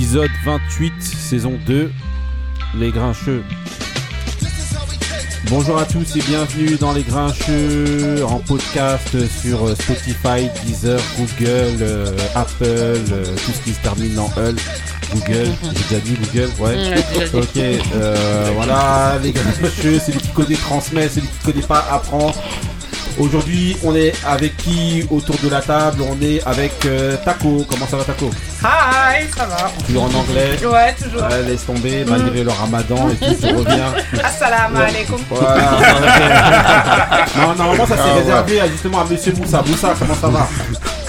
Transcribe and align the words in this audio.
épisode 0.00 0.30
28, 0.46 0.94
saison 0.98 1.58
2, 1.66 1.92
Les 2.76 2.90
Grincheux. 2.90 3.44
Bonjour 5.50 5.76
à 5.76 5.84
tous 5.84 6.16
et 6.16 6.22
bienvenue 6.22 6.76
dans 6.76 6.94
Les 6.94 7.02
Grincheux 7.02 8.24
en 8.24 8.38
podcast 8.38 9.28
sur 9.28 9.66
euh, 9.66 9.74
Spotify, 9.74 10.48
Deezer, 10.64 10.98
Google, 11.18 11.82
euh, 11.82 12.16
Apple, 12.34 12.64
euh, 12.64 13.24
tout 13.44 13.52
ce 13.52 13.60
qui 13.62 13.74
se 13.74 13.80
termine 13.82 14.18
en 14.18 14.30
Hull. 14.38 14.56
Google, 15.12 15.50
j'ai 15.64 15.82
déjà 15.90 16.00
dit 16.02 16.14
Google, 16.14 16.50
ouais. 16.60 17.04
Ok, 17.34 17.58
euh, 17.58 18.50
voilà, 18.54 19.18
les 19.22 19.32
Grincheux, 19.32 20.00
c'est 20.02 20.12
lui 20.12 20.20
qui 20.20 20.28
connaît 20.28 20.54
transmet, 20.54 21.10
c'est 21.10 21.20
lui 21.20 21.28
qui 21.28 21.52
connaît 21.52 21.66
pas 21.66 21.86
apprend. 21.90 22.32
Aujourd'hui, 23.20 23.76
on 23.84 23.94
est 23.94 24.14
avec 24.26 24.56
qui 24.56 25.06
autour 25.10 25.36
de 25.44 25.50
la 25.50 25.60
table? 25.60 26.02
On 26.10 26.18
est 26.24 26.42
avec 26.46 26.72
euh, 26.86 27.16
Taco. 27.22 27.66
Comment 27.68 27.86
ça 27.86 27.98
va, 27.98 28.04
Taco? 28.04 28.30
Hi, 28.64 29.28
ça 29.36 29.44
va 29.44 29.70
Toujours 29.86 30.04
en 30.04 30.14
anglais 30.14 30.56
Ouais, 30.64 30.94
toujours. 30.94 31.28
Ouais, 31.28 31.42
laisse 31.46 31.66
tomber, 31.66 32.02
malgré 32.08 32.42
le 32.42 32.50
ramadan 32.50 33.10
et 33.10 33.16
tout, 33.16 33.34
tu 33.38 33.54
reviens. 33.54 33.92
Assalamu 34.24 34.76
Ouais. 34.78 34.84
alaikum. 34.84 35.18
Voilà, 35.28 35.70
non, 37.36 37.54
normalement, 37.56 37.86
ça 37.86 37.96
c'est 37.98 38.20
réservé 38.20 38.60
à, 38.60 38.68
justement 38.68 39.00
à 39.02 39.04
Monsieur 39.04 39.34
Moussa. 39.34 39.62
Moussa, 39.66 39.94
comment 39.98 40.14
ça 40.14 40.28
va? 40.28 40.48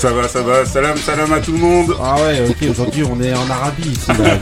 Ça 0.01 0.09
va, 0.11 0.27
ça 0.27 0.41
va, 0.41 0.65
salam, 0.65 0.97
salam 0.97 1.31
à 1.31 1.39
tout 1.39 1.51
le 1.51 1.59
monde. 1.59 1.95
Ah 2.03 2.15
ouais, 2.15 2.41
ok, 2.49 2.69
aujourd'hui 2.71 3.03
on 3.03 3.21
est 3.21 3.35
en 3.35 3.47
Arabie 3.47 3.89
ici. 3.89 4.07
Là, 4.07 4.35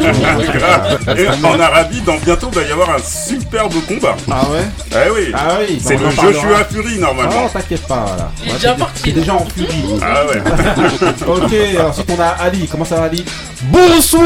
vois. 1.05 1.15
Et 1.17 1.27
en 1.27 1.59
Arabie, 1.59 1.99
dans 1.99 2.15
bientôt, 2.15 2.47
il 2.53 2.59
va 2.61 2.65
y 2.65 2.71
avoir 2.71 2.91
un 2.91 2.99
superbe 2.99 3.73
combat. 3.85 4.15
Ah 4.31 4.43
ouais 4.49 4.63
Eh 4.93 5.09
oui, 5.13 5.33
Ah 5.33 5.57
oui, 5.59 5.77
c'est 5.83 5.97
on 5.97 5.99
le. 6.05 6.11
Joshua 6.11 6.63
Fury 6.71 6.93
Ah 6.95 7.01
normalement. 7.01 7.41
non, 7.41 7.49
t'inquiète 7.49 7.85
pas, 7.85 8.05
là. 8.17 8.31
Il 8.41 8.51
est 8.51 8.53
déjà 8.53 8.73
parti. 8.73 9.11
Déjà 9.11 9.33
en 9.33 9.45
furie. 9.53 9.99
Ah 10.01 10.25
ouais. 10.27 10.41
ok, 11.27 11.53
ensuite 11.89 12.09
on 12.17 12.21
a 12.21 12.27
Ali. 12.41 12.65
Comment 12.71 12.85
ça 12.85 12.95
va, 12.95 13.03
Ali? 13.07 13.25
Bonsoir 13.63 14.23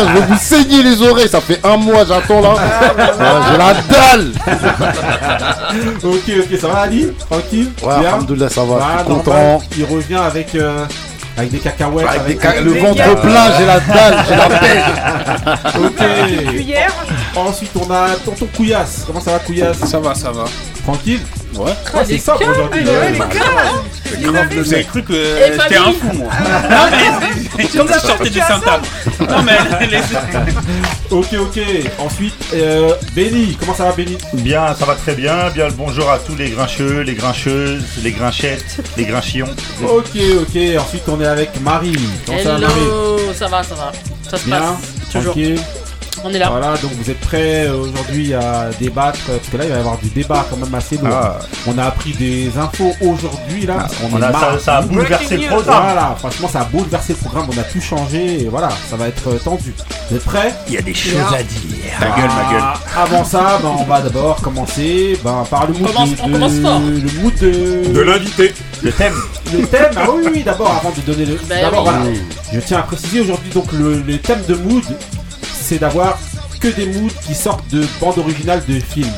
Je 0.00 0.12
vais 0.14 0.26
vous 0.26 0.38
saigner 0.40 0.82
les 0.82 1.02
oreilles, 1.02 1.28
ça 1.28 1.42
fait 1.42 1.60
un 1.62 1.76
mois 1.76 2.06
j'attends 2.06 2.40
là. 2.40 2.54
Ah, 3.20 3.42
J'ai 3.50 3.58
la 3.58 3.74
dalle 3.90 4.32
Ok, 6.04 6.22
ok, 6.50 6.58
ça 6.58 6.68
va, 6.68 6.78
Ali? 6.80 7.08
Tranquille? 7.28 7.70
Ouais, 7.82 7.98
Bien? 8.00 8.08
Alhamdoulilah, 8.08 8.48
ça 8.48 8.64
va, 8.64 8.77
Voilà, 8.78 8.98
je 8.98 9.04
suis 9.04 9.08
normal, 9.08 9.24
content. 9.24 9.62
Il 9.76 9.84
revient 9.84 10.14
avec, 10.16 10.54
euh, 10.54 10.86
avec 11.36 11.50
des 11.50 11.58
cacahuètes. 11.58 12.06
Avec 12.08 12.22
des 12.26 12.32
avec 12.32 12.42
ca- 12.42 12.60
le 12.60 12.72
des 12.72 12.80
ventre 12.80 13.20
plein, 13.20 13.52
j'ai 13.58 13.66
la 13.66 13.80
dalle, 13.80 14.24
j'ai 14.28 14.36
la 14.36 14.48
pêche. 14.58 15.76
Ok. 15.76 17.36
Ensuite, 17.36 17.70
on 17.76 17.90
a 17.92 18.08
Tonton 18.24 18.48
Couillasse. 18.56 19.04
Comment 19.06 19.20
ça 19.20 19.32
va, 19.32 19.38
Couillasse? 19.40 19.78
Ça 19.78 19.98
va, 20.00 20.14
ça 20.14 20.30
va. 20.32 20.44
Tranquille? 20.84 21.20
Ouais. 21.58 21.72
Ouais, 21.94 22.04
c'est 22.06 22.18
ça 22.18 22.36
aujourd'hui. 22.36 22.84
Ah, 22.86 22.90
ouais, 22.90 22.98
ouais. 22.98 23.12
les 24.16 24.32
gars 24.32 24.48
Vous 24.62 24.74
avez 24.74 24.84
cru 24.84 25.02
que 25.02 25.12
j'étais 25.12 25.76
un 25.76 25.92
fou, 25.92 26.12
moi. 26.14 26.30
Non, 26.70 26.86
mais 27.58 27.64
comme 27.66 27.88
ça, 27.88 27.98
je 28.00 28.06
sortais 28.06 28.30
du 28.30 28.38
Saint-Anne. 28.38 29.28
Non, 29.28 29.42
mais 29.42 29.58
les- 29.88 29.98
Ok, 31.10 31.26
ok. 31.40 31.60
Ensuite, 31.98 32.34
euh, 32.54 32.92
Benny. 33.14 33.56
Comment 33.58 33.74
ça 33.74 33.84
va, 33.86 33.92
Benny? 33.92 34.16
Bien, 34.34 34.74
ça 34.78 34.84
va 34.84 34.94
très 34.94 35.14
bien. 35.14 35.50
Bien 35.50 35.66
le 35.66 35.72
bonjour 35.72 36.08
à 36.10 36.18
tous 36.18 36.36
les 36.36 36.50
grincheux, 36.50 37.00
les 37.00 37.14
grincheuses, 37.14 37.82
les 38.04 38.12
grinchettes, 38.12 38.76
les 38.96 39.04
grinchillons. 39.04 39.48
Ok, 39.82 40.16
ok. 40.42 40.58
Ensuite, 40.78 41.02
on 41.08 41.20
est 41.20 41.26
avec 41.26 41.60
Marie. 41.60 41.96
Comment 42.24 42.38
ça 42.38 42.52
va, 42.52 42.58
Marie? 42.58 42.74
Hello, 42.82 43.18
ça 43.36 43.48
va, 43.48 43.62
ça 43.64 43.74
va. 43.74 43.92
Ça 44.30 44.36
se 44.38 44.44
Bien 44.44 44.58
passe. 44.60 44.68
Toujours. 45.12 45.24
Tranquille. 45.32 45.60
On 46.24 46.32
est 46.34 46.38
là. 46.38 46.48
Voilà, 46.50 46.76
donc 46.78 46.90
vous 46.92 47.10
êtes 47.10 47.20
prêts 47.20 47.66
euh, 47.66 47.76
aujourd'hui 47.82 48.34
à 48.34 48.70
débattre 48.80 49.18
euh, 49.30 49.36
Parce 49.38 49.48
que 49.48 49.56
là, 49.56 49.64
il 49.64 49.70
va 49.70 49.76
y 49.76 49.80
avoir 49.80 49.98
du 49.98 50.08
débat 50.08 50.44
quand 50.50 50.56
même 50.56 50.74
assez 50.74 50.96
lourd. 50.96 51.08
Ah. 51.12 51.38
On 51.66 51.78
a 51.78 51.84
appris 51.84 52.12
des 52.12 52.50
infos 52.58 52.92
aujourd'hui, 53.00 53.66
là. 53.66 53.86
qu'on 54.00 54.16
On 54.16 54.20
est 54.20 54.24
a, 54.24 54.58
ça, 54.58 54.78
a 54.78 54.82
bouleversé 54.82 55.36
le 55.36 55.46
programme. 55.48 55.82
Voilà, 55.84 56.16
franchement, 56.18 56.48
ça 56.48 56.60
a 56.62 56.64
bouleversé 56.64 57.12
le 57.14 57.18
programme. 57.28 57.46
On 57.54 57.58
a 57.60 57.64
tout 57.64 57.80
changé. 57.80 58.42
Et 58.42 58.48
voilà, 58.48 58.68
ça 58.90 58.96
va 58.96 59.08
être 59.08 59.28
euh, 59.28 59.38
tendu. 59.38 59.74
Vous 60.10 60.16
êtes 60.16 60.24
prêts? 60.24 60.52
Il 60.66 60.74
y 60.74 60.78
a 60.78 60.82
des 60.82 60.94
choses 60.94 61.14
à 61.32 61.42
dire. 61.42 61.92
Ma 62.00 62.06
gueule, 62.06 62.30
ma 62.30 62.52
gueule. 62.52 62.62
Ah, 62.96 63.02
Avant 63.02 63.24
ça, 63.24 63.58
ben, 63.62 63.70
on 63.78 63.84
va 63.84 64.00
d'abord 64.00 64.40
commencer 64.40 65.18
ben, 65.22 65.44
par 65.50 65.66
le 65.66 65.74
mood 65.74 65.92
commence- 65.92 66.10
de, 66.10 66.16
on 66.22 66.30
commence 66.32 66.58
fort. 66.60 66.80
le 66.80 67.20
mood 67.22 67.34
de, 67.40 67.92
De 67.92 68.00
l'invité. 68.00 68.52
Le 68.82 68.92
thème. 68.92 69.14
le 69.52 69.66
thème. 69.66 69.90
Ah 69.96 70.06
oui, 70.14 70.22
oui, 70.32 70.42
d'abord 70.42 70.70
avant 70.70 70.90
de 70.96 71.00
donner 71.00 71.26
le. 71.26 71.38
Ben 71.48 71.62
d'abord, 71.62 71.84
oui. 71.86 71.90
voilà, 71.94 72.10
je 72.52 72.60
tiens 72.60 72.78
à 72.78 72.82
préciser 72.82 73.20
aujourd'hui 73.20 73.50
donc 73.50 73.72
le, 73.72 74.00
le 74.02 74.18
thème 74.18 74.40
de 74.48 74.54
mood, 74.54 74.84
c'est 75.68 75.78
d'avoir 75.78 76.18
que 76.60 76.68
des 76.68 76.86
moods 76.86 77.12
qui 77.24 77.34
sortent 77.34 77.68
de 77.68 77.84
bandes 78.00 78.18
originales 78.18 78.62
de 78.66 78.80
films. 78.80 79.12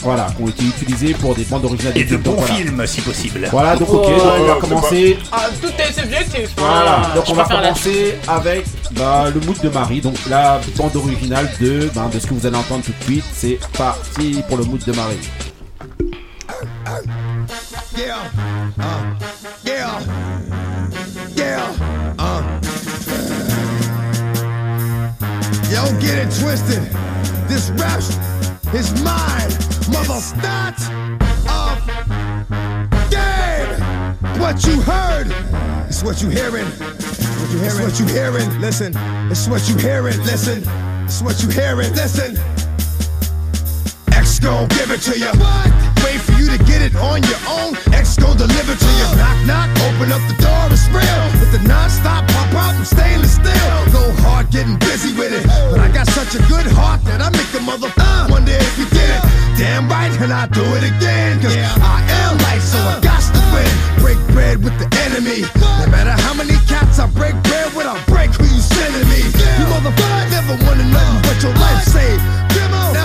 Voilà, 0.00 0.28
qui 0.36 0.42
ont 0.42 0.48
été 0.48 0.64
utilisés 0.64 1.14
pour 1.14 1.34
des 1.34 1.44
bandes 1.44 1.64
originales 1.64 1.92
de 1.94 1.98
Et 2.00 2.04
de. 2.04 2.16
Donc, 2.16 2.22
bons 2.36 2.40
voilà. 2.40 2.54
films, 2.54 2.86
si 2.86 3.00
possible. 3.02 3.48
Voilà, 3.50 3.76
donc 3.76 3.90
ok, 3.90 4.06
Oh, 4.08 4.18
donc 4.18 4.30
on 4.40 4.44
va 4.46 4.54
commencer. 4.60 5.18
Ah, 5.32 5.46
tout 5.60 5.68
est 5.78 5.92
subjectif. 6.00 6.50
Voilà, 6.56 7.02
donc 7.14 7.26
je 7.26 7.32
on 7.32 7.34
va 7.34 7.42
préfère 7.44 7.60
la- 7.60 7.68
commencer 7.68 8.14
avec 8.28 8.64
bah, 8.92 9.24
le 9.34 9.40
mood 9.40 9.60
de 9.60 9.68
Marie, 9.68 10.00
donc 10.00 10.14
la 10.30 10.60
bande 10.76 10.96
originale 10.96 11.50
de, 11.60 11.90
ben, 11.94 12.08
de 12.08 12.18
ce 12.18 12.26
que 12.28 12.34
vous 12.34 12.46
allez 12.46 12.56
entendre 12.56 12.84
tout 12.84 12.92
de 12.98 13.04
suite. 13.04 13.24
C'est 13.34 13.58
parti 13.76 14.42
pour 14.48 14.56
le 14.56 14.64
mood 14.64 14.82
de 14.84 14.92
Marie. 14.92 15.16
Yeah, 17.96 18.16
uh, 18.78 18.82
yeah, 19.64 19.98
yeah, 21.36 21.60
Yo, 25.70 25.84
get 26.00 26.16
it 26.16 26.30
twisted. 26.40 26.82
This 27.48 27.70
rap 27.70 27.98
is 28.72 28.92
mine, 29.02 29.50
mother. 29.90 30.20
Start 30.20 30.78
of 31.48 31.76
game. 33.10 34.40
What 34.40 34.64
you 34.64 34.80
heard 34.80 35.26
is 35.88 36.04
what 36.04 36.22
you 36.22 36.28
hearing. 36.28 36.66
What 36.66 37.50
you 37.50 37.58
hearing? 37.58 37.80
It's 37.80 37.80
what 37.80 37.98
you 38.00 38.06
hearing. 38.06 38.60
Listen, 38.60 38.92
it's 39.30 39.48
what 39.48 39.68
you 39.68 39.76
hearing. 39.76 40.18
Listen, 40.18 40.62
it's 41.04 41.20
what 41.20 41.42
you 41.42 41.50
hearing. 41.50 41.92
Listen. 41.94 42.55
X 44.16 44.40
gon' 44.40 44.66
give 44.68 44.90
it 44.90 45.04
to 45.04 45.14
you. 45.18 45.28
What? 45.36 45.68
Wait 46.00 46.20
for 46.24 46.32
you 46.40 46.48
to 46.48 46.58
get 46.64 46.80
it 46.80 46.96
on 46.96 47.20
your 47.28 47.42
own. 47.44 47.76
X 47.92 48.16
gon' 48.16 48.36
deliver 48.36 48.72
to 48.72 48.90
you. 48.96 49.06
Knock, 49.20 49.38
knock, 49.44 49.68
open 49.84 50.08
up 50.08 50.24
the 50.24 50.36
door, 50.40 50.72
it's 50.72 50.88
real. 50.88 51.20
With 51.36 51.52
the 51.52 51.60
non-stop 51.68 52.24
pop 52.32 52.48
out 52.56 52.74
from 52.74 52.84
stainless 52.84 53.36
steel. 53.36 53.76
Go 53.92 54.08
hard 54.24 54.48
getting 54.50 54.78
busy 54.80 55.12
with 55.12 55.36
it. 55.36 55.44
But 55.70 55.80
I 55.80 55.88
got 55.92 56.08
such 56.16 56.34
a 56.34 56.42
good 56.48 56.64
heart 56.64 57.04
that 57.04 57.20
I 57.20 57.28
make 57.28 57.52
a 57.52 57.60
mother 57.60 57.92
uh, 57.92 58.28
wonder 58.32 58.56
if 58.56 58.78
you 58.80 58.88
did 58.88 59.04
it. 59.04 59.22
Damn 59.60 59.88
right, 59.88 60.12
and 60.20 60.32
I 60.32 60.48
do 60.48 60.64
it 60.80 60.84
again. 60.84 61.36
Cause 61.44 61.54
I 61.54 62.00
am 62.24 62.40
light, 62.48 62.64
so 62.64 62.80
I 62.80 62.96
got 63.04 63.20
to 63.20 63.42
win. 63.52 63.68
Break 64.00 64.20
bread 64.32 64.64
with 64.64 64.76
the 64.80 64.88
enemy. 65.04 65.44
No 65.60 65.92
matter 65.92 66.16
how 66.24 66.32
many 66.32 66.56
cats 66.64 66.98
I 66.98 67.06
break 67.12 67.36
bread 67.44 67.68
with, 67.76 67.86
I 67.86 68.00
break 68.08 68.32
who 68.32 68.48
you 68.48 68.60
sending 68.64 69.06
me. 69.12 69.20
You 69.60 69.64
motherfucker 69.68 70.24
never 70.32 70.56
wanted 70.64 70.88
nothing 70.88 71.20
but 71.20 71.36
your 71.44 71.54
life 71.60 71.84
saved. 71.84 72.24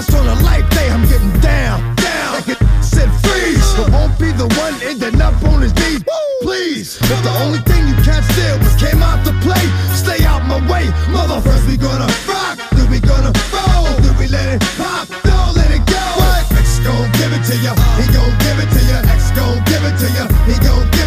That's 0.02 0.16
on 0.16 0.26
a 0.26 0.42
life 0.42 0.68
day, 0.72 0.90
I'm 0.90 1.06
getting 1.06 1.30
down, 1.42 1.78
down. 1.96 2.34
Like 2.34 2.50
it 2.50 2.58
said 2.82 3.06
freeze, 3.22 3.62
but 3.78 3.94
won't 3.94 4.18
be 4.18 4.32
the 4.34 4.50
one 4.58 4.74
ending 4.82 5.22
up 5.22 5.38
on 5.44 5.62
his 5.62 5.76
knees. 5.78 6.02
Please, 6.42 6.98
if 6.98 7.22
the 7.22 7.30
only 7.46 7.60
thing 7.70 7.86
you 7.88 7.94
can't 8.02 8.26
steal 8.34 8.58
was 8.66 8.74
came 8.82 9.04
out 9.04 9.24
to 9.30 9.34
play, 9.46 9.62
stay 9.94 10.26
out 10.26 10.42
my 10.50 10.58
way, 10.66 10.90
mother. 11.14 11.40
First 11.46 11.68
we 11.68 11.78
gonna 11.78 12.10
rock, 12.26 12.58
then 12.74 12.90
we 12.90 13.00
gonna 13.00 13.30
roll, 13.54 13.94
then 14.02 14.18
we 14.18 14.26
let 14.26 14.50
it 14.50 14.62
pop, 14.74 15.06
don't 15.22 15.54
let 15.54 15.70
it 15.70 15.86
go. 15.86 16.02
X 16.50 16.82
gon' 16.82 17.06
give 17.22 17.30
it 17.38 17.46
to 17.54 17.56
ya, 17.62 17.78
he 18.02 18.10
gon' 18.10 18.34
give 18.42 18.58
it 18.58 18.74
to 18.74 18.82
ya. 18.90 19.06
X 19.06 19.30
gon' 19.38 19.62
give 19.70 19.86
it 19.86 20.02
to 20.02 20.08
ya, 20.18 20.26
he 20.50 20.58
gon' 20.66 20.82
give 20.82 20.90
it 20.90 20.92
to 20.92 20.98
ya. 20.98 21.01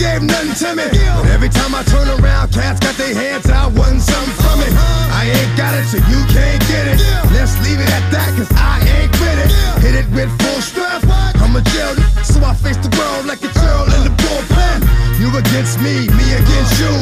Gave 0.00 0.24
nothing 0.24 0.56
to 0.56 0.68
me, 0.72 0.88
but 1.20 1.28
every 1.28 1.52
time 1.52 1.76
I 1.76 1.84
turn 1.84 2.08
around, 2.08 2.48
cats 2.56 2.80
got 2.80 2.96
their 2.96 3.12
hands 3.12 3.44
out, 3.52 3.76
wanting 3.76 4.00
something 4.00 4.32
from 4.40 4.64
it. 4.64 4.72
I 5.12 5.28
ain't 5.28 5.52
got 5.60 5.76
it, 5.76 5.84
so 5.92 6.00
you 6.08 6.20
can't 6.32 6.60
get 6.72 6.88
it. 6.88 6.96
Let's 7.36 7.52
leave 7.60 7.76
it 7.76 7.90
at 7.92 8.04
that, 8.08 8.32
cause 8.32 8.48
I 8.56 8.80
ain't 8.96 9.12
with 9.20 9.38
it. 9.44 9.52
Hit 9.84 9.94
it 10.00 10.08
with 10.16 10.32
full 10.40 10.60
strength. 10.64 11.04
I'm 11.44 11.52
a 11.52 11.60
jail, 11.76 11.92
so 12.24 12.40
I 12.40 12.56
face 12.56 12.80
the 12.80 12.88
world 12.96 13.28
like 13.28 13.44
a 13.44 13.52
girl 13.52 13.84
in 13.92 14.08
the 14.08 14.14
bullpen. 14.24 14.88
You 15.20 15.28
against 15.36 15.76
me, 15.84 16.08
me 16.16 16.26
against 16.32 16.80
you. 16.80 16.92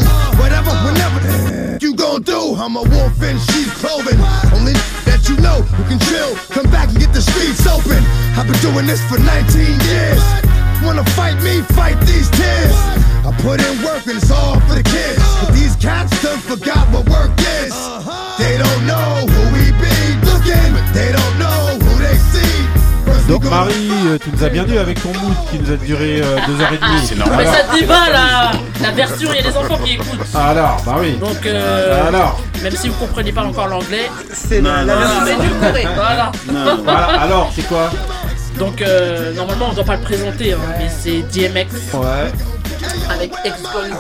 Whatever, 0.42 0.74
whenever 0.82 1.78
you 1.78 1.94
gon' 1.94 2.26
do, 2.26 2.58
I'm 2.58 2.74
a 2.74 2.82
wolf 2.82 3.22
in 3.22 3.38
sheep's 3.54 3.78
clothing. 3.78 4.18
Only 4.50 4.74
that 5.06 5.22
you 5.30 5.38
know 5.38 5.62
who 5.78 5.86
can 5.86 6.02
chill. 6.10 6.34
Come 6.50 6.66
back 6.74 6.90
and 6.90 6.98
get 6.98 7.14
the 7.14 7.22
streets 7.22 7.62
open. 7.62 8.02
I've 8.34 8.50
been 8.50 8.58
doing 8.58 8.90
this 8.90 8.98
for 9.06 9.22
19 9.22 9.86
years. 9.86 10.57
Wanna 10.84 11.04
fight 11.16 11.36
me? 11.42 11.60
Fight 11.75 11.98
these 12.06 12.30
tears. 12.30 12.75
I 13.26 13.32
put 13.42 13.60
in 13.60 13.82
work 13.82 14.06
and 14.06 14.16
it's 14.16 14.30
all 14.30 14.58
for 14.60 14.75
the 14.75 14.82
kids. 14.82 15.20
But 15.42 15.52
these 15.52 15.76
cats 15.76 16.10
done 16.22 16.38
forgot 16.38 16.86
what 16.92 17.08
work 17.08 17.32
is. 17.62 17.75
They 18.38 18.56
don't 18.56 18.86
know 18.86 19.26
who 19.26 19.42
we 19.56 19.72
be 19.82 19.96
looking, 20.25 20.72
but 20.72 20.86
they 20.94 21.10
don't 21.12 21.36
know 21.38 21.78
who 21.84 21.98
they 21.98 22.16
see. 22.32 22.56
First 23.04 23.28
Donc 23.28 23.44
Marie, 23.50 23.90
euh, 24.06 24.19
tu 24.22 24.30
nous 24.30 24.42
as 24.44 24.48
bien 24.48 24.64
dit 24.64 24.78
avec 24.78 25.02
ton 25.02 25.08
mood 25.20 25.34
qui 25.50 25.58
nous 25.58 25.70
a 25.72 25.76
duré 25.76 26.20
euh, 26.22 26.36
deux 26.46 26.60
heures 26.62 26.72
et 26.72 26.78
demie. 26.78 27.04
C'est 27.06 27.16
Mais 27.16 27.25
normal. 27.25 27.46
ça 27.46 27.76
débat 27.76 28.10
là 28.10 28.52
La 28.80 28.90
version, 28.92 29.28
il 29.32 29.36
y 29.36 29.46
a 29.46 29.50
des 29.50 29.56
enfants 29.56 29.78
qui 29.84 29.94
écoutent. 29.94 30.34
Alors, 30.34 30.80
bah 30.86 30.96
oui. 31.00 31.16
Donc, 31.16 31.44
euh, 31.44 32.06
Alors, 32.08 32.40
même 32.62 32.76
si 32.76 32.88
vous 32.88 32.94
comprenez 32.94 33.32
pas 33.32 33.42
encore 33.44 33.66
l'anglais, 33.69 34.08
C'est 34.32 34.60
la, 34.60 34.84
la 34.84 34.96
version 34.96 35.36
voilà, 36.84 37.04
alors, 37.20 37.50
c'est 37.54 37.66
quoi? 37.69 37.90
Donc, 38.58 38.82
euh, 38.82 39.32
normalement, 39.34 39.69
on 39.70 39.72
doit 39.75 39.84
pas 39.84 39.96
le 39.96 40.02
présenter, 40.02 40.52
hein, 40.52 40.58
mais 40.78 40.88
c'est 40.88 41.20
DMX 41.32 41.66
Ouais, 41.94 42.32
avec 43.10 43.32
X-Ball 43.44 43.90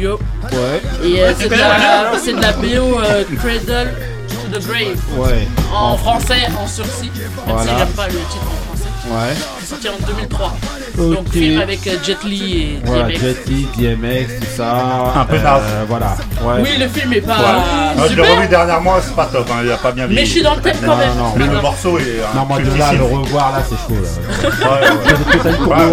You. 0.00 0.10
ouais, 0.52 0.82
Et 1.04 1.22
euh, 1.22 1.32
c'est 1.38 1.48
de, 1.48 1.54
la- 1.54 2.12
c'est 2.18 2.32
de 2.32 2.40
la 2.40 2.52
BO 2.52 2.98
euh, 3.00 3.24
Cradle 3.38 3.90
to 4.28 4.58
the 4.58 4.66
Grave. 4.66 4.98
ouais, 5.18 5.46
En 5.74 5.96
français, 5.98 6.48
en 6.58 6.66
sursis. 6.66 7.10
Même 7.14 7.28
Voilà. 7.46 7.62
si 7.72 7.78
j'aime 7.78 7.88
pas 7.88 8.06
le 8.06 8.12
titre 8.14 8.46
en 8.46 8.64
français. 8.64 8.71
Ouais. 9.06 9.34
C'est 9.60 9.66
sorti 9.66 9.88
en 9.88 10.06
2003. 10.06 10.52
Donc, 10.98 11.18
Ok. 11.20 11.32
film 11.32 11.60
avec 11.60 11.86
euh, 11.86 11.96
Jet 12.04 12.22
Li 12.24 12.56
et 12.62 12.80
Voilà, 12.84 13.04
DMX. 13.04 13.20
Jet 13.20 13.46
Li, 13.48 13.66
DMX, 13.78 14.40
tout 14.40 14.46
ça. 14.56 14.76
Un 15.16 15.24
peu 15.24 15.36
euh, 15.36 15.42
naze. 15.42 15.62
Voilà, 15.88 16.16
ouais. 16.42 16.60
Oui, 16.62 16.68
le 16.78 16.88
film 16.88 17.12
est 17.14 17.20
pas 17.22 17.36
Moi, 17.36 18.06
je 18.08 18.14
l'ai 18.14 18.22
super, 18.22 18.36
revu 18.36 18.48
dernièrement, 18.48 18.92
c'est 19.02 19.16
pas 19.16 19.24
top, 19.26 19.46
hein, 19.50 19.60
il 19.64 19.72
a 19.72 19.76
pas 19.78 19.92
bien 19.92 20.06
mais 20.06 20.24
je 20.26 20.30
suis 20.30 20.42
dans 20.42 20.54
le 20.54 20.60
thème 20.60 20.76
quand 20.84 20.96
même. 20.96 21.16
non, 21.16 21.32
Mais 21.36 21.46
le 21.46 21.60
morceau 21.62 21.98
est. 21.98 22.02
un 22.32 22.38
Non, 22.38 22.44
moi 22.46 22.58
de 22.58 22.78
là, 22.78 22.92
le 22.92 23.02
revoir, 23.04 23.52
là, 23.52 23.62
c'est 23.66 23.76
chaud. 23.76 24.00
Là. 24.02 24.70
Ouais. 24.70 24.86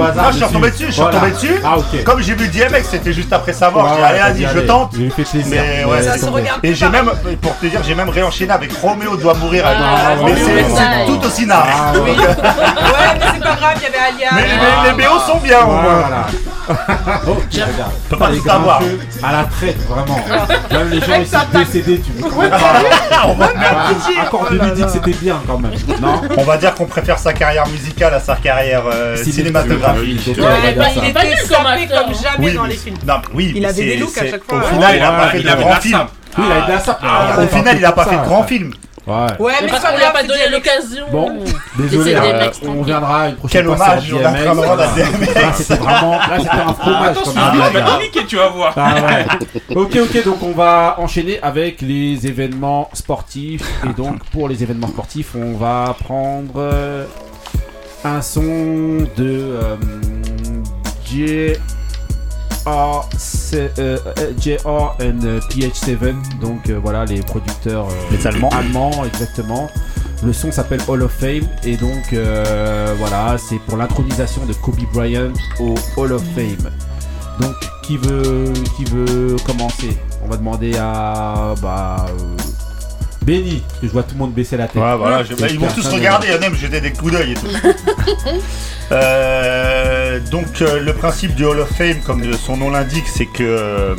Moi, 0.15 0.31
je 0.31 0.35
suis 0.35 0.43
retombé 0.45 0.71
dessus, 0.71 0.85
je 0.87 0.91
suis 0.91 1.01
Voilà. 1.01 1.19
retombé 1.19 1.31
dessus. 1.35 1.61
Ah, 1.63 1.77
ok. 1.77 2.03
Comme 2.03 2.21
j'ai 2.21 2.35
vu 2.35 2.47
DMX, 2.49 2.83
c'était 2.91 3.13
juste 3.13 3.31
après 3.31 3.53
sa 3.53 3.69
mort. 3.71 3.85
Ouais, 3.85 3.97
j'ai 3.97 4.19
allez, 4.19 4.33
dit, 4.39 4.45
je 4.53 4.59
tente. 4.59 4.91
J'ai 4.97 5.09
fait 5.09 5.23
plaisir. 5.23 5.45
Mais 5.61 5.85
ouais, 5.85 6.01
Ça 6.03 6.17
se 6.17 6.25
regarde 6.25 6.59
Et 6.63 6.73
j'ai 6.75 6.89
même, 6.89 7.09
pour 7.41 7.57
te 7.57 7.65
dire, 7.65 7.81
j'ai 7.85 7.95
même 7.95 8.09
réenchaîné 8.09 8.51
avec 8.51 8.71
Roméo 8.81 9.15
doit 9.15 9.33
mourir. 9.35 9.65
avec- 9.65 9.79
Ah, 9.81 10.15
mais 10.25 10.33
c'est 10.35 11.05
tout 11.05 11.25
aussi 11.25 11.45
naze. 11.45 11.57
Ah, 12.99 13.13
mais 13.19 13.25
c'est 13.33 13.43
pas 13.43 13.55
grave, 13.55 13.73
il 13.77 13.83
y 13.83 13.85
avait 13.85 13.97
Alia. 13.97 14.29
Mais, 14.33 14.91
les 14.91 15.03
BO 15.03 15.19
sont 15.19 15.37
bien 15.39 15.61
au 15.61 15.67
moins. 15.71 15.81
Voilà. 15.99 16.27
Oh, 17.27 17.37
J'aime. 17.51 17.67
regarde. 17.73 17.91
Peut 18.09 18.17
pas 18.17 18.29
Les 18.29 18.39
tout 18.39 18.49
avoir. 18.49 18.81
À 19.23 19.31
la 19.31 19.43
traite, 19.45 19.77
vraiment. 19.87 20.19
Même 20.71 20.89
les 20.89 20.99
gens 21.01 21.13
Avec 21.13 21.27
sa 21.27 21.39
taxe. 21.39 21.71
décédés, 21.71 21.99
tu 22.01 22.11
veux. 22.11 22.25
On 23.25 23.33
va, 23.33 23.49
Ah, 23.61 24.23
Encore 24.27 24.49
de 24.49 24.55
lui 24.59 24.71
dit 24.71 24.83
que 24.83 24.89
c'était 24.89 25.11
bien 25.13 25.41
quand 25.47 25.57
même. 25.57 25.71
Non 26.01 26.21
on 26.37 26.43
va 26.43 26.57
dire 26.57 26.73
qu'on 26.75 26.85
préfère 26.85 27.17
sa 27.19 27.33
carrière 27.33 27.67
musicale 27.67 28.13
à 28.13 28.19
sa 28.19 28.35
carrière 28.35 28.83
euh, 28.91 29.15
cinématographique. 29.17 30.29
On 30.37 30.41
va 30.41 30.71
dire 30.71 30.83
ça. 30.83 30.89
il 30.95 31.05
était 31.09 31.35
sapé 31.37 31.87
comme 31.87 32.13
jamais 32.15 32.53
dans 32.53 32.63
mais- 32.63 32.69
les 32.69 32.75
films. 32.77 32.97
Non, 33.05 33.15
oui, 33.33 33.51
Il 33.55 33.61
mais 33.61 33.67
avait 33.67 33.83
des 33.83 33.91
c'est- 33.93 33.97
looks 33.97 34.17
à 34.17 34.21
c'est- 34.21 34.31
chaque 34.31 34.43
fois, 34.43 34.57
Au 34.57 34.61
hein. 34.61 34.63
final, 34.71 34.95
il 34.95 35.01
a 35.03 35.11
Ouais, 35.11 35.17
pas 35.17 35.27
fait 35.29 35.37
il 35.39 35.43
de 35.43 35.49
avait 35.49 35.61
grands 35.63 35.69
la 35.71 35.79
films. 35.79 35.97
simple. 35.97 36.11
Oui, 36.37 36.43
il 36.47 36.51
a 36.51 36.63
aidé 36.63 36.73
à 36.73 36.79
ça. 36.79 36.99
Au 37.41 37.47
final, 37.47 37.77
il 37.77 37.85
a 37.85 37.91
pas 37.91 38.05
fait 38.05 38.15
de 38.17 38.23
grands 38.23 38.43
films. 38.43 38.71
Ouais. 39.09 39.15
Ouais, 39.39 39.53
Mais 39.61 39.65
mais 39.65 39.71
parce 39.71 39.83
qu'on 39.85 39.97
lui 39.97 40.03
a 40.03 40.11
pas 40.11 40.23
donné 40.23 40.49
l'occasion. 40.51 41.05
Bon, 41.11 41.43
Laissez 41.79 41.89
désolé, 41.97 42.13
euh, 42.15 42.51
on 42.67 42.83
viendra 42.83 43.29
une 43.29 43.35
prochaine 43.37 43.65
Quel 43.65 43.75
fois 43.75 43.85
hommage, 43.87 44.03
sur 44.05 44.19
DMX. 44.19 44.47
rendre 44.47 44.71
à 44.71 44.75
Là, 44.77 45.53
c'était 45.53 45.75
vraiment, 45.75 46.11
là, 46.11 46.37
c'était 46.37 46.49
un 46.49 46.73
fromage. 46.73 47.15
Dit. 47.15 47.31
il 47.73 47.79
va 47.81 48.23
tu 48.27 48.35
vas 48.35 48.49
voir. 48.49 48.73
Ah 48.77 48.95
ouais. 48.95 49.25
Ok, 49.75 49.95
ok, 49.95 50.23
donc 50.23 50.43
on 50.43 50.51
va 50.51 50.95
enchaîner 50.99 51.39
avec 51.41 51.81
les 51.81 52.27
événements 52.27 52.89
sportifs. 52.93 53.63
Et 53.85 53.93
donc 53.93 54.23
pour 54.25 54.47
les 54.47 54.61
événements 54.61 54.87
sportifs, 54.87 55.35
on 55.35 55.57
va 55.57 55.95
prendre 56.03 56.53
euh, 56.57 57.05
un 58.03 58.21
son 58.21 58.43
de 58.43 59.09
euh, 59.19 59.75
J. 61.05 61.53
Euh, 62.67 63.97
JR 64.37 64.67
and 64.67 65.23
euh, 65.23 65.39
PH7 65.49 66.39
donc 66.39 66.69
euh, 66.69 66.79
voilà 66.81 67.05
les 67.05 67.21
producteurs 67.21 67.87
euh, 67.87 67.91
Les 68.11 68.27
Allemands. 68.27 68.49
allemands 68.49 69.05
exactement. 69.05 69.69
Le 70.23 70.33
son 70.33 70.51
s'appelle 70.51 70.81
Hall 70.87 71.01
of 71.03 71.11
Fame. 71.11 71.47
Et 71.63 71.77
donc 71.77 72.13
euh, 72.13 72.93
voilà 72.97 73.37
c'est 73.37 73.59
pour 73.59 73.77
l'intronisation 73.77 74.45
de 74.45 74.53
Kobe 74.53 74.79
Bryant 74.93 75.33
au 75.59 75.75
Hall 75.97 76.13
of 76.13 76.23
Fame. 76.35 76.69
Donc 77.39 77.55
qui 77.83 77.97
veut 77.97 78.51
qui 78.77 78.83
veut 78.85 79.35
commencer? 79.45 79.97
On 80.23 80.27
va 80.29 80.37
demander 80.37 80.75
à 80.77 81.55
bah 81.61 82.05
parce 83.25 83.81
que 83.81 83.87
je 83.87 83.91
vois 83.91 84.03
tout 84.03 84.13
le 84.13 84.19
monde 84.19 84.33
baisser 84.33 84.57
la 84.57 84.67
tête. 84.67 84.81
Ouais, 84.81 84.95
voilà, 84.97 85.23
je- 85.23 85.33
bah, 85.35 85.47
ils 85.49 85.59
vont 85.59 85.67
tous 85.67 85.87
regarder, 85.87 86.27
il 86.27 86.33
y 86.33 86.37
en 86.37 86.41
a 86.41 86.49
me 86.49 86.55
jeter 86.55 86.81
des 86.81 86.91
coups 86.91 87.11
d'œil 87.13 87.31
et 87.31 87.35
tout. 87.35 87.47
Euh, 88.91 90.19
donc, 90.31 90.61
euh, 90.61 90.79
le 90.79 90.93
principe 90.93 91.35
du 91.35 91.45
Hall 91.45 91.59
of 91.59 91.69
Fame, 91.69 91.99
comme 92.05 92.21
de- 92.25 92.33
son 92.33 92.57
nom 92.57 92.71
l'indique, 92.71 93.05
c'est 93.07 93.27
que 93.27 93.43
euh, 93.43 93.95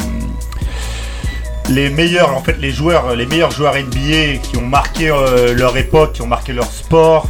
les 1.69 1.91
meilleurs, 1.91 2.35
en 2.37 2.43
fait, 2.43 2.57
les 2.59 2.73
joueurs, 2.73 3.15
les 3.15 3.27
meilleurs 3.27 3.53
joueurs 3.53 3.75
NBA 3.77 4.39
qui 4.43 4.57
ont 4.57 4.67
marqué 4.67 5.11
euh, 5.11 5.55
leur 5.55 5.77
époque, 5.77 6.15
qui 6.15 6.23
ont 6.23 6.27
marqué 6.27 6.53
leur 6.53 6.67
sport, 6.73 7.29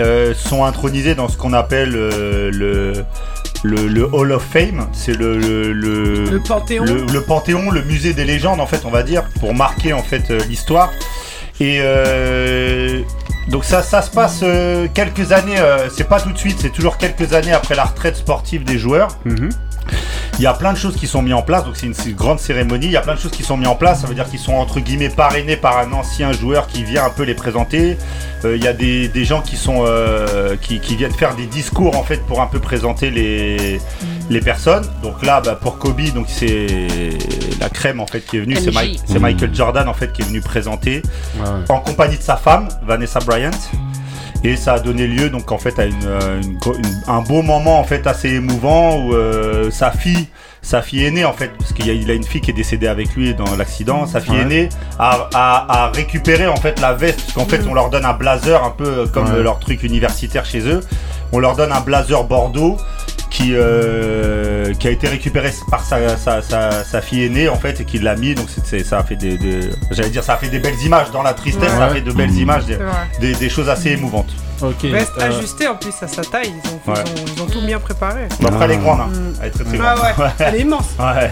euh, 0.00 0.34
sont 0.34 0.64
intronisés 0.64 1.14
dans 1.14 1.28
ce 1.28 1.36
qu'on 1.38 1.54
appelle 1.54 1.94
euh, 1.96 2.50
le, 2.52 2.92
le, 3.62 3.88
le 3.88 4.04
Hall 4.14 4.32
of 4.32 4.44
Fame. 4.52 4.86
C'est 4.92 5.14
le, 5.16 5.38
le, 5.38 5.72
le- 5.72 6.24
Le 6.24 6.40
Panthéon. 6.40 6.84
le, 6.84 7.06
le 7.10 7.20
Panthéon, 7.22 7.70
le 7.70 7.82
musée 7.84 8.12
des 8.12 8.26
légendes 8.26 8.60
en 8.60 8.66
fait, 8.66 8.82
on 8.84 8.90
va 8.90 9.02
dire, 9.02 9.24
pour 9.40 9.54
marquer 9.54 9.94
en 9.94 10.02
fait 10.02 10.30
euh, 10.30 10.40
l'histoire. 10.46 10.90
Et 11.60 11.78
euh, 11.80 13.02
donc 13.48 13.64
ça, 13.64 13.82
se 13.82 14.10
passe 14.10 14.40
euh, 14.42 14.86
quelques 14.92 15.32
années, 15.32 15.58
euh, 15.58 15.88
c'est 15.90 16.08
pas 16.08 16.20
tout 16.20 16.32
de 16.32 16.38
suite, 16.38 16.58
c'est 16.60 16.70
toujours 16.70 16.98
quelques 16.98 17.32
années 17.32 17.52
après 17.52 17.74
la 17.74 17.84
retraite 17.84 18.16
sportive 18.16 18.64
des 18.64 18.78
joueurs. 18.78 19.08
Mhm. 19.24 19.50
Il 20.38 20.42
y 20.42 20.46
a 20.46 20.54
plein 20.54 20.72
de 20.72 20.78
choses 20.78 20.94
qui 20.94 21.06
sont 21.08 21.20
mises 21.20 21.34
en 21.34 21.42
place, 21.42 21.64
donc 21.64 21.76
c'est 21.76 21.86
une, 21.86 22.14
grande 22.14 22.38
cérémonie. 22.38 22.86
Il 22.86 22.92
y 22.92 22.96
a 22.96 23.00
plein 23.00 23.14
de 23.14 23.18
choses 23.20 23.32
qui 23.32 23.42
sont 23.42 23.56
mises 23.56 23.66
en 23.66 23.74
place, 23.74 24.02
ça 24.02 24.06
veut 24.06 24.14
dire 24.14 24.28
qu'ils 24.30 24.38
sont 24.38 24.54
entre 24.54 24.78
guillemets 24.78 25.08
parrainés 25.08 25.56
par 25.56 25.78
un 25.78 25.92
ancien 25.92 26.30
joueur 26.32 26.68
qui 26.68 26.84
vient 26.84 27.04
un 27.04 27.10
peu 27.10 27.24
les 27.24 27.34
présenter. 27.34 27.98
Euh, 28.44 28.56
il 28.56 28.62
y 28.62 28.68
a 28.68 28.72
des, 28.72 29.08
des 29.08 29.24
gens 29.24 29.40
qui 29.42 29.56
sont 29.56 29.82
euh, 29.84 30.54
qui, 30.60 30.78
qui 30.78 30.94
viennent 30.94 31.12
faire 31.12 31.34
des 31.34 31.46
discours 31.46 31.96
en 31.96 32.04
fait 32.04 32.24
pour 32.26 32.40
un 32.40 32.46
peu 32.46 32.60
présenter 32.60 33.10
les, 33.10 33.80
les 34.30 34.40
personnes. 34.40 34.84
Donc 35.02 35.24
là, 35.26 35.40
bah, 35.40 35.58
pour 35.60 35.78
Kobe, 35.78 36.00
donc 36.14 36.26
c'est 36.28 36.66
la 37.60 37.68
crème 37.68 37.98
en 37.98 38.06
fait 38.06 38.20
qui 38.20 38.36
est 38.36 38.40
venue, 38.40 38.56
c'est. 38.56 38.70
Mike- 38.72 39.00
Michael 39.18 39.52
Jordan 39.54 39.88
en 39.88 39.94
fait 39.94 40.12
qui 40.12 40.22
est 40.22 40.26
venu 40.26 40.40
présenter 40.40 41.02
Ouais, 41.36 41.42
ouais. 41.42 41.48
en 41.70 41.80
compagnie 41.80 42.16
de 42.16 42.22
sa 42.22 42.36
femme, 42.36 42.68
Vanessa 42.86 43.18
Bryant. 43.18 43.50
Et 44.44 44.56
ça 44.56 44.74
a 44.74 44.78
donné 44.78 45.06
lieu 45.06 45.30
donc 45.30 45.50
en 45.50 45.58
fait 45.58 45.78
à 45.78 45.84
une, 45.86 45.94
euh, 46.06 46.40
une 46.40 46.56
gro- 46.58 46.76
une- 46.76 47.02
un 47.12 47.20
beau 47.22 47.42
moment 47.42 47.80
en 47.80 47.84
fait 47.84 48.06
assez 48.06 48.28
émouvant 48.28 48.96
où 49.04 49.12
euh, 49.14 49.70
sa 49.72 49.90
fille, 49.90 50.28
sa 50.62 50.80
fille 50.80 51.04
aînée 51.04 51.24
en 51.24 51.32
fait, 51.32 51.50
parce 51.58 51.72
qu'il 51.72 51.90
a, 51.90 51.92
il 51.92 52.08
a 52.10 52.14
une 52.14 52.22
fille 52.24 52.40
qui 52.40 52.50
est 52.52 52.54
décédée 52.54 52.86
avec 52.86 53.14
lui 53.16 53.34
dans 53.34 53.56
l'accident, 53.56 54.06
sa 54.06 54.20
fille 54.20 54.34
Ouais. 54.34 54.42
aînée 54.42 54.68
a, 54.98 55.28
a, 55.34 55.84
a 55.86 55.90
récupéré 55.90 56.46
en 56.46 56.56
fait 56.56 56.78
la 56.80 56.92
veste, 56.94 57.20
parce 57.20 57.32
qu'en 57.32 57.46
fait 57.46 57.66
on 57.68 57.74
leur 57.74 57.90
donne 57.90 58.04
un 58.04 58.12
blazer 58.12 58.62
un 58.62 58.70
peu 58.70 59.06
comme 59.12 59.24
Ouais. 59.24 59.36
euh, 59.38 59.42
leur 59.42 59.58
truc 59.58 59.82
universitaire 59.82 60.44
chez 60.44 60.60
eux, 60.68 60.80
on 61.32 61.38
leur 61.38 61.56
donne 61.56 61.72
un 61.72 61.80
blazer 61.80 62.24
bordeaux 62.24 62.76
qui, 63.30 63.52
euh, 63.54 64.72
qui 64.74 64.88
a 64.88 64.90
été 64.90 65.06
récupéré 65.06 65.52
par 65.70 65.84
sa, 65.84 66.16
sa, 66.16 66.40
sa, 66.42 66.82
sa 66.84 67.00
fille 67.02 67.24
aînée 67.24 67.48
en 67.48 67.56
fait 67.56 67.80
et 67.80 67.84
qui 67.84 67.98
l'a 67.98 68.16
mis 68.16 68.34
donc 68.34 68.46
c'est, 68.64 68.82
ça 68.84 68.98
a 68.98 69.02
fait 69.04 69.16
des, 69.16 69.36
des- 69.36 69.68
j'allais 69.90 70.08
dire 70.08 70.24
ça 70.24 70.34
a 70.34 70.36
fait 70.38 70.48
des 70.48 70.58
belles 70.58 70.80
images 70.84 71.10
dans 71.10 71.22
la 71.22 71.34
tristesse 71.34 71.70
ça 71.70 71.84
a 71.84 71.88
fait 71.90 72.00
de 72.00 72.10
belles 72.12 72.30
Mhm. 72.30 72.38
images 72.38 72.64
des, 72.66 72.78
des, 73.20 73.34
des 73.34 73.48
choses 73.50 73.68
assez 73.68 73.90
émouvantes 73.90 74.30
Ok. 74.62 74.82
Veste 74.84 75.12
euh, 75.20 75.28
ajustée 75.28 75.68
en 75.68 75.76
plus 75.76 75.92
à 76.02 76.08
sa 76.08 76.22
taille, 76.22 76.52
ils 76.64 76.70
ont, 76.70 76.92
Ouais. 76.92 77.00
ils 77.06 77.20
ont, 77.22 77.24
ils 77.36 77.42
ont 77.42 77.46
tout 77.46 77.60
bien 77.64 77.78
préparé. 77.78 78.22
Après 78.44 78.64
elle 78.64 78.70
est 78.72 78.76
grande 78.78 79.00
hein. 79.02 79.08
Mm. 79.08 79.32
elle 79.42 79.46
est 79.46 79.50
très 79.50 79.64
très 79.64 79.78
Ah 79.80 79.94
grande 79.94 80.18
ouais, 80.18 80.30
elle 80.40 80.54
est 80.56 80.60
immense. 80.60 80.86
ouais. 80.98 81.30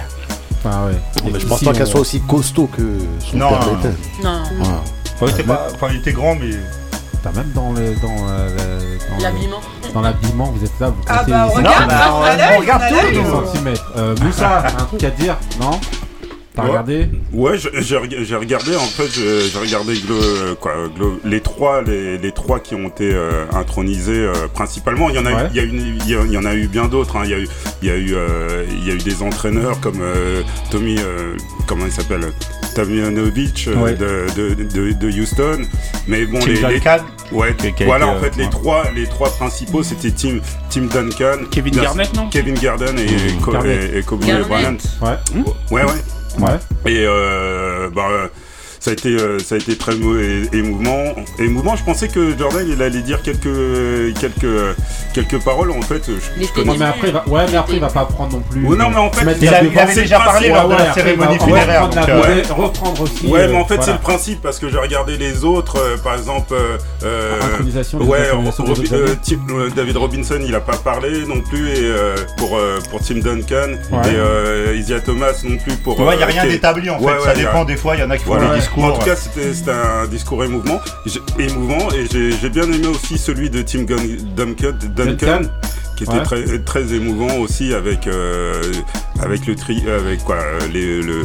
ah 0.65 0.85
ouais. 0.87 0.93
Mais 1.33 1.41
je 1.41 1.47
pense 1.47 1.59
si 1.59 1.65
pas 1.65 1.71
on- 1.71 1.75
qu'elle 1.75 1.87
soit 1.89 2.01
aussi 2.01 2.21
costaud 2.21 2.67
que 2.69 2.83
son 3.19 3.37
Non, 3.39 3.49
père 3.49 3.67
non. 4.23 4.43
Non, 5.19 5.57
pas- 5.81 5.89
il 5.91 5.97
était 5.97 6.13
grand 6.13 6.35
mais 6.37 6.51
T'as 7.23 7.33
même 7.33 7.51
dans 7.55 7.73
le 7.73 7.95
dans, 7.97 8.09
euh, 8.29 8.49
dans 9.11 9.17
le- 9.17 9.23
l'habillement. 9.23 9.61
dans 9.95 10.01
l'habillement, 10.01 10.45
vous 10.55 10.65
êtes 10.65 10.79
là, 10.81 10.89
vous 10.91 10.97
Ah 11.09 11.19
comptez 11.19 11.31
bah 11.33 11.47
les 11.49 11.55
regarde, 11.55 11.89
bah, 11.89 11.95
on- 12.15 12.23
à 12.23 12.37
l'œil, 12.37 12.47
on 12.57 12.61
regarde 12.61 12.83
tout, 12.89 13.21
nous. 13.23 13.31
centimètres. 13.47 13.93
Euh, 13.97 14.15
Moussa, 14.23 14.63
un 14.79 14.85
truc 14.85 15.05
à 15.05 15.11
dire 15.11 15.37
Non? 15.61 15.81
T'as 16.57 16.63
Ouais. 16.63 16.69
regardé 16.71 17.09
Ouais, 17.35 17.59
j'ai 17.59 17.97
reg- 17.99 18.17
j'ai 18.25 18.35
regardé 18.37 18.75
en 18.77 18.81
fait, 18.81 19.09
j'ai 19.13 19.59
regardé 19.59 19.93
glo- 19.97 20.55
quoi, 20.59 20.73
glo- 20.99 21.19
les 21.23 21.41
trois, 21.43 21.83
les, 21.83 22.17
les 22.17 22.33
trois 22.33 22.61
qui 22.61 22.75
ont 22.75 22.89
été 22.89 23.11
euh, 23.13 23.45
intronisés 23.53 24.13
euh, 24.25 24.33
principalement. 24.55 25.11
Il 25.11 25.17
y 25.17 25.19
en 25.19 25.27
a, 25.27 25.35
Ouais. 25.35 25.43
eu, 25.45 25.49
il 25.51 25.57
y 25.57 25.61
a 25.61 25.63
une- 25.65 25.99
il 26.07 26.33
y, 26.33 26.39
en 26.39 26.45
a 26.47 26.55
eu 26.55 26.67
bien 26.67 26.87
d'autres. 26.89 27.17
hein. 27.17 27.23
Il 27.25 27.31
y 27.31 27.35
a 27.35 27.39
eu, 27.39 27.49
il 27.83 27.89
y 27.89 27.91
a 27.91 27.97
eu, 27.97 28.15
euh, 28.15 28.65
il 28.71 28.89
y 28.89 28.91
a 28.91 28.95
eu 28.95 28.99
des 28.99 29.23
entraîneurs 29.23 29.79
comme 29.81 30.01
euh, 30.01 30.41
Tommy, 30.71 30.97
euh, 30.99 31.37
comment 31.67 31.85
il 31.85 31.93
s'appelle, 31.93 32.23
Tomjanovic 32.75 33.67
euh, 33.69 33.75
Ouais. 33.77 33.95
de, 33.95 34.27
de, 34.35 34.55
de, 34.65 34.93
de 34.93 35.21
Houston. 35.21 35.61
Mais 36.09 36.25
bon, 36.25 36.39
Tim 36.39 36.47
les, 36.47 36.55
les- 36.55 36.61
Duncan 36.81 36.99
ouais, 37.33 37.55
a 37.81 37.85
voilà 37.85 38.07
en 38.09 38.19
fait 38.19 38.29
euh, 38.29 38.45
les 38.45 38.49
trois, 38.51 38.85
les 38.95 39.07
trois 39.07 39.31
principaux, 39.31 39.83
c'était 39.83 40.11
Tim, 40.11 40.39
Tim 40.71 40.83
Duncan, 40.87 41.45
Kevin 41.51 41.75
Garnett, 41.75 42.15
non? 42.15 42.29
Kevin 42.31 42.55
Garden 42.55 42.99
et, 42.99 43.07
Garnett. 43.53 43.93
et- 43.95 43.99
et 43.99 44.03
Kobe. 44.03 44.21
Bryant. 44.21 44.77
Ouais. 45.03 45.45
Ouais, 45.71 45.85
ouais. 45.85 45.91
Ouais. 46.39 46.59
Et 46.93 47.05
euh, 47.07 47.89
bah, 47.91 48.09
ça 48.81 48.91
a 48.91 48.93
été, 48.95 49.09
euh, 49.11 49.39
ça 49.39 49.55
a 49.55 49.59
été 49.59 49.77
très 49.77 49.93
émouvant. 50.53 51.15
Émouvant. 51.39 51.77
Je 51.77 51.85
pensais 51.85 52.09
que 52.09 52.37
Jordan, 52.39 52.67
il 52.69 52.81
allait 52.83 53.03
dire 53.03 53.23
quelques, 53.23 54.15
quelques, 54.21 54.77
quelques 55.13 55.43
paroles. 55.45 55.71
En 55.71 55.83
fait, 55.83 56.03
je, 56.07 56.13
je 56.13 56.63
mais 56.77 56.85
après, 56.85 57.09
il 57.09 57.13
va, 57.13 57.25
ouais, 57.29 57.47
mais 57.51 57.57
après, 57.57 57.75
il 57.75 57.81
va 57.81 57.89
pas 57.89 58.05
prendre 58.05 58.33
non 58.33 58.41
plus. 58.49 58.65
Ouais, 58.67 58.77
non, 58.77 58.91
mais 58.91 58.97
en 58.97 59.11
fait, 59.11 59.37
il 59.41 59.49
a- 59.49 59.63
il 59.63 59.79
avait 59.79 59.93
c'est 59.95 60.03
déjà 60.03 60.19
le 60.19 60.25
parlé 60.25 60.49
principe. 60.51 60.55
lors 60.55 60.69
de 60.69 60.85
la 60.85 60.93
cérémonie 60.95 61.39
funéraire. 61.39 61.83
reprendre 61.85 62.07
donc, 62.07 62.09
la 62.09 62.15
euh, 62.15 62.43
reprendre 62.55 63.01
aussi. 63.03 63.27
Ouais, 63.27 63.41
euh, 63.41 63.49
mais 63.53 63.57
en 63.59 63.65
fait, 63.65 63.83
c'est 63.83 63.93
le 63.93 63.99
principe 63.99 64.41
parce 64.43 64.59
que 64.59 64.69
j'ai 64.69 64.79
regardé 64.79 65.17
les 65.17 65.45
autres, 65.45 65.77
euh, 65.79 65.97
par 66.03 66.15
exemple. 66.15 66.55
euh, 66.55 66.77
euh, 67.05 67.41
ouais, 68.01 68.19
euh, 68.33 69.15
euh, 69.51 69.71
David 69.75 69.97
Robinson, 69.97 70.39
il 70.45 70.55
a 70.55 70.61
pas 70.61 70.77
parlé 70.77 71.25
non 71.27 71.41
plus, 71.41 71.69
et 71.71 71.75
euh, 71.85 72.15
pour, 72.37 72.57
euh, 72.57 72.79
pour 72.91 73.01
Tim 73.01 73.17
Duncan, 73.21 73.73
Ouais. 73.91 74.09
et 74.11 74.17
euh, 74.17 74.77
Isia 74.77 75.01
Thomas 75.01 75.33
non 75.45 75.57
plus 75.59 75.75
pour. 75.77 75.99
Ouais, 76.01 76.15
il 76.15 76.19
n'y 76.19 76.23
a 76.23 76.27
euh, 76.27 76.31
rien 76.31 76.47
d'établi 76.47 76.91
en 76.91 76.99
fait, 76.99 77.21
ça 77.25 77.35
y 77.35 77.39
dépend 77.39 77.65
des 77.65 77.77
fois, 77.77 77.95
il 77.97 78.01
y 78.01 78.05
en 78.05 78.11
a 78.11 78.17
qui 78.17 78.25
font 78.25 78.37
des 78.37 78.47
En 78.47 78.53
discours. 78.83 78.99
tout 78.99 79.05
cas, 79.05 79.17
c'était 79.17 79.71
un 79.71 80.07
discours 80.07 80.45
émouvant, 80.45 80.81
émouvant 81.39 81.89
et 81.93 82.07
j'ai 82.41 82.49
bien 82.51 82.65
aimé 82.65 82.87
aussi 82.89 83.19
celui 83.19 83.51
de 83.51 83.63
Tim 83.63 83.83
Gun- 83.85 83.97
Duncan, 84.37 84.73
Duncan, 84.95 85.41
qui 85.97 86.05
était 86.05 86.13
Ouais. 86.13 86.23
très, 86.23 86.59
très 86.61 86.93
émouvant 86.95 87.37
aussi 87.39 87.73
avec, 87.73 88.07
euh, 88.07 88.61
avec 89.23 89.47
le 89.47 89.55
tri, 89.55 89.83
avec 89.89 90.23
quoi, 90.25 90.37
les, 90.73 91.01
le, 91.01 91.23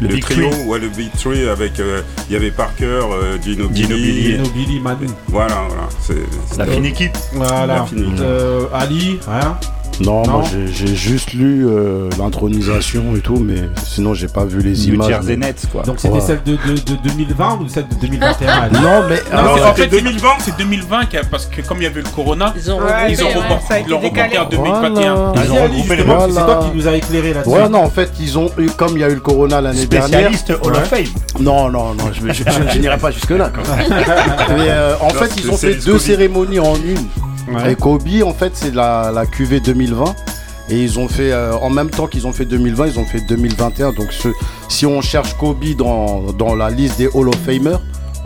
Le 0.00 0.08
Big 0.08 0.22
trio, 0.22 0.48
Three. 0.50 0.64
ouais, 0.66 0.78
le 0.78 0.88
Big 0.90 1.10
Three 1.18 1.48
avec, 1.48 1.80
euh, 1.80 2.02
il 2.28 2.34
y 2.34 2.36
avait 2.36 2.52
Parker, 2.52 2.84
euh, 2.84 3.36
Gino 3.42 3.68
Gino 3.74 3.88
Billy, 3.96 4.12
Billy. 4.12 4.22
Gino 4.36 4.48
Billy, 4.50 4.80
Manu. 4.80 5.06
voilà, 5.28 5.64
voilà, 5.68 5.88
c'est 6.00 6.56
La 6.58 6.66
fine 6.66 6.84
équipe. 6.86 7.16
Voilà. 7.32 7.66
La 7.66 7.86
fine. 7.86 8.16
Euh, 8.20 8.66
Ali, 8.72 9.18
rien. 9.26 9.58
Non, 10.00 10.22
Non. 10.22 10.32
moi 10.38 10.44
j'ai- 10.74 10.94
juste 10.96 11.32
lu 11.34 11.66
euh, 11.68 12.08
l'intronisation 12.18 13.02
et 13.16 13.20
tout, 13.20 13.36
mais 13.36 13.68
sinon 13.84 14.14
j'ai 14.14 14.26
pas 14.26 14.44
vu 14.44 14.60
les 14.60 14.88
images. 14.88 15.14
Mais- 15.24 15.34
et 15.34 15.36
Nets 15.36 15.66
quoi. 15.70 15.82
Donc 15.82 15.96
c'était 16.00 16.14
Ouais. 16.14 16.20
celle 16.20 16.42
de, 16.44 16.52
de, 16.52 16.74
de 16.74 16.96
2020 17.04 17.58
ou 17.62 17.68
celle 17.68 17.86
de 17.88 17.94
2021 18.00 18.48
Ali 18.62 18.74
Non, 18.74 19.02
mais 19.08 19.16
Non, 19.32 19.38
alors, 19.38 19.54
en 19.66 19.74
fait, 19.74 19.82
fait, 19.82 19.88
2020, 19.88 20.28
c'est 20.40 20.56
2020 20.56 21.04
qu'il 21.06 21.14
y 21.14 21.22
a- 21.22 21.24
parce 21.24 21.46
que 21.46 21.60
comme 21.62 21.78
il 21.78 21.84
y 21.84 21.86
avait 21.86 22.00
le 22.02 22.08
corona, 22.08 22.52
Ils 22.56 22.70
ont 22.72 22.78
Ouais, 22.78 23.10
ils 23.12 23.22
ont 23.22 23.26
ouais, 23.26 23.34
reporté, 23.34 23.74
en 24.38 24.48
2021. 24.48 25.32
Ils 25.34 25.48
Voilà. 25.48 25.52
ont 25.52 25.62
regroupé 25.64 25.96
les 25.96 26.04
morts. 26.04 26.26
C'est 26.28 26.34
toi 26.34 26.64
qui 26.70 26.76
nous 26.76 26.88
a 26.88 26.96
éclairé 26.96 27.34
là-dessus. 27.34 27.50
Ouais, 27.54 27.68
non, 27.68 27.84
en 27.84 27.90
fait, 27.90 28.10
ils 28.20 28.38
ont 28.38 28.50
eu, 28.58 28.66
comme 28.70 28.92
il 28.96 29.00
y 29.00 29.04
a 29.04 29.08
eu 29.10 29.14
le 29.14 29.20
corona 29.20 29.60
l'année 29.60 29.86
dernière. 29.86 30.08
Spécialiste 30.32 30.52
Hall 30.64 30.72
of 30.74 30.84
Fame. 30.88 31.04
Non, 31.40 31.70
non, 31.70 31.94
non, 31.94 32.04
je, 32.12 32.26
je, 32.32 32.42
je- 32.44 32.72
je 32.74 32.78
n'irai 32.78 32.98
pas 32.98 33.10
jusque-là. 33.10 33.50
quand 33.54 33.62
même. 33.76 33.88
Mais 34.56 34.68
euh, 34.68 34.94
en 35.00 35.10
fait, 35.10 35.30
ils 35.38 35.50
ont 35.50 35.56
fait 35.56 35.74
deux 35.84 35.98
cérémonies 35.98 36.58
en 36.60 36.74
une. 36.76 36.98
Ouais. 37.48 37.72
Et 37.72 37.74
Kobe, 37.76 38.02
en 38.24 38.32
fait, 38.32 38.52
c'est 38.54 38.74
la, 38.74 39.10
la 39.12 39.26
QV 39.26 39.60
2020. 39.60 40.14
Et 40.70 40.76
ils 40.82 40.98
ont 40.98 41.08
fait, 41.08 41.32
euh, 41.32 41.54
en 41.60 41.70
même 41.70 41.90
temps 41.90 42.06
qu'ils 42.06 42.26
ont 42.26 42.32
fait 42.32 42.44
2020, 42.44 42.86
ils 42.86 42.98
ont 42.98 43.04
fait 43.04 43.20
2021. 43.20 43.92
Donc, 43.92 44.12
ce- 44.12 44.28
si 44.68 44.86
on 44.86 45.00
cherche 45.02 45.34
Kobe 45.34 45.64
dans, 45.76 46.32
dans 46.32 46.54
la 46.54 46.70
liste 46.70 46.98
des 46.98 47.08
Hall 47.12 47.28
of 47.28 47.36
Famers, 47.44 47.78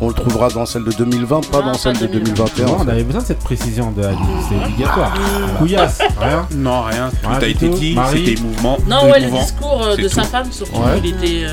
on 0.02 0.08
le 0.08 0.14
trouvera 0.14 0.50
dans 0.50 0.66
celle 0.66 0.85
de 0.85 0.92
2020, 0.92 1.50
pas 1.50 1.62
dans 1.62 1.73
pas 1.73 1.78
celle 1.78 1.96
de 1.99 2.06
2020. 2.06 2.35
2021. 2.35 2.66
Non, 2.66 2.76
on 2.85 2.88
avait 2.88 3.02
besoin 3.02 3.23
de 3.23 3.26
cette 3.26 3.38
précision 3.38 3.90
de 3.92 4.02
Ali, 4.04 4.18
c'est 4.49 4.62
obligatoire. 4.66 5.14
Couillasse, 5.58 5.99
rien. 6.20 6.46
Non, 6.54 6.82
rien, 6.82 7.08
tout 7.23 7.28
Rien 7.30 7.38
a 7.40 7.46
été 7.46 7.70
tout. 7.70 7.75
dit, 7.78 7.96
c'était 8.12 8.32
émouvant. 8.35 8.76
Non, 8.87 9.11
ouais, 9.11 9.20
le 9.20 9.30
discours 9.30 9.82
euh, 9.87 9.96
de 9.96 10.02
tout. 10.02 10.08
sa 10.11 10.23
femme, 10.25 10.52
surtout, 10.52 10.76
Ouais. 10.78 11.00
il 11.02 11.06
était. 11.14 11.46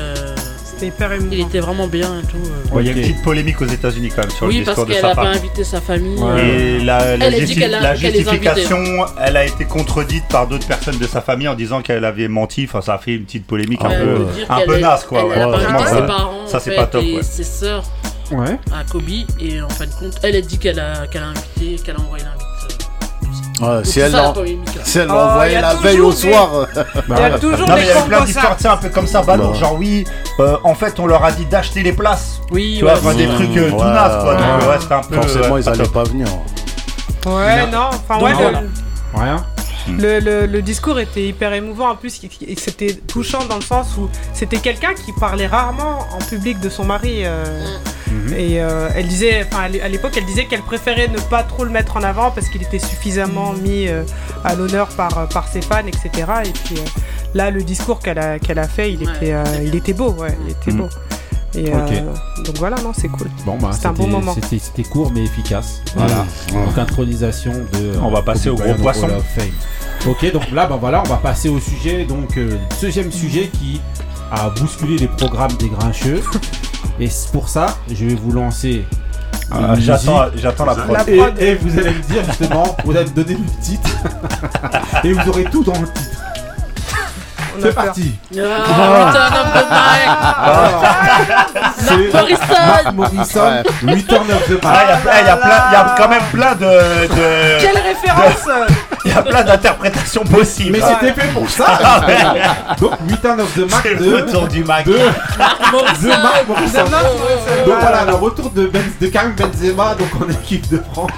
C'était 0.74 0.86
hyper 0.88 1.14
Il 1.14 1.22
émouvant. 1.32 1.48
était 1.48 1.60
vraiment 1.60 1.86
bien 1.86 2.20
et 2.20 2.26
tout. 2.26 2.36
euh. 2.36 2.74
Ouais, 2.74 2.82
Il 2.82 2.86
y 2.86 2.88
a 2.90 2.92
une 2.92 3.00
petite 3.02 3.22
polémique 3.22 3.60
aux 3.60 3.66
États-Unis 3.66 4.10
quand 4.14 4.22
même 4.22 4.30
sur 4.30 4.46
Oui, 4.46 4.58
le 4.58 4.64
parce 4.64 4.76
discours 4.76 4.86
de 4.86 4.92
qu'elle 4.92 5.00
sa 5.02 5.10
a 5.10 5.14
pas 5.14 5.22
femme. 5.24 5.32
invité 5.34 5.64
sa 5.64 5.80
famille. 5.80 6.18
Ouais. 6.18 6.30
euh, 6.32 6.78
Et 6.80 6.84
la, 6.84 7.16
la 7.16 7.26
Elle 7.26 7.34
a 7.34 7.38
dit 7.38 7.40
justi- 7.46 7.58
qu'elle 7.60 7.74
a- 7.74 7.80
la 7.80 7.94
qu'elle 7.96 8.14
justification, 8.14 8.84
elle 9.24 9.36
a 9.36 9.44
été 9.46 9.64
contredite 9.64 10.24
par 10.28 10.46
d'autres 10.48 10.66
personnes 10.66 10.98
de 10.98 11.06
sa 11.06 11.20
famille 11.20 11.48
en 11.48 11.54
disant 11.54 11.80
qu'elle 11.82 12.04
avait 12.04 12.28
menti. 12.28 12.64
Enfin, 12.68 12.80
ça 12.80 12.94
a 12.94 12.98
fait 12.98 13.14
une 13.14 13.24
petite 13.24 13.46
polémique 13.46 13.84
un 13.84 13.90
peu, 13.90 14.26
un 14.48 14.56
qu'elle 14.58 14.66
peu 14.66 14.78
naze, 14.80 15.04
quoi. 15.04 15.20
Elle, 15.20 15.26
ouais. 15.26 15.32
elle 15.36 15.42
a 15.42 15.46
pas 15.46 15.58
Franchement, 15.58 15.78
invité 15.78 15.90
ça- 15.90 16.00
ses 16.00 16.06
parents 16.06 16.46
ça, 16.46 16.56
en 16.56 16.60
c'est 16.60 16.76
pas 16.76 16.86
top, 16.86 17.04
et 17.04 17.16
ouais. 17.16 17.22
ses 17.22 17.44
sœurs 17.44 17.84
Ouais. 18.32 18.58
à 18.72 18.84
Kobe 18.90 19.02
et 19.38 19.60
en 19.62 19.68
fin 19.68 19.84
de 19.86 19.90
compte, 19.92 20.18
elle 20.22 20.36
a 20.36 20.40
dit 20.40 20.58
qu'elle 20.58 20.80
a, 20.80 21.06
qu'elle 21.06 21.22
a 21.22 21.26
invité, 21.26 21.76
qu'elle 21.84 21.96
a 21.96 22.00
envoyé 22.00 22.24
l'invite. 22.24 22.40
Ouais, 23.68 23.76
Donc 23.76 23.86
si 23.86 24.00
elle 24.00 24.12
ça, 24.12 24.22
la 24.22 24.32
si 24.84 24.98
elle 24.98 25.08
Oh, 25.10 25.14
envoyé 25.14 25.60
la 25.60 25.74
veille 25.74 26.00
au 26.00 26.12
soir. 26.12 26.48
Il 26.74 26.78
y 26.78 27.20
a 27.22 27.30
Bah, 27.30 27.38
toujours 27.38 27.66
des 27.66 27.82
il 27.82 28.06
plein 28.06 28.24
d'histoires, 28.24 28.46
ça. 28.50 28.54
tu 28.56 28.62
sais, 28.62 28.68
un 28.68 28.76
peu 28.76 28.88
comme 28.90 29.06
ça, 29.06 29.22
ballot. 29.22 29.44
Non. 29.44 29.54
Genre, 29.54 29.76
oui, 29.78 30.04
euh, 30.40 30.56
en 30.64 30.74
fait, 30.74 30.98
on 31.00 31.06
leur 31.06 31.24
a 31.24 31.32
dit 31.32 31.46
d'acheter 31.46 31.82
les 31.82 31.92
places. 31.92 32.40
Oui, 32.50 32.76
Tu 32.78 32.84
vois, 32.84 32.94
des 33.14 33.26
c'est- 33.26 33.34
trucs 33.34 33.56
euh, 33.56 33.70
tout 33.70 33.76
quoi. 33.76 34.32
ouais. 34.32 34.36
Donc, 34.60 34.68
ouais, 34.68 34.76
c'était 34.80 34.94
un 34.94 35.00
peu. 35.00 35.14
Forcément, 35.16 35.54
ouais, 35.54 35.60
ils 35.60 35.68
allaient 35.68 35.88
pas 35.88 36.04
venir. 36.04 36.26
Ouais, 37.26 37.66
non, 37.72 37.88
enfin, 37.90 38.22
ouais, 38.22 38.32
voilà. 38.34 38.62
Le, 39.88 39.92
Rien. 39.92 40.20
le, 40.20 40.20
le- 40.20 40.46
le 40.46 40.62
discours 40.62 40.98
était 40.98 41.24
hyper 41.26 41.52
émouvant. 41.52 41.90
En 41.90 41.96
plus, 41.96 42.20
c'était 42.56 42.94
touchant 42.94 43.44
dans 43.46 43.56
le 43.56 43.62
sens 43.62 43.96
où 43.98 44.08
c'était 44.32 44.58
quelqu'un 44.58 44.94
qui 44.94 45.12
parlait 45.18 45.46
rarement 45.46 46.00
en 46.12 46.18
public 46.18 46.60
de 46.60 46.68
son 46.68 46.84
mari. 46.84 47.22
euh, 47.24 47.44
Mhm. 48.10 48.34
Et 48.34 48.60
euh, 48.62 48.88
elle 48.94 49.08
disait, 49.08 49.44
enfin, 49.50 49.62
à 49.64 49.68
l'é- 49.68 49.80
à 49.80 49.88
l'époque, 49.88 50.12
elle 50.16 50.26
disait 50.26 50.44
qu'elle 50.44 50.60
préférait 50.62 51.08
ne 51.08 51.18
pas 51.18 51.42
trop 51.42 51.64
le 51.64 51.70
mettre 51.70 51.96
en 51.96 52.02
avant 52.02 52.30
parce 52.30 52.48
qu'il 52.48 52.62
était 52.62 52.78
suffisamment 52.78 53.54
mis 53.54 53.88
euh, 53.88 54.04
à 54.44 54.54
l'honneur 54.54 54.88
par, 54.88 55.26
par 55.30 55.48
ses 55.48 55.62
fans, 55.62 55.86
etc. 55.86 56.10
Et 56.44 56.50
puis 56.50 56.76
euh, 56.76 56.84
là, 57.34 57.50
le 57.50 57.62
discours 57.62 58.00
qu'elle 58.00 58.18
a, 58.18 58.38
qu'elle 58.38 58.58
a 58.58 58.68
fait, 58.68 58.92
il 58.92 59.02
Ouais, 59.04 59.14
était, 59.16 59.32
euh, 59.32 59.44
c'était 59.46 59.64
il 59.66 59.74
était 59.74 59.92
beau, 59.94 60.10
ouais, 60.12 60.36
il 60.44 60.50
était 60.52 60.70
beau. 60.72 60.88
Et 61.56 61.72
euh, 61.72 62.00
donc 62.44 62.58
voilà, 62.58 62.76
non, 62.82 62.92
c'est 62.96 63.08
cool. 63.08 63.28
Bon, 63.46 63.56
bah, 63.58 63.70
C'était 63.72 63.86
un 63.86 63.92
bon 63.92 64.08
moment. 64.08 64.34
C'était 64.34 64.82
court 64.82 65.12
mais 65.14 65.24
efficace. 65.24 65.82
Voilà. 65.94 66.24
Voilà. 66.48 66.66
Donc, 66.66 66.78
intronisation 66.78 67.52
de. 67.52 67.98
On 68.02 68.10
va 68.10 68.18
euh, 68.18 68.22
passer 68.22 68.48
au 68.50 68.56
gros 68.56 68.74
poisson. 68.74 69.06
Hall 69.06 69.12
of 69.12 69.24
Fame. 69.36 69.52
Ok, 70.06 70.32
donc 70.32 70.50
là, 70.50 70.66
bah 70.66 70.76
voilà, 70.78 71.02
on 71.04 71.08
va 71.08 71.16
passer 71.16 71.48
au 71.48 71.58
sujet, 71.58 72.04
donc 72.04 72.36
euh, 72.36 72.58
deuxième 72.82 73.10
sujet 73.10 73.48
qui 73.48 73.80
a 74.30 74.50
bousculé 74.50 74.98
les 74.98 75.08
programmes 75.08 75.52
des 75.52 75.68
grincheux. 75.68 76.22
Et 77.00 77.08
c'est 77.08 77.30
pour 77.32 77.48
ça, 77.48 77.78
je 77.88 78.04
vais 78.04 78.14
vous 78.14 78.32
lancer. 78.32 78.84
Ah. 79.50 79.74
J'attends 79.78 80.64
la 80.64 80.74
prod. 80.74 80.96
La 80.96 81.08
Et, 81.08 81.48
et 81.48 81.54
vous 81.54 81.78
allez 81.78 81.90
me 81.90 82.02
dire 82.02 82.24
justement, 82.24 82.76
vous 82.84 82.96
allez 82.96 83.10
me 83.10 83.14
donner 83.14 83.34
le 83.34 83.62
titre. 83.62 83.90
et 85.04 85.12
vous 85.12 85.28
aurez 85.28 85.44
tout 85.44 85.64
dans 85.64 85.80
le 85.80 85.86
titre. 85.86 86.13
C'est 87.60 87.74
parti. 87.74 88.14
Ah, 88.36 88.38
Return 89.06 89.34
of 89.40 89.48
the 89.52 89.64
Mac 89.70 90.08
C'est 91.76 92.12
Morrison 92.12 92.92
Morrison, 92.94 93.62
Return 93.86 94.30
of 94.32 94.48
the 94.48 94.62
Mac. 94.62 94.86
il 95.22 95.26
y 95.26 95.76
a 95.76 95.94
quand 95.96 96.08
même 96.08 96.22
plein 96.32 96.54
de. 96.54 96.64
de- 96.64 97.60
Quelle 97.60 97.78
référence 97.82 98.48
y 99.14 99.18
a 99.18 99.22
plein 99.22 99.42
d'interprétations 99.44 100.24
possibles. 100.24 100.72
Mais 100.72 100.80
c'était 100.80 101.20
fait 101.20 101.28
pour 101.28 101.48
ça. 101.48 101.66
Donc 102.80 102.92
Return 103.10 103.40
of 103.40 103.54
the 103.54 103.70
Mac 103.70 103.84
le 103.84 104.16
retour 104.16 104.48
du 104.48 104.64
Mac. 104.64 104.84
de, 104.86 104.92
de 104.92 104.98
Morrison. 105.72 106.84
Donc 107.66 107.76
voilà, 107.80 108.04
le 108.04 108.14
retour 108.14 108.50
de, 108.50 108.66
ben, 108.66 108.82
de 109.00 109.06
Karim 109.08 109.32
Benzema 109.34 109.94
donc 109.94 110.08
en 110.20 110.30
équipe 110.30 110.68
de 110.70 110.80
France. 110.92 111.10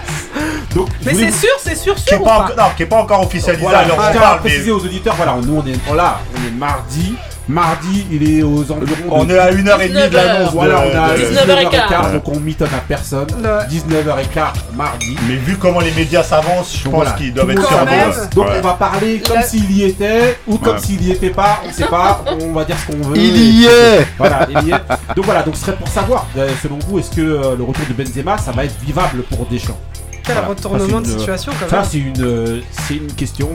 Donc, 0.75 0.89
Mais 1.05 1.15
c'est 1.15 1.31
sûr, 1.31 1.51
c'est 1.59 1.75
sûr, 1.77 1.95
Qui 1.95 2.03
sûr 2.03 2.13
est 2.15 2.21
ou 2.21 2.25
pas, 2.25 2.31
pas 2.31 2.45
encore- 2.45 2.57
non, 2.57 2.65
qui 2.77 2.83
est 2.83 2.87
pas 2.87 2.97
encore 3.01 3.23
officialisé. 3.23 3.63
Voilà, 3.63 3.79
alors 3.79 3.97
je 3.97 4.09
on 4.09 4.11
tiens 4.13 4.21
à 4.21 4.25
parle, 4.25 4.41
mais 4.45 4.51
préciser 4.51 4.71
aux 4.73 4.81
auditeurs, 4.85 5.15
voilà, 5.15 5.37
nous 5.43 5.63
on 5.65 5.67
est 5.67 5.97
là, 5.97 6.19
on 6.35 6.47
est 6.47 6.51
mardi. 6.51 7.15
Mardi, 7.49 8.05
il 8.11 8.39
est 8.39 8.43
aux 8.43 8.63
environs 8.73 9.07
on 9.09 9.25
de 9.25 9.35
est 9.35 9.39
à 9.39 9.53
1h30 9.53 10.09
de 10.11 10.17
l'annonce. 10.17 10.53
Voilà, 10.53 10.81
on 10.81 10.99
a 10.99 11.17
de- 11.17 11.23
19h15. 11.23 12.13
donc 12.15 12.29
on 12.29 12.41
mitonne 12.41 12.75
à 12.75 12.79
personne. 12.81 13.27
Ouais. 13.41 13.67
19h15 13.71 14.53
mardi. 14.77 15.17
Mais 15.29 15.37
vu 15.37 15.57
comment 15.57 15.79
les 15.81 15.93
médias 15.93 16.25
s'avancent, 16.25 16.77
je 16.77 16.85
Donc 16.85 16.93
pense 16.95 17.03
voilà, 17.05 17.11
qu'ils 17.13 17.33
doivent 17.33 17.51
être 17.51 17.67
sur. 17.69 18.29
Donc 18.35 18.47
Ouais. 18.49 18.55
on 18.59 18.63
va 18.63 18.73
parler 18.75 19.21
comme 19.27 19.43
s'il 19.43 19.71
y 19.71 19.85
était 19.85 20.39
ou 20.49 20.59
comme 20.59 20.75
Ouais. 20.75 20.81
s'il 20.83 21.03
y 21.07 21.13
était 21.13 21.31
pas, 21.31 21.61
on 21.69 21.73
sait 21.73 21.85
pas, 21.87 22.25
on 22.41 22.53
va 22.53 22.65
dire 22.65 22.77
ce 22.79 22.93
qu'on 22.93 23.09
veut. 23.09 23.17
Il 23.17 23.37
y 23.37 23.67
est 23.67 24.07
Voilà, 24.19 24.49
il 24.51 24.69
y 24.69 24.73
est. 24.73 25.15
Donc 25.15 25.25
voilà, 25.25 25.43
donc 25.43 25.55
ce 25.57 25.63
serait 25.67 25.77
pour 25.77 25.89
savoir, 25.89 26.27
euh, 26.37 26.49
selon 26.63 26.79
vous, 26.89 26.99
est-ce 26.99 27.11
que 27.11 27.21
euh, 27.21 27.57
le 27.57 27.63
retour 27.63 27.85
de 27.89 27.93
Benzema, 28.03 28.37
ça 28.39 28.51
va 28.51 28.65
être 28.65 28.75
vivable 28.85 29.23
pour 29.23 29.47
Deschamps? 29.47 29.79
Quel 30.27 30.35
Voilà. 30.35 30.49
retournement 30.49 31.01
de 31.01 31.07
c'est 31.07 31.13
une- 31.13 31.19
situation 31.21 31.53
quand 31.61 31.69
Ça, 31.69 31.77
même. 31.77 31.87
c'est 31.89 31.99
une, 31.99 32.63
c'est 32.71 32.95
une 32.95 33.13
question. 33.13 33.51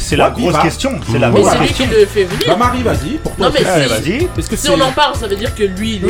C'est 0.00 0.16
la 0.16 0.30
grosse 0.30 0.46
vivable. 0.46 0.62
question. 0.64 0.90
C'est 1.10 1.18
la 1.18 1.28
Mmh. 1.28 1.32
Mais 1.34 1.40
grosse 1.40 1.52
c'est 1.52 1.58
lui 1.60 1.66
question. 1.68 1.86
qui 1.86 1.94
le 1.94 2.06
fait 2.06 2.24
venir 2.24 2.44
Bah 2.48 2.56
Marie, 2.56 2.82
vas-y. 2.82 3.20
Non, 3.38 3.50
mais 3.54 3.62
vas-y. 3.62 4.56
Si 4.56 4.70
on 4.70 4.80
en 4.80 4.90
parle, 4.92 5.14
ça 5.16 5.26
veut 5.28 5.36
dire 5.36 5.54
que 5.54 5.62
lui, 5.62 6.00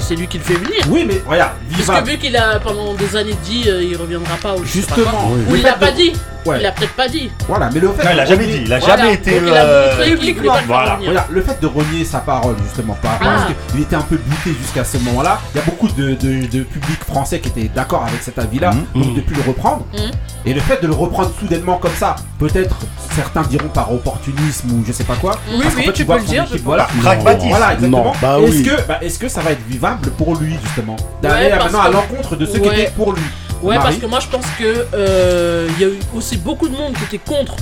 c'est 0.00 0.14
lui 0.16 0.26
qui 0.26 0.38
le 0.38 0.44
fait 0.44 0.54
venir. 0.54 0.80
Oui, 0.90 1.04
mais 1.08 1.22
regarde, 1.26 1.52
Parce 1.86 2.00
que 2.02 2.10
vu 2.10 2.18
qu'il 2.18 2.36
a 2.36 2.60
pendant 2.60 2.92
des 2.94 3.16
années 3.16 3.34
dit 3.44 3.64
euh, 3.68 3.82
il 3.82 3.96
reviendra 3.96 4.36
pas 4.36 4.54
ou 4.54 4.64
je 4.64 4.80
sais 4.80 4.86
pas 4.86 4.94
quoi. 4.94 5.04
Justement. 5.04 5.30
Ou 5.50 5.56
il 5.56 5.62
l'a 5.62 5.72
pas 5.74 5.90
dit. 5.92 6.12
Ouais. 6.44 6.58
Il 6.60 6.66
a 6.66 6.70
peut-être 6.70 6.92
pas 6.94 7.08
dit. 7.08 7.28
Voilà, 7.48 7.68
mais 7.74 7.80
le 7.80 7.88
fait 7.88 8.04
Non, 8.04 8.10
il 8.12 8.20
a 8.20 8.24
jamais 8.24 8.44
renier- 8.44 8.58
dit. 8.58 8.62
Il 8.66 8.72
a 8.72 8.78
Voilà. 8.78 8.96
jamais 8.96 9.14
été. 9.14 9.30
Donc 9.32 9.48
il 9.48 9.52
a 9.52 9.64
euh, 9.64 9.92
voilà. 10.68 11.26
le 11.28 11.42
fait 11.42 11.60
de 11.60 11.66
renier 11.66 12.04
sa 12.04 12.18
parole 12.18 12.54
justement 12.62 12.94
par 13.02 13.12
rapport 13.12 13.28
à 13.28 13.34
Ah. 13.38 13.46
ce 13.68 13.72
qu'il 13.72 13.82
était 13.82 13.96
un 13.96 14.02
peu 14.02 14.16
buté 14.16 14.56
jusqu'à 14.62 14.84
ce 14.84 14.98
moment-là, 14.98 15.40
il 15.54 15.58
y 15.58 15.60
a 15.60 15.64
beaucoup 15.64 15.88
de, 15.88 16.10
de, 16.14 16.46
de 16.46 16.62
public 16.62 17.00
français 17.04 17.40
qui 17.40 17.48
étaient 17.48 17.68
d'accord 17.74 18.04
avec 18.08 18.22
cet 18.22 18.38
avis-là, 18.38 18.70
Mhm. 18.72 18.84
Donc 19.06 19.16
de 19.16 19.20
plus 19.20 19.36
le 19.36 19.42
reprendre. 19.42 19.84
Mhm. 19.92 20.10
Et 20.44 20.54
le 20.54 20.60
fait 20.60 20.80
de 20.82 20.86
le 20.86 20.92
reprendre 20.94 21.30
soudainement 21.40 21.78
comme 21.78 21.94
ça, 21.98 22.16
peut-être 22.38 22.76
certains 23.14 23.42
diront 23.42 23.68
par 23.68 23.92
opportunisme 23.92 24.70
ou 24.72 24.84
je 24.86 24.92
sais 24.92 25.04
pas 25.04 25.16
quoi. 25.16 25.32
Oui, 25.50 25.58
parce 25.62 25.74
oui, 25.74 25.84
fait, 25.84 25.92
tu 25.92 26.04
vois 26.04 26.16
peux 26.16 26.22
le 26.22 26.28
dire, 26.28 26.44
équipe, 26.44 26.62
voilà. 26.62 26.84
Pragmatisme. 27.02 27.48
Voilà, 27.48 27.72
exactement. 27.74 28.04
Non, 28.04 28.12
bah 28.22 28.38
est-ce 28.40 28.62
que, 28.62 28.86
bah, 28.86 28.98
est-ce 29.02 29.18
que 29.18 29.28
ça 29.28 29.40
va 29.40 29.52
être 29.52 29.66
vivable 29.66 30.10
pour 30.10 30.36
lui 30.36 30.56
justement 30.62 30.96
d'aller 31.22 31.46
Ouais, 31.50 31.58
maintenant 31.58 31.80
à 31.80 31.88
l'encontre 31.90 32.36
de 32.36 32.46
ceux 32.46 32.58
qui 32.58 32.68
Ouais. 32.68 32.80
étaient 32.82 32.90
pour 32.92 33.12
lui? 33.12 33.22
Ouais, 33.62 33.74
Marie 33.76 33.84
parce 33.88 33.96
que 33.96 34.06
moi 34.06 34.20
je 34.20 34.28
pense 34.28 34.44
que 34.58 34.86
euh, 34.94 35.68
il 35.76 35.80
y 35.80 35.84
a 35.84 35.88
eu 35.88 35.98
aussi 36.14 36.36
beaucoup 36.36 36.68
de 36.68 36.76
monde 36.76 36.92
qui 36.92 37.04
était 37.16 37.18
contre, 37.24 37.56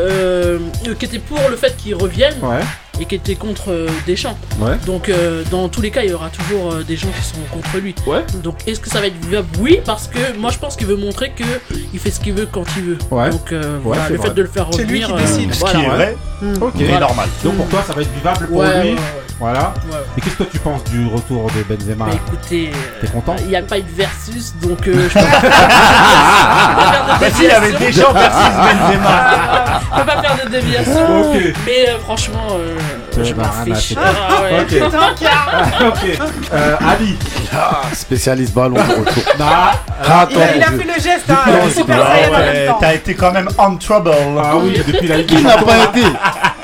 euh, 0.00 0.58
qui 0.98 1.04
était 1.04 1.20
pour 1.20 1.38
le 1.48 1.56
fait 1.56 1.76
qu'il 1.76 1.94
revienne. 1.94 2.34
Ouais. 2.42 2.60
Et 3.00 3.04
qui 3.04 3.14
était 3.14 3.34
contre 3.34 3.70
euh, 3.70 3.88
Deschamps. 4.06 4.36
Ouais. 4.60 4.76
Donc 4.86 5.08
euh, 5.08 5.42
dans 5.50 5.68
tous 5.68 5.82
les 5.82 5.90
cas, 5.90 6.02
il 6.02 6.10
y 6.10 6.14
aura 6.14 6.28
toujours 6.30 6.72
euh, 6.72 6.82
des 6.82 6.96
gens 6.96 7.08
qui 7.08 7.22
sont 7.24 7.36
contre 7.52 7.76
lui. 7.78 7.94
Ouais. 8.06 8.24
Donc 8.42 8.56
est-ce 8.66 8.80
que 8.80 8.88
ça 8.88 9.00
va 9.00 9.06
être 9.08 9.22
vivable 9.24 9.48
Oui, 9.60 9.80
parce 9.84 10.08
que 10.08 10.36
moi 10.38 10.50
je 10.50 10.58
pense 10.58 10.76
qu'il 10.76 10.86
veut 10.86 10.96
montrer 10.96 11.30
que 11.30 11.44
il 11.92 12.00
fait 12.00 12.10
ce 12.10 12.20
qu'il 12.20 12.32
veut 12.34 12.48
quand 12.50 12.64
il 12.76 12.82
veut. 12.84 12.98
Ouais. 13.10 13.30
Donc 13.30 13.52
euh, 13.52 13.78
voilà, 13.82 14.08
le 14.08 14.16
vrai. 14.16 14.28
fait 14.28 14.34
de 14.34 14.42
le 14.42 14.48
faire 14.48 14.66
C'est 14.72 14.84
lui 14.84 15.04
revenir. 15.04 15.26
qui 15.26 15.32
décide. 15.34 15.54
Ce 15.54 15.60
voilà. 15.60 15.78
qui 15.78 15.84
est 15.84 15.88
vrai, 15.88 16.16
Ok. 16.60 16.72
Voilà. 16.76 17.00
normal. 17.00 17.28
Donc 17.44 17.54
pour 17.56 17.68
toi, 17.68 17.84
ça 17.86 17.92
va 17.92 18.02
être 18.02 18.12
vivable 18.14 18.46
pour 18.48 18.62
lui. 18.62 18.68
ouais. 18.70 18.96
Voilà. 19.38 19.74
Ouais. 19.90 19.98
Et 20.16 20.20
qu'est-ce 20.22 20.36
que 20.36 20.44
tu 20.44 20.58
penses 20.60 20.82
du 20.84 21.06
retour 21.08 21.50
de 21.50 21.62
Benzema? 21.74 22.06
Bah 22.06 22.12
écoutez, 22.14 22.70
T'es 23.02 23.06
content? 23.08 23.36
il 23.40 23.48
n'y 23.48 23.56
a 23.56 23.60
pas 23.60 23.78
eu 23.78 23.82
de 23.82 23.90
versus, 23.94 24.54
donc 24.62 24.78
je 24.84 24.92
peux 24.92 25.08
pas 25.10 25.20
Bah 27.20 27.26
si, 27.34 27.42
il 27.44 27.48
y 27.48 27.50
avait 27.50 27.72
Deschamps 27.72 28.14
versus 28.14 28.56
Benzema. 28.56 29.80
je 29.94 30.00
peux 30.00 30.06
pas 30.06 30.22
faire 30.22 30.46
de 30.46 30.50
déviation. 30.50 31.34
Mais 31.66 31.90
euh, 31.90 31.98
franchement, 31.98 32.46
euh, 32.52 32.78
je 33.24 33.34
m'en 33.34 33.52
fiche. 33.64 33.94
Ah 33.96 34.42
ouais. 34.42 34.60
Ok. 34.60 34.92
ok. 35.88 36.18
Euh, 36.52 36.76
Ali. 36.80 37.16
Ah, 37.54 37.82
spécialiste 37.92 38.52
ballon 38.54 38.74
de 38.76 38.80
retour. 38.80 39.22
Nah. 39.38 39.72
Attends, 40.02 40.28
Il 40.34 40.40
a, 40.40 40.56
il 40.56 40.62
a 40.62 40.66
fait 40.66 40.84
le 40.84 40.94
geste, 41.02 41.30
hein. 41.30 41.36
A 41.46 41.50
Ah 41.50 42.30
ouais, 42.30 42.66
longtemps. 42.66 42.78
T'as 42.80 42.94
été 42.94 43.14
quand 43.14 43.32
même 43.32 43.48
on 43.58 43.76
trouble. 43.76 44.10
Ah 44.42 44.56
oui, 44.56 44.80
depuis 44.86 45.08
la 45.08 45.16
Ligue 45.18 45.26
Qui 45.26 45.42
n'a 45.42 45.56
pas 45.58 45.84
été 45.84 46.02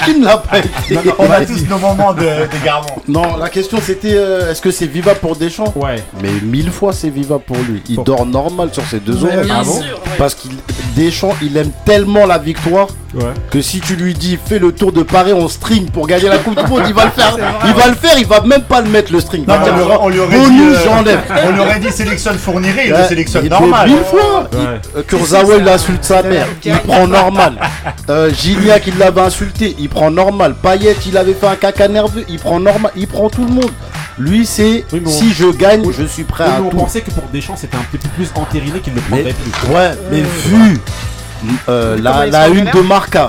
Qui 0.04 0.18
ne 0.18 0.24
l'a 0.24 0.36
pas 0.38 0.58
été 0.58 0.68
On 1.18 1.30
a 1.30 1.40
tous 1.46 1.66
nos 1.68 1.78
moments 1.78 2.12
de- 2.12 2.46
d'égarement. 2.50 2.96
Non, 3.08 3.36
la 3.36 3.48
question 3.48 3.78
c'était 3.82 4.14
euh, 4.14 4.50
est-ce 4.50 4.60
que 4.62 4.70
c'est 4.70 4.86
vivable 4.86 5.18
pour 5.20 5.36
Deschamps? 5.36 5.72
Ouais. 5.76 6.02
Mais 6.22 6.30
mille 6.42 6.70
fois 6.70 6.92
c'est 6.92 7.10
vivable 7.10 7.42
pour 7.46 7.56
lui. 7.58 7.82
Il 7.88 8.02
dort 8.02 8.26
normal 8.26 8.70
sur 8.72 8.84
ses 8.84 9.00
deux 9.00 9.14
Ouais, 9.22 9.32
oreilles. 9.32 9.44
bien 9.46 9.56
Ah 9.60 9.64
bon 9.64 9.72
sûr. 9.80 9.82
ouais. 9.84 10.12
Parce 10.18 10.34
qu'il 10.34 10.52
Deschamps, 10.96 11.34
il 11.42 11.56
aime 11.56 11.70
tellement 11.84 12.26
la 12.26 12.38
victoire 12.38 12.88
Ouais. 13.14 13.24
que 13.50 13.60
si 13.60 13.80
tu 13.80 13.94
lui 13.94 14.14
dis 14.14 14.38
fais 14.42 14.58
le 14.58 14.72
tour 14.72 14.90
de 14.90 15.02
Paris 15.02 15.34
en 15.34 15.46
string 15.46 15.90
pour 15.90 16.06
gagner 16.06 16.30
la 16.30 16.38
Coupe 16.38 16.56
du 16.58 16.66
Monde, 16.66 16.84
il 16.88 16.94
va 16.94 17.04
le 17.04 17.10
faire. 17.10 17.36
Il 17.66 17.74
va 17.74 17.86
le 17.88 17.94
faire, 17.94 18.18
il 18.18 18.26
va 18.26 18.40
même 18.40 18.62
pas 18.62 18.80
le 18.80 18.88
mettre 18.88 19.12
le 19.12 19.20
string. 19.20 19.44
Non, 19.46 19.58
dire, 19.62 19.98
on 20.00 20.08
lui 20.08 20.18
aurait 20.18 20.38
dit, 20.38 20.46
bonus, 20.46 20.76
euh, 20.78 20.84
j'enlève. 20.84 21.20
On 21.46 21.52
lui 21.52 21.60
aurait 21.60 21.78
dit 21.78 21.90
sélectionne 21.92 22.38
Fourniret, 22.38 22.86
il 22.86 22.92
Ouais, 22.94 23.02
le 23.02 23.08
sélectionne 23.08 23.44
il 23.44 23.50
normal. 23.50 23.88
Mille 23.90 23.98
fois. 24.10 24.40
Ouais. 24.40 24.48
Il- 24.94 24.98
euh, 24.98 25.02
Kurzawa, 25.06 25.56
il 25.58 25.68
insulte 25.68 26.02
sa 26.04 26.22
mère. 26.22 26.46
Il 26.64 26.72
prend 26.78 27.06
normal. 27.06 27.54
Euh, 28.08 28.30
Gignac, 28.32 28.86
il 28.86 28.96
l'avait 28.98 29.20
insulté. 29.20 29.76
Il 29.78 29.90
prend 29.92 30.10
normal. 30.10 30.54
Payet, 30.60 30.96
il 31.06 31.16
avait 31.16 31.34
fait 31.34 31.46
un 31.46 31.56
caca 31.56 31.88
nerveux. 31.88 32.24
Il 32.28 32.38
prend 32.38 32.58
normal. 32.60 32.90
Il 32.96 33.06
prend 33.06 33.28
tout 33.30 33.44
le 33.44 33.52
monde. 33.52 33.70
Lui, 34.18 34.44
c'est 34.44 34.84
Oui, 34.92 35.02
on- 35.06 35.08
si 35.08 35.32
je 35.32 35.46
gagne, 35.46 35.82
je 35.90 36.04
suis 36.04 36.24
prêt 36.24 36.44
Oui, 36.46 36.50
à 36.54 36.60
mais 36.60 36.66
on 36.66 36.70
tout. 36.70 36.76
pensait 36.76 37.00
que 37.00 37.10
pour 37.10 37.24
Deschamps 37.32 37.56
c'était 37.56 37.76
un 37.76 37.82
petit 37.90 37.98
peu 37.98 38.08
plus 38.10 38.28
entériné 38.34 38.78
qu'il 38.80 38.92
ne 38.94 39.00
Mais, 39.10 39.22
prendrait 39.22 39.32
plus. 39.34 39.74
ouais, 39.74 39.90
mais 40.10 40.20
vu 40.20 40.78
euh, 41.68 41.96
la, 42.00 42.48
une 42.48 42.64
de 42.66 42.80
Marca, 42.80 43.28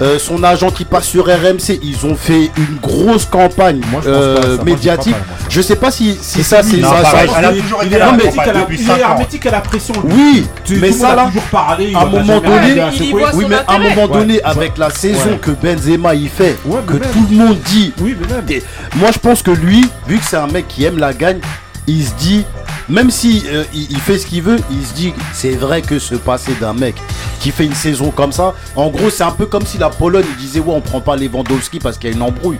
euh, 0.00 0.18
son 0.18 0.42
agent 0.44 0.70
qui 0.70 0.84
passe 0.84 1.06
sur 1.06 1.24
RMC, 1.26 1.78
ils 1.82 2.04
ont 2.04 2.14
fait 2.14 2.50
une 2.56 2.76
grosse 2.82 3.24
campagne 3.24 3.80
Moi, 3.90 4.02
je 4.04 4.10
pense 4.10 4.16
euh, 4.18 4.34
pas 4.34 4.40
à 4.40 4.42
ça. 4.42 4.48
Moi, 4.48 4.56
j'y 4.58 4.64
médiatique. 4.72 5.12
crois 5.14 5.24
pas, 5.24 5.32
moi, 5.32 5.36
ça. 5.40 5.46
Je 5.48 5.60
sais 5.62 5.76
pas 5.76 5.90
si, 5.90 6.18
si 6.20 6.42
ça 6.44 6.62
c'est 6.62 6.76
Non, 6.78 6.90
ça- 6.90 6.96
ça- 6.96 7.10
pareil, 7.10 7.30
elle 7.38 7.44
a 7.44 7.52
Il- 7.52 7.62
toujours 7.62 7.78
il 7.82 7.86
été 7.86 7.96
est 7.96 7.98
là, 7.98 8.06
hermétique 8.06 8.38
à 8.40 8.46
la- 8.52 8.60
depuis 8.60 8.76
il 8.76 8.82
est 8.82 8.86
5 8.86 8.94
ans. 8.96 9.10
hermétique 9.10 9.46
à 9.46 9.50
la 9.50 9.60
pression. 9.60 9.94
lui. 10.04 10.12
Oui, 10.14 10.46
Tu- 10.64 10.76
mais 10.76 10.92
ça 10.92 11.08
a 11.12 11.16
là. 11.16 11.24
toujours 11.26 11.42
parlé. 11.44 11.86
il 11.90 11.96
à 11.96 12.00
un 12.00 12.04
moment 12.06 12.24
jamais 12.26 12.40
donné, 12.40 12.58
arriver 12.58 12.80
à 12.80 12.88
il 12.88 12.94
y 12.94 12.98
secouer. 13.06 13.20
voit 13.22 13.30
Oui, 13.34 13.42
son 13.44 13.48
mais 13.48 13.54
à 13.56 13.58
un 13.58 13.62
intérêt. 13.76 13.94
moment 13.94 14.08
donné, 14.08 14.42
avec 14.42 14.78
la 14.78 14.90
saison 14.90 15.38
que 15.40 15.50
Benzema 15.52 16.14
il 16.14 16.28
fait, 16.28 16.56
Ouais, 16.66 16.80
que 16.86 16.92
même. 16.94 17.02
tout 17.12 17.26
le 17.30 17.36
monde 17.36 17.58
dit, 17.64 17.92
Oui, 18.00 18.16
mais 18.20 18.34
même. 18.34 18.44
Et 18.50 18.62
moi 18.96 19.10
je 19.12 19.18
pense 19.18 19.42
que 19.42 19.50
lui, 19.50 19.88
vu 20.06 20.18
que 20.18 20.24
c'est 20.24 20.36
un 20.36 20.46
mec 20.46 20.68
qui 20.68 20.84
aime 20.84 20.98
la 20.98 21.12
gagne, 21.12 21.38
il 21.86 22.04
se 22.04 22.12
dit, 22.18 22.44
même 22.88 23.10
si 23.10 23.44
euh, 23.48 23.64
il, 23.74 23.90
il 23.90 23.98
fait 24.00 24.18
ce 24.18 24.26
qu'il 24.26 24.42
veut, 24.42 24.58
il 24.70 24.86
se 24.86 24.94
dit, 24.94 25.12
c'est 25.32 25.50
vrai 25.56 25.82
que 25.82 25.98
se 25.98 26.14
passer 26.14 26.52
d'un 26.60 26.72
mec 26.72 26.94
qui 27.40 27.50
fait 27.50 27.64
une 27.64 27.74
saison 27.74 28.10
comme 28.10 28.32
ça, 28.32 28.54
en 28.74 28.88
gros 28.88 29.10
c'est 29.10 29.22
un 29.24 29.30
peu 29.30 29.46
comme 29.46 29.64
si 29.66 29.78
la 29.78 29.88
Pologne 29.90 30.24
disait 30.38 30.60
ouais 30.60 30.72
on 30.74 30.80
prend 30.80 31.00
pas 31.00 31.16
Lewandowski 31.16 31.78
parce 31.78 31.98
qu'il 31.98 32.10
y 32.10 32.12
a 32.12 32.16
une 32.16 32.22
embrouille. 32.22 32.58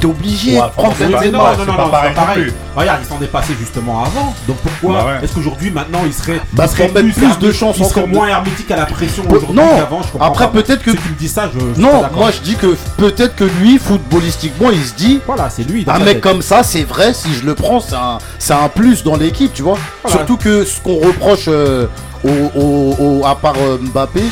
T'es 0.00 0.06
obligé 0.06 0.58
Ouais, 0.58 0.66
de 0.66 0.72
prendre 0.72 0.94
c'est 0.98 1.08
pas- 1.10 1.24
non, 1.26 1.32
non, 1.32 1.64
non, 1.64 1.88
pas 1.90 2.08
non, 2.08 2.14
pareil. 2.14 2.52
Regarde, 2.74 3.00
il 3.02 3.06
s'en 3.08 3.20
est 3.22 3.26
passé 3.28 3.54
justement 3.58 4.02
avant. 4.04 4.34
Donc 4.46 4.56
pourquoi 4.58 5.02
Bah 5.02 5.06
ouais. 5.06 5.24
est-ce 5.24 5.34
qu'aujourd'hui, 5.34 5.70
maintenant, 5.70 6.00
il 6.04 6.12
serait, 6.12 6.40
Bah, 6.52 6.66
plus 6.68 7.38
de 7.40 7.52
chance 7.52 7.76
il 7.78 7.84
serait 7.86 8.00
encore 8.02 8.08
de- 8.08 8.14
moins 8.14 8.28
hermétique 8.28 8.70
à 8.70 8.76
la 8.76 8.86
pression 8.86 9.22
Pe- 9.24 9.36
aujourd'hui 9.36 9.56
non. 9.56 9.76
qu'avant 9.76 10.02
je 10.02 10.08
comprends 10.12 10.26
Après, 10.26 10.50
peut-être 10.50 10.82
que- 10.82 10.90
Si 10.90 10.96
tu 10.98 11.08
me 11.10 11.14
dis 11.18 11.28
ça, 11.28 11.50
je. 11.54 11.58
je 11.58 11.64
suis 11.74 11.82
pas 11.82 11.88
Non, 11.92 12.02
moi 12.14 12.30
je 12.30 12.40
dis 12.42 12.56
que 12.56 12.76
peut-être 12.98 13.34
que 13.36 13.44
lui, 13.44 13.78
footballistiquement, 13.78 14.70
il 14.70 14.84
se 14.84 14.94
dit, 14.94 15.20
Voilà, 15.26 15.48
c'est 15.48 15.62
lui. 15.68 15.84
un 15.88 15.98
mec 16.00 16.20
comme 16.20 16.42
ça, 16.42 16.62
c'est 16.62 16.82
vrai, 16.84 17.14
si 17.14 17.32
je 17.34 17.44
le 17.46 17.54
prends, 17.54 17.80
c'est 17.80 17.94
un, 17.94 18.18
c'est 18.38 18.52
un 18.54 18.68
plus 18.68 19.02
dans 19.02 19.16
l'équipe, 19.16 19.52
tu 19.54 19.62
vois. 19.66 19.78
Voilà. 20.02 20.16
Surtout 20.18 20.36
que 20.36 20.64
ce 20.64 20.80
qu'on 20.80 20.96
reproche 20.96 21.46
euh, 21.48 21.86
au, 22.24 22.28
au- 22.60 22.96
au- 22.98 23.26
à 23.26 23.34
part 23.36 23.54
euh, 23.60 23.78
Mbappé, 23.78 24.22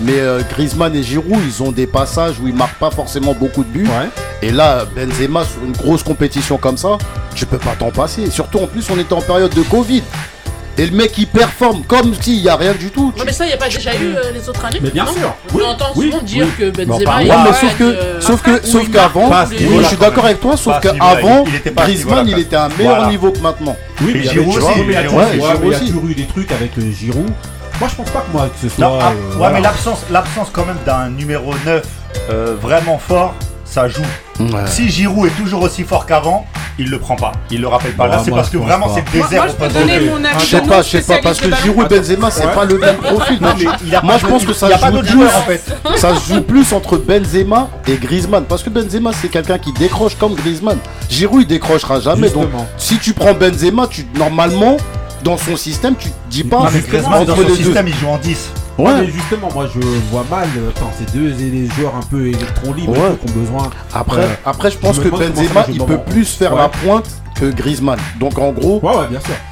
mais 0.00 0.18
euh, 0.18 0.40
Griezmann 0.50 0.94
et 0.94 1.02
Giroud, 1.02 1.38
ils 1.46 1.62
ont 1.62 1.70
des 1.72 1.86
passages 1.86 2.36
où 2.40 2.48
ils 2.48 2.54
marquent 2.54 2.78
pas 2.78 2.90
forcément 2.90 3.34
beaucoup 3.34 3.62
de 3.64 3.68
buts. 3.68 3.86
Ouais. 3.88 4.08
Et 4.42 4.50
là, 4.50 4.84
Benzema, 4.96 5.44
sur 5.44 5.64
une 5.64 5.72
grosse 5.72 6.02
compétition 6.02 6.58
comme 6.58 6.76
ça, 6.76 6.98
tu 7.34 7.46
peux 7.46 7.58
pas 7.58 7.74
t'en 7.78 7.90
passer. 7.90 8.30
Surtout 8.30 8.58
en 8.58 8.66
plus, 8.66 8.84
on 8.90 8.98
était 8.98 9.14
en 9.14 9.22
période 9.22 9.54
de 9.54 9.62
Covid. 9.62 10.02
Et 10.76 10.86
le 10.86 10.92
mec, 10.96 11.16
il 11.18 11.26
performe 11.28 11.82
comme 11.84 12.14
s'il 12.20 12.40
y 12.40 12.48
a 12.48 12.56
rien 12.56 12.72
du 12.72 12.90
tout. 12.90 13.12
Non, 13.16 13.22
mais 13.24 13.32
ça, 13.32 13.44
il 13.44 13.48
n'y 13.48 13.54
a 13.54 13.56
pas 13.56 13.68
déjà 13.68 13.94
eu 13.94 14.14
euh, 14.16 14.32
les 14.32 14.48
autres 14.48 14.64
années 14.64 14.80
Mais 14.82 14.90
bien 14.90 15.04
non 15.04 15.12
sûr. 15.12 15.32
On 15.52 15.56
Oui, 15.56 15.62
entend 15.64 15.86
oui, 15.94 16.10
souvent 16.10 16.22
dire 16.24 16.46
oui. 16.46 16.52
que 16.58 16.70
Benzema. 16.84 17.04
bah, 17.04 17.18
Ouais, 17.18 17.42
mais 17.44 17.52
sauf 17.52 17.78
que, 17.78 17.84
euh, 17.84 18.20
sauf 18.20 18.42
que, 18.42 18.66
sauf 18.66 18.90
qu'avant, 18.90 19.30
je 19.52 19.82
suis 19.84 19.96
d'accord 19.96 20.24
avec 20.24 20.40
toi, 20.40 20.56
sauf 20.56 20.80
qu'avant, 20.80 21.44
Griezmann, 21.76 22.26
il 22.28 22.38
était 22.40 22.56
à 22.56 22.64
un 22.64 22.68
meilleur 22.70 22.94
Voilà. 22.96 23.10
niveau 23.10 23.30
que 23.30 23.38
maintenant. 23.38 23.76
Oui, 24.00 24.12
mais 24.14 24.22
Giroud 24.24 24.48
aussi, 24.56 24.66
il 24.84 24.90
y 24.92 24.96
a 24.96 25.02
Giroud 25.02 25.20
toujours- 25.20 25.20
aussi. 25.20 25.38
ouais, 25.38 25.58
mais 25.60 25.66
il 25.68 25.72
y 25.72 25.74
a 25.74 25.78
Giroud 25.78 25.86
toujours 25.86 26.10
eu 26.10 26.14
des 26.14 26.26
trucs 26.26 26.50
avec 26.52 26.76
euh, 26.78 26.90
Giroud. 26.92 27.30
Moi, 27.80 27.88
je 27.90 27.94
pense 27.96 28.10
pas 28.10 28.20
que 28.20 28.32
moi 28.32 28.48
que 28.48 28.68
ce 28.68 28.74
soit. 28.74 28.84
Non, 28.84 28.98
ah, 29.00 29.06
euh, 29.10 29.10
ouais, 29.30 29.36
voilà. 29.36 29.54
mais 29.54 29.60
l'absence, 29.60 29.98
l'absence 30.10 30.48
quand 30.52 30.64
même 30.66 30.78
d'un 30.86 31.08
numéro 31.10 31.52
9 31.66 31.82
euh, 32.30 32.54
vraiment 32.60 32.98
fort, 32.98 33.34
ça 33.74 33.88
joue. 33.88 34.02
Si 34.66 34.88
Giroud 34.88 35.26
est 35.26 35.30
toujours 35.42 35.62
aussi 35.62 35.82
fort 35.82 36.06
qu'avant, 36.06 36.46
il 36.78 36.90
le 36.90 36.98
prend 37.00 37.16
pas. 37.16 37.32
Il 37.50 37.60
le 37.60 37.66
rappelle 37.68 37.92
pas. 37.94 38.04
Ouais, 38.04 38.10
Là, 38.10 38.22
c'est 38.24 38.30
parce 38.30 38.48
que 38.48 38.56
vraiment 38.56 38.86
c'est 38.94 39.04
le 39.04 39.22
désert 39.22 39.42
moi, 39.42 39.44
au 39.44 39.48
je 39.48 39.52
peux 39.54 39.58
poste 39.64 39.74
donner 39.76 39.98
de- 39.98 40.10
mon 40.10 40.24
avis. 40.24 40.38
Je 40.40 40.44
sais 40.44 40.60
pas, 40.62 40.82
je 40.82 40.88
sais 40.88 41.02
pas, 41.02 41.18
parce 41.22 41.40
que 41.40 41.54
Giroud 41.62 41.90
et. 41.90 41.96
Benzema, 41.98 42.30
c'est 42.30 42.46
Ouais. 42.46 42.52
pas 42.54 42.64
le 42.64 42.78
même 42.78 42.96
profil. 43.02 43.38
Non, 43.40 43.48
mais 43.58 43.64
il 43.84 43.94
a 43.96 44.00
Moi, 44.02 44.14
je 44.18 44.26
pense 44.26 44.44
que 44.44 44.52
ça 44.52 44.68
joue 44.76 44.98
plus. 45.00 45.08
joueur 45.08 45.36
en 45.36 45.42
fait. 45.42 45.62
Ça 45.96 46.14
se 46.16 46.32
joue 46.32 46.40
plus 46.42 46.72
entre 46.72 46.96
Benzema 46.98 47.68
et 47.88 47.96
Griezmann. 47.96 48.44
Parce 48.44 48.62
que 48.62 48.70
Benzema, 48.70 49.10
c'est 49.12 49.28
quelqu'un 49.28 49.58
qui 49.58 49.72
décroche 49.72 50.14
comme 50.16 50.34
Griezmann. 50.34 50.78
Giroud, 51.10 51.42
il 51.42 51.46
décrochera 51.48 51.98
jamais. 52.00 52.28
Donc, 52.30 52.48
si 52.76 52.98
tu 52.98 53.12
prends 53.12 53.34
Benzema, 53.34 53.86
tu, 53.88 54.06
normalement, 54.16 54.76
dans 55.24 55.36
son 55.38 55.56
système, 55.56 55.94
tu 55.96 56.10
te 56.10 56.14
dis 56.30 56.44
pas 56.44 56.58
Non, 56.58 56.66
mais 56.72 56.80
Griezmann, 56.80 57.14
entre 57.22 57.26
dans 57.26 57.34
son 57.36 57.40
les 57.42 57.48
deux. 57.48 57.54
système, 57.56 57.88
il 57.88 57.94
joue 57.94 58.08
en 58.08 58.18
10. 58.18 58.50
Ouais, 58.76 58.86
Ouais. 58.86 58.92
mais 59.02 59.06
justement, 59.06 59.48
moi 59.54 59.66
je 59.72 59.78
vois 60.10 60.24
mal 60.30 60.48
quand 60.80 60.90
ces 60.98 61.04
deux 61.16 61.30
et 61.40 61.50
les 61.50 61.66
joueurs 61.68 61.94
un 61.96 62.02
peu 62.10 62.26
électron 62.26 62.72
libres 62.72 62.92
Ouais. 62.92 63.16
qui 63.24 63.30
ont 63.30 63.34
besoin. 63.38 63.70
Après, 63.94 64.22
Euh, 64.22 64.28
après, 64.44 64.70
je 64.70 64.78
pense 64.78 64.96
je 64.96 65.02
que 65.02 65.08
Benzema, 65.08 65.64
il 65.68 65.80
peut 65.84 65.98
plus 65.98 66.24
faire 66.36 66.54
Ouais. 66.54 66.62
la 66.62 66.68
pointe 66.68 67.06
que 67.38 67.46
Griezmann. 67.46 67.98
Donc, 68.20 68.38
en 68.38 68.52
gros, 68.52 68.80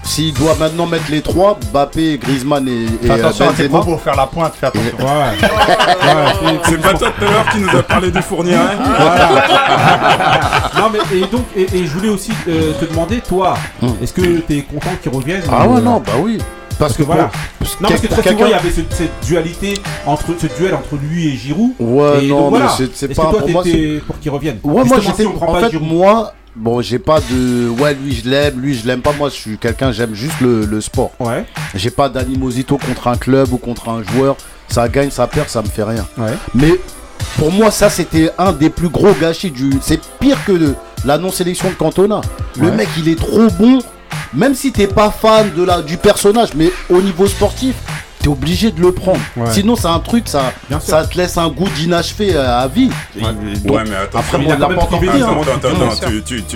s'il 0.04 0.32
doit 0.34 0.54
maintenant 0.58 0.86
mettre 0.86 1.10
les 1.10 1.20
trois, 1.20 1.58
Mbappé, 1.72 2.18
Griezmann 2.18 2.66
et, 2.68 2.86
et, 3.06 3.10
euh, 3.10 3.14
attention 3.14 3.46
Benzema. 3.46 3.78
propos, 3.80 3.96
faire 3.98 4.14
la 4.16 4.26
pointe, 4.26 4.54
fais 4.58 4.66
attention. 4.66 4.96
Ouais. 4.98 5.04
ouais. 5.04 6.58
C'est 6.64 6.80
pas 6.80 6.94
toi 6.94 7.08
tout 7.18 7.24
à 7.24 7.30
l'heure 7.30 7.48
qui 7.52 7.58
nous 7.58 7.76
a 7.78 7.82
parlé 7.82 8.10
du 8.12 8.22
Fourniret 8.22 8.76
non 10.78 10.90
mais 10.92 11.18
et 11.18 11.26
donc 11.26 11.44
et, 11.56 11.62
et 11.76 11.86
je 11.86 11.92
voulais 11.92 12.08
aussi 12.08 12.32
euh, 12.48 12.72
te 12.80 12.84
demander 12.86 13.20
toi, 13.20 13.54
Hmm. 13.80 13.88
est-ce 14.02 14.12
que 14.12 14.38
t'es 14.40 14.62
content 14.62 14.90
qu'ils 15.02 15.12
reviennent 15.12 15.42
Ah 15.50 15.66
ou, 15.66 15.72
ouais, 15.74 15.78
euh, 15.78 15.82
non, 15.82 16.00
bah 16.04 16.12
oui. 16.20 16.38
Parce, 16.86 16.96
que 16.96 17.02
voilà. 17.02 17.30
Non 17.80 17.88
parce 17.88 18.00
que 18.00 18.06
très 18.08 18.22
souvent 18.30 18.46
il 18.46 18.50
y 18.50 18.54
avait 18.54 18.70
ce- 18.70 18.80
cette 18.90 19.10
dualité 19.26 19.74
entre 20.06 20.26
ce 20.40 20.46
duel 20.58 20.74
entre 20.74 20.96
lui 21.02 21.28
et 21.28 21.36
Giroud. 21.36 21.72
Ouais, 21.78 22.24
et 22.24 22.28
non, 22.28 22.40
donc, 22.42 22.50
voilà. 22.50 22.74
mais 22.78 22.86
c'est- 22.94 23.08
pas 23.08 23.14
que 23.26 23.30
toi 23.30 23.40
pour 23.40 23.50
moi. 23.50 23.62
pour 24.06 24.18
qu'ils 24.20 24.30
reviennent 24.30 24.58
Ouais, 24.64 24.84
moi 24.84 24.98
j'étais. 25.00 25.22
si 25.22 25.28
En 25.28 25.52
pas 25.52 25.60
fait, 25.60 25.70
Giroud. 25.70 25.88
moi, 25.88 26.34
bon, 26.56 26.80
j'ai 26.82 26.98
pas 26.98 27.20
de. 27.20 27.68
Ouais, 27.80 27.94
lui 27.94 28.14
je 28.14 28.28
l'aime, 28.28 28.60
lui 28.60 28.74
je 28.74 28.86
l'aime 28.86 29.00
pas. 29.00 29.12
Moi, 29.12 29.28
je 29.28 29.34
suis 29.34 29.58
quelqu'un, 29.58 29.92
j'aime 29.92 30.14
juste 30.14 30.40
le, 30.40 30.64
le 30.66 30.80
sport. 30.80 31.12
Ouais, 31.20 31.44
J'ai 31.74 31.90
pas 31.90 32.08
d'animosité 32.08 32.74
contre 32.76 33.08
un 33.08 33.16
club 33.16 33.52
ou 33.52 33.56
contre 33.58 33.88
un 33.88 34.02
joueur. 34.02 34.36
Ça 34.68 34.88
gagne, 34.88 35.10
ça 35.10 35.26
perd, 35.26 35.48
ça 35.48 35.62
me 35.62 35.68
fait 35.68 35.82
rien. 35.84 36.06
ouais. 36.18 36.32
Mais 36.54 36.72
pour 37.38 37.52
moi, 37.52 37.70
ça 37.70 37.90
c'était 37.90 38.30
un 38.38 38.52
des 38.52 38.70
plus 38.70 38.88
gros 38.88 39.12
gâchis 39.20 39.50
du. 39.50 39.70
C'est 39.80 40.00
pire 40.20 40.38
que 40.46 40.74
la 41.04 41.18
non-sélection 41.18 41.68
de 41.70 41.74
Cantona. 41.74 42.20
Le 42.58 42.68
Ouais. 42.68 42.76
mec, 42.76 42.88
il 42.98 43.08
est 43.08 43.18
trop 43.18 43.48
bon. 43.58 43.78
Même 44.34 44.54
si 44.54 44.72
t'es 44.72 44.86
pas 44.86 45.10
fan 45.10 45.50
de 45.56 45.62
la, 45.64 45.82
du 45.82 45.96
personnage, 45.98 46.50
mais 46.54 46.70
au 46.88 47.00
niveau 47.02 47.26
sportif, 47.26 47.74
t'es 48.18 48.28
obligé 48.28 48.70
de 48.70 48.80
le 48.80 48.92
prendre. 48.92 49.18
Ouais. 49.36 49.50
Sinon, 49.50 49.74
c'est 49.76 49.88
un 49.88 49.98
truc, 49.98 50.28
ça, 50.28 50.52
Bien 50.68 50.78
sûr. 50.80 50.90
ça 50.90 51.04
te 51.04 51.18
laisse 51.18 51.36
un 51.36 51.48
goût 51.48 51.68
d'inachevé 51.76 52.36
à, 52.36 52.60
à 52.60 52.68
vie. 52.68 52.88
Ouais, 53.16 53.22
mais 53.88 53.96
attends. 53.96 54.20
Après, 54.20 54.38
quand 54.38 54.58
l'a 54.58 54.66
pas 54.68 54.74
encore 54.82 55.00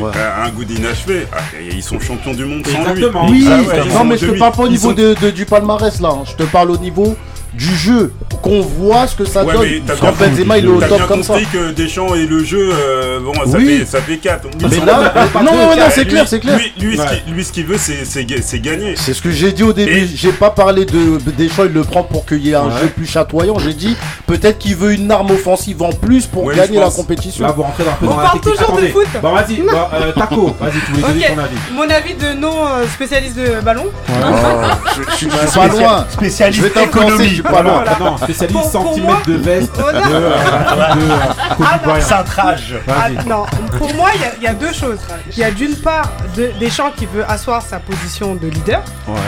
Ouais. 0.01 0.13
un 0.45 0.49
goût 0.51 0.65
d'inachevé. 0.65 1.27
Ah, 1.33 1.39
ils 1.71 1.83
sont 1.83 1.99
champions 2.01 2.35
du 2.35 2.45
monde 2.45 2.67
sans 2.67 2.73
lui. 2.95 3.03
Exactement. 3.05 3.27
Oui, 3.29 3.49
Ah 3.51 3.57
ouais, 3.69 3.89
non 3.93 4.05
mais 4.05 4.17
je 4.17 4.27
te 4.27 4.39
parle 4.39 4.53
pas 4.53 4.63
au 4.63 4.69
niveau 4.69 4.89
sont- 4.91 4.95
de, 4.95 5.15
de- 5.21 5.31
du 5.31 5.45
palmarès 5.45 6.01
là, 6.01 6.11
hein. 6.13 6.23
je 6.25 6.33
te 6.35 6.45
parle 6.45 6.71
au 6.71 6.79
niveau 6.79 7.17
du 7.57 7.75
jeu, 7.77 8.13
qu'on 8.43 8.61
voit 8.61 9.07
ce 9.07 9.17
que 9.17 9.25
ça 9.25 9.45
Ouais, 9.45 9.55
donne. 9.55 9.97
Quand 10.01 10.13
bien- 10.17 10.29
Benzema 10.29 10.59
il 10.59 10.65
est 10.65 10.69
au 10.69 10.81
top 10.81 10.97
bien 10.99 11.07
comme 11.07 11.23
ça. 11.23 11.35
que 11.53 11.73
Deschamps 11.73 12.15
et 12.15 12.27
le 12.27 12.45
jeu, 12.45 12.71
euh, 12.73 13.21
bon, 13.21 13.33
ça, 13.35 13.57
Oui. 13.59 13.79
fait, 13.79 13.85
ça 13.87 14.01
fait 14.01 14.19
4. 14.19 14.47
Mais 14.61 14.85
là, 14.85 15.13
non, 15.35 15.43
non, 15.43 15.77
non, 15.77 15.83
c'est 15.91 16.07
clair, 16.07 16.27
c'est 16.29 16.41
clair. 16.41 16.59
Lui, 16.59 16.73
lui, 16.91 16.97
ce 16.99 17.03
qu'il- 17.03 17.35
lui, 17.35 17.45
ce 17.45 17.53
qu'il 17.53 17.67
veut, 17.67 17.79
c'est 17.79 18.05
c'est 18.05 18.25
ga- 18.25 18.43
c'est 18.43 18.61
gagner. 18.61 18.95
C'est 18.97 19.15
ce 19.15 19.23
que 19.23 19.31
j'ai 19.31 19.53
dit 19.53 19.63
au 19.63 19.73
début. 19.73 19.91
Et- 19.93 20.07
J'ai 20.15 20.33
pas 20.33 20.51
parlé 20.51 20.85
de 20.85 21.19
Deschamps, 21.37 21.65
il 21.65 21.73
le 21.73 21.83
prend 21.83 22.03
pour 22.03 22.27
qu'il 22.27 22.45
y 22.47 22.51
ait 22.51 22.55
un 22.55 22.67
Ouais. 22.67 22.81
jeu 22.83 22.87
plus 22.89 23.07
chatoyant. 23.07 23.59
J'ai 23.59 23.75
dit 23.75 23.97
peut-être 24.27 24.59
qu'il 24.59 24.77
veut 24.77 24.93
une 24.93 25.11
arme 25.11 25.31
offensive 25.31 25.83
en 25.83 25.91
plus 25.93 26.27
pour 26.27 26.45
Ouais, 26.45 26.57
gagner 26.57 26.79
la 26.79 26.91
compétition. 26.91 27.45
Là, 27.47 27.53
vous 27.53 27.63
rentrez 27.63 27.85
un 27.85 27.93
peu 27.99 28.07
On 28.07 28.11
dans 28.11 28.17
la 28.21 28.31
technique. 28.31 28.43
toujours 28.57 28.77
de 28.81 28.87
foot. 28.89 29.07
Bon, 29.23 29.33
vas-y, 29.33 29.57
bon, 29.63 29.69
euh, 29.73 30.13
Taco, 30.13 30.57
vas-y, 30.61 30.73
tu 30.85 30.91
voulais 30.93 31.03
donner 31.15 31.27
ton 31.35 31.43
avis. 31.43 31.57
mon 31.75 31.83
avis 31.83 32.15
de 32.15 32.39
non 32.41 32.67
euh, 32.67 32.87
spécialiste 32.93 33.37
de 33.37 33.61
ballon. 33.65 33.85
Oh, 34.09 34.13
je, 35.11 35.17
suis 35.17 35.27
pas 35.27 35.67
loin. 35.69 36.07
Je 36.09 36.13
Spécialiste 36.15 36.77
économie. 36.77 37.43
Pas 37.47 37.63
loin. 37.63 37.85
Non, 38.01 38.17
spécialiste 38.17 38.73
Pour- 38.73 38.99
moi- 38.99 39.23
de 39.27 39.35
veste 39.35 39.73
Oh, 39.79 39.91
de, 39.93 39.97
euh, 39.97 40.01
de 40.09 40.15
euh, 41.11 41.19
Ah. 41.61 42.01
Cintrage. 42.01 42.75
Ah, 42.89 43.09
non, 43.27 43.45
pour 43.79 43.93
moi, 43.95 44.11
il 44.15 44.21
y 44.21 44.25
a- 44.25 44.33
il 44.39 44.43
y, 44.43 44.47
a 44.47 44.55
deux 44.55 44.73
choses. 44.73 44.99
Il 45.33 45.39
y 45.39 45.45
a 45.45 45.51
d'une 45.51 45.75
part 45.77 46.11
de- 46.37 46.53
Deschamps 46.61 46.91
qui 46.97 47.07
veut 47.07 47.25
asseoir 47.29 47.63
sa 47.63 47.79
position 47.79 48.35
de 48.35 48.47
leader 48.49 48.83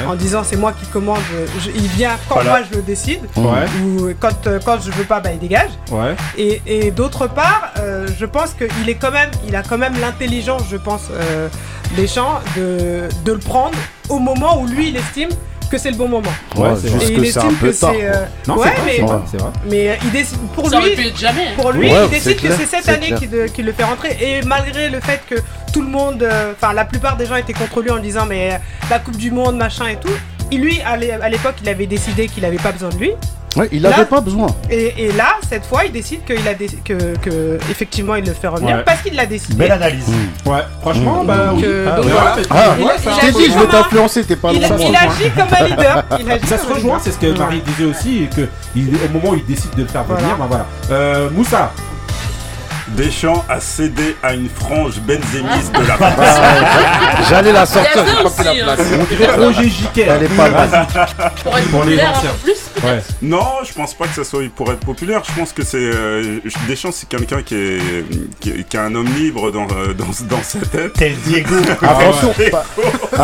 en 0.07 0.15
disant 0.15 0.43
c'est 0.45 0.57
moi 0.57 0.73
qui 0.73 0.87
commande, 0.87 1.19
je- 1.61 1.71
il 1.71 1.87
vient 1.89 2.13
quand 2.29 2.37
Voilà. 2.37 2.51
moi 2.51 2.61
je 2.71 2.77
le 2.77 2.83
décide, 2.83 3.21
Ouais, 3.37 3.65
ou 3.83 4.09
quand, 4.21 4.47
euh, 4.47 4.59
quand 4.65 4.79
je 4.85 4.91
veux 4.93 5.05
pas, 5.05 5.21
bah, 5.21 5.31
il 5.33 5.39
dégage. 5.39 5.71
ouais. 5.91 6.15
Et, 6.37 6.63
et 6.67 6.91
d'autre 6.91 7.27
part, 7.29 7.73
euh, 7.79 8.07
je 8.19 8.27
pense 8.27 8.55
qu'il 8.55 8.89
est 8.89 8.95
quand 8.95 9.11
même, 9.11 9.31
il 9.47 9.55
a 9.57 9.63
quand 9.63 9.79
même 9.79 9.95
l'intelligence, 10.01 10.63
je 10.71 10.77
pense, 10.77 11.09
euh, 11.13 11.49
Deschamps, 11.97 12.41
de, 12.57 13.09
de 13.25 13.33
le 13.33 13.39
prendre 13.39 13.77
au 14.11 14.19
moment 14.19 14.61
où 14.61 14.67
lui 14.67 14.89
il 14.91 14.97
estime 14.97 15.31
que 15.69 15.79
c'est 15.79 15.91
le 15.91 15.97
bon 15.97 16.09
moment. 16.09 16.29
Ouais, 16.57 16.63
Ouais, 16.69 16.75
c'est 16.81 16.89
juste 16.91 17.11
et 17.11 17.15
que 17.15 17.21
il 17.21 17.33
c'est 17.33 17.39
un 17.41 17.53
peu 17.55 17.73
tard. 17.73 17.93
euh, 18.01 18.25
Non, 18.47 18.57
ouais, 18.57 18.69
c'est 18.69 18.81
vrai, 18.81 18.83
mais, 18.87 18.97
c'est 18.97 19.03
vrai, 19.03 19.19
c'est 19.31 19.37
vrai. 19.41 19.51
mais 19.71 19.89
euh, 19.91 19.95
il 20.05 20.11
décide 20.11 20.39
pour 20.55 20.69
lui. 20.69 21.13
jamais. 21.17 21.47
hein. 21.49 21.51
Pour 21.57 21.73
lui, 21.73 21.93
Ouais, 21.93 22.05
il 22.05 22.11
décide 22.11 22.41
que 22.41 22.53
c'est 22.53 22.67
cette 22.67 22.89
année 22.89 23.13
qu'il 23.55 23.65
le 23.65 23.73
fait 23.73 23.85
rentrer. 23.85 24.17
Et 24.21 24.43
malgré 24.43 24.89
le 24.89 25.01
fait 25.01 25.21
que 25.29 25.37
tout 25.73 25.83
le 25.83 25.89
monde, 25.89 26.23
euh, 26.23 26.53
enfin 26.61 26.73
la 26.73 26.85
plupart 26.85 27.17
des 27.17 27.27
gens 27.27 27.37
étaient 27.37 27.53
contre 27.53 27.83
lui 27.83 27.91
en 27.91 27.99
disant 27.99 28.27
mais 28.27 28.53
euh, 28.53 28.57
la 28.91 28.99
Coupe 28.99 29.17
du 29.17 29.31
Monde, 29.31 29.57
machin 29.57 29.87
et 29.89 29.97
tout. 29.97 30.09
Il, 30.51 30.63
lui, 30.63 30.81
à 30.81 30.97
l'é- 30.97 31.13
à 31.13 31.29
l'époque, 31.29 31.57
il 31.63 31.69
avait 31.69 31.87
décidé 31.87 32.27
qu'il 32.27 32.45
avait 32.47 32.57
pas 32.57 32.73
besoin 32.73 32.89
de 32.89 32.97
lui. 32.97 33.11
Ouais, 33.59 33.69
il 33.73 33.83
Là- 33.83 33.95
avait 33.95 34.05
pas 34.05 34.21
besoin. 34.21 34.47
Et, 34.71 34.95
et 35.07 35.13
là, 35.13 35.37
cette 35.49 35.65
fois, 35.67 35.85
il 35.85 35.93
décide 35.93 36.25
qu'il 36.25 36.47
a 36.47 36.55
dé- 36.55 36.69
que, 36.85 37.17
que 37.19 37.59
effectivement 37.71 38.15
il 38.15 38.25
le 38.25 38.33
fait 38.33 38.49
revenir 38.49 38.77
Ouais. 38.77 38.83
parce 38.85 39.03
qu'il 39.03 39.15
l'a 39.17 39.27
décidé. 39.27 39.55
Belle 39.57 39.73
analyse. 39.73 40.05
Ouais, 40.47 40.61
franchement, 40.81 41.23
Mmh. 41.23 41.27
bah 41.27 41.51
oui. 41.55 41.63
euh, 41.65 41.87
Ah, 41.91 41.97
donc 41.97 42.05
ouais, 42.07 42.11
voilà. 42.13 42.37
Ah, 42.51 42.65
il 42.79 43.29
il 43.29 43.33
dit 43.35 43.53
je 43.53 43.59
vais 43.59 43.67
t'influencer, 43.67 44.25
t'es 44.25 44.37
pas 44.37 44.53
Il, 44.53 44.61
loin. 44.63 44.71
a- 44.71 44.79
il 44.81 44.97
agit 44.97 45.31
comme 45.37 45.49
un 45.59 45.65
leader. 45.69 46.05
Il 46.21 46.31
agit 46.31 46.47
Ça 46.47 46.59
se 46.59 46.67
rejoint, 46.73 46.99
c'est 47.03 47.13
ce 47.13 47.19
que 47.19 47.37
Marie 47.39 47.61
disait 47.63 47.85
aussi, 47.91 48.25
et 48.25 48.27
que 48.29 48.49
il- 48.77 48.95
au 48.95 49.09
moment 49.13 49.31
où 49.31 49.35
il 49.37 49.45
décide 49.45 49.75
de 49.75 49.83
le 49.83 49.89
faire 49.89 50.05
venir, 50.05 50.21
Voilà. 50.21 50.37
bah 50.39 50.47
voilà. 50.49 50.67
Euh, 50.91 51.29
Moussa, 51.31 51.73
Deschamps 52.97 53.45
a 53.49 53.61
cédé 53.61 54.17
à 54.23 54.35
une 54.35 54.49
frange 54.49 54.99
benzémiste 55.01 55.73
de 55.73 55.87
la 55.87 55.95
Ah, 56.01 56.11
France. 56.13 56.39
ouais. 56.39 57.25
J'allais 57.29 57.53
la 57.53 57.67
sortir, 57.67 58.05
j'ai 58.07 58.23
pas 58.23 58.31
pris 58.31 58.43
aussi, 58.43 58.45
la 58.45 58.51
hein. 58.73 58.75
place. 58.77 58.87
on 59.01 59.15
dirait 59.15 59.37
Roger 59.37 59.69
Giquet. 59.69 60.07
Elle 60.09 60.23
est 60.25 60.37
pas 60.37 60.51
mal. 60.51 60.87
Pour 61.45 61.59
être 61.59 61.71
populaire 61.71 62.23
plus. 62.43 62.55
Ouais. 62.85 63.03
Non, 63.23 63.45
je 63.65 63.73
pense 63.73 63.95
pas 63.95 64.07
que 64.07 64.15
ça 64.15 64.25
soit 64.25 64.43
pour 64.55 64.71
être 64.73 64.81
populaire. 64.81 65.23
Je 65.29 65.39
pense 65.39 65.53
que 65.53 65.65
c'est 65.65 65.79
euh, 65.79 66.39
Deschamps, 66.69 66.93
c'est 66.93 67.09
quelqu'un 67.09 67.43
qui 67.43 67.55
est 67.57 67.81
qui, 68.41 68.77
a 68.77 68.83
un 68.83 68.95
homme 68.95 69.13
libre 69.15 69.51
dans 69.51 69.65
euh, 69.65 69.93
dans, 69.95 70.07
dans 70.37 70.43
sa 70.43 70.59
tête. 70.61 70.93
Tel 70.95 71.15
Diego. 71.27 71.57
Attention, 71.83 72.35
pas- 72.51 72.65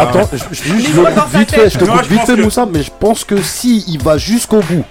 attends, 0.00 0.28
je- 0.32 0.38
je- 0.56 0.64
je 0.80 0.92
sa 0.92 1.38
vite 1.38 1.50
fait, 1.54 1.70
je 1.70 1.78
te 1.78 1.84
Non, 1.84 1.92
coupe 1.94 2.04
je 2.04 2.08
vite 2.10 2.26
fait 2.26 2.36
Moussa, 2.36 2.66
mais 2.70 2.82
je 2.82 2.90
pense 2.98 3.24
que 3.24 3.40
si 3.42 3.84
il 3.88 4.02
va 4.02 4.18
jusqu'au 4.18 4.60
bout, 4.60 4.84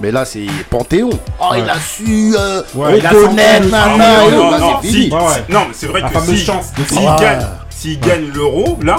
mais 0.00 0.10
là 0.10 0.24
c'est 0.24 0.46
Panthéon. 0.70 1.10
Oh, 1.40 1.52
il 1.56 1.68
a 1.68 1.78
su 1.78 2.34
euh, 2.38 2.62
Ouais, 2.74 2.98
il 2.98 3.06
a 3.06 3.10
reconnaître, 3.10 3.68
Ah, 3.72 3.88
nana, 3.96 4.20
non, 4.20 4.28
et 4.28 4.32
non, 4.36 4.58
non, 4.58 4.76
c'est 4.82 4.88
si, 4.88 4.94
fini. 4.94 5.10
Ouais, 5.14 5.18
ouais. 5.20 5.26
si- 5.46 5.52
non, 5.52 5.60
mais 5.68 5.74
c'est 5.74 5.86
vrai 5.86 6.00
La 6.00 6.08
que 6.08 6.14
fameuse 6.14 6.38
si, 6.38 6.44
chance 6.44 6.66
de 6.78 6.84
s'il 6.94 6.98
Ouais. 6.98 7.16
gagne, 7.20 7.46
s'il 7.70 8.00
gagne 8.00 8.26
l'euro 8.34 8.78
là, 8.82 8.96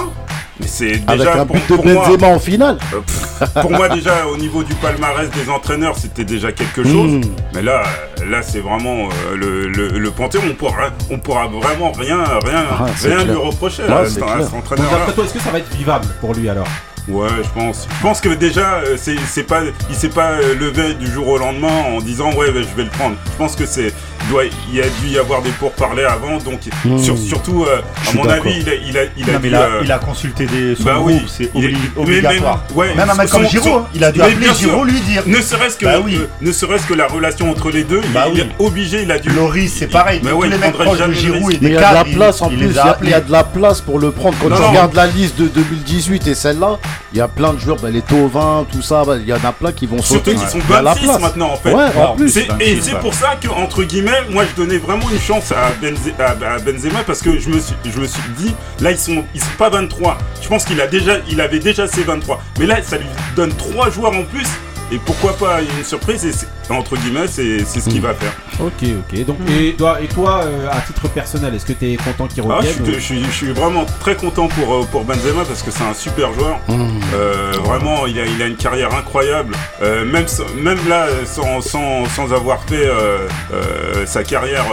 mais 0.58 0.66
c'est 0.66 1.02
Avec 1.06 1.18
déjà 1.20 1.40
un 1.42 1.46
pour, 1.46 1.56
but 1.56 1.68
de 1.70 1.76
pour 1.76 1.84
moi, 1.86 1.94
Benzema 2.08 2.26
en 2.28 2.38
finale. 2.38 2.78
euh, 2.94 3.00
pff, 3.00 3.50
pour 3.60 3.70
moi 3.72 3.88
déjà 3.90 4.26
au 4.26 4.36
niveau 4.38 4.62
du 4.62 4.74
palmarès 4.76 5.28
des 5.30 5.50
entraîneurs, 5.50 5.96
c'était 5.98 6.24
déjà 6.24 6.50
quelque 6.52 6.82
chose. 6.82 7.10
Mm. 7.12 7.20
Mais 7.54 7.60
là, 7.62 7.82
là 8.26 8.40
c'est 8.42 8.60
vraiment 8.60 9.08
euh, 9.08 9.36
le, 9.36 9.68
le, 9.68 9.88
le 9.98 10.10
Panthéon. 10.10 10.42
On 10.50 10.54
pourra, 10.54 10.88
on 11.10 11.18
pourra 11.18 11.46
vraiment 11.48 11.92
rien, 11.92 12.24
rien, 12.44 12.64
Ah, 12.70 12.86
rien 13.02 13.24
lui 13.24 13.34
reprocher 13.34 13.82
Ouais, 13.82 13.88
là, 13.90 14.02
c'est 14.08 14.22
à 14.22 14.26
clair. 14.26 14.48
cet 14.48 14.78
d'après 14.90 15.12
toi, 15.12 15.24
est-ce 15.24 15.34
que 15.34 15.40
ça 15.40 15.50
va 15.50 15.58
être 15.58 15.74
vivable 15.76 16.06
pour 16.22 16.32
lui 16.32 16.48
alors? 16.48 16.66
Ouais, 17.08 17.28
je 17.42 17.48
pense. 17.50 17.86
Je 17.96 18.02
pense 18.02 18.20
que 18.20 18.30
déjà, 18.30 18.80
euh, 18.84 18.96
c'est 18.96 19.14
c'est 19.28 19.44
pas, 19.44 19.60
il 19.88 19.94
s'est 19.94 20.08
pas 20.08 20.30
euh, 20.32 20.54
levé 20.58 20.94
du 20.94 21.06
jour 21.10 21.28
au 21.28 21.38
lendemain 21.38 21.84
en 21.96 22.00
disant 22.00 22.32
ouais, 22.34 22.50
bah, 22.50 22.60
je 22.68 22.76
vais 22.76 22.84
le 22.84 22.90
prendre. 22.90 23.14
Je 23.26 23.36
pense 23.38 23.54
que 23.54 23.64
c'est, 23.64 23.92
doit, 24.28 24.42
il 24.44 24.74
y 24.76 24.80
a 24.80 24.88
dû 25.00 25.08
y 25.08 25.18
avoir 25.18 25.40
des 25.42 25.50
pourparlers 25.50 26.04
avant, 26.04 26.38
donc 26.38 26.60
Mmh. 26.84 26.98
sur- 26.98 27.16
surtout, 27.16 27.64
euh, 27.64 27.80
à 28.08 28.12
mon 28.14 28.24
d'accord. 28.24 28.46
avis, 28.46 28.60
il 28.60 28.68
a, 28.68 28.74
il 28.74 28.98
a, 28.98 29.02
il 29.16 29.30
a 29.30 29.32
Non, 29.34 29.38
mais 29.40 29.48
dû, 29.48 29.48
il 29.48 29.54
a, 29.54 29.60
euh, 29.62 29.80
il 29.84 29.92
a 29.92 29.98
consulté 29.98 30.46
des, 30.46 30.74
son 30.74 30.82
bah 30.82 30.94
groupe, 30.94 31.06
oui, 31.06 31.22
c'est 31.28 31.44
est- 31.44 31.54
obli- 31.54 31.76
mais 31.96 32.02
obligatoire. 32.02 32.64
même- 32.68 32.76
ouais, 32.78 32.94
même 32.96 33.10
un 33.10 33.14
mec 33.14 33.28
son- 33.28 33.38
comme 33.38 33.46
son- 33.48 33.84
il 33.94 34.02
a 34.02 34.10
dû 34.10 34.18
mais 34.18 34.24
appeler. 34.26 34.48
Giro 34.58 34.84
lui 34.84 35.00
dire. 35.00 35.22
Ne 35.26 35.40
serait-ce 35.40 35.76
que, 35.76 35.84
Bah 35.84 36.00
oui. 36.04 36.16
euh, 36.20 36.26
ne 36.40 36.50
serait-ce 36.50 36.86
que 36.86 36.94
la 36.94 37.06
relation 37.06 37.50
entre 37.50 37.70
les 37.70 37.84
deux, 37.84 38.00
il- 38.02 38.10
Bah 38.12 38.24
il, 38.28 38.34
oui. 38.34 38.40
est 38.40 38.64
obligé, 38.64 39.02
il 39.02 39.12
a 39.12 39.18
dû. 39.20 39.28
Loris, 39.30 39.72
c'est 39.78 39.86
pareil. 39.86 40.20
Mais 40.24 40.30
tous 40.30 40.36
ouais, 40.38 40.48
les 40.48 40.56
il 40.56 40.60
mecs 40.60 40.72
prendrait 40.72 40.96
proches 40.96 41.06
de 41.08 41.12
Giroud 41.12 41.52
et 41.52 41.58
il 41.62 41.68
y 41.72 41.76
a 41.76 41.90
de 41.90 41.94
la 41.94 42.04
place 42.04 42.42
en 42.42 42.48
plus, 42.48 42.56
il 43.02 43.08
y, 43.10 43.14
a 43.14 43.20
de 43.20 43.30
la 43.32 43.44
place 43.44 43.80
pour 43.80 44.00
le 44.00 44.10
prendre. 44.10 44.36
Quand 44.40 44.48
tu 44.56 44.60
regardes 44.62 44.94
la 44.94 45.06
liste 45.06 45.38
de 45.40 45.46
2018 45.46 46.26
et 46.26 46.34
celle-là, 46.34 46.78
il 47.12 47.18
y 47.18 47.20
a 47.20 47.28
plein 47.28 47.52
de 47.52 47.58
joueurs, 47.58 47.76
bah, 47.80 47.90
les 47.90 48.02
Tovin, 48.02 48.66
tout 48.70 48.82
ça, 48.82 49.04
bah, 49.04 49.16
il 49.16 49.26
y 49.26 49.32
en 49.32 49.44
a 49.44 49.52
plein 49.52 49.72
qui 49.72 49.86
vont 49.86 50.02
Surtout 50.02 50.30
sauter. 50.30 50.34
qu'ils 50.36 50.48
sont 50.48 50.58
Il 50.68 50.70
y 50.70 50.74
a 50.76 50.82
la 50.82 50.90
26 50.94 51.04
place. 51.06 51.20
maintenant 51.20 51.50
en 51.52 51.56
fait. 51.56 51.72
Ouais, 51.72 51.84
en 51.96 52.16
plus. 52.16 52.30
C'est- 52.30 52.48
et 52.60 52.80
c'est 52.80 52.98
pour 52.98 53.14
ça 53.14 53.36
que 53.40 53.48
entre 53.48 53.82
guillemets, 53.84 54.22
moi 54.30 54.44
je 54.44 54.60
donnais 54.60 54.78
vraiment 54.78 55.08
une 55.10 55.20
chance 55.20 55.52
à, 55.52 55.70
Benze- 55.82 56.12
à- 56.18 56.54
à 56.54 56.58
Benzema 56.58 57.02
parce 57.06 57.20
que 57.22 57.38
je 57.38 57.48
me 57.48 57.60
suis, 57.60 57.74
je 57.84 58.00
me 58.00 58.06
suis 58.06 58.22
dit, 58.38 58.54
là 58.80 58.90
ils 58.90 58.98
sont, 58.98 59.24
ils 59.34 59.40
sont 59.40 59.46
pas 59.58 59.68
23. 59.70 60.18
Je 60.42 60.48
pense 60.48 60.64
qu'il 60.64 60.80
a 60.80 60.86
déjà, 60.86 61.14
il 61.30 61.40
avait 61.40 61.58
déjà 61.60 61.86
ses 61.86 62.02
23. 62.02 62.40
Mais 62.58 62.66
là, 62.66 62.82
ça 62.82 62.96
lui 62.98 63.06
donne 63.36 63.52
trois 63.54 63.90
joueurs 63.90 64.12
en 64.12 64.24
plus. 64.24 64.46
Et 64.92 64.98
pourquoi 64.98 65.36
pas 65.36 65.60
une 65.62 65.84
surprise 65.84 66.24
et 66.24 66.32
c'est- 66.32 66.46
entre 66.74 66.96
guillemets, 66.96 67.26
c'est 67.28 67.64
c'est 67.64 67.80
ce 67.80 67.88
qu'il 67.88 68.00
va 68.00 68.14
faire. 68.14 68.32
Ok, 68.60 68.72
ok. 68.82 69.24
Donc, 69.26 69.36
et 69.50 69.74
toi, 69.74 69.98
et 70.02 70.06
toi 70.08 70.40
euh, 70.44 70.68
à 70.70 70.80
titre 70.80 71.08
personnel, 71.08 71.54
est-ce 71.54 71.66
que 71.66 71.72
tu 71.72 71.92
es 71.92 71.96
content 71.96 72.26
qu'il 72.26 72.42
Ah, 72.48 72.58
je, 72.62 72.68
revienne 72.68 72.72
suis, 72.74 72.82
ou- 72.82 72.94
je 72.94 73.00
suis- 73.00 73.24
je 73.24 73.30
suis 73.30 73.52
vraiment 73.52 73.84
très 74.00 74.16
content 74.16 74.48
pour, 74.48 74.74
euh, 74.74 74.84
pour 74.90 75.04
Benzema 75.04 75.44
parce 75.46 75.62
que 75.62 75.70
c'est 75.70 75.84
un 75.84 75.94
super 75.94 76.32
joueur. 76.32 76.58
Mmh. 76.68 76.74
Euh, 77.14 77.52
vraiment, 77.64 78.06
il 78.06 78.18
a, 78.18 78.24
il 78.26 78.42
a 78.42 78.46
une 78.46 78.56
carrière 78.56 78.94
incroyable. 78.94 79.54
Euh, 79.82 80.04
même, 80.04 80.26
même 80.62 80.78
là, 80.88 81.06
sans, 81.26 81.60
sans, 81.60 82.04
sans 82.06 82.32
avoir 82.32 82.62
fait 82.64 82.86
euh, 82.86 83.28
euh, 83.52 84.06
sa 84.06 84.22
carrière 84.24 84.64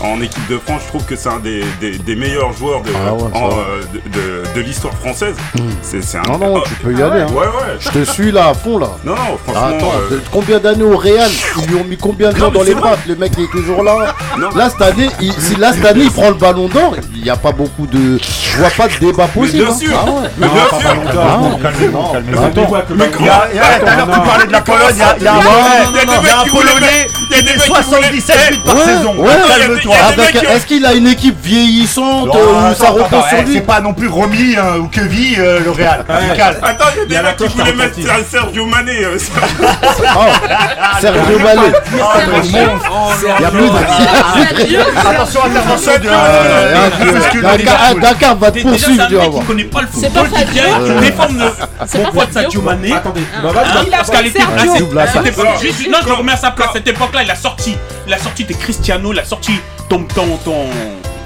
en, 0.00 0.06
en 0.06 0.20
équipe 0.20 0.46
de 0.48 0.58
France, 0.58 0.82
je 0.84 0.88
trouve 0.88 1.04
que 1.04 1.16
c'est 1.16 1.28
un 1.28 1.38
des, 1.40 1.64
des, 1.80 1.98
des 1.98 2.16
meilleurs 2.16 2.52
joueurs 2.52 2.82
de, 2.82 2.90
Ah 2.94 3.12
ouais, 3.14 3.22
en, 3.34 3.48
euh, 3.50 3.82
de, 3.92 3.98
de- 4.18 4.54
de 4.54 4.60
l'histoire 4.60 4.94
française. 4.94 5.34
C'est 5.82 6.16
un. 6.18 6.22
Non, 6.22 6.38
non, 6.38 6.54
Ah, 6.64 6.68
tu 6.68 6.74
peux 6.76 6.92
y 6.92 7.02
aller. 7.02 7.20
hein. 7.22 7.26
Ouais, 7.32 7.46
ouais. 7.46 7.76
Je 7.78 7.90
te 7.90 8.04
suis 8.04 8.30
là 8.32 8.48
à 8.48 8.54
fond 8.54 8.78
là. 8.78 8.90
Non, 9.04 9.14
non, 9.14 9.18
Ah, 9.22 9.38
franchement. 9.52 9.76
attends, 9.76 9.92
euh, 10.12 10.18
combien 10.30 10.58
d'années 10.58 10.84
au 10.84 10.96
Real 11.12 11.30
Ils 11.58 11.66
lui 11.68 11.76
ont 11.76 11.84
mis 11.84 11.96
combien 11.96 12.30
de 12.30 12.34
mais 12.34 12.50
dans 12.50 12.62
les 12.62 12.74
pattes 12.74 13.00
Le 13.06 13.16
mec 13.16 13.32
il 13.38 13.44
est 13.44 13.50
toujours 13.50 13.82
là. 13.82 14.14
non, 14.38 14.50
Là 14.54 14.70
cette 14.70 14.82
année, 14.82 15.08
il, 15.20 15.32
si 15.32 15.56
là 15.56 15.72
cette 15.72 15.84
année 15.84 16.04
il 16.04 16.10
prend 16.10 16.28
le 16.28 16.34
ballon 16.34 16.68
d'or, 16.68 16.94
il 17.14 17.22
n'y 17.22 17.30
a 17.30 17.36
pas 17.36 17.52
beaucoup 17.52 17.86
de. 17.86 18.18
Je 18.18 18.56
vois 18.58 18.70
pas 18.70 18.88
de 18.88 18.96
débat 18.98 19.26
possible. 19.26 19.64
bien 19.64 19.72
hein. 19.72 19.76
sûr. 19.78 19.90
Ah 19.94 20.10
ouais. 20.10 20.28
mais 20.38 20.46
Non, 20.46 20.52
bien 20.54 20.80
sûr. 20.80 20.90
Calmez-vous, 21.62 22.02
calmez-vous, 22.12 22.40
mais 22.40 22.50
mais 22.96 23.10
Il 23.20 23.26
y 23.26 23.28
a, 23.28 23.48
il 23.52 23.56
y 23.56 23.60
a- 23.60 23.78
tout 23.78 23.86
à 23.86 23.96
l'heure, 23.96 24.08
tu 24.12 24.20
parlais 24.28 24.46
de 24.46 24.52
la 24.52 24.60
Pologne, 24.60 24.94
il 24.94 24.98
y 25.24 25.26
a, 25.26 25.34
un 25.34 26.44
Polonais, 26.44 27.06
qui 27.30 27.42
voulaient 27.42 27.58
77 27.58 28.36
buts 28.50 28.58
par 28.64 28.76
saison. 28.84 29.14
Calme-toi. 29.58 29.94
Est-ce 30.50 30.66
qu'il 30.66 30.84
a 30.86 30.94
une 30.94 31.06
équipe 31.06 31.36
vieillissante 31.42 32.28
euh, 32.34 32.70
où 32.70 32.74
ça 32.74 32.90
repose 32.90 33.24
sur 33.28 33.42
lui 33.42 33.54
C'est 33.54 33.60
pas 33.60 33.80
non 33.80 33.92
plus 33.92 34.08
Romy 34.08 34.56
ou 34.80 34.86
Kevin 34.88 35.34
euh, 35.38 35.60
le 35.64 35.70
Real. 35.70 36.04
Attends, 36.08 36.84
il 37.06 37.12
y 37.12 37.16
a 37.16 37.22
des 37.22 37.28
mecs 37.28 37.36
qui 37.36 37.48
voulaient 37.58 37.72
mettre. 37.72 37.98
Sergio 38.30 38.66
Mané. 38.66 39.00
euh, 41.04 41.14
ça- 41.14 41.62
Oh, 42.92 43.10
Sergio. 43.20 43.32
Il 43.38 43.42
y 43.42 43.44
a 43.44 43.50
plus 43.50 43.60
de. 43.70 44.62
Adieu. 44.62 44.80
Attention, 44.96 45.40
intervention 45.44 45.92
de. 45.92 46.08
Euh, 46.08 46.12
euh, 46.12 46.90
de 46.90 47.04
Liverpool. 47.58 48.00
Dakar 48.00 48.36
va 48.36 48.50
te 48.50 48.58
poursuivre, 48.60 49.06
tu 49.08 49.14
vas 49.16 49.28
voir. 49.28 49.44
le 49.50 49.68
C'est 50.00 50.12
pas 50.12 50.20
football, 50.24 50.44
qui 50.46 50.52
vient 50.52 50.64
Fabio. 50.64 50.94
qui 50.94 51.00
défend 51.00 51.28
le 51.28 51.50
C'est 51.86 51.98
bon 51.98 52.04
pas 52.04 52.10
poids 52.12 52.26
de. 52.26 52.32
Sadio 52.32 52.62
Mané. 52.62 52.92
Attendez, 52.92 53.22
Ah. 53.34 53.40
vas-y, 53.52 53.86
Il 53.86 53.94
a 53.94 53.96
Parce 53.98 54.10
qu'à 54.10 54.22
l'époque, 54.22 54.42
Sergio. 54.58 54.86
non, 55.90 55.98
je 56.02 56.08
le 56.08 56.14
remets 56.14 56.32
à 56.32 56.36
sa 56.36 56.50
place. 56.50 56.68
À 56.70 56.72
cette 56.74 56.88
époque-là, 56.88 57.22
il 57.24 57.30
a 57.30 57.36
sorti, 57.36 57.76
il 58.06 58.12
a 58.14 58.18
sorti 58.18 58.44
tes 58.46 58.54
Cristiano, 58.54 59.12
il 59.12 59.18
a 59.18 59.24
sorti 59.24 59.52
ton, 59.88 60.04
ton, 60.04 60.36
ton, 60.44 60.66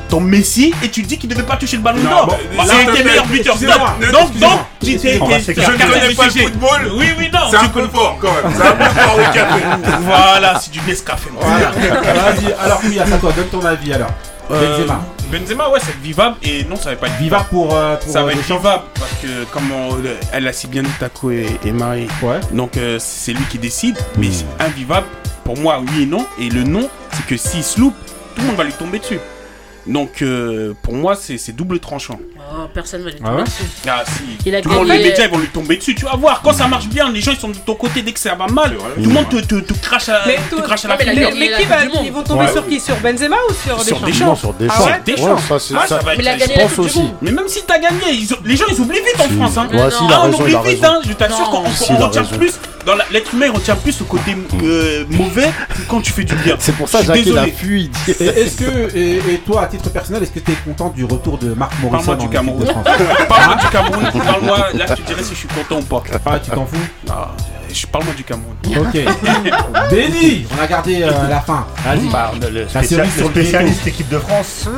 ton 0.08 0.20
Messi, 0.20 0.72
et 0.82 0.90
tu 0.90 1.02
dis 1.02 1.18
qu'il 1.18 1.28
devait 1.30 1.42
pas 1.42 1.56
toucher 1.56 1.76
le 1.76 1.82
ballon 1.82 1.98
Non, 2.02 2.10
d'or. 2.10 2.38
C'est 2.38 2.62
s'il 2.62 2.72
un 2.80 2.84
te 2.84 2.90
des 2.90 3.02
plaît, 3.02 3.04
meilleurs 3.10 3.26
buteurs. 3.26 3.56
Donc, 3.56 4.38
donc, 4.38 4.60
tu 4.82 4.96
t'es- 4.96 5.18
t'es- 5.18 5.18
t'es. 5.18 5.54
Je 5.62 5.70
ne 5.70 5.74
un 5.74 5.78
connais 5.86 6.14
pas 6.14 6.24
le 6.26 6.30
football. 6.30 6.92
Oui, 6.96 7.06
oui, 7.18 7.30
non. 7.32 7.40
C'est 7.50 7.56
un 7.56 7.68
peu 7.68 7.88
fort 7.88 8.18
quand 8.20 8.32
même. 8.32 8.52
C'est 8.56 8.66
un 8.66 8.72
peu 8.72 8.84
fort 9.00 9.14
au 9.18 9.32
café. 9.34 9.62
Voilà, 10.02 10.58
c'est 10.60 10.70
du 10.70 10.80
Nescafé. 10.86 11.30
Vas-y, 11.32 12.52
alors 12.52 12.80
oui, 12.84 12.98
à 12.98 13.04
toi, 13.18 13.32
donne 13.36 13.46
ton 13.48 13.64
avis 13.64 13.92
alors. 13.92 14.10
Euh, 14.50 14.78
Benzema. 14.78 15.00
Benzema, 15.32 15.68
ouais, 15.70 15.78
c'est 15.82 15.96
vivable 16.02 16.36
et 16.42 16.64
non, 16.64 16.76
ça 16.76 16.90
va 16.90 16.96
pas 16.96 17.06
être 17.06 17.16
Vivable 17.18 17.46
pour, 17.50 17.74
euh, 17.74 17.96
pour 17.96 18.12
Ça 18.12 18.20
euh, 18.20 18.24
va 18.24 18.32
être 18.32 18.42
vivable 18.42 18.82
parce 18.94 19.10
que, 19.22 19.44
comme 19.50 19.72
on- 19.72 19.96
elle 20.32 20.46
a 20.46 20.52
si 20.52 20.66
bien 20.66 20.82
dit 20.82 20.90
Taco 21.00 21.30
et, 21.30 21.46
et 21.64 21.72
Marie, 21.72 22.08
Ouais. 22.20 22.40
donc 22.52 22.76
euh, 22.76 22.98
c'est 23.00 23.32
lui 23.32 23.42
qui 23.50 23.56
décide, 23.58 23.96
mais 24.18 24.28
c'est 24.30 24.44
invivable 24.62 25.06
pour 25.44 25.56
moi, 25.58 25.80
oui 25.80 26.02
et 26.02 26.06
non. 26.06 26.26
Et 26.38 26.50
le 26.50 26.62
non, 26.62 26.90
c'est 27.12 27.24
que 27.24 27.38
s'il 27.38 27.64
se 27.64 27.80
loupe, 27.80 27.94
tout 28.36 28.42
le 28.42 28.48
monde 28.48 28.56
va 28.56 28.64
lui 28.64 28.72
tomber 28.74 28.98
dessus. 28.98 29.18
Donc 29.86 30.22
euh, 30.22 30.74
pour 30.82 30.94
moi, 30.94 31.14
c'est 31.14 31.52
double 31.52 31.78
tranchant. 31.80 32.18
Oh, 32.52 32.68
personne 32.72 33.02
va 33.02 33.10
lui 33.10 33.16
Ah 33.22 33.26
tomber 33.26 33.38
ouais 33.38 33.44
dessus. 33.44 33.62
Ah 33.88 34.04
si, 34.06 34.22
Il 34.46 34.54
a 34.54 34.60
tout 34.60 34.68
le 34.68 34.74
monde, 34.76 34.88
les 34.88 34.98
médias 34.98 35.24
ils 35.24 35.30
vont 35.30 35.38
lui 35.38 35.48
tomber 35.48 35.76
dessus. 35.76 35.94
Tu 35.94 36.04
vas 36.04 36.14
voir, 36.16 36.40
quand 36.42 36.52
ça 36.52 36.68
marche 36.68 36.86
bien, 36.86 37.10
les 37.10 37.20
gens 37.20 37.32
ils 37.32 37.38
sont 37.38 37.48
de 37.48 37.56
ton 37.56 37.74
côté. 37.74 38.02
Dès 38.02 38.12
que 38.12 38.20
ça 38.20 38.34
va 38.34 38.46
mal, 38.46 38.76
tout 38.76 39.08
le 39.08 39.08
monde 39.08 39.28
te, 39.28 39.36
te, 39.36 39.54
te 39.60 39.72
crache 39.74 40.08
à, 40.08 40.22
Mais 40.26 40.38
te 40.50 40.60
crache 40.60 40.84
à 40.84 40.88
la 40.88 40.96
la 40.96 41.04
figure. 41.04 41.30
Mais 41.38 41.46
qui 41.52 41.62
la 41.68 41.76
va, 41.76 41.84
ils 42.04 42.12
vont 42.12 42.22
tomber 42.22 42.44
Ouais. 42.44 42.52
sur 42.52 42.66
qui? 42.68 42.78
Sur 42.80 42.96
Benzema 42.96 43.36
ou 43.48 43.54
sur 43.54 43.82
Sur 43.82 44.00
Deschamps 44.00 44.36
sur 44.36 44.52
Deschamps. 44.54 44.74
Ah 44.78 44.84
ouais 44.84 45.00
Deschamps. 45.06 45.38
ça, 45.38 45.58
c'est 45.58 45.74
Ah, 45.76 45.80
ça. 45.86 45.98
ça 45.98 46.04
va 46.04 46.14
être- 46.14 46.18
Mais 46.22 46.38
je 46.38 46.48
la 46.48 46.62
pense 46.64 46.78
aussi. 46.78 46.98
Monde. 47.00 47.14
Mais 47.22 47.30
même 47.32 47.48
si 47.48 47.62
t'as 47.66 47.78
gagné, 47.78 48.12
ils 48.12 48.32
ont- 48.34 48.38
les 48.44 48.56
gens 48.56 48.64
ils 48.70 48.80
oublient 48.80 48.98
vite 49.00 49.20
en 49.20 49.28
France. 49.36 49.56
Hein. 49.56 49.68
Ouais, 49.72 49.76
Non, 49.78 49.90
si, 49.90 50.04
il 50.04 50.12
a 50.12 50.16
Ah, 50.22 50.26
on 50.26 50.32
oublie 50.32 50.54
vite, 50.74 50.84
hein. 50.84 51.00
je 51.06 51.12
t'assure 51.14 51.50
qu'on 51.50 51.60
retient 52.06 52.24
plus, 52.24 52.52
dans 52.86 52.94
la- 52.96 53.04
l'être 53.10 53.32
humain 53.34 53.46
il 53.46 53.52
retient 53.52 53.76
plus 53.76 53.98
le 54.00 54.04
côté 54.04 54.36
euh, 54.62 55.04
mauvais 55.10 55.50
que 55.70 55.82
quand 55.88 56.00
tu 56.02 56.12
fais 56.12 56.24
du 56.24 56.34
bien. 56.36 56.56
C'est 56.58 56.74
pour 56.76 56.88
ça 56.88 56.98
Je 56.98 57.04
suis 57.04 57.14
Jacques 57.14 57.26
il 57.26 57.38
a 57.38 57.44
désolé. 57.46 57.52
fui. 57.52 57.82
il 57.84 57.90
dit- 58.14 58.22
Et 58.22 58.26
est-ce 58.26 58.56
que, 58.58 58.96
et, 58.96 59.16
et 59.34 59.38
toi, 59.46 59.62
à 59.62 59.66
titre 59.66 59.88
personnel, 59.90 60.22
est-ce 60.22 60.32
que 60.32 60.40
tu 60.40 60.52
es 60.52 60.54
content 60.64 60.90
du 60.94 61.04
retour 61.04 61.38
de 61.38 61.54
Marc 61.54 61.72
Morrison 61.80 61.90
Parle-moi 61.96 62.14
dans 62.16 62.20
du 62.20 62.26
l'équipe 62.28 62.33
Cameroun. 62.34 62.66
Parle-moi 63.28 63.56
du 63.56 63.68
Cameroun, 63.68 64.22
parle-moi, 64.24 64.58
là 64.74 64.86
je 64.88 64.94
te 64.94 65.02
dirais 65.02 65.22
si 65.22 65.34
je 65.34 65.38
suis 65.38 65.48
content 65.48 65.78
ou 65.78 65.82
pas. 65.82 66.02
Ah, 66.26 66.38
tu 66.40 66.50
t'en 66.50 66.66
fous 66.66 66.76
Ah, 67.08 67.30
je- 67.72 67.86
Parle-moi 67.86 68.14
du 68.14 68.24
Cameroun. 68.24 68.56
Ok. 68.66 68.92
Benny 69.90 70.44
On 70.56 70.60
a 70.60 70.66
gardé 70.66 71.02
euh, 71.04 71.28
la 71.28 71.40
fin. 71.40 71.64
Vas-y. 71.84 72.08
Bah, 72.08 72.32
le, 72.52 72.66
spécialiste 72.66 73.86
équipe 73.86 74.08
de 74.08 74.18
France. 74.18 74.68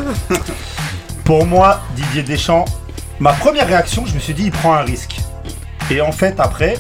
Pour 1.24 1.46
moi, 1.46 1.80
Didier 1.94 2.22
Deschamps, 2.22 2.66
ma 3.20 3.32
première 3.32 3.66
réaction, 3.66 4.04
je 4.06 4.14
me 4.14 4.20
suis 4.20 4.34
dit, 4.34 4.44
il 4.44 4.52
prend 4.52 4.74
un 4.74 4.82
risque. 4.82 5.16
Et 5.90 6.02
en 6.02 6.12
fait, 6.12 6.34
après, 6.38 6.76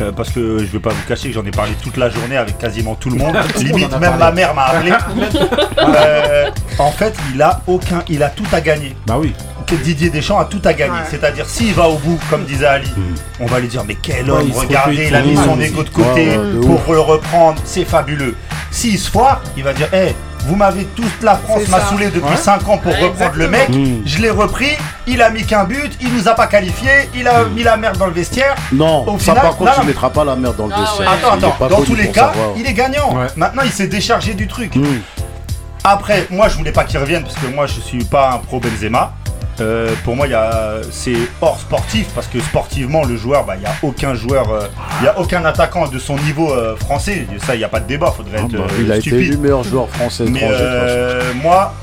euh, 0.00 0.10
parce 0.10 0.30
que 0.30 0.58
je 0.58 0.64
vais 0.64 0.80
pas 0.80 0.90
vous 0.90 1.06
cacher 1.06 1.28
que 1.28 1.34
j'en 1.34 1.44
ai 1.44 1.52
parlé 1.52 1.72
toute 1.82 1.96
la 1.96 2.10
journée 2.10 2.36
avec 2.36 2.58
quasiment 2.58 2.94
tout 2.96 3.10
le 3.10 3.16
monde, 3.16 3.36
limite 3.58 3.96
même 3.98 4.16
ma 4.16 4.32
mère 4.32 4.54
m'a 4.54 4.64
appelé. 4.64 4.92
Euh, 5.78 6.33
en 6.78 6.90
fait, 6.90 7.14
il 7.34 7.40
a 7.42 7.60
aucun, 7.66 8.02
il 8.08 8.22
a 8.22 8.28
tout 8.30 8.44
à 8.52 8.60
gagner. 8.60 8.96
Bah 9.06 9.16
oui. 9.18 9.32
Que 9.66 9.74
Didier 9.76 10.10
Deschamps 10.10 10.38
a 10.38 10.44
tout 10.44 10.60
à 10.64 10.72
gagner. 10.74 10.92
Ouais. 10.92 10.98
C'est-à-dire, 11.10 11.46
s'il 11.48 11.72
va 11.72 11.88
au 11.88 11.96
bout, 11.96 12.18
comme 12.28 12.44
disait 12.44 12.66
Ali, 12.66 12.90
on 13.40 13.46
va 13.46 13.60
lui 13.60 13.68
dire, 13.68 13.82
mais 13.86 13.96
quel 14.00 14.30
homme, 14.30 14.44
il 14.46 14.52
regardez, 14.54 15.06
il 15.08 15.14
a 15.14 15.22
mis 15.22 15.36
son 15.36 15.58
ego 15.60 15.82
de 15.82 15.88
côté 15.88 16.28
Ouais, 16.28 16.36
ouais, 16.36 16.52
de 16.52 16.58
pour 16.82 16.92
le 16.92 17.00
reprendre, 17.00 17.60
c'est 17.64 17.84
fabuleux. 17.84 18.36
S'il 18.70 18.98
se 18.98 19.10
foire, 19.10 19.40
il 19.56 19.62
va 19.64 19.72
dire, 19.72 19.88
hé, 19.94 20.14
vous 20.46 20.56
m'avez 20.56 20.84
toute 20.84 21.22
la 21.22 21.36
France 21.36 21.60
C'est 21.64 21.70
m'a 21.70 21.80
ça. 21.80 21.86
saoulé 21.88 22.06
depuis 22.08 22.28
Ouais. 22.28 22.36
5 22.36 22.68
ans 22.68 22.76
pour 22.76 22.92
Ouais, 22.92 23.00
reprendre 23.04 23.36
le 23.36 23.48
mec, 23.48 23.70
Mm. 23.70 24.02
je 24.04 24.18
l'ai 24.18 24.28
repris, 24.28 24.68
il 25.06 25.22
a 25.22 25.30
mis 25.30 25.42
qu'un 25.44 25.64
but, 25.64 25.90
il 26.02 26.12
nous 26.12 26.28
a 26.28 26.34
pas 26.34 26.46
qualifié, 26.48 26.90
il 27.14 27.26
a 27.26 27.44
mis 27.44 27.62
la 27.62 27.78
merde 27.78 27.96
dans 27.96 28.06
le 28.06 28.12
vestiaire. 28.12 28.54
Non, 28.70 29.08
Au 29.08 29.18
ça 29.18 29.30
final, 29.32 29.42
par 29.42 29.56
contre, 29.56 29.70
non. 29.76 29.80
tu 29.80 29.86
mettras 29.86 30.10
pas 30.10 30.24
la 30.24 30.36
merde 30.36 30.56
dans 30.56 30.66
le 30.66 30.74
Ah 30.76 30.80
vestiaire. 30.80 31.08
ouais. 31.08 31.14
Attends, 31.16 31.36
Il 31.38 31.44
attends, 31.44 31.50
pas 31.52 31.68
dans 31.68 31.80
tous 31.82 31.94
les 31.94 32.08
cas, 32.10 32.32
savoir. 32.34 32.48
il 32.58 32.66
est 32.66 32.74
gagnant. 32.74 33.14
Ouais. 33.16 33.26
Maintenant, 33.36 33.62
il 33.64 33.70
s'est 33.72 33.86
déchargé 33.86 34.34
du 34.34 34.46
truc. 34.46 34.74
Après, 35.86 36.26
moi, 36.30 36.48
je 36.48 36.56
voulais 36.56 36.72
pas 36.72 36.84
qu'il 36.84 36.98
revienne 36.98 37.22
parce 37.22 37.34
que 37.36 37.46
moi, 37.46 37.66
je 37.66 37.78
suis 37.78 38.04
pas 38.04 38.30
un 38.32 38.38
pro 38.38 38.58
Benzema. 38.58 39.12
Euh, 39.60 39.94
pour 40.02 40.16
moi, 40.16 40.26
c'est 40.90 41.14
hors 41.40 41.60
sportif 41.60 42.08
parce 42.14 42.26
que 42.26 42.40
sportivement, 42.40 43.04
le 43.04 43.16
joueur, 43.16 43.44
bah, 43.44 43.54
il 43.56 43.62
y 43.62 43.66
a 43.66 43.74
aucun 43.82 44.14
joueur, 44.14 44.50
euh, 44.50 44.66
il 45.00 45.04
y 45.04 45.08
a 45.08 45.18
aucun 45.18 45.44
attaquant 45.44 45.86
de 45.86 45.98
son 45.98 46.16
niveau 46.16 46.52
euh, 46.52 46.74
français. 46.76 47.26
Ça, 47.46 47.54
il 47.54 47.60
y 47.60 47.64
a 47.64 47.68
pas 47.68 47.80
de 47.80 47.86
débat. 47.86 48.10
Faudrait 48.10 48.38
Ah 48.38 48.44
être 48.46 48.52
bah, 48.52 48.66
euh, 48.68 48.80
Il 48.80 48.90
a 48.90 48.96
été 48.96 49.10
stupide. 49.10 49.28
élu 49.28 49.36
meilleur 49.36 49.62
joueur 49.62 49.88
français 49.90 50.24
Mais 50.28 50.40
euh, 50.42 51.32
moi, 51.42 51.74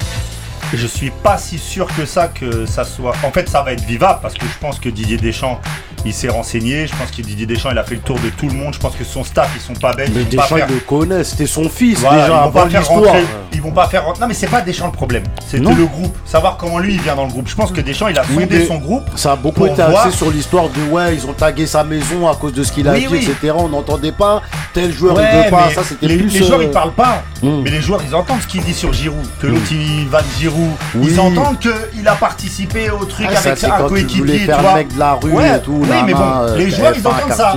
je 0.74 0.88
suis 0.88 1.12
pas 1.12 1.38
si 1.38 1.60
sûr 1.60 1.88
que 1.96 2.06
ça 2.06 2.28
que 2.28 2.66
ça 2.66 2.84
soit. 2.84 3.14
En 3.24 3.32
fait, 3.32 3.48
ça 3.48 3.62
va 3.62 3.72
être 3.72 3.86
vivable 3.86 4.20
parce 4.22 4.34
que 4.34 4.46
je 4.48 4.58
pense 4.60 4.80
que 4.80 4.90
Didier 4.90 5.18
Deschamps, 5.18 5.62
il 6.06 6.14
s'est 6.14 6.30
renseigné. 6.30 6.88
Je 6.88 6.96
pense 6.96 7.12
que 7.12 7.22
Didier 7.22 7.46
Deschamps, 7.46 7.70
il 7.72 7.78
a 7.78 7.84
fait 7.84 7.96
le 7.96 8.02
tour 8.02 8.18
de 8.20 8.30
tout 8.30 8.48
le 8.48 8.54
monde. 8.54 8.74
Je 8.74 8.80
pense 8.80 8.96
que 8.96 9.04
son 9.04 9.24
staff, 9.24 9.50
ils 9.56 9.62
sont 9.62 9.74
pas 9.80 9.94
bêtes. 9.94 10.12
Mais 10.14 10.22
ils 10.22 10.24
vont 10.24 10.36
pas 10.38 10.44
Deschamps, 10.44 10.56
faire- 10.58 10.68
le 10.70 10.80
connaît, 10.80 11.24
c'était 11.24 11.46
son 11.48 11.70
fils 11.70 12.00
Voilà, 12.00 12.24
déjà 12.24 12.38
ils 12.38 12.44
vont 12.46 12.52
pas 12.52 12.70
faire 12.70 12.88
rentrer. 12.88 13.24
Ils 13.54 13.62
vont 13.62 13.72
pas 13.72 13.88
faire. 13.88 14.04
Non, 14.20 14.28
mais 14.28 14.34
c'est 14.34 14.48
pas 14.48 14.62
Deschamps 14.62 14.88
le 14.88 14.92
problème. 14.92 15.24
C'est 15.48 15.60
Non. 15.60 15.74
le 15.76 15.86
groupe. 15.86 16.16
Savoir 16.26 16.58
comment 16.58 16.80
lui 16.80 16.94
il 16.96 17.02
vient 17.02 17.16
dans 17.16 17.26
le 17.26 17.32
groupe. 17.32 17.48
Je 17.48 17.56
pense 17.56 17.72
que 17.72 17.82
Deschamps, 17.82 18.08
il 18.08 18.18
a 18.18 18.24
fondé 18.24 18.66
son 18.66 18.78
groupe. 18.78 19.04
Ça 19.16 19.34
a 19.34 19.36
beaucoup 19.36 19.66
été 19.66 19.76
voir- 19.84 20.06
axé 20.06 20.18
sur 20.18 20.32
l'histoire 20.32 20.70
de 20.70 20.82
ouais, 20.92 21.16
ils 21.16 21.26
ont 21.28 21.34
tagué 21.34 21.66
sa 21.68 21.84
maison 21.84 22.28
à 22.30 22.36
cause 22.36 22.54
de 22.54 22.64
ce 22.64 22.72
qu'il 22.72 22.88
a 22.88 22.94
Oui, 22.94 23.02
dit, 23.02 23.08
oui. 23.12 23.18
etc. 23.30 23.54
On 23.58 23.70
n'entendait 23.70 24.12
pas 24.12 24.42
tel 24.74 24.92
joueur 24.94 25.18
il 25.22 25.44
veut 25.44 25.50
pas. 25.50 25.70
Ça 25.72 25.84
c'était 25.84 26.08
les, 26.08 26.18
plus. 26.18 26.28
les 26.30 26.46
joueurs 26.46 26.60
euh, 26.60 26.64
ils 26.64 26.72
parlent 26.72 26.94
pas, 26.94 27.24
hmm. 27.44 27.62
mais 27.64 27.70
les 27.72 27.82
joueurs 27.82 28.02
ils 28.08 28.16
entendent 28.16 28.42
ce 28.42 28.48
qu'il 28.48 28.64
dit 28.64 28.74
sur 28.74 28.94
Giroud, 28.94 29.26
que 29.42 29.48
l'autre 29.48 29.62
il 29.72 30.08
vanne 30.08 30.24
Giroud, 30.40 30.72
Oui. 30.96 31.08
ils 31.12 31.20
entendent 31.20 31.60
qu'il 31.60 32.08
a 32.08 32.14
participé 32.16 32.90
au 32.90 33.04
truc 33.06 33.28
ah, 33.30 33.38
avec 33.38 33.64
un 33.64 33.70
coéquipier, 33.88 34.40
tu 34.40 34.46
vois. 34.46 34.76
mec 34.76 34.94
de 34.94 35.00
la 35.00 35.14
rue 35.14 35.34
et 35.34 35.62
tout. 35.64 35.84
Oui, 35.92 36.04
mais 36.06 36.14
bon, 36.14 36.20
euh, 36.22 36.58
les 36.58 36.70
joueurs, 36.70 36.94
ils 36.96 37.02
F1 37.02 37.08
entendent 37.08 37.32
ça. 37.34 37.56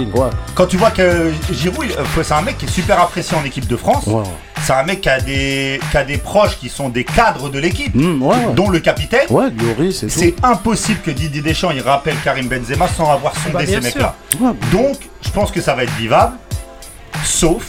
Quand 0.55 0.67
tu 0.67 0.77
vois 0.77 0.91
que 0.91 1.33
Giroud, 1.51 1.87
euh, 1.99 2.23
c'est 2.23 2.35
un 2.35 2.43
mec 2.43 2.59
qui 2.59 2.67
est 2.67 2.69
super 2.69 3.01
apprécié 3.01 3.37
en 3.37 3.45
équipe 3.45 3.67
de 3.67 3.77
France, 3.77 4.07
Ouais. 4.07 4.23
c'est 4.63 4.73
un 4.73 4.83
mec 4.85 5.01
qui 5.03 5.09
a, 5.09 5.21
des, 5.21 5.81
qui 5.91 5.97
a 5.97 6.05
des 6.05 6.19
proches 6.19 6.59
qui 6.59 6.69
sont 6.69 6.89
des 6.89 7.05
cadres 7.05 7.49
de 7.51 7.59
l'équipe, 7.59 7.95
ouais, 7.97 8.03
ouais. 8.21 8.53
dont 8.55 8.69
le 8.71 8.81
capitaine. 8.81 9.27
Ouais. 9.31 9.47
C'est 10.09 10.35
impossible 10.43 11.01
que 11.01 11.11
Didier 11.11 11.43
Deschamps 11.43 11.71
il 11.71 11.81
rappelle 11.83 12.17
Karim 12.25 12.49
Benzema 12.49 12.89
sans 12.89 13.11
avoir 13.11 13.35
sondé 13.35 13.53
Bah, 13.53 13.67
ces 13.67 13.81
mecs-là. 13.81 14.15
Ouais. 14.41 14.51
Donc, 14.73 14.97
je 15.23 15.31
pense 15.31 15.51
que 15.51 15.61
ça 15.61 15.75
va 15.75 15.85
être 15.85 15.95
vivable, 15.97 16.35
sauf 17.25 17.65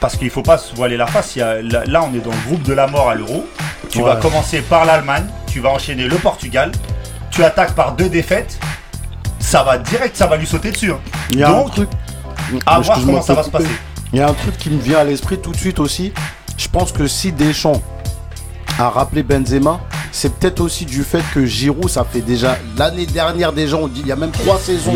parce 0.00 0.16
qu'il 0.16 0.30
faut 0.30 0.42
pas 0.42 0.58
se 0.58 0.74
voiler 0.74 0.96
la 0.96 1.06
face. 1.06 1.36
il 1.36 1.38
y 1.38 1.42
a- 1.42 1.62
là, 1.62 1.82
là, 1.86 2.02
on 2.04 2.14
est 2.14 2.20
dans 2.20 2.30
le 2.30 2.46
groupe 2.46 2.62
de 2.62 2.72
la 2.74 2.86
mort 2.86 3.08
à 3.08 3.14
l'euro. 3.14 3.46
Tu 3.88 4.02
vas 4.02 4.16
commencer 4.16 4.60
par 4.60 4.84
l'Allemagne, 4.84 5.24
tu 5.46 5.60
vas 5.60 5.70
enchaîner 5.70 6.04
le 6.04 6.16
Portugal, 6.16 6.70
tu 7.30 7.42
attaques 7.42 7.72
par 7.74 7.92
deux 7.92 8.08
défaites. 8.08 8.58
Ça 9.38 9.62
va 9.62 9.78
direct, 9.78 10.16
ça 10.16 10.26
va 10.26 10.36
lui 10.36 10.46
sauter 10.46 10.70
dessus. 10.72 10.90
hein. 10.92 10.98
Il 11.30 11.38
y 11.38 11.44
a 11.44 11.48
Donc, 11.48 11.66
un 11.66 11.70
truc. 11.70 11.88
À 12.66 12.78
voir 12.80 12.98
comment 13.04 13.22
ça 13.22 13.34
va 13.34 13.42
se 13.42 13.50
passer. 13.50 13.66
Il 14.12 14.18
y 14.18 14.22
a 14.22 14.28
un 14.28 14.32
truc 14.34 14.56
qui 14.58 14.70
me 14.70 14.80
vient 14.80 14.98
à 14.98 15.04
l'esprit 15.04 15.38
tout 15.38 15.52
de 15.52 15.56
suite 15.56 15.78
aussi. 15.80 16.12
Je 16.56 16.68
pense 16.68 16.92
que 16.92 17.06
si 17.06 17.32
Deschamps 17.32 17.82
a 18.78 18.88
rappelé 18.88 19.22
Benzema, 19.22 19.80
c'est 20.12 20.32
peut-être 20.34 20.60
aussi 20.60 20.86
du 20.86 21.02
fait 21.02 21.22
que 21.34 21.44
Giroud, 21.44 21.88
ça 21.90 22.04
fait 22.10 22.20
déjà 22.22 22.56
l'année 22.78 23.04
dernière 23.04 23.52
déjà, 23.52 23.76
on 23.76 23.88
dit 23.88 24.00
il 24.00 24.06
y 24.06 24.12
a 24.12 24.16
même 24.16 24.30
trois 24.30 24.58
saisons. 24.58 24.94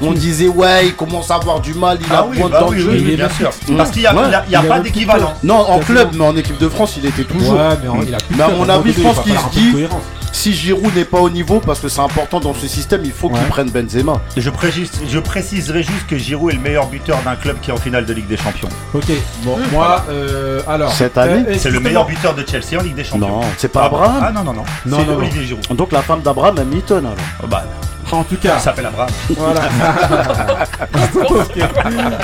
On 0.00 0.12
disait 0.12 0.48
ouais, 0.48 0.86
il 0.86 0.94
commence 0.94 1.30
à 1.30 1.34
avoir 1.36 1.60
du 1.60 1.74
mal, 1.74 1.98
il 2.00 2.06
Ah 2.10 2.20
a 2.20 2.26
oui, 2.26 2.38
point 2.38 2.48
bah 2.48 2.60
dans 2.60 2.68
oui, 2.68 2.76
le 2.76 2.82
jeu. 2.82 2.90
oui, 2.92 3.16
bien 3.16 3.28
sûr. 3.28 3.50
Parce 3.76 3.90
qu'il 3.90 4.00
n'y 4.02 4.06
a, 4.06 4.14
Ouais. 4.14 4.22
il 4.26 4.30
y 4.30 4.34
a- 4.34 4.44
il 4.46 4.52
y 4.52 4.56
a 4.56 4.60
Il 4.62 4.66
a 4.66 4.68
pas 4.68 4.78
le 4.78 4.84
d'équivalent. 4.84 5.32
Non, 5.42 5.56
en 5.58 5.78
club, 5.80 6.10
mais 6.14 6.24
en 6.24 6.36
équipe 6.36 6.58
de 6.58 6.68
France, 6.68 6.94
il 6.96 7.04
était 7.06 7.24
toujours. 7.24 7.54
Ouais, 7.54 7.76
mais 7.82 7.88
en- 7.88 8.00
il 8.02 8.14
a 8.14 8.18
plus 8.18 8.34
de 8.34 8.38
Mais 8.38 8.44
à 8.44 8.48
mon 8.48 8.68
avis, 8.68 8.92
je 8.94 9.00
pense 9.02 9.20
qu'il 9.20 9.36
se 9.38 9.48
dit-. 9.52 9.86
Si 10.32 10.52
Giroud 10.54 10.94
n'est 10.96 11.04
pas 11.04 11.20
au 11.20 11.28
niveau, 11.30 11.60
parce 11.60 11.78
que 11.78 11.88
c'est 11.88 12.00
important 12.00 12.40
dans 12.40 12.54
ce 12.54 12.66
système, 12.66 13.02
il 13.04 13.12
faut 13.12 13.28
qu'il 13.28 13.38
Ouais. 13.38 13.48
prenne 13.48 13.70
Benzema. 13.70 14.20
Je, 14.36 14.48
précise- 14.50 14.90
je 15.08 15.18
préciserai 15.18 15.82
juste 15.82 16.06
que 16.08 16.16
Giroud 16.16 16.50
est 16.52 16.56
le 16.56 16.60
meilleur 16.62 16.86
buteur 16.88 17.18
d'un 17.22 17.36
club 17.36 17.58
qui 17.60 17.70
est 17.70 17.72
en 17.72 17.76
finale 17.76 18.06
de 18.06 18.12
Ligue 18.14 18.26
des 18.28 18.36
Champions. 18.38 18.68
Ok, 18.94 19.04
bon, 19.44 19.58
moi, 19.70 20.04
euh, 20.08 20.60
alors. 20.66 20.90
Cette 20.92 21.18
année, 21.18 21.44
euh, 21.48 21.54
C'est 21.58 21.70
le 21.70 21.80
meilleur 21.80 22.06
buteur 22.06 22.34
de 22.34 22.44
Chelsea 22.48 22.80
en 22.80 22.82
Ligue 22.82 22.94
des 22.94 23.04
Champions. 23.04 23.28
Non, 23.28 23.40
c'est 23.58 23.68
pas 23.70 23.82
Ah, 23.82 23.86
Abraham. 23.86 24.22
Ah 24.26 24.32
non, 24.32 24.42
non, 24.44 24.52
non. 24.54 24.64
Non, 24.86 24.98
c'est. 25.06 25.12
Olivier 25.12 25.44
Giroud. 25.44 25.66
Donc 25.76 25.92
la 25.92 26.02
femme 26.02 26.22
d'Abraham 26.22 26.58
est 26.58 26.64
Milton 26.64 27.04
alors. 27.04 27.16
Oh, 27.42 27.46
bah, 27.46 27.64
En 28.10 28.24
tout 28.24 28.36
cas, 28.36 28.56
il 28.58 28.60
s'appelle 28.60 28.86
Abraham. 28.86 29.10
voilà. 29.36 29.60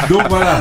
Donc 0.08 0.22
voilà, 0.28 0.60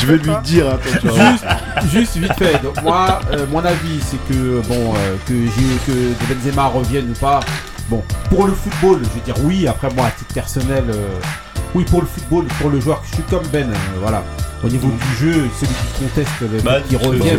Je 0.00 0.06
vais 0.06 0.16
lui 0.18 0.32
dire, 0.44 0.66
attends, 0.68 1.08
voir. 1.14 1.32
juste, 1.32 1.44
juste 1.92 2.16
vite 2.16 2.32
fait. 2.38 2.62
Donc 2.62 2.80
moi, 2.82 3.20
euh, 3.32 3.46
mon 3.50 3.64
avis, 3.64 4.00
c'est 4.00 4.18
que 4.32 4.60
bon, 4.66 4.94
euh, 4.94 5.16
que, 5.26 5.34
j'ai- 5.34 5.92
que 5.92 6.34
Benzema 6.34 6.66
revienne 6.66 7.10
ou 7.10 7.14
pas. 7.18 7.40
Bon, 7.88 8.02
pour 8.30 8.46
le 8.46 8.52
football, 8.54 9.00
je 9.04 9.18
veux 9.18 9.24
dire 9.24 9.34
oui. 9.44 9.66
Après 9.68 9.88
moi, 9.94 10.06
à 10.06 10.10
titre 10.10 10.32
personnel, 10.34 10.84
euh, 10.88 11.08
oui 11.74 11.84
pour 11.84 12.00
le 12.00 12.06
football, 12.06 12.44
pour 12.60 12.70
le 12.70 12.80
joueur, 12.80 13.02
je 13.08 13.14
suis 13.16 13.24
comme 13.24 13.46
Ben. 13.52 13.70
euh, 13.70 13.74
voilà. 14.00 14.22
Au 14.64 14.68
niveau 14.68 14.88
du 14.88 15.16
jeu, 15.26 15.48
celui 15.60 15.74
qui 15.74 16.04
conteste, 16.04 16.30
le 16.40 16.60
Bah, 16.62 16.78
qui 16.88 16.96
revient, 16.96 17.36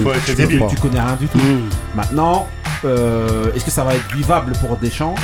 tu, 0.69 0.75
connais 0.77 1.01
rien 1.01 1.17
du 1.19 1.27
tout. 1.27 1.37
Hmm. 1.39 1.67
Maintenant, 1.95 2.47
euh, 2.85 3.51
est-ce 3.55 3.65
que 3.65 3.71
ça 3.71 3.83
va 3.83 3.95
être 3.95 4.13
vivable 4.15 4.53
pour 4.61 4.77
Deschamps? 4.77 5.15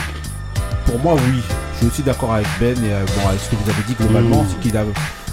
Pour 0.93 1.01
moi, 1.15 1.21
oui. 1.27 1.41
Je 1.73 1.77
suis 1.79 1.88
aussi 1.88 2.01
d'accord 2.03 2.34
avec 2.36 2.45
Ben 2.60 2.75
et 2.86 2.91
euh, 2.93 3.03
bon, 3.17 3.27
avec 3.27 3.41
ce 3.41 3.49
que 3.49 3.56
vous 3.56 3.69
avez 3.69 3.82
dit 3.88 3.95
globalement, 3.99 4.43
Mm. 4.43 4.45
c'est 4.49 4.60
qu'il 4.60 4.77
a, 4.77 4.84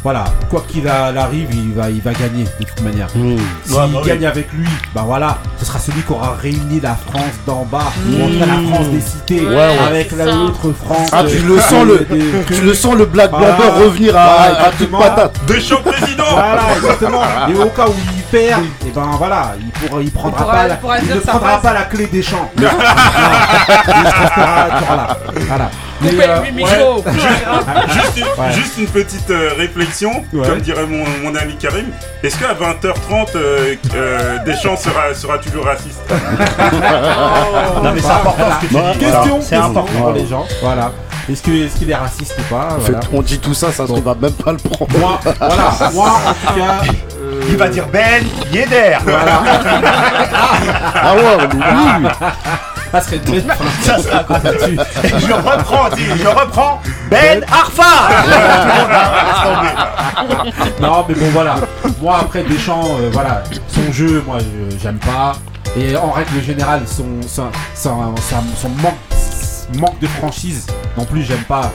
voilà, 0.02 0.24
quoi 0.48 0.64
qu'il 0.66 0.88
a- 0.88 1.08
arrive, 1.22 1.48
il 1.52 1.74
va, 1.74 1.90
il 1.90 2.00
va 2.00 2.12
gagner 2.14 2.44
de 2.44 2.64
toute 2.64 2.80
manière. 2.80 3.08
Hmm. 3.14 3.36
S'il 3.66 3.74
Ouais, 3.76 3.82
bah 3.92 3.98
oui. 4.02 4.08
gagne 4.08 4.24
avec 4.24 4.50
lui, 4.54 4.66
bah 4.94 5.02
voilà, 5.06 5.36
ce 5.58 5.66
sera 5.66 5.78
celui 5.78 6.00
qui 6.00 6.10
aura 6.12 6.34
réuni 6.40 6.80
la 6.80 6.94
France 6.94 7.36
d'en 7.46 7.66
bas, 7.70 7.92
ou 8.08 8.22
en 8.24 8.28
tout 8.28 8.38
cas 8.38 8.46
la 8.46 8.74
France 8.74 8.88
des 8.88 9.00
cités, 9.02 9.46
Ouais, 9.46 9.54
ouais. 9.54 9.78
avec 9.86 10.12
la 10.12 10.24
Ça. 10.24 10.34
autre 10.38 10.72
France. 10.72 11.10
Ah, 11.12 11.24
tu 11.28 11.38
le 11.40 11.60
sens 11.60 11.84
le, 11.84 12.06
des- 12.10 12.54
tu 12.54 12.62
le 12.62 12.72
sens 12.72 12.94
le 12.94 13.04
Black 13.04 13.30
Voilà. 13.30 13.52
Bomber 13.56 13.84
revenir 13.84 14.16
à, 14.16 14.24
Voilà, 14.24 14.42
à 14.42 14.48
toute 14.48 14.56
exactement. 14.80 14.98
patate. 15.00 15.40
Deschamps 15.46 15.82
président 15.84 16.24
Voilà, 16.32 16.62
exactement. 16.76 17.22
Et 17.50 17.54
au 17.62 17.68
cas 17.68 17.86
où 17.86 17.94
il 18.16 18.19
perd, 18.30 18.62
et 18.86 18.90
ben 18.94 19.10
voilà, 19.18 19.52
il 19.60 19.70
pourra, 19.70 20.00
il 20.02 20.10
prendra 20.10 20.38
pourra- 20.44 20.52
pas, 20.54 20.62
il 20.64 20.68
la, 20.68 20.98
il 21.02 21.14
ne 21.14 21.20
prendra 21.20 21.58
pas 21.60 21.72
la 21.74 21.82
clé 21.82 22.06
des 22.06 22.22
champs. 22.22 22.50
Il. 22.56 22.64
Voilà. 25.46 25.70
Mais, 26.02 26.10
euh. 26.18 26.40
Juste 27.92 28.16
une, 28.16 28.24
Ouais. 28.42 28.52
juste 28.52 28.78
une 28.78 28.86
petite 28.86 29.28
euh, 29.30 29.50
réflexion, 29.58 30.24
Ouais. 30.32 30.48
comme 30.48 30.60
dirait 30.60 30.86
mon, 30.86 31.04
mon 31.22 31.34
ami 31.36 31.56
Karim. 31.56 31.86
Est-ce 32.22 32.38
qu'à 32.38 32.54
20h30, 32.54 33.36
euh, 33.36 33.74
euh, 33.94 34.38
Deschamps 34.44 34.76
sera, 34.76 35.12
sera 35.14 35.36
toujours 35.38 35.66
raciste? 35.66 36.00
Non, 37.82 37.92
mais 37.94 38.00
c'est 38.00 38.10
important 38.10 38.44
ce 38.60 38.66
que 38.66 38.72
tu 38.72 38.74
dis. 38.74 38.98
Question. 38.98 39.40
C'est 39.40 39.48
question 39.56 39.64
important. 39.70 39.98
pour 40.00 40.12
les 40.12 40.26
gens. 40.26 40.46
Voilà. 40.62 40.92
Est-ce 41.28 41.42
que- 41.42 41.50
est-ce 41.66 41.76
qu'il 41.76 41.90
est 41.90 41.94
raciste 41.94 42.34
ou 42.38 42.42
pas 42.54 42.68
En 42.76 42.80
fait, 42.80 42.92
voilà. 42.92 43.06
on 43.12 43.22
dit 43.22 43.38
tout 43.38 43.54
ça, 43.54 43.68
ça 43.72 43.84
se 43.86 43.92
trouve, 43.92 44.02
va 44.02 44.14
même 44.14 44.32
pas 44.32 44.52
le 44.52 44.58
prendre. 44.58 44.98
Moi, 44.98 45.20
voilà, 45.38 45.90
moi 45.92 46.10
en 46.26 46.32
tout 46.32 46.54
cas. 46.58 46.80
euh, 47.20 47.40
Il 47.48 47.56
va 47.56 47.68
dire 47.68 47.86
Ben 47.92 48.24
Yedder. 48.52 48.96
Voilà. 49.04 49.42
Ah 50.94 51.14
ouais, 51.14 51.22
on 51.38 51.44
oublie. 51.44 52.08
Ça 52.92 53.00
serait 53.00 53.18
très 53.18 53.40
Ça. 53.82 53.96
Je 54.02 55.32
reprends, 55.32 55.88
dis, 55.94 56.02
je 56.20 56.26
reprends 56.26 56.80
Ben 57.08 57.44
Arfa. 57.50 58.08
Laisse 58.26 59.42
tomber. 59.44 60.80
Non, 60.80 61.04
mais 61.08 61.14
bon, 61.14 61.26
voilà. 61.32 61.54
Moi, 62.02 62.18
après 62.20 62.42
Deschamps, 62.42 62.84
euh, 63.00 63.10
voilà, 63.12 63.42
son 63.68 63.92
jeu, 63.92 64.22
moi, 64.26 64.38
je- 64.40 64.78
j'aime 64.78 64.98
pas. 64.98 65.34
Et 65.76 65.94
en 65.96 66.10
règle 66.10 66.42
générale, 66.44 66.82
son, 66.86 67.04
son, 67.28 67.44
son, 67.76 68.14
son- 68.16 68.56
son 68.60 68.68
manque, 68.82 68.94
manque 69.78 69.98
de 70.00 70.06
franchise, 70.06 70.66
non 70.96 71.04
plus, 71.04 71.22
j'aime 71.24 71.44
pas. 71.44 71.72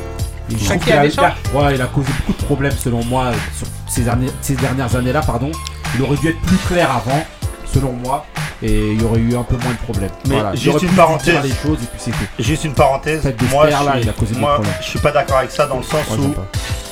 Et 0.52 0.58
je 0.58 0.64
trouve 0.66 0.78
qu'il 0.80 0.94
a, 0.94 1.06
il 1.06 1.20
a- 1.20 1.36
ouais, 1.56 1.76
il 1.76 1.82
a 1.82 1.86
causé 1.88 2.10
beaucoup 2.20 2.40
de 2.40 2.46
problèmes, 2.46 2.74
selon 2.78 3.04
moi, 3.06 3.32
sur 3.58 3.68
ces, 3.88 4.02
derniers- 4.04 4.32
ces 4.42 4.56
dernières 4.56 4.96
années-là, 4.96 5.22
pardon. 5.22 5.52
Il 5.96 6.02
aurait 6.04 6.18
dû 6.18 6.30
être 6.30 6.42
plus 6.42 6.58
clair 6.58 6.90
avant, 6.92 7.26
selon 7.74 7.94
moi, 7.94 8.26
et 8.62 8.92
il 8.92 9.02
y 9.02 9.06
aurait 9.06 9.20
eu 9.20 9.36
un 9.36 9.44
peu 9.44 9.58
moins 9.58 9.72
de 9.72 9.78
problèmes. 9.78 10.10
Mais 10.28 10.36
voilà, 10.36 10.54
juste 10.56 10.82
une 10.84 10.90
parenthèse. 10.92 11.42
les 11.44 11.50
choses, 11.50 11.80
et 11.82 11.88
puis 11.88 11.98
c'est 12.00 12.12
tout. 12.12 12.18
Juste 12.40 12.64
une 12.66 12.74
parenthèse. 12.74 13.24
Moi, 13.50 13.70
là, 13.70 13.80
je, 13.96 14.02
il 14.02 14.10
a 14.10 14.14
causé 14.14 14.26
suis, 14.28 14.36
des 14.36 14.42
moi, 14.42 14.54
problèmes. 14.56 14.74
je 14.82 14.86
suis 14.88 15.00
pas 15.00 15.12
d'accord 15.12 15.38
avec 15.38 15.52
ça 15.52 15.66
dans 15.68 15.78
le 15.78 15.84
sens 15.84 16.06
où 16.20 16.34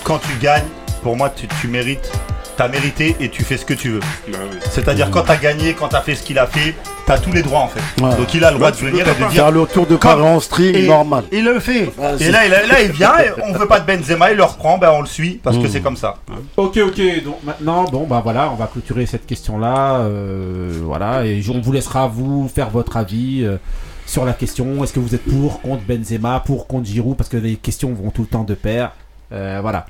quand 0.03 0.19
tu 0.19 0.35
gagnes, 0.41 0.63
pour 1.03 1.15
moi, 1.17 1.29
tu, 1.29 1.47
tu 1.61 1.67
mérites. 1.67 2.11
T'as 2.55 2.67
mérité 2.67 3.15
et 3.19 3.29
tu 3.29 3.43
fais 3.43 3.57
ce 3.57 3.65
que 3.65 3.73
tu 3.73 3.89
veux. 3.89 3.99
Bah 4.31 4.37
oui. 4.51 4.57
C'est-à-dire 4.69 5.09
quand 5.09 5.23
t'as 5.23 5.37
gagné, 5.37 5.73
quand 5.73 5.87
t'as 5.87 6.01
fait 6.01 6.13
ce 6.13 6.21
qu'il 6.21 6.37
a 6.37 6.45
fait, 6.45 6.75
t'as 7.05 7.17
tous 7.17 7.31
les 7.31 7.41
droits 7.41 7.59
en 7.61 7.67
fait. 7.67 7.81
Ouais. 8.01 8.15
Donc 8.15 8.33
il 8.33 8.43
a 8.43 8.51
le 8.51 8.57
droit 8.57 8.69
Bah, 8.69 8.71
de 8.71 8.77
tu 8.77 8.85
venir 8.85 9.07
et 9.07 9.11
de 9.11 9.15
dire 9.17 9.29
Faire 9.31 9.51
le 9.51 9.65
tour 9.65 9.85
de 9.85 9.95
Paris 9.95 10.21
en 10.21 10.39
string, 10.39 10.75
Et- 10.75 10.87
normal. 10.87 11.23
il 11.31 11.43
le 11.43 11.59
fait. 11.59 11.91
Et 12.19 12.31
là, 12.31 12.45
il, 12.45 12.51
là, 12.51 12.81
il 12.81 12.91
vient, 12.91 13.17
et 13.19 13.29
on 13.43 13.53
veut 13.53 13.67
pas 13.67 13.79
de 13.79 13.85
Benzema, 13.85 14.31
il 14.31 14.37
le 14.37 14.43
reprend, 14.43 14.77
ben 14.77 14.91
on 14.93 15.01
le 15.01 15.07
suit 15.07 15.39
parce 15.43 15.57
que 15.57 15.63
Mm. 15.63 15.69
c'est 15.69 15.81
comme 15.81 15.97
ça. 15.97 16.15
Ok, 16.57 16.77
ok. 16.77 17.01
Donc 17.23 17.43
maintenant, 17.43 17.83
bon, 17.85 18.05
bah 18.07 18.21
voilà, 18.23 18.49
on 18.51 18.55
va 18.55 18.67
clôturer 18.67 19.05
cette 19.05 19.25
question-là. 19.25 19.97
euh, 20.01 20.79
voilà, 20.83 21.25
et 21.25 21.41
on 21.53 21.59
vous 21.61 21.71
laissera 21.71 22.07
vous 22.07 22.47
faire 22.53 22.69
votre 22.69 22.97
avis 22.97 23.43
euh, 23.43 23.57
sur 24.05 24.25
la 24.25 24.33
question. 24.33 24.83
Est-ce 24.83 24.93
que 24.93 24.99
vous 24.99 25.13
êtes 25.15 25.23
pour, 25.25 25.61
contre 25.61 25.83
Benzema, 25.87 26.41
pour, 26.45 26.67
contre 26.67 26.85
Giroud, 26.87 27.15
parce 27.17 27.29
que 27.29 27.37
les 27.37 27.55
questions 27.55 27.93
vont 27.93 28.09
tout 28.11 28.21
le 28.21 28.27
temps 28.27 28.43
de 28.43 28.53
pair. 28.53 28.91
Euh, 29.31 29.59
voilà. 29.61 29.85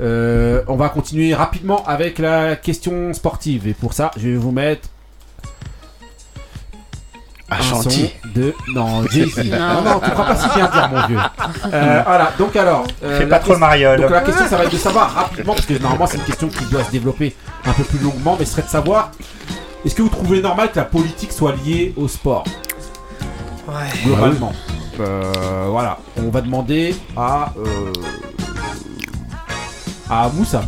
Euh, 0.00 0.62
on 0.68 0.76
va 0.76 0.88
continuer 0.88 1.34
rapidement 1.34 1.84
avec 1.86 2.18
la 2.18 2.56
question 2.56 3.12
sportive. 3.12 3.68
Et 3.68 3.74
pour 3.74 3.92
ça, 3.92 4.10
je 4.16 4.28
vais 4.28 4.36
vous 4.36 4.50
mettre 4.52 4.88
Ashanti. 7.58 8.10
de 8.34 8.54
non 8.74 9.06
Jay-Z. 9.08 9.44
non, 9.50 9.82
non, 9.82 10.00
tu 10.00 10.10
ne 10.10 10.14
pas 10.14 10.36
si 10.36 10.48
bien 10.54 10.66
dire, 10.68 10.88
mon 10.92 11.06
vieux. 11.06 11.18
Euh, 11.72 12.02
voilà. 12.04 12.32
Donc 12.38 12.56
alors, 12.56 12.84
euh, 13.04 13.18
Fais 13.18 13.24
la 13.26 13.36
pas 13.38 13.42
trop 13.44 13.52
le 13.54 13.58
mariole. 13.58 14.00
donc 14.00 14.10
la 14.10 14.20
question, 14.22 14.46
ça 14.48 14.56
va 14.56 14.64
être 14.64 14.72
de 14.72 14.76
savoir 14.78 15.12
rapidement, 15.12 15.54
parce 15.54 15.66
que 15.66 15.74
normalement 15.78 16.06
c'est 16.06 16.18
une 16.18 16.24
question 16.24 16.48
qui 16.48 16.64
doit 16.66 16.84
se 16.84 16.90
développer 16.90 17.34
un 17.64 17.72
peu 17.72 17.84
plus 17.84 17.98
longuement, 17.98 18.36
mais 18.38 18.44
ce 18.44 18.52
serait 18.52 18.62
de 18.62 18.68
savoir, 18.68 19.10
est-ce 19.84 19.94
que 19.94 20.02
vous 20.02 20.08
trouvez 20.08 20.40
normal 20.42 20.70
que 20.70 20.78
la 20.78 20.84
politique 20.84 21.32
soit 21.32 21.54
liée 21.64 21.94
au 21.96 22.08
sport? 22.08 22.44
Globalement. 24.04 24.52
Euh, 25.00 25.32
voilà, 25.68 25.98
on 26.18 26.28
va 26.30 26.40
demander 26.40 26.94
à... 27.16 27.52
euh, 27.58 27.92
à 30.10 30.28
Moussa. 30.28 30.62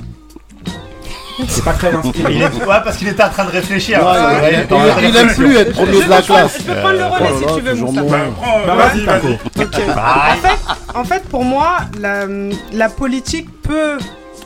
C'est 1.48 1.64
pas 1.64 1.72
très 1.72 1.92
inspiré. 1.94 2.34
Il 2.34 2.42
est, 2.42 2.46
ouais, 2.46 2.80
parce 2.84 2.96
qu'il 2.96 3.08
était 3.08 3.22
en 3.24 3.28
train 3.30 3.44
de 3.44 3.50
réfléchir. 3.50 3.98
Ouais, 4.00 4.06
Ouais, 4.40 4.66
il- 5.00 5.08
il 5.08 5.16
aime 5.16 5.34
plus 5.34 5.56
être 5.56 5.68
Je 5.68 5.72
premier 5.72 5.98
peux 5.98 6.04
de 6.04 6.10
la 6.10 6.22
classe. 6.22 6.58
je 6.58 6.62
peux 6.64 6.74
prendre 6.80 6.98
le 6.98 7.04
relais 7.06 7.30
Oh 7.32 7.48
si 7.48 7.54
tu 7.56 7.60
veux, 7.62 7.74
moins. 7.74 8.02
Bah, 8.02 8.18
Bah, 8.66 8.74
vas-y, 8.76 9.04
vas-y. 9.04 9.32
En 9.34 10.36
fait, 10.36 10.58
en 10.94 11.04
fait, 11.04 11.24
pour 11.28 11.44
moi, 11.44 11.78
la, 12.00 12.26
la 12.72 12.88
politique 12.88 13.48
peut 13.62 13.98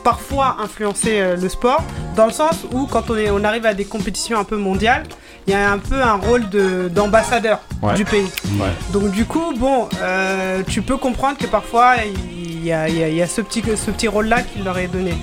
parfois 0.03 0.57
influencer 0.63 1.19
euh, 1.19 1.35
le 1.35 1.49
sport, 1.49 1.83
dans 2.15 2.25
le 2.25 2.31
sens 2.31 2.55
où 2.71 2.85
quand 2.87 3.09
on, 3.09 3.17
est, 3.17 3.29
on 3.29 3.43
arrive 3.43 3.65
à 3.65 3.73
des 3.73 3.85
compétitions 3.85 4.39
un 4.39 4.43
peu 4.45 4.55
mondiales, 4.57 5.03
il 5.45 5.51
y 5.53 5.55
a 5.55 5.71
un 5.71 5.77
peu 5.77 6.01
un 6.01 6.13
rôle 6.13 6.47
de- 6.49 6.87
d'ambassadeur 6.89 7.59
Ouais. 7.81 7.93
du 7.95 8.05
pays. 8.05 8.27
Ouais. 8.59 8.67
Donc 8.93 9.11
du 9.11 9.25
coup, 9.25 9.53
bon, 9.57 9.89
euh, 10.01 10.61
tu 10.67 10.81
peux 10.81 10.97
comprendre 10.97 11.37
que 11.37 11.47
parfois 11.47 11.95
il 12.33 12.65
y 12.65 12.71
a, 12.71 12.87
y 12.89 13.21
a 13.21 13.27
ce 13.27 13.41
petit, 13.41 13.61
ce 13.75 13.91
petit 13.91 14.07
rôle-là 14.07 14.41
qu'il 14.41 14.63
leur 14.63 14.77
est 14.77 14.87
donné. 14.87 15.15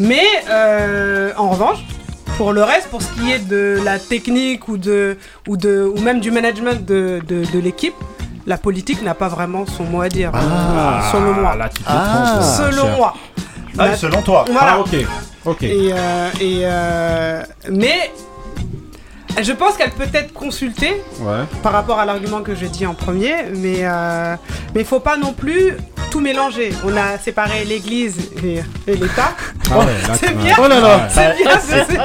Mais 0.00 0.22
euh, 0.48 1.32
en 1.36 1.50
revanche, 1.50 1.78
pour 2.36 2.52
le 2.52 2.62
reste, 2.62 2.88
pour 2.88 3.02
ce 3.02 3.08
qui 3.12 3.32
est 3.32 3.40
de 3.48 3.80
la 3.84 3.98
technique 3.98 4.68
ou, 4.68 4.76
de, 4.78 5.16
ou, 5.48 5.56
de, 5.56 5.82
ou 5.94 6.00
même 6.00 6.20
du 6.20 6.30
management 6.30 6.84
de, 6.86 7.20
de, 7.26 7.44
de 7.44 7.58
l'équipe, 7.58 7.94
la 8.46 8.56
politique 8.58 9.02
n'a 9.02 9.14
pas 9.14 9.28
vraiment 9.28 9.66
son 9.66 9.84
mot 9.84 10.00
à 10.00 10.08
dire, 10.08 10.30
Ah, 10.34 11.10
selon 11.12 11.32
moi. 11.34 11.56
Là, 11.56 11.68
Ah. 11.86 12.40
selon 12.42 12.88
moi. 12.96 13.14
Ah, 13.78 13.88
La- 13.88 13.96
selon 13.96 14.22
toi. 14.22 14.44
Voilà. 14.50 14.74
Ah, 14.76 14.80
ok. 14.80 14.96
Ok. 15.44 15.62
Et, 15.64 15.90
euh, 15.92 16.28
et, 16.40 16.60
euh, 16.62 17.42
mais 17.70 18.10
je 19.40 19.52
pense 19.52 19.76
qu'elle 19.76 19.90
peut 19.90 20.08
être 20.14 20.32
consultée 20.32 21.00
Ouais. 21.20 21.44
par 21.62 21.72
rapport 21.72 21.98
à 21.98 22.04
l'argument 22.04 22.40
que 22.42 22.54
je 22.54 22.66
dis 22.66 22.86
en 22.86 22.94
premier, 22.94 23.34
mais 23.54 23.78
euh, 23.82 24.34
mais 24.74 24.84
faut 24.84 25.00
pas 25.00 25.16
non 25.16 25.32
plus 25.32 25.74
tout 26.18 26.24
mélanger. 26.24 26.72
On 26.84 26.96
a 26.96 27.16
séparé 27.22 27.64
l'Église 27.64 28.16
et, 28.42 28.60
et 28.90 28.96
l'État. 28.96 29.30
Ah 29.70 29.78
ouais, 29.78 29.84
C'est 30.20 30.36
bien. 30.36 30.54
Oh 30.58 30.66
là 30.66 30.80
là. 30.80 31.00
C'est 31.08 31.36
bien, 31.36 31.50
c'est- 31.60 31.86
c'est- 31.88 31.98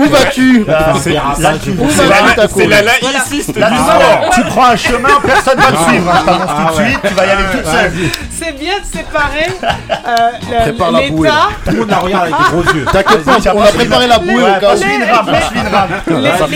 Où 0.00 0.04
vas-tu 0.08 0.64
C'est- 0.98 1.02
c'est 1.02 1.12
la- 1.12 2.48
C'est 2.48 2.66
laïciste 2.66 3.50
du 3.54 3.60
tu, 3.60 3.60
sport. 3.60 4.30
tu 4.34 4.42
prends 4.44 4.64
un 4.66 4.76
chemin, 4.76 5.08
personne 5.22 5.58
va 5.58 5.72
te 5.72 5.76
Ah, 5.78 5.88
suivre. 5.88 6.10
ah, 6.10 6.22
tout 6.22 6.74
de 6.74 6.78
ouais. 6.82 6.88
suite, 6.88 7.00
tu 7.08 7.14
vas 7.14 7.26
y 7.26 7.30
aller 7.30 7.42
toute 7.52 7.66
seule. 7.66 7.92
c'est 8.38 8.52
bien 8.58 8.74
de 8.78 8.84
séparer 8.84 9.50
euh, 9.62 10.30
l'État. 10.50 11.48
Tout 11.66 11.70
le 11.72 11.76
monde 11.80 11.90
la 11.90 11.98
regarde 11.98 12.22
avec 12.24 12.36
des 12.38 12.50
gros 12.50 12.74
yeux. 12.74 12.84
T'inquiète 12.90 13.24
pas, 13.24 13.36
on 13.54 13.60
a 13.62 13.66
préparé 13.72 14.06
la 14.06 14.18
bouée 14.18 14.42
au 14.42 14.60
cas 14.60 14.74
où. 14.74 16.16
L'État 16.16 16.46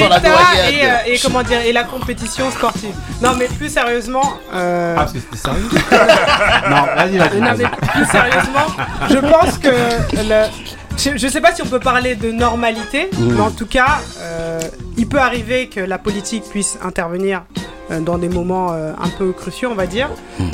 et, 0.70 0.86
euh, 0.86 0.88
et 1.14 1.18
comment 1.22 1.42
dire 1.42 1.60
et 1.66 1.72
la 1.72 1.84
compétition 1.84 2.50
sportive. 2.50 2.94
Non 3.20 3.32
mais 3.38 3.46
plus 3.46 3.68
sérieusement, 3.72 4.34
euh, 4.54 4.96
Ah, 4.98 5.06
c'était 5.06 5.36
sérieux 5.36 5.68
Non, 6.70 6.76
vas-y, 6.94 7.18
vas-y. 7.18 7.40
Non, 7.40 7.46
vas-y. 7.48 7.58
mais 7.58 7.88
plus 7.92 8.04
sérieusement, 8.06 8.66
je 9.10 9.16
pense 9.18 9.58
que 9.58 9.68
le- 10.16 10.48
je, 10.96 11.16
je 11.18 11.28
sais 11.28 11.40
pas 11.40 11.52
si 11.54 11.62
on 11.62 11.66
peut 11.66 11.80
parler 11.80 12.14
de 12.14 12.30
normalité, 12.30 13.10
mais 13.18 13.40
en 13.40 13.50
tout 13.50 13.66
cas, 13.66 13.98
euh, 14.20 14.60
il 14.96 15.08
peut 15.08 15.18
arriver 15.18 15.68
que 15.68 15.80
la 15.80 15.98
politique 15.98 16.44
puisse 16.48 16.78
intervenir 16.84 17.42
euh, 17.90 18.00
dans 18.00 18.16
des 18.18 18.28
moments 18.28 18.68
euh, 18.72 18.92
un 19.02 19.08
peu 19.08 19.32
cruciaux, 19.32 19.70
on 19.72 19.74
va 19.74 19.86
dire, 19.86 20.08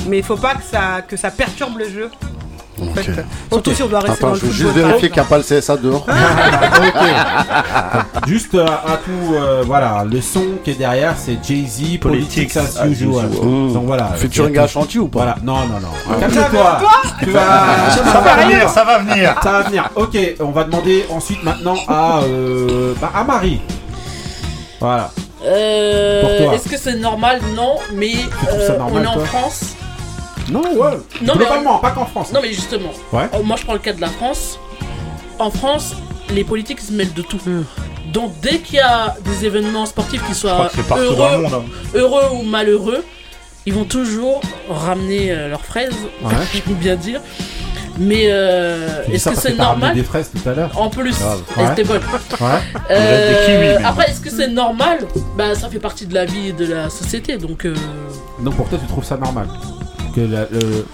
mais 0.08 0.18
il 0.18 0.24
faut 0.24 0.36
pas 0.38 0.54
que 0.54 0.62
ça, 0.62 1.02
que 1.06 1.16
ça 1.16 1.30
perturbe 1.30 1.78
le 1.78 1.88
jeu. 1.90 2.10
En 2.80 2.94
fait, 2.94 3.06
surtout 3.50 3.74
si 3.74 3.82
on 3.82 3.88
doit 3.88 4.00
rester 4.00 4.24
Attends, 4.24 4.28
dans 4.28 4.34
je 4.34 4.42
le 4.42 4.46
veux 4.48 4.54
juste 4.54 4.74
vérifier 4.74 5.08
qu'il 5.08 5.16
n'y 5.20 5.20
a 5.20 5.24
pas 5.24 5.38
le 5.38 5.42
CSA 5.44 5.76
dehors. 5.76 6.06
Juste 8.26 8.54
euh, 8.54 8.64
à 8.66 8.96
tout, 8.96 9.34
euh, 9.34 9.62
voilà, 9.66 10.04
le 10.10 10.20
son 10.20 10.44
qui 10.64 10.70
est 10.70 10.74
derrière, 10.74 11.14
c'est 11.16 11.38
Jay-Z, 11.42 11.98
Politics 12.00 12.56
as 12.56 12.86
usual. 12.86 13.26
Mmh. 13.26 13.72
Donc 13.72 13.86
voilà. 13.86 14.04
À 14.04 14.16
tout. 14.16 14.68
Chanty 14.68 14.98
ou 14.98 15.08
pas 15.08 15.18
Voilà, 15.20 15.36
non, 15.42 15.66
non, 15.66 15.80
non. 15.80 16.20
Ça 16.20 16.20
Calme-toi. 16.20 16.62
va, 16.62 16.80
Tu 17.22 17.30
vas. 17.30 17.90
Ça 17.90 18.20
va 18.20 18.36
venir, 18.36 18.68
ça 18.68 18.84
va 18.84 18.98
venir. 18.98 19.34
Ça 19.42 19.52
va 19.52 19.62
venir. 19.62 19.90
Ok, 19.96 20.16
on 20.40 20.50
va 20.50 20.64
demander 20.64 21.06
ensuite 21.10 21.42
maintenant 21.42 21.76
à, 21.88 22.20
euh, 22.22 22.94
bah, 23.00 23.10
à 23.14 23.24
Marie. 23.24 23.60
Voilà. 24.80 25.10
Euh. 25.44 26.52
Est-ce 26.52 26.68
que 26.68 26.76
c'est 26.76 26.96
normal? 26.96 27.40
Non, 27.54 27.76
mais 27.94 28.12
ça 28.12 28.72
euh, 28.72 28.78
on 28.92 29.02
est 29.02 29.06
en 29.06 29.20
France. 29.20 29.76
Non, 30.50 30.62
ouais. 30.62 30.98
Non, 31.22 31.34
mais 31.38 31.44
pas 31.80 31.90
qu'en 31.92 32.06
France. 32.06 32.32
Non, 32.32 32.40
mais 32.42 32.52
justement, 32.52 32.90
Ouais. 33.12 33.28
euh, 33.34 33.42
moi 33.42 33.56
je 33.58 33.64
prends 33.64 33.72
le 33.74 33.78
cas 33.78 33.92
de 33.92 34.00
la 34.00 34.08
France. 34.08 34.58
En 35.38 35.50
France, 35.50 35.94
les 36.34 36.44
politiques 36.44 36.78
ils 36.82 36.86
se 36.86 36.92
mêlent 36.92 37.12
de 37.14 37.22
tout. 37.22 37.38
Donc 38.12 38.32
dès 38.40 38.58
qu'il 38.58 38.76
y 38.76 38.80
a 38.80 39.14
des 39.24 39.46
événements 39.46 39.86
sportifs 39.86 40.26
qui 40.26 40.34
soient 40.34 40.70
heureux, 40.96 41.38
monde. 41.42 41.54
hein. 41.54 41.62
heureux 41.94 42.24
ou 42.34 42.42
malheureux, 42.42 43.04
ils 43.66 43.72
vont 43.74 43.84
toujours 43.84 44.40
ramener 44.68 45.30
euh, 45.32 45.48
leurs 45.48 45.64
fraises, 45.64 45.94
Ouais. 46.22 46.30
je 46.54 46.60
peux 46.60 46.74
bien 46.74 46.96
dire. 46.96 47.20
Mais 47.98 48.26
euh, 48.30 49.02
est-ce 49.12 49.28
que 49.28 49.36
c'est 49.36 49.56
normal 49.56 49.94
des 49.94 50.04
fraises 50.04 50.30
tout 50.34 50.48
à 50.48 50.54
l'heure. 50.54 50.70
En 50.80 50.88
plus, 50.88 51.14
Ouais. 51.56 51.64
Ouais. 51.64 52.48
Euh, 52.90 53.44
kiwis, 53.46 53.58
mais- 53.58 53.84
après, 53.84 54.10
est-ce 54.10 54.20
que 54.20 54.30
c'est 54.30 54.48
normal? 54.48 54.98
Bah, 55.36 55.54
ça 55.54 55.68
fait 55.68 55.78
partie 55.80 56.06
de 56.06 56.14
la 56.14 56.24
vie 56.24 56.48
et 56.48 56.52
de 56.52 56.66
la 56.66 56.88
société, 56.88 57.36
donc. 57.36 57.64
euh, 57.66 57.74
Donc 58.42 58.54
pour 58.56 58.68
toi, 58.68 58.78
tu 58.80 58.86
trouves 58.86 59.04
ça 59.04 59.16
normal? 59.16 59.48
Que 60.14 60.20
la, 60.20 60.46
le- 60.50 60.86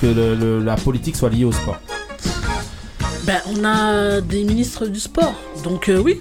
que 0.00 0.06
le- 0.06 0.34
le- 0.34 0.60
la 0.64 0.76
politique 0.76 1.16
soit 1.16 1.28
liée 1.30 1.44
au 1.44 1.52
sport. 1.52 1.78
Ben, 3.24 3.40
on 3.56 3.64
a 3.64 4.20
des 4.20 4.44
ministres 4.44 4.86
du 4.86 5.00
sport, 5.00 5.34
donc 5.64 5.88
euh, 5.88 5.98
oui. 5.98 6.20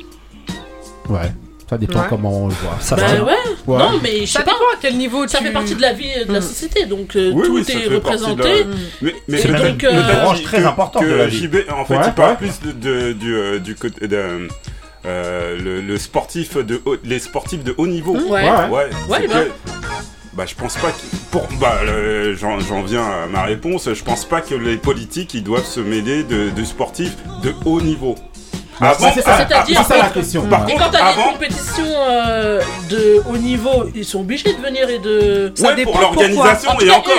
Ouais. 1.09 1.31
Ça 1.69 1.77
dépend 1.79 2.01
Ouais. 2.01 2.05
comment 2.09 2.43
on 2.43 2.47
le 2.47 2.53
voit. 2.53 2.77
Ça 2.79 2.95
Bah 2.95 3.03
va. 3.07 3.23
ouais. 3.23 3.33
Ouais. 3.65 3.77
Non, 3.79 3.99
mais 4.01 4.19
je 4.25 4.31
Ça 4.31 4.39
sais 4.39 4.45
pas. 4.45 4.51
dépend 4.51 4.65
à 4.73 4.77
quel 4.81 4.97
niveau 4.97 5.27
Ça 5.27 5.39
tu... 5.39 5.45
fait 5.45 5.51
partie 5.51 5.73
de 5.75 5.81
la 5.81 5.93
vie 5.93 6.09
de 6.27 6.31
la 6.31 6.39
Mm. 6.39 6.43
société, 6.43 6.85
donc 6.85 7.15
euh, 7.15 7.31
Oui, 7.33 7.43
tout 7.47 7.55
oui, 7.55 7.65
est 7.67 7.87
représenté. 7.93 8.43
la- 8.63 8.65
Mais, 9.01 9.15
mais 9.27 9.37
C'est 9.39 9.47
peut-être 9.47 9.83
une 9.93 10.01
branche 10.21 10.39
que- 10.41 10.43
très 10.45 10.63
importante 10.65 11.01
que 11.03 11.07
de 11.09 11.13
la 11.15 11.25
vie. 11.27 11.37
JB, 11.37 11.55
en 11.75 11.85
fait, 11.85 11.95
Ouais, 11.97 12.03
il 12.07 12.13
parle 12.13 12.37
plus 12.37 12.59
de, 12.61 12.71
de- 12.71 13.13
du, 13.13 13.35
euh, 13.35 13.59
du 13.59 13.73
côté 13.75 14.07
de. 14.07 14.47
euh, 15.07 15.57
le, 15.59 15.81
le 15.81 15.97
sportif 15.97 16.55
de 16.57 16.81
haut- 16.85 16.97
les 17.03 17.19
sportifs 17.19 17.63
de 17.63 17.73
haut 17.77 17.87
niveau. 17.87 18.13
Ouais. 18.15 18.43
Ouais. 18.43 18.69
Ouais, 18.69 18.89
Ouais, 19.09 19.27
bah. 20.35 20.45
je 20.47 20.55
pense 20.55 20.75
pas 20.75 20.89
que. 20.91 21.15
Pour, 21.31 21.47
bah, 21.59 21.79
le- 21.85 22.35
j'en, 22.35 22.57
viens 22.83 23.03
à 23.03 23.25
ma 23.27 23.43
réponse. 23.43 23.89
Je 23.93 24.03
pense 24.03 24.25
pas 24.25 24.41
que 24.41 24.55
les 24.55 24.77
politiques 24.77 25.33
ils 25.33 25.43
doivent 25.43 25.65
se 25.65 25.79
mêler 25.79 26.23
de, 26.23 26.49
de 26.49 26.63
sportifs 26.63 27.15
de 27.43 27.53
haut 27.65 27.81
niveau. 27.81 28.15
Bah, 28.79 28.89
Avant- 28.89 28.99
c'est 29.13 29.21
ça, 29.21 29.37
c'est 29.37 29.73
ça 29.73 29.97
la 29.97 30.09
que- 30.09 30.15
question. 30.15 30.41
Par 30.47 30.67
Et 30.67 30.73
contre, 30.73 30.83
quand 30.83 30.91
t'as 30.91 30.97
des 31.13 31.19
avant, 31.19 31.31
compétitions 31.31 31.85
euh, 31.87 32.61
de 32.89 33.21
haut 33.29 33.37
niveau, 33.37 33.85
ils 33.95 34.03
sont 34.03 34.19
obligés 34.19 34.51
de 34.53 34.61
venir 34.61 34.89
et 34.89 34.99
de. 34.99 35.51
Ça 35.55 35.69
ouais, 35.69 35.75
dépend 35.75 35.91
pour 35.93 36.01
l'organisation 36.01 36.71
et 36.81 36.89
encore. 36.91 37.13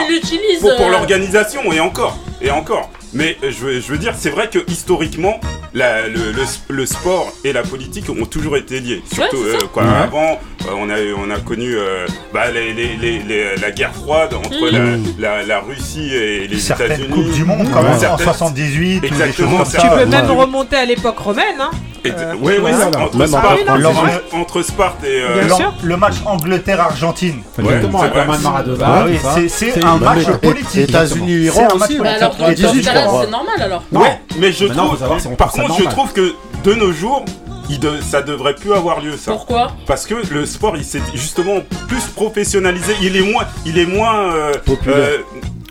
Pour, 0.60 0.76
pour 0.76 0.86
euh, 0.86 0.90
l'organisation 0.90 1.72
et 1.72 1.80
encore 1.80 2.16
et 2.42 2.50
encore. 2.50 2.90
Mais 3.16 3.36
euh, 3.42 3.50
je 3.50 3.64
veux, 3.64 3.80
je 3.80 3.86
veux 3.92 3.98
dire, 3.98 4.12
c'est 4.16 4.30
vrai 4.30 4.48
que 4.50 4.58
historiquement, 4.68 5.40
la- 5.74 6.06
le, 6.06 6.32
le- 6.32 6.42
le 6.68 6.86
sport 6.86 7.32
et 7.44 7.52
la 7.52 7.62
politique 7.62 8.08
ont 8.10 8.26
toujours 8.26 8.56
été 8.56 8.80
liés. 8.80 9.02
Surtout 9.10 9.36
euh, 9.42 9.58
quoi, 9.72 9.84
Ouais. 9.84 9.88
avant, 10.04 10.32
euh, 10.32 10.70
on 10.76 10.90
a 10.90 10.96
on 11.18 11.30
a 11.34 11.38
connu 11.40 11.74
euh, 11.76 12.06
bah, 12.34 12.50
les- 12.52 12.72
les- 12.74 12.96
les- 12.96 13.18
les- 13.20 13.56
la 13.56 13.70
guerre 13.70 13.94
froide 13.94 14.34
entre 14.34 14.50
Mm. 14.70 15.16
la, 15.18 15.38
la- 15.38 15.46
la 15.46 15.60
Russie 15.60 16.14
et 16.14 16.46
les 16.46 16.58
Certaines 16.58 16.92
États-Unis. 16.92 17.08
coupes 17.14 17.32
du 17.32 17.44
monde, 17.44 17.70
comme 17.70 17.84
Ouais. 17.86 17.92
en 17.94 17.98
Certaines- 17.98 18.26
78 18.26 18.96
ou 18.98 19.00
des 19.00 19.08
choses 19.08 19.20
Exactement, 19.20 19.56
comme 19.58 19.66
ça. 19.66 19.78
Tu 19.80 19.88
peux 19.88 19.94
Ouais. 19.96 20.06
même 20.06 20.30
remonter 20.30 20.76
à 20.76 20.84
l'époque 20.84 21.18
romaine, 21.18 21.56
hein. 21.60 21.70
Euh, 22.06 22.34
oui, 22.40 22.52
oui, 22.62 22.70
entre, 22.72 23.16
Même 23.16 23.26
Sparte, 23.26 23.44
encore 23.62 23.74
entre- 23.74 23.92
français. 23.92 24.22
entre 24.32 24.62
Sparte 24.62 25.02
et 25.04 25.22
euh, 25.22 25.38
Bien 25.40 25.48
L'an- 25.48 25.56
sûr. 25.56 25.72
Le 25.82 25.96
match 25.96 26.14
Angleterre-Argentine. 26.24 27.42
Exactement, 27.58 28.00
avec 28.02 28.12
c'est 28.12 28.18
la 28.18 28.24
main 28.26 28.36
de 28.62 28.72
vrai. 28.74 28.86
Maradona. 28.86 29.48
C'est- 29.48 29.82
un 29.84 29.96
bah, 29.96 30.14
match 30.14 30.26
politique. 30.40 30.88
États-Unis-Iran 30.88 31.56
C'est 31.56 31.74
un 31.74 31.78
match 31.78 31.90
aussi. 31.90 31.98
Bah 31.98 32.30
politique. 32.38 32.64
Alors, 33.08 33.20
dans 33.20 33.22
dans 33.22 33.22
ce 33.22 33.22
98, 33.22 33.22
cas-là, 33.22 33.22
je 33.22 33.22
crois. 33.22 33.24
c'est 33.24 33.30
normal 33.30 33.62
alors. 33.62 33.82
Non. 33.92 34.00
Ouais, 34.00 34.20
mais 34.38 34.52
je 34.52 34.64
trouve. 34.66 34.90
faut 34.90 34.96
savoir 34.96 35.20
si 35.20 35.26
on 35.28 35.36
par 35.36 35.52
contre, 35.52 35.78
je 35.78 35.84
trouve 35.88 36.12
que 36.12 36.34
de 36.64 36.74
nos 36.74 36.92
jours, 36.92 37.24
il 37.68 37.80
de- 37.80 38.00
ça 38.00 38.22
devrait 38.22 38.54
plus 38.54 38.72
avoir 38.72 39.00
lieu 39.00 39.16
ça. 39.16 39.32
Pourquoi? 39.32 39.72
Parce 39.86 40.06
que 40.06 40.14
le 40.30 40.46
sport, 40.46 40.76
il 40.76 40.84
s'est 40.84 41.02
justement 41.14 41.60
plus 41.88 42.02
professionnalisé. 42.14 42.94
Il 43.02 43.16
est 43.16 43.22
moins, 43.32 43.44
il 43.64 43.78
est 43.78 43.86
moins 43.86 44.32
euh, 44.34 44.52
Populaire. 44.64 44.96
euh, 44.98 45.18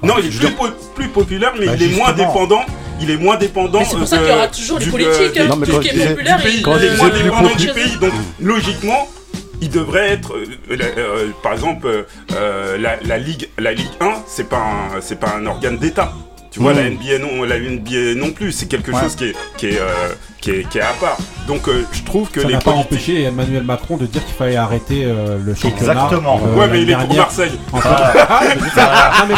non, 0.04 0.16
il 0.20 0.26
est 0.26 0.30
plus, 0.30 0.40
veux 0.48 0.52
po- 0.52 0.68
plus 0.94 1.08
populaire, 1.08 1.54
mais 1.60 1.66
Bah, 1.68 1.72
il 1.80 1.84
est 1.84 1.96
moins 1.96 2.12
dépendant. 2.12 2.62
Il 3.02 3.10
est 3.12 3.18
moins 3.18 3.36
dépendant. 3.38 3.80
C'est 3.84 3.92
pour 3.96 4.04
euh, 4.04 4.06
ça 4.06 4.18
qu'il 4.20 4.28
y 4.28 4.32
aura 4.32 4.48
toujours 4.48 4.80
les 4.80 4.86
du- 4.86 4.92
politiques. 4.92 5.38
euh, 5.38 5.48
non, 5.48 5.56
mais 5.58 5.66
Tout 5.66 5.72
quand 5.74 5.82
ce 5.84 5.88
qui 5.90 6.00
est 6.02 6.08
populaire, 6.10 6.40
il 6.46 6.60
est 6.86 6.98
moins 6.98 7.10
dépendant 7.10 7.56
du 7.56 7.68
pays. 7.70 7.98
Donc 8.00 8.12
logiquement, 8.42 9.08
il 9.62 9.70
devrait 9.70 10.10
être, 10.12 10.34
euh, 10.36 10.46
euh, 10.98 11.28
par 11.44 11.54
exemple, 11.54 11.88
euh, 11.88 12.04
euh, 12.34 12.78
la, 12.78 12.98
la 13.06 13.18
ligue, 13.18 13.50
la 13.58 13.74
Ligue 13.74 13.88
1, 14.02 14.14
c'est 14.28 14.48
pas, 14.50 14.58
un- 14.58 15.02
c'est 15.02 15.20
pas 15.20 15.34
un 15.38 15.46
organe 15.46 15.78
d'État. 15.78 16.14
Tu 16.56 16.62
vois, 16.62 16.72
la 16.74 16.84
NBA 16.90 17.18
non, 17.20 17.44
la 17.44 17.60
NBA 17.60 18.16
non 18.16 18.32
plus, 18.32 18.54
c'est 18.54 18.68
quelque 18.68 18.90
Ouais. 18.92 19.02
chose 19.02 19.16
qui 19.18 19.26
est, 19.26 19.36
qui 19.58 19.68
est, 19.68 19.78
euh, 19.78 20.14
qui 20.40 20.52
est, 20.52 20.70
qui 20.70 20.78
est 20.78 20.82
à 20.82 20.94
part. 21.02 21.18
Donc 21.50 21.68
euh, 21.68 21.84
je 21.92 22.02
trouve 22.04 22.30
que 22.30 22.40
Ça 22.40 22.48
les 22.48 22.54
n'a 22.54 22.60
pas 22.62 22.72
empêché 22.72 23.24
Emmanuel 23.24 23.64
Macron 23.64 23.98
de 23.98 24.06
dire 24.06 24.24
qu'il 24.26 24.34
fallait 24.36 24.56
arrêter 24.56 25.04
euh, 25.04 25.38
le 25.44 25.54
championnat. 25.54 25.92
Exactement. 25.94 26.40
euh, 26.46 26.56
Ouais, 26.58 26.68
mais 26.72 26.82
il 26.84 26.90
est 26.90 26.96
pour. 26.96 27.14
Marseille. 27.14 27.52
Ah, 28.18 28.42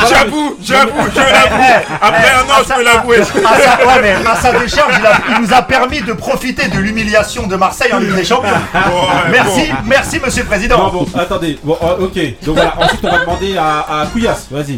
J'avoue, 0.08 0.58
j'avoue, 0.62 1.10
je 1.12 1.18
l'avoue. 1.20 1.64
Après 2.02 2.30
un 2.30 2.42
an, 2.44 2.64
je 2.68 2.74
peux 2.76 2.84
l'avouer. 2.84 3.18
Ouais, 3.20 4.02
mais 4.02 4.12
à 4.30 4.36
sa 4.36 4.52
décharge, 4.60 4.94
il, 5.00 5.06
a- 5.06 5.22
il 5.38 5.42
nous 5.44 5.54
a 5.54 5.62
permis 5.64 6.02
de 6.02 6.14
profiter 6.14 6.68
de 6.68 6.78
l'humiliation 6.78 7.48
de 7.48 7.56
Marseille 7.56 7.92
en 7.94 7.98
Ligue 8.00 8.14
des 8.16 8.24
Champions. 8.26 8.50
Bon, 8.74 8.80
ouais, 8.80 9.32
Merci, 9.32 9.62
bon. 9.70 9.76
merci, 9.86 10.20
monsieur 10.24 10.44
le 10.44 10.50
Non, 10.50 10.52
président. 10.56 10.90
bon, 10.92 11.08
attendez. 11.18 11.58
Bon, 11.64 11.78
euh, 11.82 12.06
ok. 12.06 12.20
Donc 12.44 12.56
voilà, 12.56 12.74
ensuite 12.80 13.00
on 13.04 13.10
va 13.12 13.20
demander 13.20 13.58
à, 13.58 14.02
à 14.02 14.06
Couillasse. 14.06 14.48
Vas-y. 14.52 14.78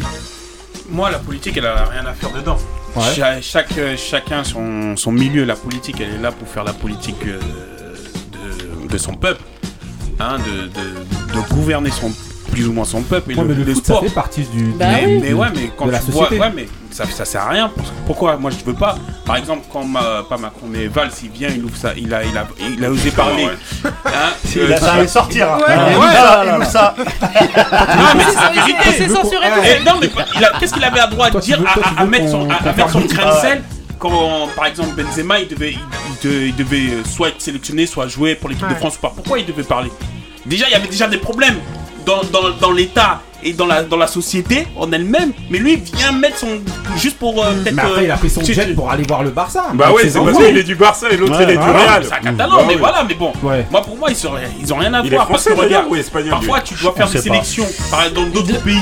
Moi, 0.90 1.10
la 1.10 1.18
politique, 1.18 1.56
elle 1.56 1.66
a 1.66 1.84
rien 1.84 2.04
à 2.06 2.12
faire 2.12 2.30
dedans. 2.32 2.58
Ouais. 2.96 3.02
Cha- 3.14 3.40
chaque, 3.40 3.78
euh, 3.78 3.96
chacun 3.96 4.42
son, 4.42 4.96
son 4.96 5.12
milieu, 5.12 5.44
la 5.44 5.54
politique, 5.54 6.00
elle 6.00 6.14
est 6.14 6.18
là 6.22 6.32
pour 6.32 6.48
faire 6.48 6.64
la 6.64 6.72
politique 6.72 7.24
euh, 7.26 7.38
de, 8.32 8.88
de 8.88 8.98
son 8.98 9.14
peuple, 9.14 9.42
hein, 10.18 10.38
de, 10.38 10.62
de, 10.66 11.40
de 11.40 11.48
gouverner 11.54 11.90
son 11.90 12.10
plus 12.50 12.66
ou 12.66 12.72
moins 12.72 12.84
son 12.84 13.02
peuple. 13.02 13.30
Et 13.30 13.34
Ouais, 13.36 13.42
le, 13.42 13.48
mais 13.50 13.54
le, 13.54 13.62
le 13.64 13.74
foot, 13.74 13.84
sport. 13.84 14.00
ça 14.02 14.08
fait 14.08 14.14
partie 14.14 14.42
du. 14.52 14.72
Bah 14.72 14.86
mais, 14.90 15.06
oui. 15.06 15.18
mais 15.22 15.32
ouais, 15.32 15.46
mais 15.54 15.70
quand 15.76 15.86
de 15.86 15.92
la 15.92 16.00
tu 16.00 16.10
vois, 16.10 16.24
société. 16.24 16.40
ouais, 16.42 16.52
mais 16.54 16.68
ça, 16.90 17.04
ça 17.06 17.24
sert 17.24 17.42
à 17.42 17.48
rien. 17.50 17.70
Parce 17.74 17.88
que- 17.90 17.94
Pourquoi? 18.06 18.36
Moi, 18.36 18.50
je 18.50 18.64
veux 18.64 18.74
pas. 18.76 18.96
Par 19.24 19.36
exemple, 19.36 19.66
quand 19.72 19.84
ma, 19.84 20.22
pas 20.28 20.36
Macron, 20.36 20.66
mais 20.68 20.86
Valls, 20.88 21.10
il 21.22 21.30
vient, 21.30 21.48
il 21.48 21.64
ouvre 21.64 21.76
ça, 21.76 21.92
il 21.96 22.12
a, 22.12 22.24
il 22.24 22.36
a, 22.36 22.46
il 22.58 22.84
a 22.84 22.90
osé 22.90 23.10
parler. 23.10 23.44
Ouais. 23.46 23.52
hein, 24.06 24.10
Il 24.54 24.62
euh, 24.62 24.74
a 24.74 24.76
ça 24.78 24.92
allait 24.94 25.06
sortir. 25.06 25.52
hein. 25.52 25.58
Ouais. 25.58 25.74
Il 25.92 25.98
Ouais. 25.98 26.12
ça, 26.12 26.44
il 26.44 26.58
nous 26.58 26.64
ça. 26.64 26.94
non, 26.98 28.04
mais 28.16 28.24
c'est 28.28 28.34
la 28.40 28.50
vérité. 28.50 28.92
C'est 28.96 29.08
censuré 29.08 29.46
tout 29.48 29.84
non, 29.84 29.92
mais 30.00 30.08
pas- 30.08 30.24
il 30.36 30.44
a- 30.44 30.52
qu'est-ce 30.58 30.72
qu'il 30.74 30.84
avait 30.84 31.00
à 31.00 31.06
droit 31.06 31.30
de 31.30 31.38
dire 31.40 31.58
veux- 31.60 31.66
à, 31.68 31.72
toi, 31.74 31.82
tu 31.84 31.94
à- 31.96 32.00
à 32.00 32.04
veux 32.04 32.10
mettre 32.10 32.30
son, 32.30 32.48
à, 32.50 32.72
mettre 32.72 32.90
son 32.90 33.00
grain 33.00 33.34
de 33.34 33.40
sel 33.40 33.62
quand, 33.98 34.48
par 34.56 34.66
exemple, 34.66 35.00
Benzema, 35.02 35.40
il 35.40 35.48
devait, 35.48 35.72
il, 35.72 35.78
il 35.78 36.28
de- 36.28 36.46
il 36.46 36.56
devait 36.56 36.94
euh, 36.94 37.04
soit 37.04 37.28
être 37.28 37.40
sélectionné, 37.42 37.86
soit 37.86 38.08
jouer 38.08 38.34
pour 38.34 38.48
l'équipe 38.48 38.66
de. 38.68 38.74
France 38.74 38.96
ou 38.96 39.00
pas 39.00 39.12
Pourquoi 39.14 39.38
il 39.38 39.46
devait 39.46 39.62
parler? 39.62 39.90
Déjà, 40.46 40.66
il 40.68 40.72
y 40.72 40.74
avait 40.74 40.88
déjà 40.88 41.06
des 41.06 41.18
problèmes 41.18 41.58
dans, 42.06 42.22
dans, 42.32 42.50
dans 42.58 42.72
l'État 42.72 43.20
et 43.42 43.52
dans 43.52 43.66
la, 43.66 43.82
dans 43.82 43.96
la 43.96 44.06
société 44.06 44.66
en 44.76 44.90
elle-même, 44.92 45.32
mais 45.50 45.58
lui, 45.58 45.74
il 45.74 45.96
vient 45.98 46.12
mettre 46.12 46.38
son. 46.38 46.60
juste 46.96 47.18
pour 47.18 47.44
euh, 47.44 47.52
peut-être. 47.52 47.74
Mais 47.74 47.82
après, 47.82 48.00
euh, 48.00 48.04
il 48.04 48.10
a 48.10 48.16
pris 48.16 48.30
son 48.30 48.42
jet 48.44 48.66
tu- 48.66 48.74
pour 48.74 48.90
aller 48.90 49.04
voir 49.06 49.22
le 49.22 49.30
Barça. 49.30 49.66
Bah 49.74 49.92
ouais, 49.92 50.08
c'est 50.08 50.18
parce 50.18 50.36
qu'il 50.38 50.56
est 50.58 50.62
du 50.62 50.74
Barça 50.74 51.10
et 51.10 51.16
l'autre 51.16 51.36
Ouais, 51.38 51.44
il 51.44 51.50
est 51.50 51.56
du. 51.56 51.62
Real. 51.62 52.04
C'est 52.04 52.12
un 52.14 52.18
catalan, 52.18 52.56
Bah 52.56 52.64
mais 52.68 52.76
voilà, 52.76 53.04
mais 53.06 53.14
bon. 53.14 53.32
Moi, 53.42 53.82
pour 53.82 53.96
moi, 53.96 54.08
ils, 54.10 54.16
sont, 54.16 54.32
ils 54.60 54.72
ont 54.72 54.76
rien 54.76 54.92
à 54.94 55.00
Il 55.00 55.06
est 55.06 55.16
voir. 55.16 55.26
Parce 55.28 55.42
français 55.44 55.56
que 55.58 55.64
regarde, 55.64 55.86
ou 55.90 55.96
espagnol 55.96 56.24
lui? 56.40 56.46
Parfois, 56.46 56.60
tu 56.60 56.74
dois 56.74 56.92
faire 56.94 57.08
des 57.08 57.18
sélections. 57.18 57.66
Par 57.90 58.02
exemple, 58.04 58.30
dans 58.30 58.40
d'autres 58.40 58.62
pays, 58.62 58.76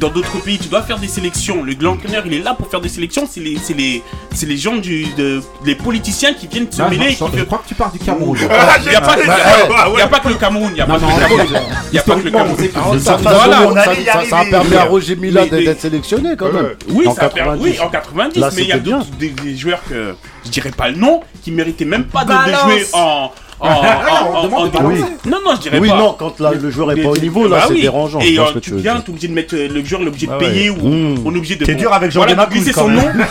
dans 0.00 0.08
d'autres 0.08 0.38
pays, 0.42 0.58
tu 0.58 0.68
dois 0.68 0.82
faire 0.82 0.98
des 0.98 1.06
sélections. 1.08 1.62
Le 1.62 1.74
l'entraîneur, 1.80 2.22
il 2.26 2.34
est 2.34 2.42
là 2.42 2.54
pour 2.54 2.68
faire 2.68 2.80
des 2.80 2.88
sélections. 2.88 3.28
C'est 3.30 3.40
les, 3.40 3.58
c'est 3.62 3.74
les, 3.74 4.02
c'est 4.34 4.46
les 4.46 4.56
gens 4.56 4.76
du, 4.76 5.04
de- 5.16 5.42
les 5.64 5.74
politiciens 5.74 6.32
qui 6.34 6.46
viennent 6.46 6.70
se 6.72 6.80
Ah, 6.82 6.88
mêler. 6.88 7.10
je, 7.10 7.42
crois 7.44 7.58
que 7.58 7.68
tu 7.68 7.74
pars 7.74 7.92
du 7.92 7.98
Cameroun. 7.98 8.36
Ah, 8.50 8.76
Il 8.82 8.88
n'y 8.88 8.94
a, 8.96 9.00
pas 9.00 9.14
que- 9.16 9.26
bah, 9.26 10.20
le 10.30 10.34
Cameroun. 10.36 10.70
Il 10.70 10.74
n'y 10.74 10.80
a 10.80 10.86
pas 10.86 10.98
que 10.98 11.04
le 11.04 11.10
Cameroun. 11.28 11.60
Il 11.88 11.92
n'y 11.92 11.98
a 11.98 12.02
pas 12.02 12.14
que 12.16 12.20
le 12.24 12.30
Cameroun. 12.30 13.00
ça- 13.00 14.38
a 14.40 14.44
permis 14.44 14.74
à 14.76 14.84
Roger 14.84 15.16
Mila 15.16 15.46
d'être 15.46 15.80
sélectionné 15.80 16.30
quand 16.36 16.52
même. 16.52 16.70
Oui, 16.88 17.06
En 17.06 17.14
ça 17.14 17.22
a 17.26 17.28
per- 17.28 17.40
90. 17.40 17.62
oui, 17.62 17.78
en 17.80 17.88
90, 17.88 18.40
Là, 18.40 18.50
mais 18.56 18.62
il 18.62 18.68
y 18.68 18.72
a 18.72 18.78
des, 18.78 19.56
joueurs 19.56 19.82
que 19.88 20.14
je 20.44 20.50
dirais 20.50 20.70
pas 20.70 20.88
le 20.88 20.96
nom, 20.96 21.20
qui 21.42 21.50
méritaient 21.52 21.84
même 21.84 22.04
pas 22.04 22.24
de, 22.24 22.32
jouer 22.32 22.86
en. 22.92 23.30
Demande 23.60 24.70
de 24.70 24.76
en- 24.78 24.82
balancer. 24.82 25.04
Non, 25.26 25.38
non, 25.44 25.54
je 25.56 25.60
dirais 25.60 25.78
Oui, 25.78 25.88
pas. 25.88 25.96
non, 25.98 26.16
quand 26.18 26.40
la- 26.40 26.52
le 26.52 26.70
joueur 26.70 26.92
est 26.92 26.96
Mais- 26.96 27.02
pas 27.02 27.08
au 27.10 27.16
niveau, 27.16 27.48
là, 27.48 27.56
bah 27.58 27.64
c'est 27.68 27.74
oui. 27.74 27.80
dérangeant. 27.82 28.20
Et 28.20 28.36
vois 28.36 28.48
euh, 28.56 28.60
tu 28.60 28.74
viens, 28.76 29.00
t'es 29.00 29.10
obligé 29.10 29.28
de 29.28 29.34
mettre 29.34 29.54
euh, 29.54 29.68
le 29.68 29.84
joueur, 29.84 30.02
est 30.02 30.06
obligé 30.08 30.26
de 30.26 30.32
Ah 30.32 30.38
payer 30.38 30.70
ouais. 30.70 30.78
ou 30.80 30.88
Mmh. 30.88 31.22
on 31.26 31.34
est 31.34 31.38
obligé 31.38 31.56
de. 31.56 31.64
T'es 31.64 31.74
dur 31.74 31.92
avec 31.92 32.10
Jean 32.10 32.24
voilà, 32.24 32.46
glisser 32.46 32.72
son 32.72 32.88
nom. 32.88 33.02
Non, 33.02 33.10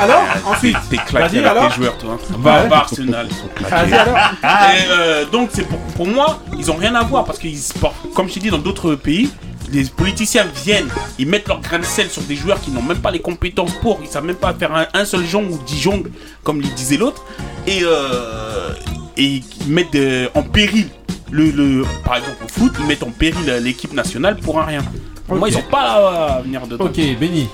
alors, 0.00 0.24
ensuite. 0.46 0.76
T'es 0.90 0.96
claqué 0.96 1.36
Vas-y, 1.36 1.44
avec 1.44 1.50
alors. 1.50 1.68
tes 1.68 1.74
joueurs, 1.76 1.98
toi. 1.98 2.18
Bah, 2.38 2.64
Va, 2.68 2.76
Arsenal. 2.78 3.28
Alors. 3.70 5.28
Donc 5.30 5.50
c'est 5.52 5.66
pour, 5.66 5.78
pour 5.78 6.06
moi, 6.06 6.38
ils 6.58 6.70
ont 6.70 6.76
rien 6.76 6.94
à 6.94 7.02
voir 7.04 7.24
parce 7.24 7.38
qu'ils 7.38 7.58
sportent, 7.58 7.96
comme 8.14 8.28
je 8.28 8.34
t'ai 8.34 8.40
dit, 8.40 8.50
dans 8.50 8.58
d'autres 8.58 8.94
pays, 8.94 9.30
les 9.72 9.84
politiciens 9.84 10.46
viennent, 10.64 10.88
ils 11.18 11.26
mettent 11.26 11.48
leur 11.48 11.60
grain 11.60 11.78
de 11.78 11.84
sel 11.84 12.08
sur 12.10 12.22
des 12.22 12.36
joueurs 12.36 12.60
qui 12.60 12.70
n'ont 12.70 12.82
même 12.82 12.98
pas 13.00 13.10
les 13.10 13.20
compétences 13.20 13.72
pour, 13.80 13.98
ils 14.02 14.08
savent 14.08 14.24
même 14.24 14.36
pas 14.36 14.52
faire 14.54 14.74
un, 14.74 14.86
un 14.94 15.04
seul 15.04 15.24
jongle 15.24 15.52
ou 15.52 15.58
dix 15.66 15.80
jongles, 15.80 16.10
comme 16.44 16.60
le 16.60 16.68
disait 16.68 16.96
l'autre, 16.98 17.24
et, 17.66 17.80
euh, 17.82 18.70
et 19.16 19.24
ils 19.26 19.44
mettent 19.68 19.94
euh, 19.94 20.28
en 20.34 20.42
péril, 20.42 20.88
le, 21.30 21.50
le, 21.50 21.84
par 22.04 22.16
exemple 22.16 22.44
au 22.44 22.48
foot, 22.48 22.72
ils 22.78 22.86
mettent 22.86 23.02
en 23.02 23.10
péril 23.10 23.48
euh, 23.48 23.58
l'équipe 23.60 23.92
nationale 23.92 24.36
pour 24.36 24.60
un 24.60 24.64
rien. 24.64 24.82
Pour 25.26 25.36
moi, 25.36 25.48
ils 25.48 25.56
ont 25.56 25.62
pas 25.70 26.36
à 26.36 26.42
venir 26.42 26.66
dedans. 26.66 26.84
Ok, 26.84 27.00
Benny, 27.18 27.48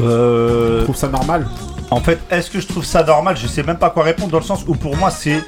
Euh, 0.00 0.80
je 0.80 0.84
trouve 0.84 0.96
ça 0.96 1.08
normal? 1.08 1.46
En 1.90 2.00
fait, 2.00 2.18
est-ce 2.30 2.50
que 2.50 2.60
je 2.60 2.66
trouve 2.66 2.84
ça 2.84 3.02
normal? 3.02 3.36
Je 3.36 3.46
sais 3.46 3.62
même 3.62 3.78
pas 3.78 3.90
quoi 3.90 4.02
répondre 4.04 4.30
dans 4.30 4.38
le 4.40 4.44
sens 4.44 4.64
où 4.66 4.74
pour 4.74 4.96
moi 4.96 5.10
c'est 5.10 5.42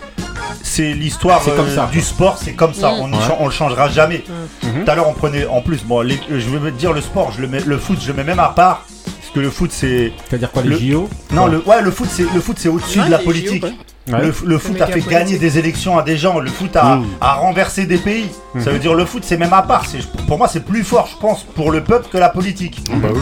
c'est 0.79 0.93
l'histoire 0.95 1.43
C'est 1.43 1.57
comme 1.57 1.67
euh, 1.67 1.75
ça, 1.75 1.89
du 1.91 2.01
sport, 2.01 2.39
c'est 2.39 2.53
comme 2.53 2.73
ça. 2.73 2.93
Mm. 2.93 3.01
On, 3.01 3.11
on 3.41 3.47
le 3.47 3.51
changera 3.53 3.89
jamais. 3.89 4.23
Mhm. 4.63 4.85
Tout 4.85 4.91
à 4.91 4.95
l'heure 4.95 5.09
on 5.09 5.13
prenait 5.13 5.45
en 5.47 5.61
plus 5.61 5.83
bon, 5.85 6.03
les- 6.03 6.21
je 6.31 6.49
vais 6.51 6.61
me 6.61 6.71
dire 6.71 6.93
le 6.93 7.01
sport, 7.01 7.33
je 7.37 7.41
le 7.41 7.49
mets, 7.49 7.61
le 7.67 7.79
foot, 7.79 7.99
je 8.01 8.07
le 8.09 8.15
mets 8.15 8.23
même 8.25 8.39
à 8.39 8.51
part 8.51 8.85
parce 9.05 9.31
que 9.35 9.41
le 9.41 9.51
foot 9.51 9.71
c'est 9.73 10.13
C'est-à-dire 10.29 10.53
quoi, 10.53 10.63
les 10.63 10.69
Le- 10.71 10.79
JO 10.79 11.09
non 11.33 11.47
le 11.47 11.59
ouais 11.67 11.83
le 11.83 11.91
foot 11.91 12.09
c'est 12.11 12.27
le 12.33 12.41
foot 12.41 12.57
c'est 12.61 12.69
au-dessus 12.69 13.01
Ouais, 13.01 13.07
de 13.07 13.11
la 13.11 13.19
politique. 13.19 13.63
JO, 13.67 13.69
ouais. 13.69 14.15
Ouais. 14.15 14.23
Le, 14.27 14.35
le 14.47 14.59
foot 14.59 14.81
a 14.81 14.87
fait 14.87 14.93
politique. 14.93 15.11
gagner 15.11 15.37
des 15.39 15.59
élections 15.59 15.99
à 15.99 16.03
des 16.03 16.17
gens. 16.17 16.39
Le 16.39 16.49
foot 16.51 16.75
a, 16.77 16.97
Mm. 16.97 17.07
a 17.21 17.33
renversé 17.35 17.85
des 17.85 17.99
pays. 17.99 18.29
Ça 18.55 18.59
Mhm. 18.71 18.75
veut 18.75 18.79
dire 18.79 18.95
le 18.95 19.05
foot 19.05 19.23
c'est 19.27 19.37
même 19.37 19.53
à 19.53 19.63
part. 19.63 19.85
C'est- 19.87 20.07
Pour 20.29 20.39
moi 20.39 20.47
c'est 20.49 20.65
plus 20.65 20.85
fort 20.85 21.09
je 21.13 21.17
pense 21.21 21.43
pour 21.43 21.71
le 21.73 21.83
peuple 21.83 22.07
que 22.13 22.19
la 22.19 22.29
politique. 22.31 22.81
Bah 23.03 23.09
oui. 23.13 23.21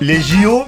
Les 0.00 0.20
JO, 0.22 0.64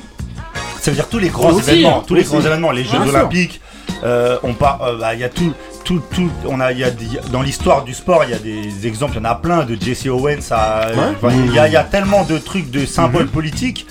ça 0.80 0.90
veut 0.90 0.96
dire 0.96 1.08
tous 1.08 1.18
les 1.20 1.28
grands 1.30 1.52
Aussi, 1.52 1.70
événements, 1.70 2.02
tous 2.02 2.14
les 2.14 2.22
Aussi. 2.22 2.30
grands 2.30 2.40
événements, 2.40 2.72
les 2.72 2.84
Jeux. 2.84 2.98
Olympiques. 3.08 3.60
euh, 4.02 4.36
on 4.42 4.52
part, 4.52 4.82
euh, 4.82 4.98
bah, 4.98 5.14
il 5.14 5.20
y 5.20 5.24
a 5.24 5.28
tout, 5.30 5.52
tout, 5.84 6.00
tout. 6.14 6.30
On 6.46 6.60
a, 6.60 6.72
il 6.72 6.78
y 6.78 6.84
a 6.84 6.90
des- 6.90 7.06
dans 7.32 7.42
l'histoire 7.42 7.84
du 7.84 7.94
sport, 7.94 8.24
il 8.24 8.30
y 8.30 8.34
a 8.34 8.38
des 8.38 8.86
exemples, 8.86 9.14
il 9.14 9.18
y 9.18 9.20
en 9.20 9.30
a 9.30 9.34
plein 9.34 9.64
de 9.64 9.76
Jesse 9.80 10.06
Owens. 10.06 10.50
Il 11.30 11.52
y, 11.52 11.58
a- 11.58 11.68
y 11.68 11.76
a 11.76 11.84
tellement 11.84 12.24
de 12.24 12.38
trucs, 12.38 12.70
de 12.70 12.84
symboles 12.86 13.28
politiques 13.28 13.86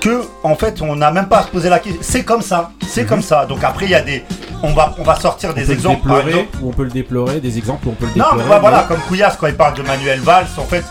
que 0.00 0.22
en 0.42 0.54
fait, 0.56 0.82
on 0.82 0.96
n'a 0.96 1.10
même 1.10 1.28
pas 1.28 1.38
à 1.38 1.42
se 1.44 1.48
poser 1.48 1.68
la 1.68 1.78
question. 1.78 2.00
C'est 2.02 2.24
comme 2.24 2.42
ça, 2.42 2.70
c'est 2.88 3.06
comme 3.06 3.22
ça. 3.22 3.46
Donc 3.46 3.62
après, 3.64 3.86
il 3.86 3.90
y 3.92 3.94
a 3.94 4.02
des, 4.02 4.22
on 4.62 4.72
va, 4.72 4.94
on 4.98 5.02
va 5.02 5.14
sortir 5.16 5.50
On 5.50 5.52
des 5.54 5.70
exemples. 5.72 6.02
déplorer, 6.02 6.30
exemple. 6.30 6.58
on 6.62 6.70
peut 6.70 6.84
le 6.84 6.90
déplorer, 6.90 7.40
des 7.40 7.56
exemples 7.58 7.88
où 7.88 7.90
on 7.90 7.94
peut 7.94 8.06
le 8.06 8.18
Non, 8.18 8.26
déplorer. 8.26 8.42
mais 8.44 8.48
bah, 8.50 8.58
voilà, 8.60 8.82
comme 8.88 9.00
Couillasse 9.08 9.36
quand 9.38 9.46
il 9.46 9.54
parle 9.56 9.74
de 9.76 9.82
Manuel 9.82 10.20
Valls, 10.20 10.46
en 10.58 10.64
fait, 10.64 10.84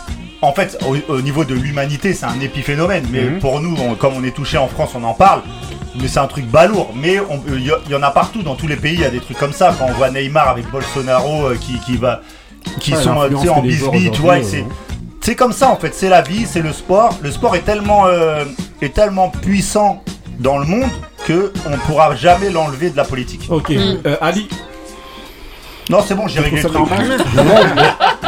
en 0.44 0.52
fait, 0.52 0.78
au, 0.86 1.12
au 1.12 1.20
niveau 1.20 1.44
de 1.44 1.54
l'humanité, 1.54 2.12
c'est 2.14 2.26
un 2.26 2.40
épiphénomène. 2.40 3.06
Mais 3.10 3.22
Mhm. 3.24 3.38
pour 3.40 3.60
nous, 3.60 3.76
on- 3.80 3.94
comme 3.94 4.14
on 4.16 4.24
est 4.24 4.34
touché 4.34 4.58
en 4.58 4.68
France, 4.68 4.90
on 4.94 5.02
en 5.04 5.14
parle. 5.14 5.42
Mais 6.00 6.08
c'est 6.08 6.18
un 6.20 6.26
truc 6.26 6.46
balourd. 6.46 6.92
Mais 6.94 7.18
on- 7.20 7.42
il 7.48 7.66
y, 7.66 7.70
a- 7.70 7.78
il 7.86 7.92
y 7.92 7.94
en 7.94 8.02
a 8.02 8.10
partout, 8.10 8.42
dans 8.42 8.54
tous 8.56 8.66
les 8.66 8.76
pays, 8.76 8.94
il 8.94 9.00
y 9.00 9.04
a 9.04 9.10
des 9.10 9.20
trucs 9.20 9.38
comme 9.38 9.52
ça. 9.52 9.74
Quand 9.78 9.86
on 9.88 9.92
voit 9.92 10.10
Neymar 10.10 10.48
avec 10.48 10.70
Bolsonaro 10.70 11.46
euh, 11.46 11.56
qui, 11.60 11.78
qui 11.80 11.96
va, 11.96 12.20
qui 12.80 12.92
Ouais, 12.94 13.02
sont 13.02 13.20
euh, 13.20 13.48
en 13.50 13.60
bisbille, 13.62 14.10
tu 14.10 14.22
vois. 14.22 14.42
c'est 14.42 14.60
euh, 14.60 14.64
c'est 15.20 15.34
comme 15.36 15.52
ça 15.52 15.68
en 15.70 15.76
fait, 15.76 15.94
c'est 15.94 16.08
la 16.08 16.20
vie, 16.22 16.46
c'est 16.46 16.60
le 16.62 16.72
sport. 16.72 17.16
Le 17.22 17.30
sport 17.30 17.54
est 17.56 17.60
tellement, 17.64 18.06
euh, 18.06 18.44
est 18.82 18.92
tellement 18.92 19.28
puissant 19.30 20.02
dans 20.40 20.58
le 20.58 20.66
monde 20.66 20.90
que 21.26 21.52
on 21.70 21.76
pourra 21.86 22.14
jamais 22.16 22.50
l'enlever 22.50 22.90
de 22.90 22.96
la 22.96 23.04
politique. 23.04 23.46
Ok, 23.50 23.70
Euh, 23.70 24.16
Ali, 24.20 24.48
Non, 25.90 25.98
c'est 26.06 26.14
bon, 26.14 26.26
j'ai 26.28 26.40
réglé 26.40 26.62
le 26.62 26.68
truc. 26.70 26.88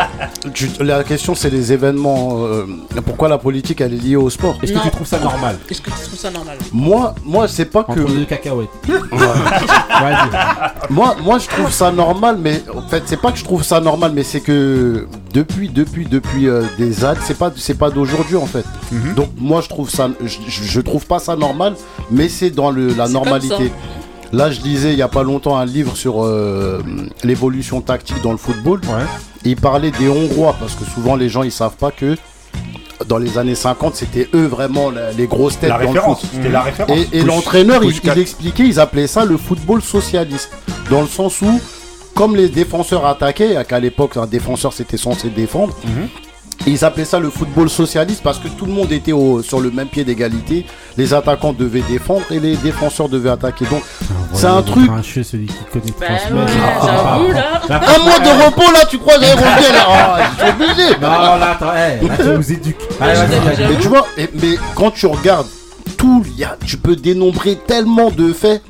Tu- 0.55 0.71
la 0.81 1.03
question, 1.05 1.35
c'est 1.35 1.51
les 1.51 1.73
événements. 1.73 2.45
euh, 2.47 2.67
pourquoi 3.05 3.29
la 3.29 3.39
politique, 3.39 3.81
elle 3.81 3.95
est 3.95 4.03
liée 4.03 4.17
au 4.17 4.31
sport? 4.31 4.57
Est-ce 4.62 4.73
que 4.73 4.77
Non. 4.79 4.85
tu 4.85 4.91
trouves 4.91 5.07
ça 5.07 5.19
normal? 5.21 5.57
Est-ce 5.71 5.81
que 5.81 5.91
tu 5.91 5.97
trouves 5.97 6.19
ça 6.19 6.31
normal? 6.31 6.59
Moi, 6.73 7.14
moi, 7.25 7.49
c'est 7.49 7.67
pas 7.67 7.85
que. 7.85 7.93
Entre 8.01 8.12
deux 8.12 8.25
cacahuètes. 8.25 8.69
Vas-y. 9.12 10.31
Moi, 10.91 11.17
moi, 11.23 11.39
je 11.39 11.49
trouve 11.49 11.71
ça 11.71 11.91
normal, 11.93 12.39
mais 12.41 12.62
en 12.75 12.83
fait, 12.89 13.03
c'est 13.07 13.21
pas 13.21 13.33
que 13.33 13.39
je 13.39 13.45
trouve 13.45 13.62
ça 13.62 13.81
normal, 13.81 14.12
mais 14.14 14.23
c'est 14.23 14.41
que 14.41 15.07
depuis, 15.33 15.69
depuis, 15.69 16.07
depuis 16.07 16.49
euh, 16.49 16.62
des 16.79 17.05
années, 17.05 17.19
c'est 17.25 17.37
pas, 17.39 17.53
c'est 17.57 17.79
pas 17.79 17.91
d'aujourd'hui 17.91 18.37
en 18.37 18.47
fait. 18.47 18.64
Mhm. 18.93 19.14
Donc 19.14 19.29
moi, 19.39 19.61
je 19.61 19.69
trouve 19.69 19.91
ça, 19.91 20.09
je, 20.23 20.27
je- 20.49 20.62
je 20.64 20.81
trouve 20.81 21.07
pas 21.07 21.19
ça 21.19 21.37
normal, 21.37 21.75
mais 22.11 22.29
c'est 22.29 22.51
dans 22.51 22.71
le, 22.71 22.89
la 22.95 23.07
C'est 23.07 23.12
normalité. 23.12 23.73
Là, 24.33 24.51
je 24.51 24.61
lisais 24.61 24.93
il 24.93 24.99
y 24.99 25.03
a 25.03 25.09
pas 25.09 25.23
longtemps 25.23 25.57
un 25.57 25.64
livre 25.64 25.97
sur 25.97 26.25
euh, 26.25 26.83
l'évolution 27.23 27.81
tactique 27.81 28.21
dans 28.23 28.33
le 28.33 28.39
football. 28.39 28.81
Ouais. 28.85 29.05
Et 29.47 29.51
il 29.51 29.57
parlait 29.57 29.92
des 29.92 30.09
Hongrois 30.09 30.57
parce 30.59 30.74
que 30.74 30.84
souvent 30.84 31.14
les 31.14 31.28
gens 31.28 31.44
ils 31.44 31.53
savent 31.53 31.76
pas 31.76 31.92
que 31.92 32.16
dans 33.07 33.18
les 33.18 33.38
années 33.38 33.55
50, 33.55 33.94
c'était 33.94 34.28
eux 34.34 34.47
vraiment 34.47 34.90
la- 34.90 35.12
les 35.12 35.26
grosses 35.28 35.59
têtes 35.61 35.68
La 35.68 35.76
dans 35.76 35.82
le 35.82 35.86
référence, 35.88 36.20
foot. 36.20 36.30
c'était 36.32 36.49
la 36.49 36.62
référence. 36.62 36.99
Et, 37.12 37.22
l'entraîneur, 37.22 37.84
il, 37.84 38.18
expliquait, 38.18 38.64
ils 38.66 38.80
appelaient 38.80 39.07
ça 39.07 39.24
le 39.24 39.36
football 39.36 39.82
socialiste. 39.82 40.51
Dans 40.90 41.03
le 41.03 41.07
sens 41.07 41.42
où, 41.42 41.61
comme 42.14 42.34
les 42.34 42.49
défenseurs 42.49 43.05
attaquaient, 43.07 43.62
qu'à 43.68 43.78
l'époque, 43.80 44.16
un 44.16 44.26
défenseur 44.26 44.72
c'était 44.72 44.97
censé 44.97 45.28
défendre, 45.28 45.76
Ils 46.69 46.85
appelaient 46.85 47.05
ça 47.05 47.21
le 47.21 47.31
football 47.31 47.71
socialiste 47.71 48.23
parce 48.25 48.39
que 48.39 48.49
tout 48.49 48.67
le 48.67 48.73
monde 48.73 48.91
était 48.91 49.12
au- 49.12 49.41
sur 49.43 49.61
le 49.61 49.71
même 49.71 49.87
pied 49.87 50.03
d'égalité. 50.05 50.67
Les 50.97 51.14
attaquants 51.14 51.53
devaient 51.53 51.85
défendre 51.89 52.23
et 52.31 52.41
les 52.41 52.57
défenseurs 52.57 53.09
devaient 53.09 53.31
attaquer. 53.31 53.67
Donc, 53.67 53.83
c'est 54.33 54.47
un 54.47 54.62
truc. 54.62 54.87
Grincheux, 54.87 55.23
celui 55.23 55.47
qui 55.47 55.55
connaît 55.73 55.95
Bah 56.01 56.07
transmet. 56.07 56.41
ouais, 56.41 56.47
Ah, 56.61 56.81
ah, 56.83 57.33
là. 57.33 57.45
ah. 57.71 57.81
Un 57.97 58.05
mois 58.05 58.19
de 58.19 58.45
repos 58.47 58.73
là, 58.73 58.81
tu 58.91 58.99
crois 58.99 59.14
que 59.14 59.21
j'allais 59.25 59.35
revenir 59.35 59.73
là 59.73 59.87
Ah, 59.89 60.49
obligé. 60.51 60.91
Non, 61.01 61.09
là, 61.09 61.51
attends, 61.53 61.73
hey, 61.75 62.07
là, 62.09 62.17
tu 62.17 62.25
nous 62.31 62.53
éduques. 62.53 62.77
Allez, 63.01 63.14
vas-y. 63.14 63.69
Mais 63.69 63.79
tu 63.81 63.89
vois, 63.89 64.07
et- 64.19 64.31
mais 64.35 64.57
quand 64.75 64.91
tu 64.91 65.07
regardes 65.07 65.47
tout, 65.97 66.25
il 66.27 66.37
y 66.41 66.45
a- 66.45 66.57
tu 66.67 66.77
peux 66.79 66.97
dénombrer 66.97 67.57
tellement 67.67 68.11
de 68.11 68.33
faits. 68.33 68.62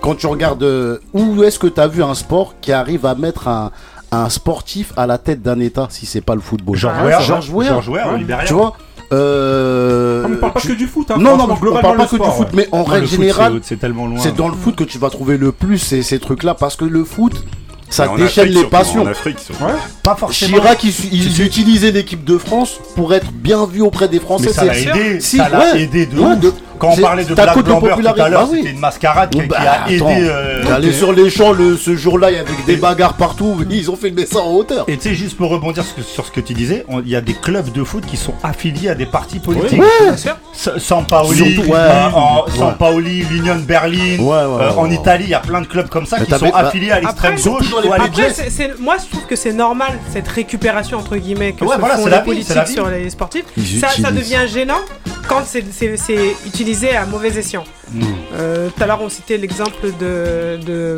Quand 0.00 0.16
tu 0.16 0.26
regardes 0.26 0.62
euh, 0.64 0.98
où 1.14 1.42
est-ce 1.44 1.58
que 1.58 1.66
tu 1.68 1.80
as 1.80 1.86
vu 1.86 2.02
un 2.02 2.14
sport 2.14 2.54
qui 2.60 2.72
arrive 2.72 3.06
à 3.06 3.14
mettre 3.14 3.48
un, 3.48 3.70
un 4.14 4.28
sportif 4.28 4.92
à 4.96 5.06
la 5.06 5.18
tête 5.18 5.42
d'un 5.42 5.60
État 5.60 5.86
si 5.90 6.06
c'est 6.06 6.20
pas 6.20 6.34
le 6.34 6.40
football 6.40 6.76
Georges 6.76 6.96
Ah, 6.98 7.04
Weah, 7.50 8.16
Libéria. 8.16 8.44
Tu 8.44 8.54
vois 8.54 8.76
euh, 9.12 10.22
Non, 10.22 10.28
mais 10.28 10.36
on 10.36 10.40
parle 10.40 10.52
pas 10.52 10.60
tu- 10.60 10.68
que 10.68 10.72
du 10.72 10.86
foot, 10.86 11.10
hein. 11.10 11.16
Non, 11.18 11.36
non, 11.36 11.44
on 11.44 11.80
parle 11.80 11.96
pas 11.96 12.06
que 12.06 12.16
du 12.16 12.22
foot, 12.22 12.46
ouais. 12.48 12.52
mais 12.54 12.68
en 12.72 12.84
règle 12.84 13.06
générale, 13.06 13.54
c'est- 13.62 13.68
c'est 13.70 13.76
tellement 13.76 14.06
loin. 14.06 14.18
c'est 14.18 14.34
dans 14.34 14.48
le 14.48 14.54
foot 14.54 14.76
que 14.76 14.84
tu 14.84 14.98
vas 14.98 15.10
trouver 15.10 15.36
le 15.36 15.52
plus 15.52 15.78
ces, 15.78 16.02
ces 16.02 16.18
trucs-là 16.18 16.54
parce 16.54 16.76
que 16.76 16.84
le 16.84 17.04
foot, 17.04 17.44
ça 17.88 18.08
Mais 18.16 18.22
déchaîne 18.24 18.44
Afrique, 18.48 18.62
les 18.62 18.68
passions. 18.68 19.02
En 19.02 19.06
Afrique, 19.06 19.38
surtout. 19.38 19.64
Pas 20.02 20.16
forcément. 20.16 20.58
Chirac, 20.58 20.82
il, 20.84 20.94
il 21.12 21.42
utilisait 21.42 21.90
l'équipe 21.92 22.24
de 22.24 22.38
France 22.38 22.78
pour 22.96 23.14
être 23.14 23.30
bien 23.32 23.66
vu 23.66 23.80
auprès 23.82 24.08
des 24.08 24.20
Français. 24.20 24.46
Mais 24.48 24.52
ça 24.52 24.60
c'est 24.62 24.84
l'a 24.86 24.96
aidé, 24.96 25.20
Si, 25.20 25.36
ça 25.36 25.48
l'a 25.48 25.58
ouais. 25.72 25.82
aidé 25.82 26.06
de 26.06 26.18
Ouais, 26.18 26.34
Quand 26.78 26.90
on 26.90 26.96
parlait 26.96 27.24
de 27.24 27.34
Black 27.34 27.56
Blamber 27.58 27.94
tout 28.00 28.20
à 28.20 28.28
l'heure, 28.28 28.42
Bah 28.42 28.48
oui. 28.50 28.58
c'était 28.58 28.70
une 28.72 28.80
mascarade 28.80 29.30
qui, 29.30 29.42
Bah, 29.42 29.56
qui 29.60 29.66
a 29.66 29.86
aidé. 29.88 29.96
attends. 29.96 30.80
euh, 30.82 30.92
sur 30.92 31.12
les 31.12 31.30
champs 31.30 31.52
le, 31.52 31.76
ce 31.76 31.94
jour-là, 31.96 32.30
il 32.32 32.36
y 32.36 32.40
avait 32.40 32.50
des 32.66 32.76
bagarres 32.76 33.14
partout. 33.14 33.56
Ils 33.70 33.90
ont 33.90 33.96
filmé 33.96 34.26
ça 34.26 34.40
en 34.40 34.50
hauteur. 34.52 34.84
Et 34.88 34.96
tu 34.96 35.08
sais, 35.10 35.14
juste 35.14 35.36
pour 35.36 35.50
rebondir 35.50 35.84
sur, 35.84 36.04
sur 36.04 36.26
ce 36.26 36.30
que 36.32 36.40
tu 36.40 36.52
disais, 36.52 36.84
il 37.04 37.08
y 37.10 37.16
a 37.16 37.20
des 37.20 37.34
clubs 37.34 37.70
de 37.72 37.84
foot 37.84 38.04
qui 38.06 38.16
sont 38.16 38.34
affiliés 38.42 38.88
à 38.88 38.94
des 38.94 39.06
partis 39.06 39.38
politiques. 39.38 39.80
Bien 40.02 40.16
sûr. 40.16 40.36
S- 40.54 40.70
Sampaoli, 40.78 41.36
Surtout, 41.54 41.70
ouais. 41.70 41.78
en- 42.14 42.44
Ouais. 42.44 42.58
Sampaoli, 42.58 43.22
l'Union 43.30 43.54
de 43.56 43.60
Berlin. 43.60 44.16
Ouais, 44.18 44.18
ouais, 44.18 44.32
euh, 44.32 44.56
ouais, 44.70 44.76
en 44.76 44.88
ouais. 44.88 44.94
Italie, 44.94 45.24
il 45.26 45.30
y 45.30 45.34
a 45.34 45.40
plein 45.40 45.60
de 45.60 45.66
clubs 45.66 45.88
comme 45.88 46.06
ça 46.06 46.18
qui 46.20 46.30
sont 46.30 46.48
bah, 46.50 46.58
affiliés 46.58 46.90
à 46.90 47.00
l'extrême 47.00 47.36
gauche 47.40 47.70
dans 47.82 47.94
les. 47.94 48.00
Après, 48.00 48.32
c'est- 48.32 48.50
c'est- 48.50 48.78
moi 48.78 48.96
je 49.02 49.08
trouve 49.10 49.26
que 49.26 49.36
c'est 49.36 49.52
normal 49.52 49.98
cette 50.12 50.28
récupération 50.28 50.98
entre 50.98 51.16
guillemets 51.16 51.52
que 51.52 51.64
Ouais, 51.64 51.74
se 51.74 51.80
voilà, 51.80 51.96
font 51.96 52.04
c'est 52.04 52.10
les 52.10 52.16
la 52.16 52.18
vie, 52.20 52.24
politiques 52.26 52.48
c'est 52.48 52.54
la 52.54 52.64
vie. 52.64 52.72
sur 52.72 52.88
les 52.88 53.10
sportifs. 53.10 53.44
Ils 53.56 53.80
Ça, 53.80 53.88
ça 53.88 53.94
utilisent. 54.10 54.14
devient 54.30 54.48
gênant 54.52 54.80
quand 55.28 55.42
c'est- 55.44 55.64
utilisé 56.46 56.94
à 56.96 57.06
mauvais 57.06 57.28
escient. 57.36 57.64
Hmm. 57.92 58.02
Euh, 58.34 58.68
Tout 58.76 58.82
à 58.82 58.86
l'heure 58.86 59.00
on 59.02 59.08
citait 59.08 59.36
l'exemple 59.36 59.86
de, 60.00 60.58
de 60.64 60.96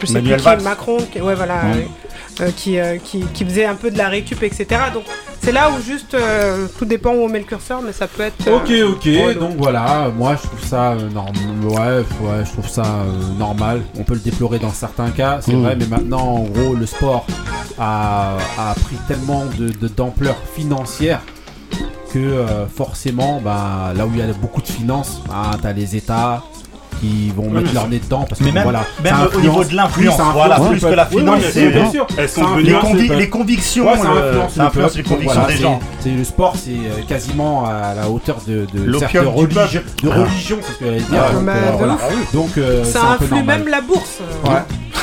je 0.00 0.06
sais 0.06 0.12
Manuel 0.14 0.34
plus 0.34 0.42
qui, 0.42 0.44
Valls. 0.44 0.62
Macron, 0.62 0.98
qui, 1.12 1.20
ouais 1.20 1.34
voilà, 1.34 1.54
Ouais. 1.64 1.88
euh, 2.40 2.50
qui, 2.56 2.78
euh, 2.78 2.96
qui, 3.02 3.20
qui 3.34 3.44
faisait 3.44 3.64
un 3.64 3.74
peu 3.74 3.90
de 3.90 3.98
la 3.98 4.08
récup, 4.08 4.42
etc. 4.42 4.66
Donc 4.94 5.04
c'est 5.42 5.52
là 5.52 5.70
où 5.70 5.80
juste 5.82 6.14
euh, 6.14 6.66
tout 6.78 6.84
dépend 6.84 7.10
où 7.12 7.22
on 7.24 7.28
met 7.28 7.38
le 7.38 7.44
curseur, 7.44 7.80
mais 7.82 7.92
ça 7.92 8.06
peut 8.06 8.22
être. 8.24 8.46
euh, 8.46 8.56
Ok, 8.56 8.96
ok, 8.96 9.04
ouais, 9.06 9.34
donc 9.34 9.56
voilà, 9.56 10.10
moi 10.16 10.36
je 10.40 10.46
trouve 10.46 10.64
ça 10.64 10.92
euh, 10.92 11.08
normal. 11.10 11.44
Ouais, 11.64 12.28
ouais, 12.28 12.44
je 12.44 12.52
trouve 12.52 12.68
ça 12.68 12.82
euh, 12.84 13.38
normal. 13.38 13.82
On 13.98 14.02
peut 14.04 14.14
le 14.14 14.20
déplorer 14.20 14.58
dans 14.58 14.72
certains 14.72 15.10
cas, 15.10 15.38
c'est 15.40 15.52
Mm. 15.54 15.62
vrai, 15.62 15.76
mais 15.76 15.86
maintenant 15.86 16.20
en 16.36 16.42
gros 16.44 16.74
le 16.74 16.86
sport 16.86 17.26
a, 17.78 18.36
a 18.58 18.74
pris 18.74 18.96
tellement 19.08 19.44
de 19.58 19.68
de- 19.68 19.88
d'ampleur 19.88 20.36
financière 20.54 21.20
que 22.16 22.22
euh, 22.22 22.66
forcément, 22.66 23.40
bah, 23.44 23.92
là 23.94 24.06
où 24.06 24.10
il 24.14 24.18
y 24.18 24.22
a 24.22 24.26
beaucoup 24.40 24.62
de 24.62 24.66
finances, 24.66 25.20
bah, 25.28 25.50
t'as 25.60 25.72
les 25.72 25.96
États 25.96 26.42
qui 26.98 27.30
vont 27.36 27.50
mettre 27.50 27.74
leur 27.74 27.88
nez 27.88 27.98
dedans 27.98 28.24
parce 28.26 28.38
que 28.38 28.44
Mais 28.46 28.52
même, 28.52 28.62
voilà, 28.62 28.86
même 29.04 29.14
au 29.36 29.40
niveau 29.40 29.62
de 29.64 29.74
l'influence, 29.74 30.18
voilà, 30.32 30.58
plus 30.58 30.80
que 30.80 30.86
la 30.86 31.04
finance, 31.04 31.40
oui, 31.44 31.50
c'est 31.52 31.68
bien 31.70 31.90
sûr. 31.90 32.06
Elles 32.16 32.28
sont 32.28 32.56
les, 32.56 33.28
convictions, 33.28 33.84
ça 33.96 34.08
le- 34.14 34.62
influence 34.62 34.96
les 34.96 35.02
convictions 35.02 35.32
voilà, 35.34 35.48
des 35.48 35.56
c'est- 35.56 35.62
gens. 35.62 35.80
C'est 36.00 36.10
le 36.10 36.24
sport, 36.24 36.54
c'est 36.56 36.70
euh, 36.70 37.02
quasiment 37.06 37.66
à 37.66 37.92
la 37.94 38.08
hauteur 38.08 38.38
de, 38.48 38.66
de, 38.72 38.82
L'opium 38.84 39.10
certes, 39.10 39.14
de 39.26 39.30
du 39.30 39.36
religion, 39.36 39.80
peuple. 39.82 40.02
de 40.04 40.08
religion, 40.08 40.56
c'est 40.62 40.72
ce 40.72 40.78
que 40.78 40.84
j'allais 40.86 41.00
dire. 41.00 41.22
Ah, 41.28 41.32
donc, 41.34 41.44
bah, 41.44 41.52
euh, 41.52 42.60
euh, 42.62 42.84
Ça 42.84 43.18
influe 43.20 43.42
même 43.42 43.68
la 43.68 43.82
bourse. 43.82 44.20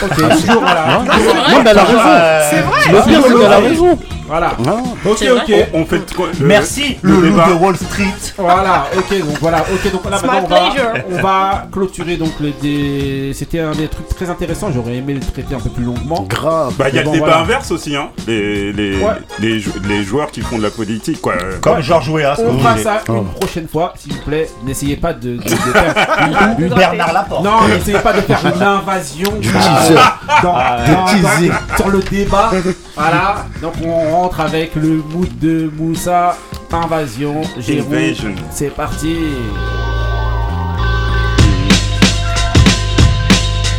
Ok, 0.02 0.16
toujours 0.16 0.62
voilà. 0.62 0.86
Non, 1.06 1.12
c'est 1.14 1.24
vrai. 1.34 1.52
Non, 1.56 1.64
mais 1.64 1.70
elle 1.72 1.78
a 1.78 1.84
raison. 1.84 2.00
Euh, 2.08 2.50
C'est 2.50 2.62
vrai. 2.62 2.80
Le 2.91 3.10
pire, 3.10 3.22
c'est 3.28 3.34
qu'elle 3.34 3.54
a 3.54 3.58
raison. 3.60 4.00
Voilà. 4.26 4.52
Ah. 4.66 4.72
Ok, 5.06 5.24
ok. 5.36 5.54
On, 5.74 5.82
on 5.82 5.86
fait 5.86 6.16
quoi 6.16 6.28
le- 6.39 6.46
Merci, 6.48 6.98
le 7.02 7.12
le 7.12 7.16
loup 7.18 7.36
débat. 7.36 7.48
de 7.50 7.54
Wall 7.54 7.76
Street. 7.76 8.06
Voilà, 8.38 8.86
ok, 8.98 9.20
donc 9.20 9.38
voilà, 9.41 9.58
ok, 9.60 9.91
donc 9.91 10.06
là 10.06 10.12
maintenant 10.12 10.41
on 10.44 10.48
va, 10.48 10.56
pleasure. 10.72 10.91
on 11.12 11.22
va 11.22 11.68
clôturer 11.72 12.16
donc 12.18 12.32
les 12.39 12.52
des... 12.54 13.34
C'était 13.34 13.60
un 13.60 13.74
des 13.74 13.88
trucs 13.89 14.08
très 14.10 14.30
intéressants, 14.30 14.72
j'aurais 14.74 14.96
aimé 14.96 15.14
le 15.14 15.20
traiter 15.20 15.54
un 15.54 15.60
peu 15.60 15.70
plus 15.70 15.84
longuement. 15.84 16.26
Grave. 16.28 16.74
Bah, 16.80 16.86
il 16.89 16.96
y 16.96 17.00
a 17.00 17.04
bon, 17.04 17.12
le 17.12 17.18
débat 17.18 17.26
voilà. 17.28 17.41
inverse 17.41 17.70
aussi, 17.72 17.96
hein. 17.96 18.10
Les, 18.26 18.72
les, 18.74 18.96
Ouais. 18.98 19.12
les, 19.39 19.60
jou- 19.60 19.74
les 19.88 20.04
joueurs 20.04 20.32
qui 20.32 20.41
font 20.41 20.58
de 20.58 20.64
la 20.64 20.72
politique, 20.72 21.22
quoi. 21.22 21.34
Euh, 21.34 21.60
Comme 21.62 21.82
Georges 21.82 22.10
Weah, 22.10 22.36
ce 22.36 22.41
que 22.41 22.48
On 22.48 22.54
vous 22.54 22.60
fera 22.60 22.72
voulez. 22.72 22.84
ça 22.84 23.02
une 23.10 23.16
Oh. 23.18 23.22
prochaine 23.39 23.68
fois, 23.68 23.94
s'il 24.00 24.14
vous 24.14 24.22
plaît. 24.22 24.50
N'essayez 24.66 24.96
pas 24.96 25.14
de, 25.14 25.36
de- 25.36 25.44
de 25.44 25.50
faire 25.50 25.96
une, 26.58 26.64
une- 26.66 26.74
Bernard 26.74 27.14
Laporte. 27.14 27.44
Non, 27.44 27.68
n'essayez 27.68 28.00
pas 28.00 28.14
de 28.14 28.22
faire 28.22 28.39
une 28.56 28.64
invasion 28.64 29.32
Du 29.39 29.50
dans- 30.43 30.53
dans- 30.53 31.77
sur 31.77 31.89
le 31.89 31.99
débat. 31.99 32.51
Voilà. 32.95 33.45
Donc 33.61 33.73
on 33.84 34.11
rentre 34.11 34.39
avec 34.41 34.75
le 34.75 35.01
mood 35.11 35.39
de 35.39 35.71
Moussa. 35.77 36.36
Invasion. 36.71 37.41
Jérôme. 37.59 37.93
Invasion. 37.93 38.36
C'est 38.51 38.73
parti. 38.73 39.15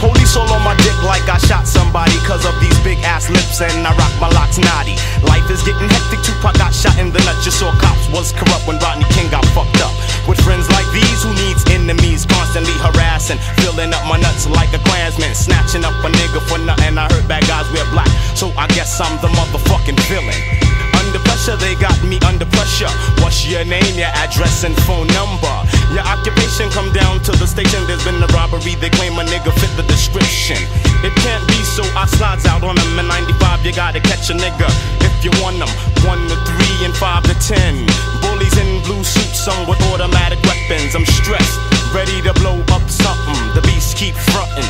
Police 0.05 0.37
all 0.37 0.45
on 0.53 0.61
my 0.61 0.77
dick 0.85 0.93
like 1.01 1.25
I 1.33 1.41
shot 1.49 1.65
somebody 1.65 2.13
cause 2.29 2.45
of 2.45 2.53
these 2.61 2.77
big 2.85 3.01
ass 3.09 3.33
lips 3.33 3.65
and 3.65 3.89
I 3.89 3.97
rock 3.97 4.13
my 4.21 4.29
locks 4.37 4.61
naughty. 4.61 5.01
Life 5.25 5.49
is 5.49 5.65
getting 5.65 5.89
hectic, 5.89 6.21
Tupac 6.21 6.61
got 6.61 6.77
shot 6.77 7.01
in 7.01 7.09
the 7.09 7.25
nuts. 7.25 7.49
You 7.49 7.53
saw 7.57 7.73
cops 7.81 8.05
was 8.13 8.29
corrupt 8.37 8.69
when 8.69 8.77
Rodney 8.85 9.09
King 9.17 9.33
got 9.33 9.49
fucked 9.57 9.81
up. 9.81 9.97
With 10.29 10.37
friends 10.45 10.69
like 10.77 10.85
these, 10.93 11.25
who 11.25 11.33
needs 11.41 11.65
enemies? 11.73 12.29
Constantly 12.29 12.77
harassing, 12.85 13.41
filling 13.65 13.97
up 13.97 14.05
my 14.05 14.21
nuts 14.21 14.45
like 14.45 14.69
a 14.77 14.81
Klansman. 14.85 15.33
Snatching 15.33 15.89
up 15.89 15.97
a 16.05 16.13
nigga 16.13 16.45
for 16.53 16.61
nothing. 16.61 17.01
I 17.01 17.09
heard 17.09 17.25
bad 17.25 17.49
guys 17.49 17.65
wear 17.73 17.89
black, 17.89 18.13
so 18.37 18.53
I 18.61 18.69
guess 18.77 19.01
I'm 19.01 19.17
the 19.25 19.33
motherfucking 19.33 19.97
villain. 20.05 20.74
Under 21.15 21.31
pressure, 21.31 21.55
they 21.55 21.77
got 21.77 21.95
me 22.03 22.19
under 22.27 22.45
pressure. 22.45 22.91
What's 23.23 23.47
your 23.47 23.65
name, 23.65 23.95
your 23.95 24.11
address, 24.19 24.65
and 24.65 24.75
phone 24.83 25.07
number? 25.15 25.55
Your 25.95 26.03
occupation 26.03 26.67
come 26.75 26.91
down 26.91 27.23
to 27.23 27.31
the 27.39 27.47
station. 27.47 27.87
There's 27.87 28.03
been 28.03 28.19
a 28.19 28.27
robbery, 28.35 28.75
they 28.75 28.91
claim 28.91 29.15
a 29.15 29.23
nigga 29.23 29.55
fit 29.55 29.71
the 29.79 29.87
description. 29.87 30.59
It 31.07 31.15
can't 31.23 31.47
be 31.47 31.55
so 31.71 31.87
I 31.95 32.11
slides 32.11 32.47
out 32.47 32.65
on 32.65 32.75
them 32.75 32.99
in 32.99 33.07
95. 33.07 33.63
You 33.65 33.71
gotta 33.71 34.01
catch 34.01 34.27
a 34.31 34.35
nigga 34.35 34.67
if 35.07 35.15
you 35.23 35.31
want 35.39 35.63
them. 35.63 35.71
One 36.03 36.19
to 36.27 36.35
three 36.51 36.79
and 36.83 36.95
five 36.99 37.23
to 37.31 37.35
ten. 37.39 37.87
Bullies 38.19 38.59
in 38.59 38.83
blue 38.83 39.05
suits, 39.07 39.39
some 39.39 39.71
with 39.71 39.79
automatic 39.95 40.43
weapons. 40.43 40.99
I'm 40.99 41.07
stressed, 41.07 41.63
ready 41.95 42.27
to 42.27 42.35
blow 42.43 42.59
up 42.75 42.83
something. 42.91 43.39
The 43.55 43.63
beast 43.63 43.97
keep 43.97 44.19
frontin'. 44.35 44.67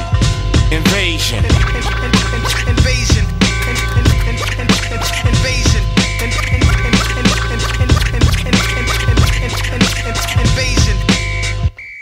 Invasion. 0.69 1.41
Invasion. 2.69 3.34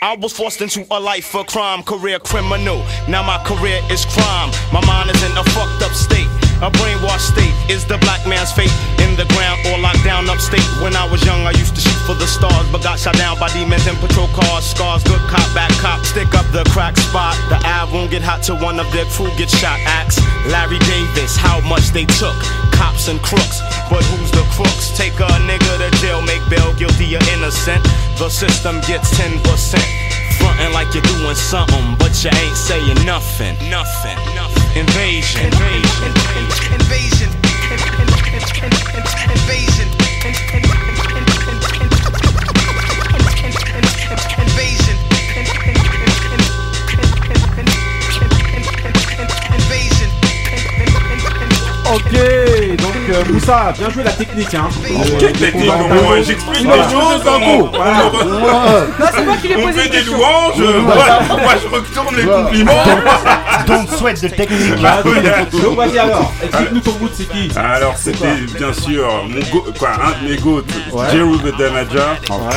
I 0.03 0.17
was 0.17 0.33
forced 0.33 0.61
into 0.61 0.85
a 0.91 0.99
life 0.99 1.33
of 1.37 1.47
crime, 1.47 1.85
career 1.85 2.19
criminal. 2.19 2.83
Now 3.09 3.23
my 3.23 3.39
career 3.47 3.81
is 3.89 4.05
crime. 4.05 4.51
My 4.73 4.85
mind 4.85 5.15
is 5.15 5.23
in 5.23 5.31
a 5.31 5.45
fucked 5.55 5.81
up 5.81 5.93
state. 5.93 6.27
A 6.59 6.71
brainwashed 6.75 7.31
state 7.31 7.55
is 7.71 7.87
the 7.87 7.99
black 7.99 8.27
man's 8.27 8.51
fate. 8.51 8.75
In 9.13 9.19
the 9.19 9.29
ground 9.37 9.61
or 9.69 9.77
locked 9.77 10.01
down 10.09 10.25
upstate. 10.31 10.65
When 10.81 10.97
I 10.97 11.05
was 11.05 11.21
young, 11.29 11.45
I 11.45 11.53
used 11.53 11.77
to 11.77 11.83
shoot 11.85 12.01
for 12.09 12.17
the 12.17 12.25
stars, 12.25 12.65
but 12.73 12.81
got 12.81 12.97
shot 12.99 13.13
down 13.21 13.37
by 13.39 13.53
demons 13.53 13.85
in 13.87 13.95
patrol 14.01 14.29
cars. 14.33 14.65
Scars, 14.65 15.05
good 15.05 15.21
cop, 15.29 15.45
bad 15.53 15.69
cop. 15.85 16.01
Stick 16.07 16.33
up 16.33 16.49
the 16.49 16.65
crack 16.73 16.97
spot. 16.97 17.37
The 17.53 17.61
eye 17.61 17.85
won't 17.93 18.11
get 18.11 18.23
hot 18.23 18.41
till 18.43 18.57
one 18.57 18.81
of 18.81 18.89
their 18.91 19.05
crew 19.13 19.29
gets 19.37 19.53
shot. 19.53 19.77
Axe 19.85 20.17
Larry 20.49 20.81
Davis, 20.89 21.37
how 21.37 21.61
much 21.69 21.93
they 21.93 22.07
took. 22.09 22.33
Cops 22.73 23.09
and 23.13 23.21
crooks, 23.21 23.61
but 23.93 24.01
who's 24.01 24.33
the 24.33 24.49
crooks? 24.57 24.97
Take 24.97 25.21
a 25.21 25.29
nigga 25.45 25.73
to 25.77 25.93
jail, 26.01 26.25
make 26.25 26.41
bail 26.49 26.73
guilty 26.73 27.13
or 27.13 27.21
innocent. 27.37 27.85
The 28.17 28.33
system 28.33 28.81
gets 28.89 29.13
10%. 29.21 29.45
Frontin' 30.41 30.73
like 30.73 30.89
you're 30.97 31.05
doing 31.05 31.37
something, 31.37 32.01
but 32.01 32.17
you 32.25 32.33
ain't 32.33 32.57
saying 32.57 33.05
nothing. 33.05 33.61
Nothing. 33.69 34.17
Nothing. 34.33 34.62
Invasion. 34.75 35.43
Invasion. 35.45 36.09
Invasion. 36.73 37.29
Invasion. 39.29 39.89
Invasion. 44.39 44.97
Invasion. 49.51 50.11
Ok, 51.93 52.15
donc 52.79 53.02
euh, 53.11 53.23
Moussa, 53.33 53.73
bien 53.79 53.91
joué 53.91 54.03
la 54.05 54.13
technique. 54.13 54.55
Hein. 54.55 54.69
Quelle 55.19 55.33
technique 55.33 55.71
Fondamental. 55.71 56.03
Moi, 56.05 56.17
J'explique 56.23 56.63
les 56.63 56.69
choses. 56.69 57.25
non, 57.25 57.41
on- 57.43 58.29
non, 58.33 59.07
c'est 59.15 59.25
moi 59.25 59.37
qui 59.41 59.49
lui 59.49 59.55
ai 59.55 59.57
On 59.65 59.67
posé 59.69 59.81
fait 59.83 59.89
des 59.89 60.03
louanges, 60.03 60.83
moi, 60.83 61.55
je 61.63 61.69
retourne 61.75 62.17
les 62.17 62.25
compliments. 62.25 62.85
Don't 63.67 63.87
sweat 63.99 64.23
de 64.23 64.29
technique. 64.29 64.73
Ah, 64.85 65.03
donc, 65.03 65.63
donc, 65.63 65.77
vas-y 65.77 65.99
alors, 65.99 66.33
explique-nous 66.43 66.81
ton 66.81 66.93
bout, 66.93 67.11
c'est 67.15 67.29
qui? 67.29 67.51
Alors 67.57 67.97
c'était 67.97 68.35
bien 68.57 68.73
sûr 68.73 69.09
mon 69.29 69.41
go- 69.51 69.65
quoi, 69.79 69.91
un 69.91 70.25
de 70.25 70.31
mes 70.31 70.37
goats, 70.39 70.63
Ouais. 70.93 71.07
Jeru 71.13 71.39
the 71.39 71.57
Damager. 71.57 71.99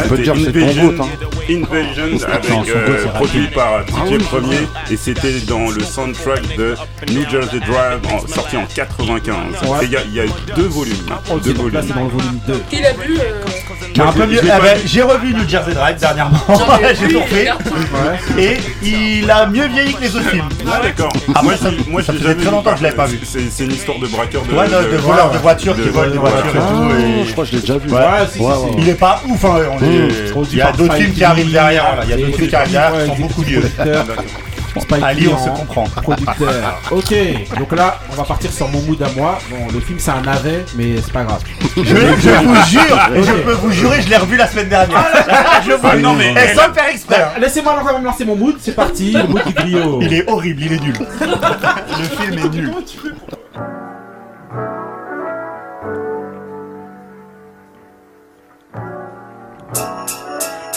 tu 0.03 0.09
peux 0.09 0.17
dire 0.17 0.33
que 0.33 0.39
c'est 0.39 0.51
ton 0.51 0.59
Invasion, 0.59 0.87
goat, 0.87 1.03
hein. 1.03 1.07
Invasion 1.49 2.03
avec 2.27 2.69
euh, 2.69 3.07
produit 3.15 3.47
par 3.47 3.81
DJ 3.85 4.17
Premier 4.23 4.67
et 4.89 4.97
c'était 4.97 5.39
dans 5.47 5.69
le 5.69 5.83
soundtrack 5.83 6.55
de 6.57 6.75
New 7.11 7.29
Jersey 7.29 7.59
Drive 7.59 7.99
en- 8.11 8.27
sorti 8.27 8.57
en 8.57 8.65
95. 8.73 9.35
Ouais. 9.69 9.77
Et 9.83 9.85
Il 9.85 9.91
y, 9.91 9.95
a- 9.97 10.01
il 10.07 10.13
y 10.15 10.19
a 10.19 10.23
deux 10.55 10.67
volumes. 10.67 10.95
Ok, 11.31 11.41
deux 11.43 11.53
donc 11.53 11.71
là 11.73 11.81
volumes. 11.81 11.87
c'est 11.87 11.93
dans 11.99 12.03
le 12.05 12.09
volume 12.09 12.39
2. 12.47 12.63
Qui 12.69 12.81
l'a 12.81 12.93
vu 12.93 13.17
euh, 13.19 14.01
Un 14.03 14.11
peu 14.11 14.25
mieux. 14.27 14.39
Ah 14.51 14.57
pas 14.57 14.63
ben, 14.65 14.77
vu. 14.77 14.87
J'ai 14.87 15.01
revu 15.01 15.33
New 15.33 15.47
Jersey 15.49 15.73
Drive 15.73 15.97
dernièrement. 15.99 16.37
J'ai 16.99 17.07
vu, 17.07 17.13
tout 17.13 17.21
regarde. 17.35 17.61
Et 18.37 18.57
il 18.83 19.29
a 19.31 19.45
mieux 19.47 19.67
vieilli 19.67 19.93
que 19.93 20.01
les 20.01 20.15
autres 20.15 20.29
films. 20.29 20.49
Ah 20.67 20.79
d'accord. 20.83 21.13
Ah, 21.33 21.41
moi, 21.43 21.53
ça- 21.57 21.69
moi, 21.87 22.03
ça 22.03 22.13
faisait 22.13 22.23
très 22.23 22.33
vu, 22.35 22.45
longtemps 22.45 22.71
que 22.73 22.77
je 22.79 22.83
l'avais 22.83 22.95
pas 22.95 23.05
contre. 23.07 23.17
C'est 23.49 23.63
une 23.65 23.71
histoire 23.71 23.99
de 23.99 24.07
braqueur 24.07 24.43
de. 24.43 24.53
Ouais, 24.53 24.67
de, 24.67 24.91
de 24.91 24.97
voleurs 24.97 25.31
de 25.31 25.37
voitures 25.37 25.75
qui 25.75 25.89
volent 25.89 26.11
des 26.11 26.17
voitures 26.17 26.45
et 26.55 26.59
Ah, 26.59 26.71
tout. 26.71 26.95
et- 26.99 27.25
je 27.25 27.31
crois 27.31 27.43
que 27.45 27.49
je 27.51 27.55
l'ai 27.55 27.61
déjà 27.61 27.77
vu. 27.77 27.89
Ouais, 27.91 27.99
si, 28.31 28.39
Ouais, 28.39 28.53
si, 28.53 28.59
ouais. 28.65 28.71
si. 28.75 28.81
Il 28.81 28.89
est 28.89 28.93
pas 28.95 29.21
ouf, 29.27 29.45
hein. 29.45 29.55
Produit 30.31 30.51
Il 30.53 30.57
y 30.57 30.61
a 30.61 30.71
d'autres 30.71 30.95
films 30.95 31.13
qui 31.13 31.23
arrivent 31.23 31.51
derrière. 31.51 31.85
Il 32.03 32.09
y 32.09 32.13
a 32.13 32.17
d'autres 32.17 32.37
films 32.37 32.49
qui 32.49 32.55
arrivent 32.55 32.71
derrière 32.71 33.03
qui 33.03 33.07
sont 33.09 33.21
beaucoup 33.27 33.41
mieux. 33.43 33.61
Spike 34.81 35.21
se 35.23 35.49
en 35.49 35.53
comprend. 35.53 35.83
Producteur. 36.01 36.81
Ok, 36.91 37.13
donc 37.57 37.71
là, 37.73 37.99
on 38.11 38.15
va 38.15 38.23
partir 38.23 38.51
sur 38.51 38.67
mon 38.69 38.81
mood 38.81 39.01
à 39.01 39.09
moi. 39.15 39.37
Bon, 39.49 39.67
le 39.73 39.79
film 39.79 39.99
c'est 39.99 40.11
un 40.11 40.21
navet, 40.21 40.65
mais 40.75 40.95
c'est 41.03 41.11
pas 41.13 41.23
grave. 41.23 41.41
Je, 41.77 41.83
je 41.83 42.29
vous 42.43 42.55
jure, 42.67 42.99
je 43.15 43.31
peux 43.43 43.53
vous 43.53 43.71
jurer, 43.71 44.01
je 44.01 44.09
l'ai 44.09 44.17
revu 44.17 44.37
la 44.37 44.47
semaine 44.47 44.69
dernière. 44.69 45.05
je 45.65 45.71
vous 45.73 45.79
Ah, 45.89 45.95
non, 45.95 46.13
mais- 46.13 46.31
Et 46.31 46.53
sans 46.55 46.67
le 46.67 46.73
faire 46.73 46.89
exprès. 46.91 47.21
hein. 47.21 47.39
Laissez-moi 47.39 47.79
encore 47.79 47.99
me 47.99 48.05
lancer 48.05 48.25
mon 48.25 48.35
mood, 48.35 48.55
c'est 48.59 48.75
parti. 48.75 49.11
Le 49.13 49.23
mood 49.27 49.41
du 49.45 49.53
griot. 49.53 49.99
Il 50.01 50.13
est 50.13 50.29
horrible, 50.29 50.61
il 50.63 50.73
est 50.73 50.79
nul. 50.81 50.95
Le 51.19 52.03
film 52.23 52.37
est 52.45 52.49
nul. 52.49 52.73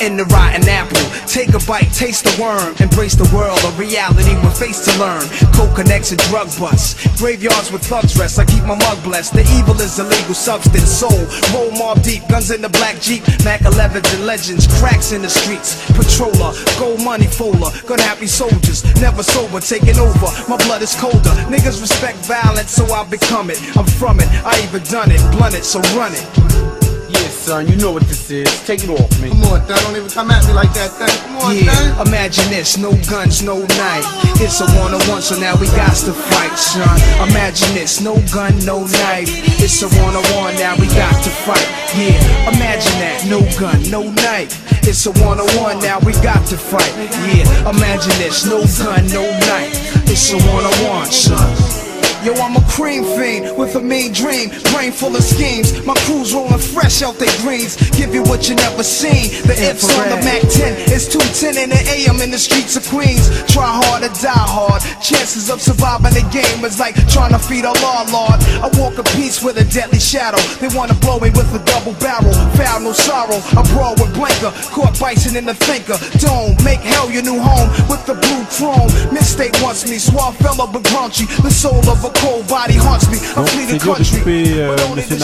In 0.01 0.17
the 0.17 0.25
rotten 0.27 0.69
apple. 0.69 1.03
Take 1.27 1.55
a 1.55 1.61
bite, 1.67 1.91
taste 1.93 2.25
the 2.25 2.35
worm, 2.41 2.75
embrace 2.81 3.15
the 3.15 3.29
world 3.35 3.59
of 3.65 3.79
reality 3.79 4.35
with 4.43 4.59
face 4.59 4.85
to 4.87 4.93
learn. 4.99 5.23
Coke 5.55 5.75
connects 5.75 6.11
and 6.13 6.21
drug 6.31 6.49
busts, 6.59 6.95
graveyards 7.19 7.71
with 7.73 7.83
thugs 7.85 8.17
rest. 8.19 8.39
I 8.39 8.45
keep 8.45 8.65
my 8.65 8.77
mug 8.77 9.03
blessed. 9.03 9.35
The 9.35 9.45
evil 9.59 9.79
is 9.81 9.99
illegal 9.99 10.35
substance, 10.35 10.91
soul. 10.91 11.27
Roll 11.55 11.71
mob 11.73 12.03
deep, 12.03 12.27
guns 12.29 12.51
in 12.51 12.63
the 12.63 12.69
black 12.69 13.01
jeep, 13.01 13.23
Mac 13.45 13.61
11s 13.61 14.15
and 14.15 14.27
legends, 14.27 14.67
cracks 14.79 15.13
in 15.13 15.23
the 15.23 15.31
streets. 15.31 15.77
Patroller, 15.93 16.55
gold 16.79 17.03
money 17.03 17.27
folder, 17.27 17.71
gun 17.87 17.99
happy 17.99 18.27
soldiers, 18.27 18.85
never 19.01 19.23
sober, 19.23 19.61
taking 19.61 19.99
over. 19.99 20.29
My 20.49 20.57
blood 20.67 20.83
is 20.83 20.95
colder. 20.95 21.35
Niggas 21.51 21.81
respect 21.81 22.19
violence, 22.27 22.71
so 22.71 22.85
I 22.93 23.05
become 23.05 23.51
it. 23.51 23.59
I'm 23.77 23.87
from 23.87 24.21
it, 24.21 24.29
I 24.45 24.61
even 24.65 24.83
done 24.85 25.11
it, 25.11 25.21
blunt 25.33 25.55
it, 25.55 25.65
so 25.65 25.81
run 25.97 26.13
it. 26.15 26.88
Son, 27.31 27.67
you 27.69 27.77
know 27.77 27.93
what 27.93 28.03
this 28.05 28.31
is. 28.31 28.49
Take 28.67 28.85
it 28.85 28.91
off, 28.91 29.09
man. 29.21 29.31
Come 29.31 29.43
on, 29.45 29.61
Thad, 29.63 29.81
don't 29.81 29.97
even 29.97 30.11
come 30.11 30.31
at 30.31 30.45
me 30.47 30.53
like 30.53 30.73
that, 30.75 30.91
Thad. 30.97 31.09
Come 31.25 31.37
on, 31.39 31.57
Yeah, 31.57 31.73
Thad. 31.73 32.07
imagine 32.09 32.49
this, 32.51 32.77
no 32.77 32.91
guns, 33.09 33.43
no 33.43 33.59
knife. 33.59 34.07
It's 34.41 34.61
a 34.61 34.67
one 34.81 34.93
on 34.95 35.01
one, 35.09 35.23
so 35.23 35.39
now 35.39 35.57
we 35.57 35.67
got 35.69 35.95
to 36.05 36.13
fight, 36.13 36.57
son. 36.59 36.85
Imagine 37.29 37.73
this, 37.75 38.01
no 38.01 38.17
gun, 38.33 38.53
no 38.65 38.81
knife. 38.85 39.29
It's 39.61 39.83
a 39.83 39.89
one 40.03 40.15
on 40.17 40.25
one, 40.37 40.55
now 40.57 40.77
we 40.77 40.87
got 40.93 41.17
to 41.25 41.31
fight. 41.31 41.67
Yeah, 41.97 42.21
imagine 42.53 42.97
that, 43.01 43.25
no 43.29 43.41
gun, 43.59 43.81
no 43.91 44.03
knife. 44.11 44.53
It's 44.87 45.07
a 45.07 45.13
one 45.25 45.41
on 45.41 45.49
one, 45.61 45.79
now 45.81 45.99
we 46.01 46.13
got 46.21 46.45
to 46.49 46.57
fight. 46.57 46.93
Yeah, 47.33 47.49
imagine 47.71 48.13
this, 48.19 48.45
no 48.45 48.61
gun, 48.83 49.07
no 49.09 49.25
knife. 49.49 49.73
It's 50.09 50.33
a 50.33 50.37
one 50.53 50.65
on 50.65 50.77
one, 50.85 51.11
son. 51.13 51.88
Yo, 52.29 52.35
I'm 52.45 52.57
a 52.57 52.65
cream 52.69 53.05
fiend 53.17 53.57
with 53.57 53.75
a 53.77 53.81
mean 53.81 54.13
dream, 54.13 54.51
brain 54.69 54.93
full 54.93 55.17
of 55.17 55.25
schemes. 55.25 55.73
My 55.87 55.95
crew's 56.05 56.35
rolling 56.35 56.61
fresh 56.61 57.01
out 57.01 57.17
their 57.17 57.33
greens. 57.41 57.81
Give 57.97 58.13
you 58.13 58.21
what 58.21 58.51
you 58.51 58.55
never 58.55 58.85
seen. 58.85 59.33
The 59.49 59.57
ifs 59.57 59.89
on 59.97 60.13
the 60.13 60.21
Mac 60.21 60.45
10 60.45 60.93
is 60.93 61.09
210 61.09 61.57
in 61.57 61.71
the 61.73 61.81
AM 61.89 62.21
in 62.21 62.31
the 62.31 62.37
streets 62.37 62.77
of 62.77 62.85
Queens. 62.93 63.33
Try 63.49 63.65
hard 63.65 64.05
or 64.05 64.13
die 64.21 64.45
hard. 64.45 64.85
Chances 65.01 65.49
of 65.49 65.63
surviving 65.63 66.13
the 66.13 66.21
game 66.29 66.61
is 66.69 66.79
like 66.79 67.01
trying 67.09 67.33
to 67.33 67.41
feed 67.41 67.65
a 67.65 67.73
law 67.81 68.05
lord. 68.13 68.37
I 68.61 68.69
walk 68.77 69.01
a 69.01 69.09
piece 69.17 69.41
with 69.43 69.57
a 69.57 69.65
deadly 69.65 69.99
shadow. 69.99 70.37
They 70.61 70.69
wanna 70.77 71.01
blow 71.01 71.17
me 71.17 71.33
with 71.33 71.49
a 71.57 71.65
double 71.65 71.97
barrel. 71.97 72.37
Foul 72.61 72.85
no 72.85 72.93
sorrow. 72.93 73.41
I 73.57 73.65
brawl 73.73 73.97
with 73.97 74.13
blanker. 74.13 74.53
Caught 74.77 75.01
biting 75.01 75.33
in 75.33 75.49
the 75.49 75.57
thinker. 75.57 75.97
Don't 76.21 76.61
make 76.61 76.85
hell 76.85 77.09
your 77.09 77.25
new 77.25 77.41
home 77.41 77.73
with 77.89 78.05
the 78.05 78.21
blue 78.21 78.45
chrome. 78.53 78.93
Mistake 79.17 79.57
wants 79.65 79.89
me. 79.89 79.97
Suave 79.97 80.37
fellow 80.45 80.69
but 80.69 80.85
crunchy. 80.93 81.25
The 81.41 81.49
soul 81.49 81.81
of 81.89 82.05
a 82.05 82.18
cold 82.21 82.47
body 82.47 82.79
haunts 82.79 83.09
me. 83.11 83.17
I 83.17 83.35
Donc 83.37 83.49
c'est 83.69 83.79
dur 83.79 83.97
de 83.99 84.05
couper 84.05 84.45
euh, 84.57 84.77
Monsieur 84.97 85.17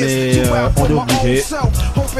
mais 0.00 0.38
euh, 0.38 0.68
on 0.76 0.84
est 0.84 0.92
obligé. 0.92 1.44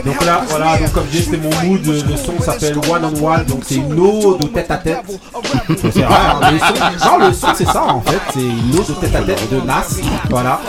Donc 0.04 0.24
là, 0.24 0.42
voilà, 0.48 0.76
donc 0.78 0.92
comme 0.92 1.04
je 1.12 1.18
dis, 1.18 1.28
c'est 1.30 1.36
mon 1.36 1.50
mood, 1.64 1.84
le 1.86 2.16
son 2.16 2.40
s'appelle 2.40 2.76
One 2.90 3.04
on 3.04 3.24
One, 3.26 3.44
donc 3.44 3.62
c'est 3.66 3.76
une 3.76 3.92
ode 3.92 4.44
au 4.44 4.48
tête 4.48 4.70
à 4.70 4.76
tête. 4.76 4.98
C'est 5.92 6.04
rare, 6.04 6.40
hein, 6.42 6.50
le 6.52 6.58
son, 6.58 7.08
non, 7.08 7.26
le 7.26 7.32
son 7.32 7.48
c'est 7.54 7.66
ça 7.66 7.84
en 7.84 8.00
fait, 8.00 8.20
c'est 8.32 8.40
une 8.40 8.74
ode 8.78 8.90
au 8.90 8.94
tête 8.94 9.14
à 9.14 9.22
tête 9.22 9.50
de 9.50 9.60
Nas, 9.60 9.86
voilà. 10.30 10.60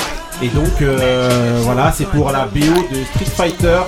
Et 0.42 0.48
donc 0.48 0.82
euh, 0.82 1.60
voilà, 1.64 1.92
c'est 1.96 2.06
pour 2.06 2.32
la 2.32 2.46
BO 2.46 2.60
de 2.60 3.04
Street 3.14 3.32
Fighter 3.36 3.80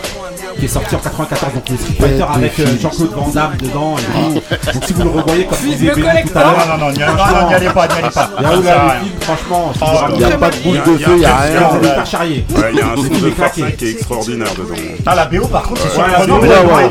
qui 0.59 0.65
est 0.65 0.67
sorti 0.67 0.95
en 0.95 0.99
94, 0.99 1.53
donc 1.53 1.69
le 1.69 1.77
Street 1.77 1.93
Fighter 1.99 2.25
avec 2.33 2.59
euh, 2.59 2.65
Jean-Claude 2.81 3.11
Van 3.15 3.27
Damme 3.29 3.57
dedans 3.61 3.95
et 3.97 4.01
tout. 4.03 4.41
Donc 4.73 4.83
si 4.85 4.93
vous 4.93 5.03
le 5.03 5.09
revoyez 5.09 5.45
comme 5.45 5.57
vous 5.57 5.73
avez 5.73 5.91
vu 5.91 6.03
tout 6.31 6.37
à 6.37 6.41
l'heure, 6.41 6.67
Non, 6.67 6.77
non, 6.77 6.85
non, 6.87 6.91
n'y 6.91 7.03
allez 7.03 7.15
pas, 7.15 7.47
n'y 7.47 7.53
allez 7.55 7.69
pas, 7.69 7.87
n'y 7.87 7.93
allez 7.93 8.09
pas. 8.09 8.29
il 8.39 8.43
y 8.43 8.45
a 8.45 8.57
où 8.57 8.61
là 8.63 8.73
rien. 8.91 9.01
franchement, 9.21 9.71
Oh, 9.81 9.85
Il 10.13 10.17
n'y 10.17 10.23
a 10.25 10.37
pas 10.37 10.49
de 10.49 10.55
Il 10.65 10.71
de 10.71 10.75
y 10.75 10.77
a- 10.79 10.83
feu, 10.83 10.91
il 10.95 10.97
n'y 10.97 11.03
a 11.05 11.09
il 11.15 11.21
y 11.21 11.25
a- 11.25 11.31
vous 11.31 11.69
rien. 11.69 11.77
allez 11.79 11.87
faire 11.87 12.05
charrier. 12.05 12.45
Il 12.49 12.77
y 12.77 12.81
a 12.81 12.85
un 12.87 12.95
son 12.95 13.03
de. 13.03 13.31
Farsin 13.31 13.71
qui 13.77 13.85
est 13.85 13.91
extraordinaire 13.91 14.47
dedans. 14.57 14.75
Ah, 15.05 15.15
la 15.15 15.25
BO 15.25 15.47
par 15.47 15.63
contre, 15.63 15.81
c'est 15.81 15.89
surprenant, 15.93 16.39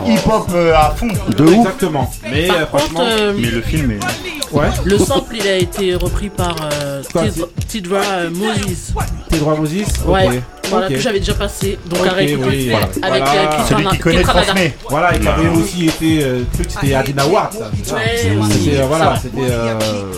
hip-hop 0.06 0.48
euh, 0.54 0.74
à 0.74 0.94
fond. 0.96 1.08
De 1.36 1.44
ouf. 1.44 1.54
Exactement. 1.54 2.10
Mais 2.30 2.50
euh, 2.50 2.66
franchement, 2.66 3.00
Mais 3.36 3.48
le 3.50 3.60
film 3.62 3.92
est. 3.92 4.39
ouais. 4.52 4.68
le 4.84 4.98
sample 4.98 5.36
il 5.36 5.46
a 5.48 5.56
été 5.56 5.94
repris 5.94 6.28
par 6.28 6.56
euh, 6.82 7.02
Quoi, 7.12 7.22
Tid- 7.28 7.44
Tidra 7.68 7.98
euh, 8.00 8.30
Moses. 8.30 8.92
Droits 9.38 9.56
Moses 9.56 9.70
Ouais, 10.06 10.26
Ok. 10.26 10.42
voilà, 10.70 10.86
Ok. 10.86 10.92
que 10.92 10.98
j'avais 11.00 11.18
déjà 11.20 11.34
passé. 11.34 11.78
Donc 11.86 12.06
à 12.06 12.12
réécouter 12.12 12.48
oui, 12.48 12.70
voilà. 12.70 12.88
voilà. 13.00 13.14
avec 13.14 13.24
Voilà. 13.24 13.52
euh, 13.60 13.64
Celui 13.68 13.86
qui 13.88 13.98
connaît 13.98 14.16
Keith 14.18 14.26
Ranada. 14.26 14.46
transmet. 14.46 14.74
Voilà, 14.88 15.14
et 15.16 15.20
qui 15.20 15.28
avait 15.28 15.48
aussi 15.48 15.86
été. 15.86 16.24
euh, 16.24 16.38
le 16.40 16.46
truc, 16.52 16.66
c'était 16.70 16.94
Adina 16.94 17.26
Ward, 17.26 17.52
ça. 17.52 17.70
c'est 17.76 17.88
ça. 17.88 17.94
Ouais, 17.96 18.02
C'était, 18.50 18.78
euh, 18.80 18.86
voilà, 18.86 19.14
c'était. 19.20 19.50
Euh, 19.50 19.78
euh, 19.80 20.12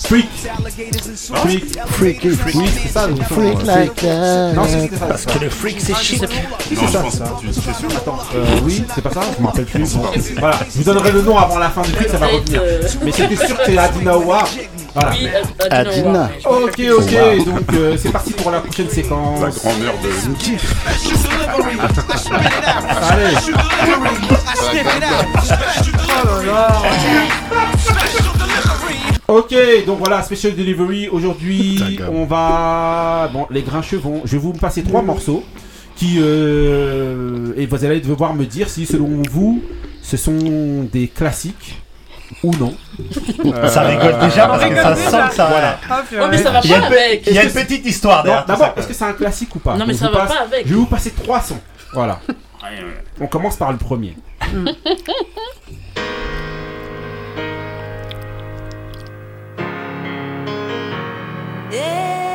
Freak. 0.00 0.28
Freak. 1.28 1.80
Freaky, 1.88 2.28
Oui, 2.54 2.68
c'est 2.82 2.88
ça 2.92 3.06
le 3.06 3.16
son. 3.16 3.22
freak 3.22 3.58
euh, 3.60 3.64
like 3.76 3.94
that. 3.96 4.52
Non, 4.54 4.62
c'est 4.66 4.80
c'était 4.80 4.96
ça. 4.96 5.06
Parce 5.06 5.24
que 5.26 5.38
le 5.38 5.50
freak, 5.50 5.76
c'est 5.80 5.94
Je 5.94 5.98
chic. 6.00 6.22
Non, 6.22 6.28
je 6.70 6.92
ça, 6.92 6.98
pense 7.00 7.14
ça. 7.14 7.24
pas. 7.24 7.38
Tu 7.40 7.48
es 7.48 7.52
sûr 7.52 7.72
Attends, 7.96 8.18
euh, 8.34 8.44
oui, 8.64 8.84
c'est 8.94 9.02
pas 9.02 9.10
ça 9.10 9.20
Je 9.36 9.42
me 9.42 9.46
rappelle 9.46 9.64
plus. 9.66 9.94
Bon, 9.94 10.02
voilà, 10.38 10.58
je 10.72 10.78
vous 10.78 10.84
donnerai 10.84 11.12
le 11.12 11.22
nom 11.22 11.38
avant 11.38 11.58
la 11.58 11.70
fin 11.70 11.82
du 11.82 11.92
ça 12.08 12.16
va 12.18 12.26
revenir. 12.26 12.60
euh, 12.62 12.82
Mais 13.04 13.12
c'était 13.12 13.36
sûr 13.46 13.56
que 13.56 13.64
c'est 13.66 13.78
Adina 13.78 14.12
Howard 14.12 14.48
Voilà. 14.94 15.10
Oui, 15.12 15.28
Adina. 15.70 16.30
Ok, 16.44 16.80
ok, 16.98 17.12
Wow. 17.12 17.44
donc 17.44 17.72
euh, 17.74 17.96
c'est 18.00 18.10
parti 18.12 18.32
pour 18.32 18.50
la 18.50 18.60
prochaine 18.60 18.88
séquence. 18.90 19.40
La 19.40 19.50
grand-mère 19.50 19.94
de 20.02 20.28
Nicky. 20.30 20.56
Allez. 23.10 23.36
Ok, 29.28 29.54
donc 29.86 29.98
voilà, 29.98 30.22
Special 30.22 30.54
Delivery. 30.54 31.08
Aujourd'hui, 31.08 31.98
on 32.12 32.24
va. 32.24 33.30
Bon, 33.32 33.46
les 33.50 33.62
grincheux 33.62 33.96
vont. 33.98 34.20
Je 34.24 34.32
vais 34.32 34.38
vous 34.38 34.52
passer 34.52 34.82
trois 34.82 35.02
morceaux 35.02 35.42
qui. 35.96 36.16
euh, 36.20 37.52
Et 37.56 37.66
vous 37.66 37.84
allez 37.84 38.00
devoir 38.00 38.34
me 38.34 38.44
dire 38.44 38.68
si, 38.68 38.84
selon 38.84 39.22
vous, 39.30 39.62
ce 40.02 40.16
sont 40.16 40.86
des 40.92 41.08
classiques 41.08 41.81
ou 42.42 42.50
non. 42.56 42.74
Ça 43.68 43.82
Euh, 43.82 43.88
rigole 43.88 44.18
déjà 44.20 44.46
parce 44.46 44.64
que 44.64 44.74
ça 44.76 44.94
déjà. 44.94 45.10
sent 45.10 45.28
que 45.30 45.34
ça. 45.34 45.46
Voilà. 45.46 45.78
Ah, 45.90 46.02
Oh, 46.20 46.24
mais 46.30 46.38
ça 46.38 46.50
va 46.50 46.60
Il 46.64 46.70
y 46.70 46.74
a 46.74 46.80
pas 46.80 46.86
avec. 46.86 47.26
il 47.26 47.32
y 47.34 47.38
a 47.38 47.42
une 47.44 47.50
petite 47.52 47.86
histoire 47.86 48.22
derrière. 48.22 48.44
D'abord, 48.46 48.66
ça. 48.66 48.74
est-ce 48.76 48.86
que 48.88 48.94
c'est 48.94 49.04
un 49.04 49.12
classique 49.12 49.54
ou 49.56 49.58
pas 49.58 49.76
Non, 49.76 49.84
mais 49.86 49.94
ça 49.94 50.08
va 50.08 50.26
pas 50.26 50.40
avec. 50.44 50.66
Je 50.66 50.70
vais 50.70 50.80
vous 50.80 50.86
passer 50.86 51.10
trois 51.10 51.40
sons. 51.40 51.60
Voilà. 51.92 52.20
On 53.20 53.26
commence 53.26 53.56
par 53.56 53.72
le 53.72 53.78
premier. 53.78 54.16
Je 61.70 62.31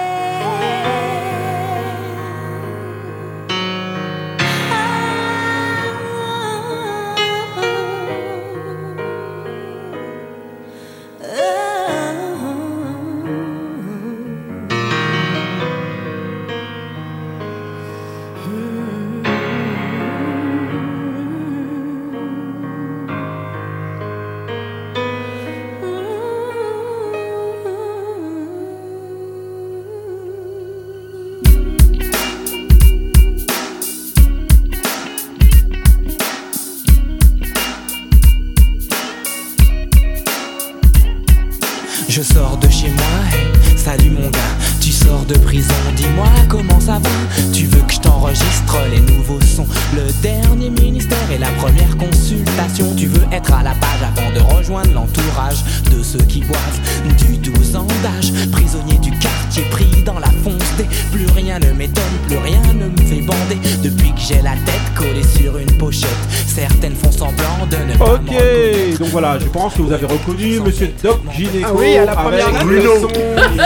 j'ai 64.28 64.41
la 64.41 64.51
tête 64.51 64.93
collée 64.95 65.23
sur 65.23 65.57
une 65.57 65.71
pochette 65.78 66.09
Certaines 66.47 66.95
font 66.95 67.11
semblant 67.11 67.65
de 67.69 67.78
ne 67.91 67.97
pas. 67.97 68.15
Ok, 68.15 68.99
donc 68.99 69.09
voilà, 69.09 69.39
je 69.39 69.45
pense 69.45 69.75
que 69.75 69.82
vous 69.84 69.93
avez 69.93 70.05
reconnu 70.05 70.59
Monsieur 70.59 70.91
Doc 71.01 71.21
Gineco 71.34 71.65
Ah 71.65 71.73
oui, 71.73 71.97
à 71.97 72.05
la 72.05 72.15
première 72.15 72.47
avec 72.55 72.63
le 72.67 72.82
son, 72.99 73.07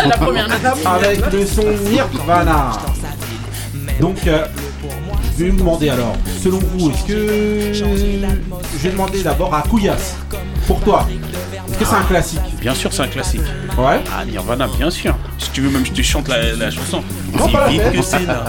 La 0.07 0.17
première 0.17 0.47
avec 0.85 1.31
le 1.31 1.45
son 1.45 1.63
Nirvana. 1.89 2.71
Donc, 3.99 4.17
euh, 4.27 4.45
je 5.37 5.45
vais 5.45 5.49
vous 5.49 5.57
demander 5.57 5.89
alors, 5.89 6.15
selon 6.43 6.59
vous, 6.59 6.91
est-ce 6.91 7.03
que 7.05 7.73
je 7.73 8.77
vais 8.83 8.91
demander 8.91 9.23
d'abord 9.23 9.53
à 9.55 9.63
Kouyas, 9.63 10.15
pour 10.67 10.79
toi, 10.81 11.07
est-ce 11.69 11.79
que 11.79 11.85
c'est 11.85 11.95
un 11.95 12.03
classique? 12.03 12.41
Bien 12.59 12.75
sûr, 12.75 12.93
c'est 12.93 13.01
un 13.03 13.07
classique. 13.07 13.41
Ouais. 13.77 13.99
Ah, 14.15 14.25
Nirvana, 14.25 14.67
bien 14.77 14.91
sûr. 14.91 15.15
Si 15.39 15.49
tu 15.51 15.61
veux, 15.61 15.69
même 15.69 15.85
je 15.85 15.91
te 15.91 16.01
chante 16.01 16.27
la, 16.27 16.53
la 16.53 16.69
chanson. 16.69 17.01
Non, 17.37 17.47
pas 17.49 17.61
la 17.61 17.67
vite 17.69 17.81
peine. 17.81 17.91
que 17.93 18.01
c'est 18.01 18.25
là. 18.25 18.43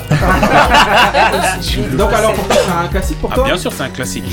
Donc 1.97 2.13
alors 2.13 2.33
pour 2.33 2.47
toi, 2.49 2.57
c'est 2.65 2.73
un 2.85 2.89
classique 2.89 3.19
pour 3.21 3.31
Ah, 3.33 3.35
toi 3.37 3.45
bien 3.45 3.57
sûr, 3.57 3.73
c'est 3.73 3.83
un 3.83 3.89
classique. 3.91 4.25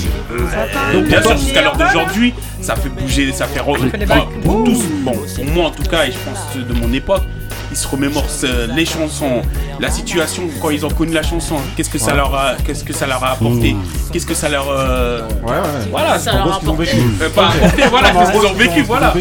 Donc, 0.94 1.06
bien 1.06 1.22
sûr, 1.22 1.38
jusqu'à 1.38 1.62
l'heure 1.62 1.78
d'aujourd'hui, 1.78 2.34
ça 2.62 2.76
fait 2.76 2.90
bouger, 2.90 3.32
ça 3.34 3.46
fait. 3.46 3.60
re- 3.60 3.90
fait 3.90 3.98
des 3.98 4.06
enfin, 4.06 4.16
vagues. 4.16 4.42
pour 4.44 4.64
tous, 4.64 4.84
bon, 5.04 5.14
pour 5.36 5.46
moi 5.46 5.66
en 5.68 5.72
tout 5.72 5.84
cas, 5.84 6.06
et 6.06 6.12
je 6.12 6.18
pense 6.18 6.40
ceux 6.54 6.62
de 6.62 6.74
mon 6.74 6.92
époque, 6.94 7.24
ils 7.72 7.78
se 7.78 7.88
remémorent 7.88 8.24
euh, 8.44 8.68
les 8.76 8.86
chansons, 8.86 9.42
la 9.80 9.90
situation 9.90 10.44
quand 10.62 10.70
ils 10.72 10.86
ont 10.86 10.90
connu 10.90 11.14
la 11.14 11.24
chanson, 11.24 11.56
qu'est-ce 11.76 11.90
que 11.90 11.98
ça 12.00 12.12
Ouais. 12.12 12.18
leur 12.18 12.34
a, 12.36 12.54
qu'est-ce 12.66 12.84
que 12.84 12.94
ça 12.94 13.06
leur 13.08 13.24
a 13.24 13.32
apporté, 13.34 13.76
qu'est-ce 14.12 14.26
que 14.26 14.34
ça 14.34 14.50
leur, 14.50 14.66
euh, 14.70 15.22
Ouais, 15.44 15.52
ouais. 15.52 15.88
voilà, 15.92 16.18
Ça 16.20 16.32
c'est 16.32 16.38
leur 16.38 16.42
En 16.42 16.50
gros, 16.50 16.54
ce 16.54 16.60
qu'ils 16.60 16.70
ont 16.70 16.74
apporte. 16.74 16.80
vécu. 16.80 16.98
euh, 17.22 17.30
pas 17.30 17.48
apporté, 17.50 17.84
voilà, 17.90 18.10
qu'est-ce 18.12 18.32
qu'ils 18.32 18.46
ont 18.50 18.54
vécu, 18.54 18.82
ont 18.82 18.86
voilà, 18.86 19.14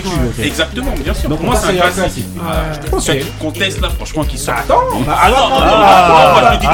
exactement, 0.43 0.93
bien 1.05 1.15
sûr. 1.15 1.29
Donc 1.29 1.39
pour 1.39 1.47
moi, 1.49 1.57
c'est 1.57 1.79
un 1.79 1.91
classique. 1.91 2.25
Ok. 2.93 3.01
Ceux 3.03 3.15
qui 3.15 3.31
contestent 3.41 3.81
là, 3.81 3.89
franchement, 3.91 4.25
qui 4.25 4.39
sortent. 4.39 4.61
Attends, 4.61 4.81
bah, 5.07 5.17
Ah 5.21 5.29
Ah, 5.31 6.57
de 6.57 6.67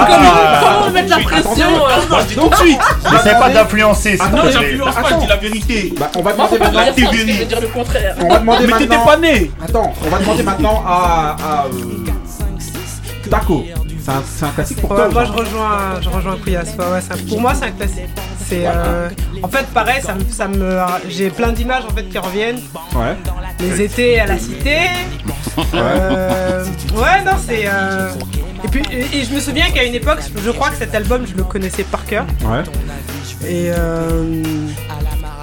Comment, 0.65 0.91
mettre 0.93 1.11
la 1.11 1.19
pression 1.19 1.71
Moi 2.11 2.19
je 2.23 2.27
dis 2.29 2.35
tout 2.35 2.49
de 2.49 2.55
suite. 2.57 2.79
N'essaie 3.13 3.39
pas 3.39 3.51
d'influencer. 3.51 4.17
Non, 4.35 4.43
j'influence 4.51 4.95
pas, 4.95 5.03
je 5.11 5.15
dis 5.17 5.27
la 5.27 5.37
vérité. 5.37 5.95
bah, 5.99 6.11
on 6.17 6.23
va 6.23 6.33
demander 6.33 6.59
maintenant. 6.59 6.81
On 8.21 8.29
va 8.29 8.39
demander 8.39 8.67
Mais 8.67 8.73
t'étais 8.73 8.87
maintenant. 8.87 9.07
pas 9.07 9.17
né. 9.17 9.51
Attends, 9.63 9.93
on 10.05 10.09
va 10.11 10.19
demander 10.19 10.43
maintenant 10.43 10.85
à, 10.87 11.37
euh, 11.67 13.29
Taco. 13.31 13.65
C'est 14.03 14.11
un, 14.45 14.49
un 14.49 14.53
classique 14.53 14.81
pour 14.81 14.91
Ouais, 14.93 15.09
moi 15.11 15.25
je 15.25 15.33
rejoins, 15.33 16.01
je 16.03 16.09
rejoins 16.11 16.37
Couillasse. 16.37 16.75
Ouais, 16.79 16.85
ouais, 16.85 17.23
pour 17.29 17.41
moi 17.41 17.55
c'est 17.55 17.65
un 17.67 17.71
classique. 17.71 18.09
C'est, 18.47 18.65
euh, 18.67 19.09
en 19.43 19.49
fait, 19.49 19.65
pareil, 19.69 20.03
ça 20.03 20.15
me, 20.15 20.23
ça 20.31 20.47
me, 20.47 20.79
j'ai 21.09 21.31
plein 21.31 21.53
d'images 21.53 21.85
en 21.91 21.95
fait 21.95 22.05
qui 22.05 22.19
reviennent. 22.19 22.61
Ouais. 22.95 23.17
Les 23.61 23.81
étés 23.81 24.21
à 24.21 24.27
la 24.27 24.39
cité. 24.39 24.77
Euh, 25.75 26.65
ouais, 26.95 27.25
non, 27.25 27.33
c'est. 27.47 27.65
euh, 27.67 28.11
Et 28.65 28.69
puis, 28.69 28.83
et, 28.93 29.19
et 29.19 29.25
je 29.25 29.33
me 29.35 29.41
souviens 29.41 29.71
qu'à 29.71 29.85
une 29.85 29.95
époque, 29.95 30.19
je 30.45 30.51
crois 30.51 30.69
que 30.69 30.77
cet 30.77 30.95
album, 30.95 31.25
je 31.27 31.35
le 31.35 31.45
connaissais 31.45 31.85
par 31.85 32.05
cœur. 32.05 32.27
Ouais. 32.45 32.63
Et 33.49 33.71
euh, 33.73 34.43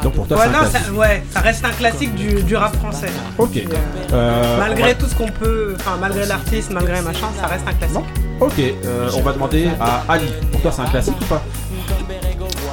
Donc 0.03 0.13
pour 0.13 0.27
toi, 0.27 0.37
ouais, 0.39 0.47
non, 0.47 0.59
ça, 0.71 0.91
ouais, 0.93 1.23
ça 1.31 1.39
reste 1.41 1.63
un 1.63 1.69
classique 1.71 2.15
du, 2.15 2.41
du 2.43 2.55
rap 2.55 2.75
français. 2.77 3.09
Ok. 3.37 3.57
Euh, 3.57 3.67
Euh, 4.13 4.57
malgré 4.59 4.89
va- 4.89 4.93
tout 4.95 5.05
ce 5.05 5.15
qu'on 5.15 5.27
peut, 5.29 5.75
enfin 5.79 5.97
malgré 5.99 6.25
l'artiste, 6.25 6.71
malgré 6.71 7.01
machin, 7.01 7.27
ça 7.39 7.47
reste 7.47 7.65
un 7.67 7.73
classique. 7.73 8.05
Ok, 8.39 8.53
euh, 8.59 9.09
on 9.15 9.21
va 9.21 9.33
demander 9.33 9.69
à 9.79 10.03
Ali. 10.09 10.25
Pour 10.51 10.61
toi, 10.61 10.71
c'est 10.71 10.81
un 10.81 10.85
classique 10.85 11.15
ou 11.21 11.25
pas? 11.25 11.43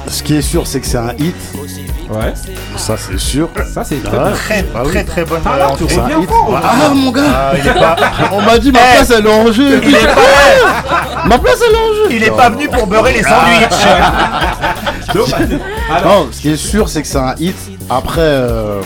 Ce 0.09 0.23
qui 0.23 0.35
est 0.35 0.41
sûr, 0.41 0.65
c'est 0.67 0.81
que 0.81 0.87
c'est 0.87 0.97
un 0.97 1.13
hit. 1.19 1.35
Ouais. 2.09 2.33
Ça, 2.75 2.95
c'est 2.97 3.19
sûr. 3.19 3.49
Ça, 3.71 3.83
c'est 3.83 4.01
très 4.03 4.17
Ah. 4.17 4.31
Très, 4.33 4.65
Ah 4.75 4.81
oui. 4.83 4.89
très, 4.91 5.03
très 5.03 5.23
bonne. 5.25 5.41
Ah, 5.45 5.57
là, 5.59 5.67
tu 5.77 5.83
reviens 5.83 6.21
fort. 6.27 6.59
Ah, 6.63 6.89
mon 6.93 7.11
gars 7.11 7.21
Ah, 7.31 7.51
il 7.55 7.67
est 7.67 7.73
pas, 7.73 7.95
On 8.31 8.41
m'a 8.41 8.57
dit 8.57 8.71
ma 8.71 8.79
Eh. 8.79 8.95
place 8.95 9.11
elle 9.11 9.27
est 9.27 9.29
en 9.31 9.51
jeu. 9.51 9.79
il 9.83 9.93
est 9.93 9.99
pas, 10.07 11.25
Ma 11.27 11.37
place 11.37 11.59
elle 11.67 11.75
est 11.75 11.77
en 11.77 11.93
jeu. 11.93 12.15
il 12.15 12.23
est 12.23 12.31
pas 12.35 12.49
venu 12.49 12.67
pour 12.67 12.87
beurrer 12.87 13.13
les 13.13 13.23
sandwichs. 13.23 13.85
Non, 16.05 16.27
ce 16.31 16.39
qui 16.41 16.49
est 16.51 16.55
sûr, 16.57 16.87
c'est 16.89 17.01
que 17.01 17.07
c'est 17.07 17.17
un 17.17 17.35
hit. 17.39 17.55
Après, 17.89 18.21
euh, 18.21 18.81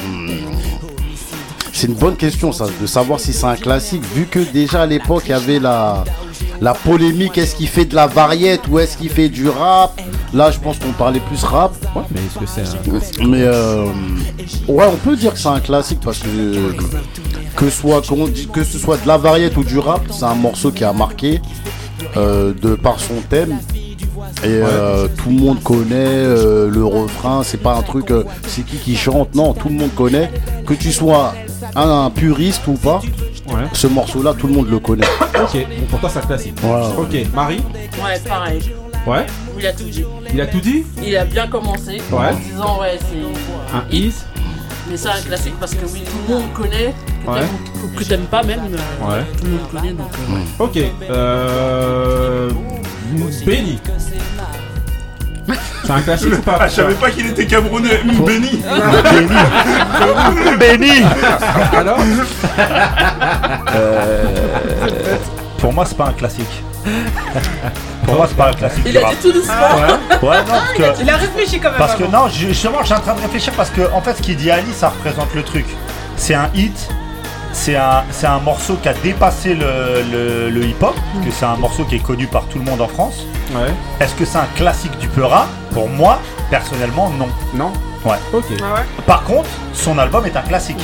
c'est 1.74 1.88
une 1.88 1.96
bonne 1.96 2.16
question, 2.16 2.52
ça, 2.52 2.66
de 2.80 2.86
savoir 2.86 3.20
si 3.20 3.34
c'est 3.34 3.46
un 3.46 3.56
classique, 3.56 4.04
vu 4.16 4.26
que 4.26 4.40
déjà 4.40 4.84
à 4.84 4.86
l'époque, 4.86 5.24
il 5.26 5.32
y 5.32 5.34
avait 5.34 5.60
la, 5.60 6.04
la 6.62 6.74
polémique 6.74 7.38
est-ce 7.38 7.56
qu'il 7.56 7.68
fait 7.68 7.86
de 7.86 7.96
la 7.96 8.08
variette 8.08 8.62
ou 8.70 8.80
est-ce 8.80 8.96
qu'il 8.98 9.10
fait 9.10 9.28
du 9.30 9.50
rap? 9.50 10.00
Là, 10.34 10.50
je 10.52 10.60
pense 10.60 10.78
qu'on 10.80 10.92
parlait 10.94 11.20
plus 11.20 11.44
rap. 11.44 11.74
ouais, 11.96 12.02
mais 12.12 12.22
est-ce 12.22 12.40
que 12.40 12.46
c'est 12.46 12.62
un. 12.62 13.28
Mais 13.28 13.42
euh, 13.42 13.86
ouais, 14.68 14.86
on 14.92 14.96
peut 14.98 15.16
dire 15.16 15.34
que 15.34 15.40
c'est 15.40 15.48
un 15.50 15.60
classique 15.60 16.00
parce 16.04 16.20
que 16.20 16.74
que 17.56 17.70
soit 17.70 18.02
dit- 18.34 18.48
que 18.52 18.64
ce 18.64 18.78
soit 18.80 18.98
de 18.98 19.08
la 19.08 19.18
variette 19.18 19.58
ou 19.58 19.64
du 19.64 19.78
rap, 19.78 20.02
c'est 20.12 20.26
un 20.26 20.34
morceau 20.36 20.72
qui 20.72 20.84
a 20.84 20.94
marqué 20.94 21.40
euh, 22.18 22.54
de 22.60 22.76
par 22.76 23.00
son 23.00 23.16
thème. 23.30 23.58
Et 24.44 24.48
euh, 24.48 25.08
tout 25.18 25.30
le 25.30 25.36
monde 25.36 25.62
connaît 25.64 25.94
euh, 25.96 26.68
le 26.70 26.84
refrain, 26.84 27.44
c'est 27.44 27.62
pas 27.62 27.76
un 27.76 27.82
truc, 27.84 28.10
euh, 28.12 28.24
c'est 28.48 28.66
qui 28.66 28.78
qui 28.78 28.96
chante, 28.96 29.36
non, 29.36 29.54
tout 29.54 29.70
le 29.70 29.76
monde 29.76 29.94
connaît. 29.96 30.32
Que 30.66 30.74
tu 30.74 30.92
sois 30.92 31.34
un, 31.76 32.06
un 32.06 32.10
puriste 32.10 32.68
ou 32.68 32.74
pas, 32.74 33.02
Ouais. 33.48 33.64
ce 33.74 33.88
morceau-là, 33.88 34.34
tout 34.38 34.48
le 34.48 34.54
monde 34.54 34.70
le 34.70 34.80
connaît. 34.80 35.06
Ok, 35.44 35.54
donc 35.54 35.88
pour 35.90 36.00
toi, 36.00 36.10
c'est 36.10 36.20
un 36.20 36.22
classique. 36.22 36.54
Voilà. 36.62 36.88
Ok, 36.98 37.16
Marie 37.34 37.62
Ouais, 38.04 38.20
pareil. 38.28 38.62
Ouais. 39.06 39.26
Il 39.60 39.66
a 39.68 39.74
tout 39.74 39.84
dit. 39.84 40.06
Il 40.34 40.40
a 40.42 40.46
tout 40.48 40.62
dit 40.62 40.86
Il 41.04 41.18
a 41.18 41.26
bien 41.26 41.48
commencé 41.48 42.02
Ouais. 42.12 42.30
en 42.32 42.36
disant 42.36 42.80
ouais 42.80 42.98
c'est 43.00 43.76
Un 43.76 43.84
hit 43.92 44.14
mais 44.90 44.98
c'est 44.98 45.08
un 45.10 45.22
classique 45.22 45.54
parce 45.60 45.74
que 45.76 45.86
oui 45.86 46.02
tout 46.06 46.18
le 46.28 46.34
monde 46.36 46.54
connaît 46.54 46.94
que 47.26 47.30
Ouais. 47.32 47.40
t'aimes 47.40 47.84
ou 47.84 47.98
que 47.98 48.04
t'aimes 48.04 48.26
pas 48.26 48.44
même 48.44 48.60
euh, 48.74 49.06
Ouais. 49.10 49.24
tout 49.38 49.46
le 49.46 49.52
monde 49.52 49.70
connaît 49.72 49.92
donc 49.94 50.12
euh. 50.60 50.64
Ok. 50.64 50.78
Euh. 51.10 52.50
Benny. 53.46 53.80
C'est 55.86 55.92
un 55.92 56.02
classique 56.02 56.34
ou 56.34 56.42
pas 56.42 56.58
Ah, 56.62 56.68
je 56.68 56.74
savais 56.74 56.94
pas 56.96 57.10
qu'il 57.12 57.28
était 57.28 57.46
camerounais. 57.46 58.02
Béni. 58.26 58.64
Béni 60.60 61.04
Alors 61.76 61.98
Pour 65.58 65.74
moi, 65.74 65.86
c'est 65.86 65.98
pas 65.98 66.08
un 66.08 66.14
classique. 66.14 66.64
Pour 68.06 68.16
moi, 68.16 68.26
c'est 68.28 68.36
pas 68.38 68.50
un 68.50 68.54
classique. 68.54 68.84
Il 68.86 68.98
a 68.98 69.10
dit 69.10 69.16
tout 69.22 69.32
doucement. 69.32 69.54
Ouais, 69.54 70.30
ouais, 70.30 70.38
non, 70.40 70.44
parce 70.48 70.74
que. 70.98 71.02
Il 71.02 71.10
a 71.10 71.16
réfléchi 71.16 71.60
quand 71.60 71.70
même. 71.70 71.78
Parce 71.78 71.96
que 71.96 72.04
avant. 72.04 72.24
non, 72.26 72.30
ju- 72.30 72.48
justement, 72.50 72.80
je 72.82 72.86
suis 72.88 72.96
en 72.96 73.00
train 73.00 73.14
de 73.16 73.22
réfléchir 73.22 73.54
parce 73.56 73.70
que 73.70 73.82
en 73.94 74.02
fait, 74.02 74.16
ce 74.16 74.22
qu'il 74.22 74.36
dit 74.36 74.52
Ali, 74.52 74.74
ça 74.74 74.90
représente 74.90 75.34
le 75.34 75.44
truc. 75.44 75.66
C'est 76.18 76.34
un 76.36 76.50
hit, 76.54 76.90
c'est 77.54 77.76
un, 77.76 78.04
c'est 78.12 78.28
un 78.28 78.40
morceau 78.40 78.76
qui 78.82 78.90
a 78.90 78.94
dépassé 78.94 79.54
le, 79.54 80.04
le- 80.12 80.50
le 80.50 80.66
hip-hop, 80.66 80.94
parce 81.14 81.26
que 81.26 81.32
c'est 81.32 81.46
un 81.46 81.56
morceau 81.56 81.86
qui 81.86 81.96
est 81.96 82.00
connu 82.04 82.28
par 82.28 82.46
tout 82.48 82.58
le 82.60 82.66
monde 82.66 82.82
en 82.82 82.88
France. 82.88 83.26
Ouais. 83.56 83.72
Est-ce 84.00 84.14
que 84.16 84.26
c'est 84.26 84.38
un 84.40 84.48
classique 84.56 84.98
du 85.00 85.08
Peura 85.08 85.48
Pour 85.72 85.88
moi, 85.88 86.20
personnellement, 86.50 87.10
non. 87.18 87.28
Non? 87.54 87.72
Ouais. 88.04 88.18
Ok. 88.34 88.46
Ah 88.62 88.76
ouais? 88.76 88.86
Par 89.06 89.24
contre, 89.24 89.50
son 89.74 89.98
album 89.98 90.26
est 90.26 90.36
un 90.36 90.42
classique. 90.42 90.82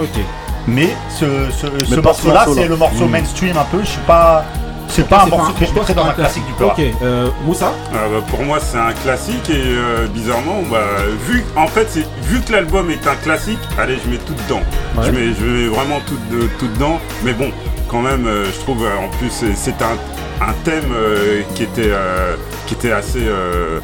Ok. 0.00 0.20
Mais 0.68 0.94
ce, 1.18 1.96
morceau-là, 2.00 2.44
c'est 2.54 2.68
le 2.68 2.76
morceau 2.76 3.06
Mm. 3.06 3.10
mainstream 3.10 3.56
un 3.56 3.64
peu. 3.64 3.80
Je 3.80 3.86
suis 3.88 4.00
pas. 4.06 4.44
C'est 4.90 5.08
pas 5.08 5.22
un 5.22 5.26
morceau 5.26 5.52
que 5.52 5.64
je 5.64 5.70
c'est 5.86 5.94
dans 5.94 6.04
pas 6.04 6.10
un 6.10 6.14
classique 6.14 6.46
du 6.46 6.52
Peura. 6.54 6.72
Ok, 6.72 6.80
euh, 7.02 7.28
Moussa 7.44 7.72
Ah 7.92 7.96
bah, 8.10 8.24
pour 8.28 8.42
moi 8.42 8.58
c'est 8.60 8.76
un 8.78 8.92
classique 8.92 9.48
et 9.50 9.54
euh, 9.56 10.06
bizarrement 10.08 10.62
bah, 10.70 10.78
vu 11.28 11.44
en 11.56 11.66
fait 11.66 11.86
vu 12.22 12.40
que 12.40 12.52
l'album 12.52 12.90
est 12.90 13.06
un 13.06 13.14
classique 13.16 13.58
allez 13.78 13.96
je 14.04 14.10
mets 14.10 14.18
tout 14.18 14.34
dedans 14.46 14.60
Ouais. 14.96 15.04
je, 15.06 15.10
mets, 15.12 15.34
je 15.38 15.44
mets 15.46 15.68
vraiment 15.68 16.00
tout, 16.06 16.18
de- 16.30 16.48
tout 16.58 16.66
dedans 16.66 16.98
mais 17.24 17.32
bon 17.32 17.50
quand 17.88 18.02
même 18.02 18.26
euh, 18.26 18.44
je 18.46 18.58
trouve 18.60 18.84
euh, 18.84 19.04
en 19.06 19.08
plus 19.18 19.30
c'est- 19.30 19.54
un, 19.82 20.44
un 20.44 20.52
thème 20.64 20.92
euh, 20.92 21.42
qui 21.54 21.62
était 21.62 21.90
euh, 21.92 22.34
qui 22.66 22.74
était 22.74 22.92
assez 22.92 23.20
euh, 23.24 23.78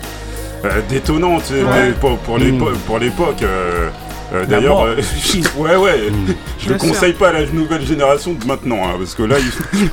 euh, 0.65 0.81
détonnant 0.89 1.39
tu 1.39 1.55
sais, 1.55 1.63
Ouais. 1.65 1.93
pour, 2.01 2.19
pour 2.19 2.39
Mm. 2.39 2.77
pour 2.87 2.99
l'époque 2.99 3.43
euh, 3.43 3.89
euh, 4.35 4.45
D'ailleurs, 4.47 4.83
euh, 4.85 4.97
ouais, 5.59 5.77
ouais, 5.77 5.99
je 6.59 6.69
le 6.69 6.75
Bien 6.75 6.79
sûr. 6.79 6.89
conseille 6.89 7.13
pas 7.13 7.29
à 7.29 7.33
la 7.33 7.47
nouvelle 7.47 7.87
génération 7.87 8.33
de 8.35 8.45
maintenant, 8.47 8.79
hein, 8.85 8.95
parce 8.99 9.15
que 9.15 9.23
là, 9.23 9.37
il... 9.73 9.89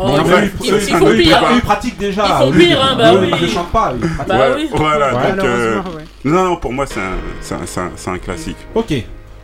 Oh, 0.00 0.06
Bon, 0.06 0.16
ils- 0.62 0.66
ils, 0.68 0.74
ils 0.74 0.94
font 0.94 1.10
pire. 1.10 1.38
hein. 1.38 1.50
Ils 1.56 1.60
pratiquent 1.60 1.98
déjà. 1.98 2.24
Ils 2.26 2.44
font 2.44 2.50
Lui, 2.50 2.66
pire, 2.66 2.82
hein, 2.82 2.94
bah 2.96 3.12
lui, 3.12 3.18
oui. 3.32 3.38
Il 3.40 3.46
ne 3.46 3.52
chante 3.52 3.72
pas. 3.72 3.92
Bah 4.28 4.36
oui. 4.56 4.68
Voilà, 4.74 5.14
Ouais. 5.14 5.32
donc, 5.32 5.44
euh, 5.44 5.80
non, 6.24 6.44
non, 6.44 6.56
pour 6.56 6.72
moi, 6.72 6.86
c'est 6.86 7.00
un, 7.00 7.16
c'est 7.40 7.54
un- 7.54 7.66
c'est 7.66 7.80
un- 7.80 7.90
c'est 7.96 8.10
un 8.10 8.18
classique. 8.18 8.56
Ok. 8.74 8.92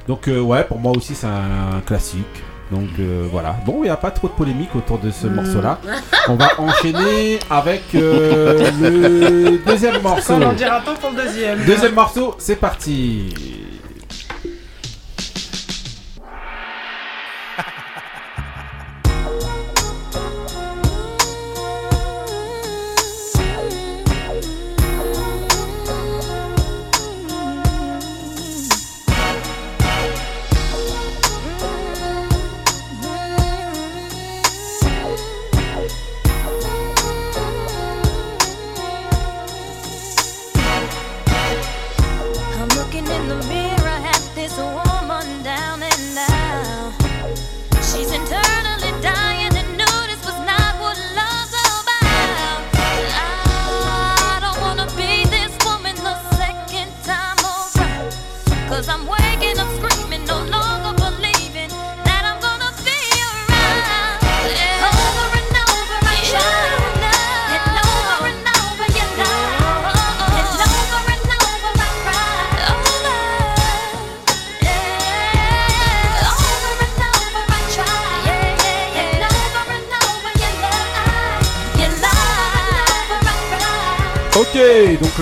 Donc, 0.07 0.29
ouais, 0.29 0.65
pour 0.65 0.79
moi 0.79 0.93
aussi, 0.97 1.15
c'est 1.15 1.27
un 1.27 1.81
classique. 1.87 2.25
Donc 2.71 2.89
euh, 2.99 3.27
voilà. 3.31 3.55
Bon, 3.67 3.81
il 3.81 3.85
n'y 3.85 3.89
a 3.91 3.97
pas 3.97 4.11
trop 4.11 4.27
de 4.27 4.33
polémique 4.33 4.75
autour 4.75 4.99
de 4.99 5.11
ce 5.11 5.27
morceau-là. 5.27 5.79
On 6.29 6.35
va 6.35 6.49
enchaîner 6.59 7.39
avec 7.51 7.83
euh, 7.95 8.59
le 8.81 9.59
deuxième 9.67 10.01
morceau. 10.03 10.33
On 10.35 10.43
en 10.43 10.53
dira 10.55 10.81
tant 10.81 10.95
pour 10.95 11.11
le 11.11 11.23
deuxième. 11.25 11.59
Deuxième 11.65 11.95
morceau, 11.95 12.35
c'est 12.39 12.57
parti. 12.57 13.35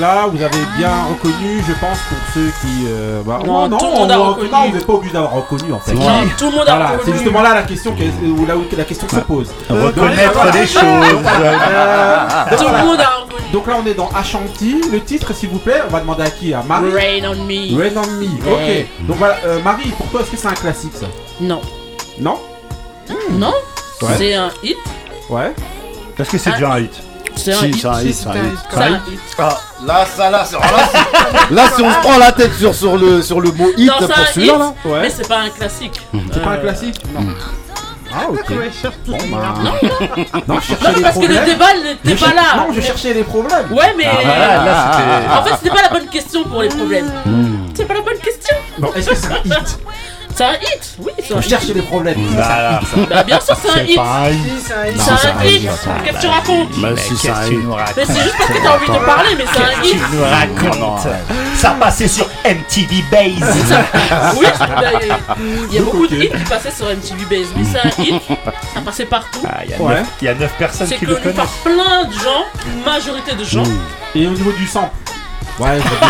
Là, 0.03 0.27
vous 0.27 0.43
avez 0.43 0.59
bien 0.77 0.91
reconnu, 1.09 1.63
je 1.67 1.73
pense, 1.75 1.99
pour 2.09 2.19
ceux 2.35 2.51
qui. 2.61 2.87
euh, 2.89 3.23
bah, 3.25 3.39
Non, 3.47 3.69
non, 3.69 3.79
tout 3.79 3.87
le 3.87 3.93
monde 3.93 4.11
a 4.11 4.21
on- 4.21 4.25
reconnu. 4.29 4.51
non, 4.51 4.67
vous 4.69 4.75
n'êtes 4.75 4.87
pas 4.87 4.93
obligé 4.93 5.13
d'avoir 5.15 5.33
reconnu 5.33 5.73
en 5.73 5.79
fait. 5.81 5.95
Non, 5.95 6.03
tout 6.37 6.45
le 6.47 6.51
monde 6.51 6.69
a 6.69 6.77
Voilà, 6.77 6.87
reconnu. 6.91 7.03
c'est 7.07 7.13
justement 7.15 7.41
là 7.43 7.55
la 7.55 7.63
question, 7.63 7.95
que, 7.97 8.03
où 8.27 8.45
là 8.47 8.57
où 8.57 8.65
la 8.77 8.85
question 8.85 9.09
se 9.09 9.17
pose. 9.17 9.51
Reconnaître 9.71 10.45
les 10.53 10.67
choses. 10.67 10.83
Euh, 10.85 12.17
donc, 12.51 12.59
Tout 12.59 12.65
le 12.65 12.71
voilà. 12.71 12.85
monde 12.85 13.01
a 13.01 13.11
reconnu. 13.23 13.43
Donc 13.53 13.67
là, 13.67 13.75
on 13.83 13.87
est 13.87 13.95
dans 13.95 14.09
Ashanti. 14.15 14.81
Le 14.91 15.01
titre, 15.01 15.35
s'il 15.35 15.49
vous 15.51 15.59
plaît, 15.59 15.83
on 15.87 15.91
va 15.93 16.01
demander 16.01 16.23
à 16.25 16.31
qui 16.31 16.53
À 16.55 16.63
Marie 16.63 16.91
Rain 16.93 17.31
on 17.31 17.45
me. 17.45 17.79
Rain 17.79 17.91
on 17.97 18.07
Me. 18.13 18.27
Ouais. 18.47 18.87
Ok. 19.01 19.07
Donc 19.09 19.17
voilà, 19.19 19.37
euh, 19.47 19.61
Marie, 19.63 19.91
pour 19.91 20.07
toi, 20.09 20.21
est-ce 20.23 20.31
que 20.31 20.37
c'est 20.37 20.49
un 20.49 20.53
classique 20.53 20.93
ça? 20.95 21.07
Non. 21.41 21.61
Non? 22.21 22.39
Non? 23.31 23.53
Ouais. 24.03 24.09
C'est 24.19 24.35
un 24.35 24.51
hit? 24.63 24.77
Ouais. 25.31 25.53
Est-ce 26.19 26.31
que 26.31 26.39
c'est 26.39 26.53
déjà 26.53 26.73
un 26.73 26.81
hit? 26.81 26.93
C'est 27.37 27.53
un 27.53 27.57
Si, 27.57 27.69
hit. 27.71 27.81
c'est 27.81 27.87
un 27.89 28.03
hit, 28.03 28.15
c'est 28.15 28.29
un 28.29 28.35
hit. 28.35 28.59
C'est 28.71 28.79
un 28.83 28.89
hit. 28.91 29.21
Ah, 29.39 29.59
là, 29.87 30.07
ça, 30.07 30.31
là, 30.31 30.45
c'est- 30.45 30.57
alors 30.57 30.71
là, 30.77 30.85
c'est- 30.93 31.55
là, 31.55 31.63
si 31.75 31.83
on 31.83 31.91
se 31.93 31.99
prend 31.99 32.19
la 32.19 32.33
tête 32.33 32.55
sur, 32.55 32.75
sur, 32.75 32.97
le, 32.97 33.23
sur 33.23 33.41
le 33.41 33.51
mot 33.53 33.69
hit 33.77 33.89
Non, 33.89 33.95
c'est 34.01 34.07
pour 34.07 34.27
celui-là, 34.29 34.53
hit, 34.55 34.59
là. 34.59 34.73
Ouais. 34.85 35.01
mais 35.03 35.11
c'est 35.11 35.29
pas 35.29 35.39
un 35.39 35.51
classique. 35.51 36.01
C'est 36.33 36.43
pas 36.43 36.51
un 36.51 36.55
Euh, 36.55 36.63
classique 36.63 37.01
Non. 37.15 37.21
Ah, 38.15 38.29
ok. 38.29 38.51
Ouais, 38.51 38.71
cherche 38.83 38.95
tout. 39.07 39.13
Bon, 39.13 39.19
bah... 39.31 39.55
Non, 39.65 40.43
non, 40.55 40.61
je 40.61 40.67
cherchais 40.67 40.85
Non, 40.91 40.97
les 40.99 41.03
parce 41.03 41.17
que 41.19 41.23
le 41.25 41.45
débat 41.47 41.65
Je 41.75 41.83
n'était 42.11 42.23
pas 42.27 42.35
là. 42.35 42.43
Non, 42.59 42.67
je 42.75 42.81
cherchais 42.83 43.15
les 43.15 43.25
problèmes. 43.25 43.73
Ouais, 43.73 43.95
mais. 43.97 44.05
Ah, 44.07 44.65
là, 44.67 44.93
c'était. 44.93 45.35
En 45.35 45.43
fait, 45.45 45.55
c'était 45.63 45.75
pas 45.75 45.83
la 45.83 45.89
bonne 45.99 46.09
question 46.09 46.45
pour 46.45 46.61
les 46.61 46.69
problèmes. 46.69 47.11
C'est 47.75 47.87
pas 47.87 47.95
la 47.95 48.01
bonne 48.03 48.19
question. 48.19 48.57
Bon, 48.79 48.93
est-ce 48.95 49.09
que 49.09 49.17
c'est 49.17 49.33
un 49.33 49.41
hit? 49.45 49.79
C'est 50.35 50.45
un 50.45 50.53
hit. 50.55 50.95
Oui, 50.99 51.13
c'est 51.23 51.35
un 51.35 51.37
On 51.37 51.41
hit. 51.41 51.49
cherchait 51.51 51.75
les 51.75 51.83
problèmes. 51.83 52.19
Voilà. 52.31 52.81
Bah, 53.11 53.23
bien 53.23 53.41
sûr, 53.41 53.57
c'est 53.63 53.71
un 53.79 53.83
hit. 53.83 53.91
C'est 53.91 53.97
pas 53.97 54.03
un 54.03 54.31
hit. 54.31 54.39
C'est 54.65 54.73
un. 54.73 54.85
C'est 54.85 55.11
c'est. 55.19 56.05
Qu'est-ce 56.05 56.17
que 56.17 56.21
tu 56.21 56.27
racontes 56.29 56.69
Mais 56.79 56.97
si, 56.97 57.17
c'est 57.17 57.31
un 57.31 57.47
hit. 57.47 57.59
Mais 57.97 58.05
c'est 58.07 58.23
juste 58.23 58.35
parce 58.39 58.51
que 58.51 58.63
t'as 58.63 58.77
envie 58.77 58.87
de 59.01 59.05
parler, 59.07 59.31
mais 59.37 59.45
c'est 59.53 59.63
un 59.63 59.83
hit. 59.85 59.97
nous 60.13 60.23
racontes 60.71 61.07
Ça 61.57 61.71
passait 61.79 62.09
sur 62.09 62.27
MTV 62.45 63.05
Base. 63.11 63.57
Oui, 64.37 64.47
il 65.71 65.75
y 65.75 65.79
a 65.79 65.83
beaucoup 65.83 66.07
de 66.07 66.17
hits 66.17 66.31
qui 66.31 66.45
passaient 66.49 66.71
sur 66.71 66.87
MTV 66.87 67.25
Base, 67.31 67.49
mais 67.57 67.65
c'est 67.65 67.79
un 67.79 68.03
hit. 68.03 68.23
Ça 68.75 68.81
passait 68.81 69.05
partout. 69.07 69.41
Ah, 69.47 69.61
Il 69.65 69.71
y, 69.71 69.75
a 69.75 69.81
Ouais. 69.81 69.95
neuf- 69.97 70.07
il 70.21 70.25
y 70.25 70.29
a 70.29 70.35
9 70.35 70.53
personnes 70.59 70.87
C'est 70.89 70.97
qui 70.97 71.07
le 71.07 71.15
connu 71.17 71.35
par 71.35 71.47
connaissent. 71.47 71.83
plein 71.85 72.05
de 72.05 72.13
gens, 72.13 72.45
une 72.67 72.85
majorité 72.85 73.35
de 73.35 73.45
gens. 73.45 73.63
Et 74.15 74.27
au 74.27 74.31
niveau 74.31 74.53
du 74.53 74.67
sample 74.67 74.91
Ouais, 75.59 75.79
je 75.81 76.07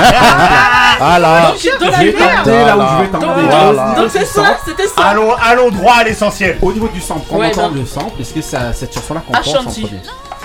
Ah 1.00 1.18
là, 1.18 1.46
Donc, 1.50 1.58
cherche 1.58 1.78
donc, 1.78 1.88
de 1.88 1.92
la 1.92 1.98
je 2.00 2.06
vais 2.06 2.12
merde. 2.12 2.44
t'emmener 2.44 2.64
là 2.64 2.76
où 2.76 2.80
Voilà. 2.80 2.96
je 2.98 3.02
vais 3.02 3.08
t'emmener. 3.10 3.42
donc, 3.42 3.50
Voilà. 3.50 3.94
donc 3.96 4.10
c'est 4.10 4.24
ça, 4.24 4.56
c'était 4.64 4.86
ça. 4.86 5.02
Allons, 5.04 5.34
allons 5.34 5.70
droit 5.70 5.94
à 5.94 6.04
l'essentiel. 6.04 6.58
Au 6.62 6.72
niveau 6.72 6.88
du 6.88 7.00
sample, 7.00 7.26
on 7.30 7.38
Ouais, 7.38 7.48
entend 7.48 7.70
non. 7.70 7.74
le 7.80 7.86
sample. 7.86 8.20
Est-ce 8.20 8.32
que 8.34 8.40
ça, 8.42 8.72
cette 8.72 8.94
chanson-là 8.94 9.22
qu'on 9.26 9.32
pense 9.32 9.48
en 9.48 9.62
premier 9.64 10.00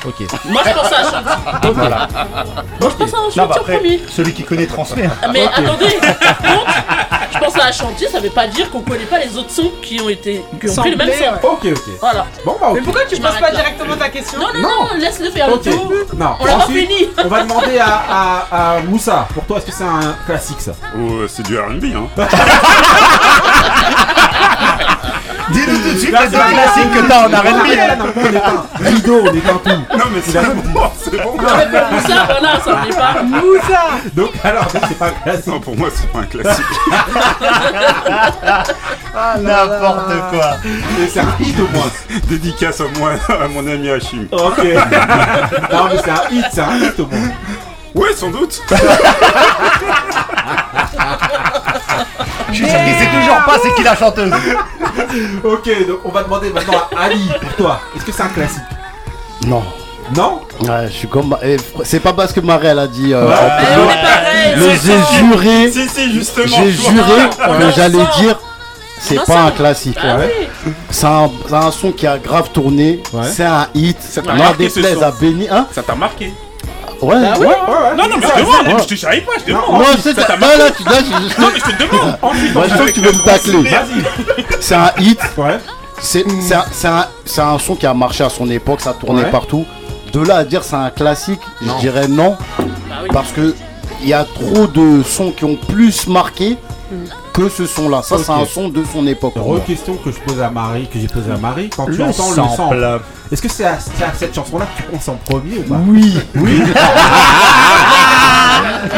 Ok. 0.08 0.26
Moi 0.45 0.62
je 0.66 0.72
pense 0.72 0.91
à 0.93 0.97
Ashanti. 0.99 1.68
Voilà. 1.74 2.08
Moi 2.80 2.89
je 2.89 2.95
pense 2.95 3.14
à 3.14 3.18
Non, 3.18 3.28
Ashanti 3.28 3.38
bah 3.39 3.47
en 3.49 3.51
après, 3.62 3.74
premier. 3.78 4.01
celui 4.10 4.34
qui 4.34 4.43
connaît 4.43 4.66
transmet. 4.68 5.10
Mais 5.34 5.43
attendez, 5.45 5.99
par 6.01 6.38
contre, 6.38 6.72
je 7.34 7.39
pense 7.39 7.58
à 7.60 7.66
Ashanti, 7.66 8.05
ça 8.10 8.20
veut 8.20 8.30
pas 8.30 8.47
dire 8.47 8.70
qu'on 8.72 8.80
connaît 8.82 9.03
pas 9.05 9.20
les 9.20 9.36
autres 9.38 9.51
sons 9.51 9.72
qui 9.82 9.99
ont 9.99 10.08
été 10.10 10.41
qui 10.62 10.70
ont 10.70 10.76
pris 10.76 10.91
le 10.91 10.97
même 10.97 11.10
son. 11.12 11.24
ouais. 11.24 11.39
Ok, 11.51 11.66
ok. 11.66 11.82
Voilà. 11.99 12.26
Bon, 12.45 12.55
bah, 12.60 12.68
ok. 12.70 12.76
Mais 12.76 12.82
pourquoi 12.82 13.01
tu 13.05 13.16
Je 13.18 13.22
poses 13.22 13.32
m'arrête 13.32 13.41
pas 13.41 13.51
là. 13.51 13.55
directement 13.60 13.95
ta 13.97 14.10
question 14.10 14.39
Non, 14.39 14.47
non, 14.55 14.70
non, 14.70 14.88
laisse-le 14.97 15.30
faire 15.32 15.49
Ok. 15.53 15.66
le 15.66 15.72
tour. 15.72 15.91
Non. 16.16 16.36
On 16.39 16.45
l'a 16.45 16.51
pas 16.53 16.58
Ensuite, 16.64 16.89
fini. 16.89 17.10
on 17.24 17.28
va 17.28 17.43
demander 17.43 17.80
à, 17.80 18.03
à, 18.10 18.76
à 18.76 18.80
Moussa. 18.82 19.28
Pour 19.34 19.43
toi, 19.45 19.58
est-ce 19.58 19.66
que 19.66 19.72
c'est 19.74 19.84
un 19.84 20.16
classique 20.26 20.62
ça? 20.62 20.72
Oh, 20.97 21.28
c'est 21.28 21.43
du 21.43 21.58
R&B, 21.60 21.84
hein. 21.95 22.08
Dis-nous 25.51 25.78
tout 25.78 25.93
de 25.93 25.97
suite 25.97 26.11
les 26.19 26.28
deux 26.28 26.38
c'est- 26.38 26.53
classiques 26.53 26.91
que 26.93 27.07
t'as 27.07 27.25
en 27.25 27.30
Non, 27.30 27.38
R&B. 27.38 27.45
non, 27.99 28.05
on 28.15 28.19
est 28.34 28.38
un 28.38 28.89
rideau, 28.89 29.19
on 29.23 29.25
est 29.34 29.49
un 29.49 29.57
tout. 29.57 29.97
Non, 29.97 30.05
mais 30.13 30.21
c'est 30.25 30.39
bon, 30.73 30.91
c'est 31.01 31.21
bon. 31.23 31.32
Non, 31.38 31.47
mais 31.57 31.65
pour 31.89 32.01
ça, 32.01 32.17
voilà, 32.28 32.59
ça 32.63 32.71
n'est 32.84 32.95
pas. 32.95 33.23
Moussa 33.23 33.84
Donc, 34.13 34.32
alors, 34.43 34.67
c'est 34.71 34.97
pas 34.97 35.05
un 35.07 35.11
classique. 35.23 35.47
Non, 35.47 35.59
pour 35.59 35.75
moi, 35.78 35.89
c'est 35.95 36.11
pas 36.11 36.19
un 36.19 36.23
classique. 36.25 36.65
Ah, 39.19 39.36
n'importe 39.39 40.13
quoi. 40.32 40.51
Mais 40.99 41.07
c'est 41.11 41.19
un 41.21 41.36
hit 41.39 41.59
au 41.59 41.67
moins. 41.75 41.89
Dédicace 42.30 42.82
à 42.82 42.86
moi, 42.99 43.11
à 43.30 43.47
mon 43.47 43.65
ami 43.67 43.89
Hachim. 43.89 44.28
Ok. 44.32 44.57
non, 45.71 45.89
mais 45.91 45.97
c'est 46.03 46.11
un 46.11 46.21
hit, 46.32 46.45
c'est 46.51 46.61
un 46.61 46.78
hit 46.78 46.99
au 46.99 47.07
moins. 47.07 47.30
Ouais, 47.95 48.13
sans 48.15 48.30
doute. 48.30 48.61
Je 52.50 52.54
suis 52.54 52.66
sûr 52.70 52.80
qu'il 52.80 52.93
sait 52.93 53.10
toujours 53.20 53.43
pas 53.45 53.56
c'est 53.62 53.74
qui 53.76 53.84
la 53.84 53.95
chanteuse. 53.95 54.32
ok, 55.43 55.88
donc 55.88 56.00
on 56.06 56.10
va 56.10 56.24
demander 56.24 56.50
maintenant 56.50 56.82
à 56.98 57.04
Ali, 57.04 57.30
pour 57.41 57.54
toi, 57.56 57.82
est-ce 57.95 58.06
que 58.06 58.12
c'est 58.12 58.24
un 58.24 58.30
classique? 58.30 58.62
Non. 59.45 59.64
Non? 60.16 60.41
Ouais, 60.62 60.88
je 60.88 60.93
suis 60.93 61.08
comme. 61.10 61.36
eh, 61.43 61.58
C'est 61.84 62.00
pas 62.00 62.14
parce 62.14 62.32
que 62.32 62.39
Marie 62.39 62.68
elle 62.68 62.80
a 62.80 62.88
dit. 62.88 63.14
euh, 63.14 63.28
Ouais, 63.28 63.34
en 63.34 63.48
mais 63.48 63.66
public, 63.66 63.78
on 63.78 63.91
est 63.91 64.02
pareil, 64.02 64.56
mais 64.56 64.78
c'est 64.78 64.88
j'ai 64.88 65.02
ça. 65.02 65.14
juré. 65.18 65.72
Si, 65.72 65.89
si, 65.89 66.14
justement. 66.14 66.48
J'ai 66.48 66.72
juré 66.72 67.30
que 67.60 67.72
j'allais 67.76 68.06
ça. 68.06 68.12
dire. 68.22 68.39
C'est 69.00 69.16
pas 69.18 69.26
ça. 69.26 69.41
un 69.43 69.52
classique. 69.52 69.98
Bah 70.02 70.16
ouais. 70.16 70.48
oui. 70.66 70.72
C'est 70.89 71.06
un, 71.08 71.72
son 71.72 71.91
qui 71.91 72.08
a 72.08 72.18
grave 72.18 72.50
tourné. 72.54 73.04
C'est 73.24 73.43
un 73.43 73.68
hit. 73.76 73.98
t'a 74.16 74.22
N'en 74.22 74.36
marqué, 74.36 74.70
ce 74.70 74.76
déplaise 74.80 75.00
son. 75.00 75.04
à 75.06 75.12
Béni. 75.12 75.48
Hein 75.52 75.68
Ça 75.74 75.84
t'a 75.84 75.93
marqué 75.95 76.32
Ouais, 77.02 77.16
Bah 77.22 77.34
oui. 77.39 77.45
ouais, 77.45 77.95
Non, 77.98 78.04
non, 78.10 78.16
mais 78.20 78.28
je 78.28 78.41
demande, 78.41 78.82
je 78.82 78.95
te 78.95 79.06
pas, 79.06 79.32
je 79.39 79.45
demande. 79.52 79.72
Non, 79.72 79.86
c'est 80.02 80.14
Ça 80.16 80.22
ça. 80.22 80.28
t'a 80.28 80.38
marqué 80.38 80.58
là, 80.58 80.72
tu- 80.72 80.84
là, 80.84 80.91
je- 81.00 81.41
Non, 81.41 81.48
mais 81.54 81.60
je 81.60 81.72
te 81.72 81.84
demande. 81.84 82.18
Moi, 82.54 82.64
je 82.70 82.78
sens 82.78 82.86
que 82.88 82.91
tu 82.91 83.00
veux 83.02 83.12
me 83.12 83.24
tacler. 83.26 83.70
C'est 84.60 84.76
un 84.76 84.91
hit. 85.00 85.20
C'est 86.00 86.26
c'est 86.41 86.54
un, 86.56 86.66
c'est 86.72 86.88
un- 86.88 87.08
c'est 87.26 87.41
un 87.41 87.58
son 87.60 87.76
qui 87.76 87.86
a 87.88 87.93
marché 87.93 88.24
à 88.24 88.30
son 88.30 88.50
époque, 88.50 88.82
ça 88.82 88.93
tournait 88.93 89.24
Ouais. 89.24 89.32
partout. 89.32 89.66
De 90.14 90.22
là 90.22 90.38
à 90.38 90.43
dire 90.43 90.64
c'est 90.64 90.76
un 90.76 90.89
classique, 90.89 91.41
je 91.62 91.72
dirais 91.80 92.08
non. 92.08 92.38
Parce 93.12 93.32
que 93.32 93.56
il 94.02 94.10
y 94.10 94.14
a 94.14 94.24
trop 94.24 94.68
de 94.68 95.02
sons 95.04 95.32
qui 95.32 95.43
ont 95.45 95.56
plus 95.56 96.08
marqué 96.08 96.58
que 97.34 97.50
ce 97.50 97.66
son-là. 97.66 98.02
Ça, 98.04 98.18
c'est 98.20 98.32
un 98.32 98.45
son 98.45 98.70
de 98.70 98.84
son 98.91 99.06
époque. 99.08 99.34
Re-question 99.36 99.95
que 99.95 100.12
je 100.12 100.20
pose 100.20 100.39
à 100.41 100.50
Marie, 100.50 100.88
que 100.88 101.00
j'ai 101.00 101.08
posée 101.08 101.32
à 101.32 101.38
Marie, 101.38 101.70
quand 101.76 101.86
tu 101.86 101.91
Le 101.93 102.04
entends 102.06 102.30
le 102.30 102.36
sample. 102.36 103.00
Est-ce 103.32 103.41
que 103.41 103.49
c'est 103.49 103.65
à, 103.65 103.78
cette 104.17 104.34
chanson-là 104.36 104.65
que 104.65 104.84
tu 104.84 104.89
penses 104.89 105.07
en 105.09 105.15
premier 105.15 105.59
ou 105.59 105.63
pas 105.63 105.80
Oui. 105.88 106.19
Oui. 106.36 106.61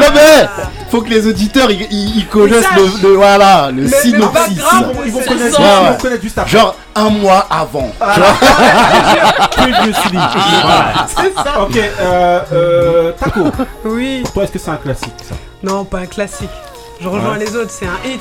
non 0.00 0.06
mais 0.14 0.48
faut 0.90 1.02
que 1.02 1.08
les 1.10 1.26
auditeurs 1.26 1.70
ils, 1.70 2.26
connaissent 2.28 2.64
le, 2.76 3.02
le- 3.08 3.14
voilà 3.16 3.70
le 3.70 3.86
synopsis. 3.88 4.42
ils 4.50 4.60
vont- 4.60 4.92
ils 5.04 5.12
vont 5.12 5.18
Ouais, 5.20 5.24
connaître- 5.26 5.60
ouais. 5.60 5.66
ils 5.86 5.90
vont 5.92 5.98
connaître 5.98 6.22
juste 6.22 6.38
après. 6.38 6.50
Genre 6.50 6.74
un 6.96 7.10
mois 7.10 7.46
avant. 7.50 7.90
vois. 7.98 8.08
Previously. 9.52 10.18
C'est 11.16 11.34
ça. 11.34 11.62
Ok, 11.62 11.76
euh, 11.76 12.40
euh, 12.52 13.12
Taco. 13.12 13.40
Oui. 13.84 14.22
Toi, 14.34 14.44
est-ce 14.44 14.52
que 14.52 14.58
c'est 14.58 14.70
un 14.70 14.76
classique 14.76 15.12
ça? 15.28 15.34
Non, 15.62 15.84
pas 15.84 15.98
un 15.98 16.06
classique. 16.06 16.50
Je 17.00 17.08
rejoins 17.08 17.32
Ouais. 17.32 17.38
les 17.44 17.54
autres, 17.56 17.70
c'est 17.70 17.86
un 17.86 17.98
hit. 18.08 18.20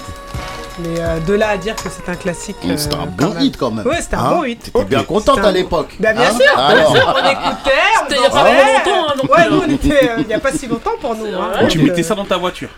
Mais 0.82 1.00
euh, 1.00 1.20
de 1.20 1.34
là 1.34 1.50
à 1.50 1.58
dire 1.58 1.76
que 1.76 1.90
c'est 1.90 2.10
un 2.10 2.16
classique. 2.16 2.56
C'était 2.78 2.96
euh, 2.96 3.00
un 3.02 3.06
bon 3.06 3.34
hit 3.40 3.58
quand 3.58 3.72
même. 3.72 3.86
Ouais, 3.86 4.02
c'était 4.02 4.16
un 4.16 4.20
Hein 4.26 4.36
bon 4.36 4.44
hit. 4.46 4.64
T'étais 4.64 4.86
bien 4.86 5.04
contente 5.04 5.36
C'était 5.36 5.48
à 5.48 5.52
l'époque. 5.52 5.96
Bah, 6.00 6.14
bien 6.14 6.22
Hein 6.24 6.32
sûr, 6.32 6.56
bien 6.56 6.66
Alors. 6.66 6.96
sûr, 6.96 7.16
on 7.16 7.30
écoutait, 7.30 7.72
on 7.96 8.10
C'était 8.10 8.16
il 8.16 8.22
y 8.22 8.26
a 8.26 8.30
pas 8.30 8.44
dansait. 8.44 8.54
vraiment 8.54 8.74
longtemps, 8.74 9.08
hein, 9.10 9.14
donc, 9.22 9.32
Ouais, 9.36 9.44
euh, 9.46 9.50
nous 9.52 9.62
on 9.68 9.70
était 9.76 10.10
euh, 10.10 10.16
il 10.20 10.28
n'y 10.28 10.34
a 10.34 10.40
pas 10.40 10.52
si 10.52 10.68
longtemps 10.68 10.92
pour 11.02 11.16
nous. 11.16 11.26
hein. 11.26 11.52
Tu 11.70 11.78
Donc, 11.78 11.88
mettais 11.88 12.00
euh, 12.02 12.04
ça 12.04 12.16
dans 12.16 12.26
ta 12.26 12.38
voiture. 12.38 12.70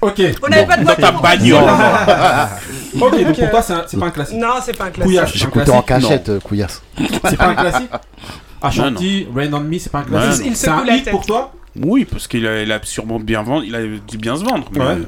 Ok. 0.00 0.22
On 0.42 0.48
n'avait 0.48 0.66
pas 0.66 0.76
de 0.76 0.84
Dans 0.84 0.94
ta 0.94 1.10
voiture. 1.10 1.20
bagnole. 1.22 1.64
ok, 3.00 3.24
donc 3.24 3.36
pour 3.38 3.50
toi, 3.50 3.62
c'est 3.62 3.72
un- 3.72 3.84
c'est 3.86 3.98
pas 3.98 4.06
un 4.06 4.10
classique. 4.10 4.38
Non, 4.38 4.48
c'est 4.64 4.76
pas 4.76 4.84
un 4.84 4.90
classique. 4.90 5.14
C'est 5.14 5.20
un 5.22 5.26
J'écoutais 5.26 5.70
en 5.70 5.82
classique 5.82 6.08
cachette, 6.08 6.28
euh, 6.28 6.40
couillasse. 6.40 6.82
C'est 7.28 7.36
pas 7.36 7.46
un 7.48 7.54
classique 7.54 7.90
Ashanti, 8.62 9.26
Rain 9.34 9.52
on 9.52 9.60
Me, 9.60 9.78
c'est 9.78 9.90
pas 9.90 9.98
un 9.98 10.02
classique. 10.04 10.44
Il 10.46 10.56
C'est 10.56 10.66
secoue 10.66 10.80
un 10.80 10.84
la 10.84 10.96
hit 10.96 11.04
tête. 11.04 11.10
pour 11.12 11.26
toi 11.26 11.52
Oui, 11.84 12.04
parce 12.04 12.28
qu'il 12.28 12.46
a, 12.46 12.62
il 12.62 12.70
a 12.70 12.78
sûrement 12.84 13.18
bien 13.18 13.42
vendu, 13.42 13.66
il 13.66 13.74
a 13.74 13.80
dû 13.82 14.18
bien 14.18 14.36
se 14.36 14.44
vendre. 14.44 14.66
Mais 14.72 14.80
Ouais. 14.84 14.98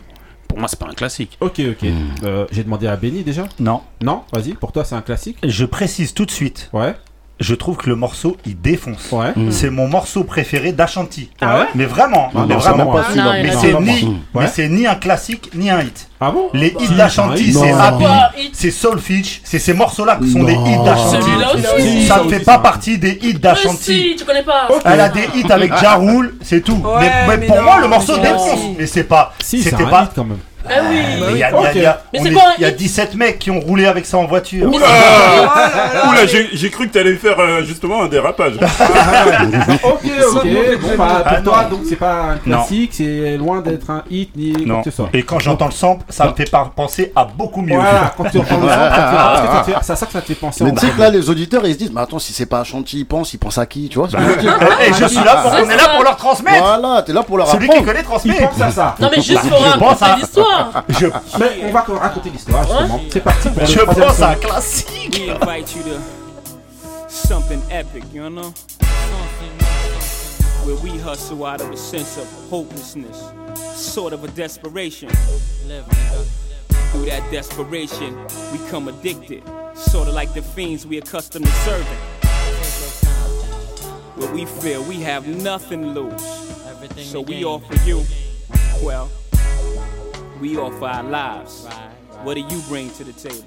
Pour 0.48 0.58
moi, 0.58 0.68
c'est 0.68 0.78
pas 0.78 0.86
un 0.88 0.94
classique. 0.94 1.36
Ok, 1.40 1.60
ok. 1.60 1.88
Euh, 2.24 2.46
J'ai 2.52 2.64
demandé 2.64 2.86
à 2.86 2.96
Benny 2.96 3.22
déjà? 3.22 3.48
Non. 3.58 3.80
Non? 4.02 4.22
Vas-y, 4.32 4.54
pour 4.54 4.72
toi, 4.72 4.84
c'est 4.84 4.94
un 4.94 5.02
classique? 5.02 5.38
Je 5.44 5.64
précise 5.64 6.14
tout 6.14 6.26
de 6.26 6.30
suite. 6.30 6.70
Ouais. 6.72 6.94
Je 7.40 7.54
trouve 7.54 7.76
que 7.76 7.88
le 7.90 7.96
morceau 7.96 8.36
il 8.46 8.60
défonce. 8.60 9.10
Ouais. 9.10 9.32
C'est 9.50 9.68
mon 9.70 9.88
morceau 9.88 10.22
préféré 10.22 10.72
d'Ashanti. 10.72 11.30
Ah 11.40 11.58
ouais 11.58 11.64
Mais 11.74 11.84
vraiment, 11.84 12.30
Ah 12.34 12.44
mais 12.48 12.54
non, 12.54 12.60
vraiment. 12.60 12.86
pas. 12.92 13.04
Mais 13.42 14.46
c'est 14.46 14.68
ni, 14.68 14.82
mais 14.82 14.86
un 14.86 14.94
classique 14.94 15.50
ni 15.54 15.68
un 15.70 15.80
hit. 15.82 16.08
Ah 16.20 16.30
bon 16.30 16.48
Les 16.52 16.68
hits 16.78 16.94
d'Ashanti, 16.96 17.52
c'est. 17.52 17.72
Happy, 17.72 18.04
Non. 18.04 18.10
c'est 18.52 18.70
Soulfitch, 18.70 19.40
c'est 19.42 19.58
ces 19.58 19.74
morceaux-là 19.74 20.16
qui 20.22 20.30
sont 20.30 20.44
des 20.44 20.54
hits 20.54 20.84
d'Ashanti. 20.84 22.06
Ça 22.06 22.22
ne 22.22 22.28
fait 22.30 22.44
pas 22.44 22.58
partie 22.58 22.98
des 22.98 23.18
hits 23.20 23.34
d'Ashanti. 23.34 24.10
si, 24.10 24.16
tu 24.16 24.24
connais 24.24 24.42
pas. 24.44 24.68
Elle 24.84 25.00
a 25.00 25.08
des 25.08 25.28
hits 25.34 25.50
avec 25.50 25.76
Ja 25.80 25.96
Rule, 25.96 26.36
c'est 26.40 26.62
tout. 26.62 26.76
Ouais, 26.84 27.00
mais, 27.00 27.10
mais 27.28 27.36
mais 27.38 27.46
pour 27.46 27.56
non, 27.56 27.62
moi, 27.62 27.80
le 27.80 27.88
morceau 27.88 28.16
défonce. 28.16 28.60
Mais 28.78 28.86
c'est 28.86 29.04
pas. 29.04 29.34
Si, 29.40 29.62
c'est 29.62 29.70
C'était 29.70 29.84
un 29.84 29.88
pas. 29.88 30.08
Hit 30.64 30.76
quand 30.76 30.82
même. 30.82 30.84
Ah 30.84 30.88
oui. 30.90 31.24
Mais 31.26 31.32
il 31.32 31.38
y 31.38 31.42
a, 31.42 31.50
il 31.50 31.62
y 31.62 31.66
a- 31.66 31.72
il 31.74 31.82
y 31.82 31.86
a- 31.86 32.00
Mais 32.12 32.20
on 32.20 32.22
c'est 32.24 32.28
est- 32.32 32.36
un 32.36 32.40
il 32.58 32.62
y 32.62 32.64
a 32.64 32.68
hit. 32.70 32.76
17 32.76 33.14
mecs 33.14 33.38
qui 33.38 33.50
ont 33.50 33.60
roulé 33.60 33.86
avec 33.86 34.06
ça 34.06 34.18
en 34.18 34.26
voiture. 34.26 34.68
Mais 34.70 34.76
Oula, 34.76 34.86
là, 34.86 36.08
Oula, 36.10 36.26
j'ai 36.26 36.48
j'ai 36.52 36.70
cru 36.70 36.88
que 36.88 36.92
t'allais 36.94 37.14
faire 37.14 37.38
euh, 37.38 37.62
justement 37.62 38.02
un 38.02 38.08
dérapage. 38.08 38.54
Ok, 39.84 40.00
ok. 40.36 40.46
Bon, 40.80 40.88
bah, 40.96 41.06
pour 41.06 41.22
Ah, 41.26 41.40
toi, 41.42 41.62
non. 41.64 41.76
donc 41.76 41.80
c'est 41.88 41.96
pas 41.96 42.12
un 42.12 42.34
Non. 42.34 42.58
classique, 42.58 42.90
c'est 42.94 43.36
loin 43.36 43.60
d'être 43.60 43.90
un 43.90 44.02
hit 44.10 44.30
ni 44.36 44.52
quoi 44.52 44.66
Non. 44.66 44.82
que 44.82 44.90
ce 44.90 44.96
soit. 44.96 45.08
Et 45.12 45.22
quand 45.22 45.38
j'entends 45.38 45.66
le 45.66 45.72
sample, 45.72 46.04
ça 46.08 46.26
me 46.28 46.34
fait 46.34 46.50
penser 46.74 47.12
à 47.14 47.24
beaucoup 47.24 47.62
mieux. 47.62 47.74
Voilà, 47.76 48.12
quand 48.16 48.24
tu 48.30 48.38
entends 48.38 48.56
le 48.56 48.68
son, 48.68 48.68
ça 48.68 48.88
te 48.88 48.94
fait- 48.94 49.16
parce 49.16 49.40
que 49.40 49.46
ça 49.46 49.60
te 49.60 49.64
fait- 49.70 49.76
c'est 49.82 49.92
à 49.92 49.96
ça 49.96 50.06
que 50.06 50.12
ça 50.12 50.20
te 50.20 50.26
fait 50.26 50.34
penser 50.34 50.64
Mais 50.64 50.70
en 50.70 50.74
tu 50.74 50.86
sais 50.86 50.92
que 50.92 51.00
là, 51.00 51.10
les 51.10 51.28
auditeurs, 51.30 51.66
ils 51.66 51.74
se 51.74 51.78
disent, 51.78 51.92
mais 51.94 52.00
attends, 52.00 52.18
si 52.18 52.32
c'est 52.32 52.46
pas 52.46 52.60
Ashanti, 52.60 53.00
ils 53.00 53.04
pensent, 53.06 53.32
ils 53.34 53.38
pensent 53.38 53.58
à 53.58 53.66
qui, 53.66 53.88
tu 53.88 53.98
vois 53.98 54.08
ce 54.08 54.16
que 54.16 54.22
je 54.22 54.26
veux 54.28 54.36
dire? 54.36 54.58
Et 54.86 54.92
je 54.92 55.04
suis 55.06 55.24
là 55.24 55.36
pour 55.42 55.52
on 55.52 55.68
est 55.70 55.76
là 55.76 55.88
pour 55.94 56.04
leur 56.04 56.16
transmettre. 56.16 56.62
Voilà, 56.62 57.02
t'es 57.02 57.12
là 57.12 57.22
pour 57.22 57.38
leur 57.38 57.48
Celui 57.48 57.66
qui 57.66 57.72
apprendre. 57.72 57.86
connaît 57.88 58.00
Il 58.00 58.04
transmet. 58.04 58.34
pense 58.50 58.60
à 58.60 58.70
ça. 58.70 58.94
Non 59.00 59.08
mais 59.14 59.22
juste 59.22 59.42
Bah, 59.44 59.48
pour 59.50 59.58
je 59.66 59.78
pense 59.78 60.00
raconter 60.00 60.22
à- 60.22 60.26
l'histoire. 60.54 60.84
Je, 60.88 61.38
Mais 61.38 61.64
on 61.64 61.72
va 61.72 61.80
raconter 61.80 62.30
l'histoire 62.30 62.62
justement. 62.62 63.00
C'est 63.12 63.20
parti 63.20 63.48
pour 63.48 63.60
le 63.60 63.66
je 63.66 63.80
pense 63.80 64.20
à 64.20 64.30
un 64.30 64.34
classique. 64.34 65.20
We 65.20 65.30
invite 65.30 65.74
you 65.76 65.82
to 65.82 66.00
something 67.08 67.60
epic, 67.70 68.04
you 68.12 68.28
know? 68.28 68.52
Where 70.64 70.76
we 70.76 70.98
hustle 70.98 71.44
out 71.44 71.60
of 71.60 71.70
a 71.70 71.76
sense 71.76 72.16
of 72.16 72.26
hopelessness, 72.50 73.22
sort 73.74 74.12
of 74.14 74.24
a 74.24 74.28
desperation. 74.28 75.10
Through 76.92 77.06
that 77.06 77.22
desperation, 77.30 78.16
we 78.52 78.58
come 78.70 78.88
addicted, 78.88 79.42
sort 79.74 80.08
of 80.08 80.14
like 80.14 80.32
the 80.32 80.40
fiends 80.40 80.86
we 80.86 80.98
accustomed 80.98 81.44
to 81.44 81.52
serving. 81.64 81.98
Where 84.16 84.32
we 84.32 84.46
feel 84.46 84.82
we 84.84 85.02
have 85.02 85.26
nothing 85.26 85.82
to 85.82 86.00
lose. 86.00 86.22
So 87.10 87.20
we 87.20 87.44
offer 87.44 87.74
you, 87.86 88.04
well, 88.82 89.10
we 90.40 90.56
offer 90.56 90.84
our 90.84 91.02
lives. 91.02 91.66
What 92.22 92.34
do 92.34 92.40
you 92.40 92.62
bring 92.68 92.90
to 92.92 93.04
the 93.04 93.12
table? 93.12 93.46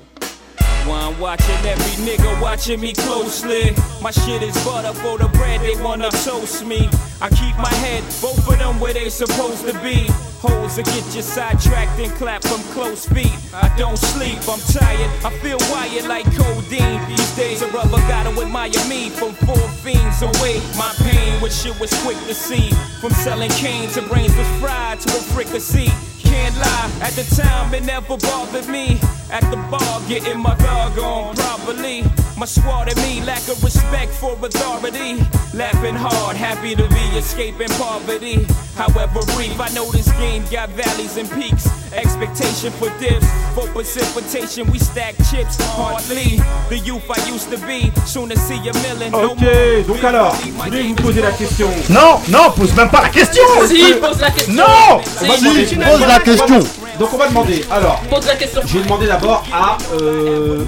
Why 0.85 1.01
I'm 1.01 1.19
watching 1.19 1.65
every 1.65 2.05
nigga 2.05 2.41
watching 2.41 2.79
me 2.79 2.93
closely. 2.93 3.75
My 4.01 4.11
shit 4.11 4.41
is 4.41 4.55
butter 4.63 4.93
for 4.93 5.17
the 5.17 5.27
bread, 5.37 5.59
they 5.61 5.75
wanna 5.83 6.09
toast 6.11 6.65
me. 6.65 6.89
I 7.19 7.29
keep 7.29 7.57
my 7.57 7.73
head, 7.83 8.03
both 8.21 8.47
of 8.47 8.57
them 8.57 8.79
where 8.79 8.93
they 8.93 9.09
supposed 9.09 9.67
to 9.67 9.73
be. 9.81 10.07
Holes 10.39 10.75
that 10.75 10.85
get 10.85 11.03
you 11.15 11.21
sidetracked 11.21 11.99
and 11.99 12.11
clap 12.13 12.43
from 12.43 12.61
close 12.71 13.05
feet. 13.05 13.33
I 13.53 13.73
don't 13.75 13.97
sleep, 13.97 14.39
I'm 14.47 14.61
tired, 14.71 15.11
I 15.25 15.31
feel 15.41 15.57
wired 15.71 16.07
like 16.07 16.25
codeine. 16.37 17.03
These 17.09 17.35
days 17.35 17.61
a 17.63 17.67
rubber 17.67 17.97
gotta 18.07 18.29
admire 18.29 18.69
me 18.87 19.09
from 19.09 19.33
four 19.33 19.67
fiends 19.83 20.21
away. 20.21 20.61
My 20.77 20.93
pain, 20.99 21.41
which 21.41 21.53
shit 21.53 21.77
was 21.81 21.91
quick 22.03 22.17
to 22.27 22.33
see. 22.33 22.69
From 23.01 23.11
selling 23.11 23.51
cane 23.51 23.89
to 23.89 24.01
brains 24.03 24.35
was 24.37 24.47
fried 24.61 25.01
to 25.01 25.09
a 25.09 25.21
fricassee. 25.33 25.91
Can't 26.27 26.55
lie, 26.57 26.89
at 27.01 27.13
the 27.13 27.23
time 27.41 27.73
it 27.73 27.83
never 27.85 28.17
bothered 28.17 28.67
me. 28.67 28.99
At 29.31 29.43
the 29.51 29.57
bar, 29.71 30.01
getting 30.07 30.39
my 30.39 30.55
dog 30.55 30.97
on 30.99 31.35
properly. 31.35 32.03
My 32.37 32.45
squad 32.45 32.87
and 32.89 32.97
me 33.01 33.21
lack 33.25 33.47
of 33.49 33.61
respect 33.63 34.11
for 34.13 34.33
authority. 34.45 35.17
Laughing 35.53 35.95
hard, 35.95 36.37
happy 36.37 36.75
to 36.75 36.87
be 36.89 37.05
escaping 37.17 37.67
poverty. 37.79 38.45
However 38.75 39.21
brief, 39.35 39.59
I 39.59 39.69
know 39.73 39.89
this 39.91 40.07
game 40.13 40.43
got 40.51 40.69
valleys 40.69 41.17
and 41.17 41.29
peaks. 41.31 41.67
Expectation 41.93 42.71
for 42.73 42.89
dips, 42.99 43.25
for 43.55 43.65
precipitation, 43.73 44.69
we 44.71 44.77
stack 44.77 45.15
chips 45.31 45.57
hardly. 45.75 46.37
The 46.69 46.77
youth 46.85 47.09
I 47.09 47.17
used 47.27 47.49
to 47.49 47.57
be, 47.65 47.91
soon 48.05 48.29
to 48.29 48.37
see 48.37 48.59
a 48.69 48.73
million. 48.85 49.11
no 49.11 49.31
Ok, 49.31 49.41
more. 49.41 49.83
donc 49.87 50.03
alors, 50.03 50.35
je 50.45 50.51
voulais 50.51 50.83
vous 50.83 50.95
poser 50.95 51.21
la 51.23 51.31
question. 51.31 51.69
Non, 51.89 52.19
non, 52.29 52.51
pose 52.51 52.73
même 52.75 52.89
pas 52.89 53.01
la 53.01 53.09
question. 53.09 53.43
Si, 53.67 53.93
pose 53.95 54.21
la 54.21 54.29
question. 54.31 54.53
Non 54.53 55.01
Si, 55.03 55.23
On 55.23 55.27
va 55.27 55.37
demander- 55.37 55.65
tu 55.65 55.75
Pose 55.77 56.07
la 56.07 56.16
question. 56.19 56.59
Donc 56.99 57.13
on 57.13 57.17
va 57.17 57.27
demander. 57.27 57.65
Alors, 57.71 58.01
Pose 58.09 58.25
la 58.27 58.35
question. 58.35 58.61
je 58.65 58.77
vais 58.77 58.83
demander 58.83 59.07
d'abord 59.07 59.43
à. 59.53 59.77
Euh, 60.01 60.63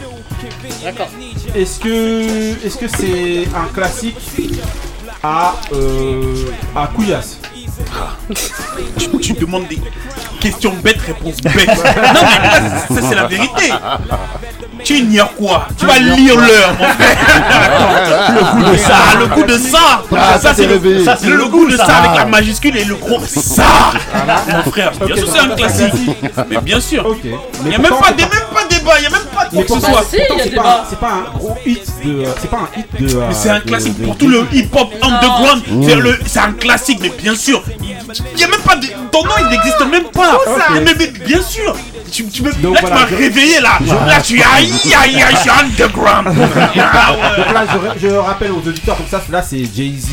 D'accord. 0.83 1.07
est-ce 1.55 1.79
que 1.79 2.65
est-ce 2.65 2.77
que 2.77 2.87
c'est 2.87 3.47
un 3.55 3.65
classique 3.73 4.17
à 5.23 5.55
euh, 5.73 6.45
à 6.75 6.87
Couillasse? 6.87 7.39
Tu, 8.97 9.09
tu 9.19 9.33
demandes 9.33 9.67
des 9.67 9.79
questions 10.39 10.73
bêtes, 10.83 11.01
réponses 11.01 11.41
bêtes. 11.41 11.67
non, 11.67 12.21
mais 12.89 13.01
ça, 13.01 13.07
c'est 13.09 13.15
la 13.15 13.27
vérité. 13.27 13.71
Tu 14.83 14.97
ignores 14.99 15.33
quoi? 15.35 15.67
Tu 15.77 15.85
vas 15.85 15.99
lire 15.99 16.35
l'heure, 16.37 16.73
mon 16.79 16.85
frère. 16.85 18.31
le 18.35 18.41
goût 18.63 18.71
de 18.71 18.77
ça, 18.77 18.95
le 19.19 19.27
goût 19.27 19.43
de 19.43 19.57
ça. 19.57 20.03
Ah, 20.15 20.39
ça, 20.39 20.53
c'est 20.53 20.67
le, 20.67 20.75
le 20.75 21.45
goût 21.47 21.67
de 21.69 21.75
ça 21.75 21.97
avec 21.97 22.17
la 22.17 22.25
majuscule 22.25 22.77
et 22.77 22.85
le 22.85 22.95
gros 22.95 23.19
ça. 23.25 23.91
Mon 24.47 24.71
frère, 24.71 24.91
bien 25.05 25.15
sûr, 25.15 25.27
c'est 25.31 25.39
un 25.39 25.49
classique. 25.55 25.93
Mais 26.49 26.57
bien 26.61 26.79
sûr. 26.79 27.15
Il 27.63 27.69
n'y 27.69 27.75
a 27.75 27.79
même 27.79 27.91
pas, 27.91 28.11
même 28.11 28.27
pas 28.53 28.63
de 28.69 28.78
débat, 28.79 28.91
il 28.97 29.01
n'y 29.01 29.07
a 29.07 29.09
même 29.09 29.19
pas 29.33 29.45
de 29.45 29.55
Mais 29.55 29.63
quoi 29.65 29.77
que 29.77 29.81
ce 29.83 29.87
pourtant, 29.87 29.93
soit. 29.93 30.05
si, 30.09 30.15
il 30.15 30.19
y 30.19 30.23
a 30.23 30.27
pourtant, 30.27 30.43
c'est 30.43 30.55
pas, 30.55 30.85
c'est 30.89 30.99
pas 30.99 31.11
un 31.11 31.37
gros 31.37 31.57
hit 31.65 31.85
de. 32.05 32.23
C'est 32.41 32.49
pas 32.49 32.57
un 32.57 32.79
hit 32.79 32.87
de. 33.01 33.17
euh, 33.17 33.25
Mais 33.27 33.33
c'est 33.33 33.49
un 33.49 33.59
de- 33.59 33.63
classique 33.65 33.99
de- 33.99 34.05
pour 34.05 34.15
de- 34.15 34.19
tout 34.19 34.27
le 34.29 34.47
hip-hop 34.51 34.89
underground. 35.01 35.63
C'est 35.87 35.95
le- 35.95 36.19
C'est 36.25 36.39
un 36.39 36.51
classique, 36.53 36.99
mais 37.01 37.09
bien 37.09 37.35
sûr. 37.35 37.63
Il 38.33 38.39
y 38.39 38.43
a 38.43 38.47
même 38.47 38.59
pas 38.61 38.75
de... 38.75 38.87
Ton 39.11 39.23
nom, 39.23 39.31
il 39.39 39.47
n'existe 39.49 39.79
même 39.91 40.05
pas. 40.05 40.39
Mais, 40.83 40.93
bien 41.27 41.41
sûr. 41.43 41.75
Tu, 42.11 42.25
tu 42.25 42.41
me... 42.41 42.51
Donc 42.53 42.73
là, 42.73 42.81
voilà, 42.81 42.95
tu 42.95 43.03
m'as 43.03 43.09
je- 43.11 43.15
réveillé 43.23 43.59
là. 43.61 43.77
Là, 44.07 44.17
je 44.19 44.23
suis 44.25 44.41
aïe, 44.41 44.73
aïe, 44.99 45.21
aïe, 45.21 45.35
je 45.35 45.37
suis 45.41 45.49
underground. 45.51 46.27
Ah. 46.81 47.15
Donc 47.37 47.53
là, 47.53 47.65
je, 48.01 48.07
je 48.07 48.13
rappelle 48.15 48.51
aux 48.51 48.67
auditeurs 48.67 48.97
comme 48.97 49.05
ça, 49.07 49.21
là 49.31 49.43
c'est 49.43 49.59
Jay-Z 49.75 50.07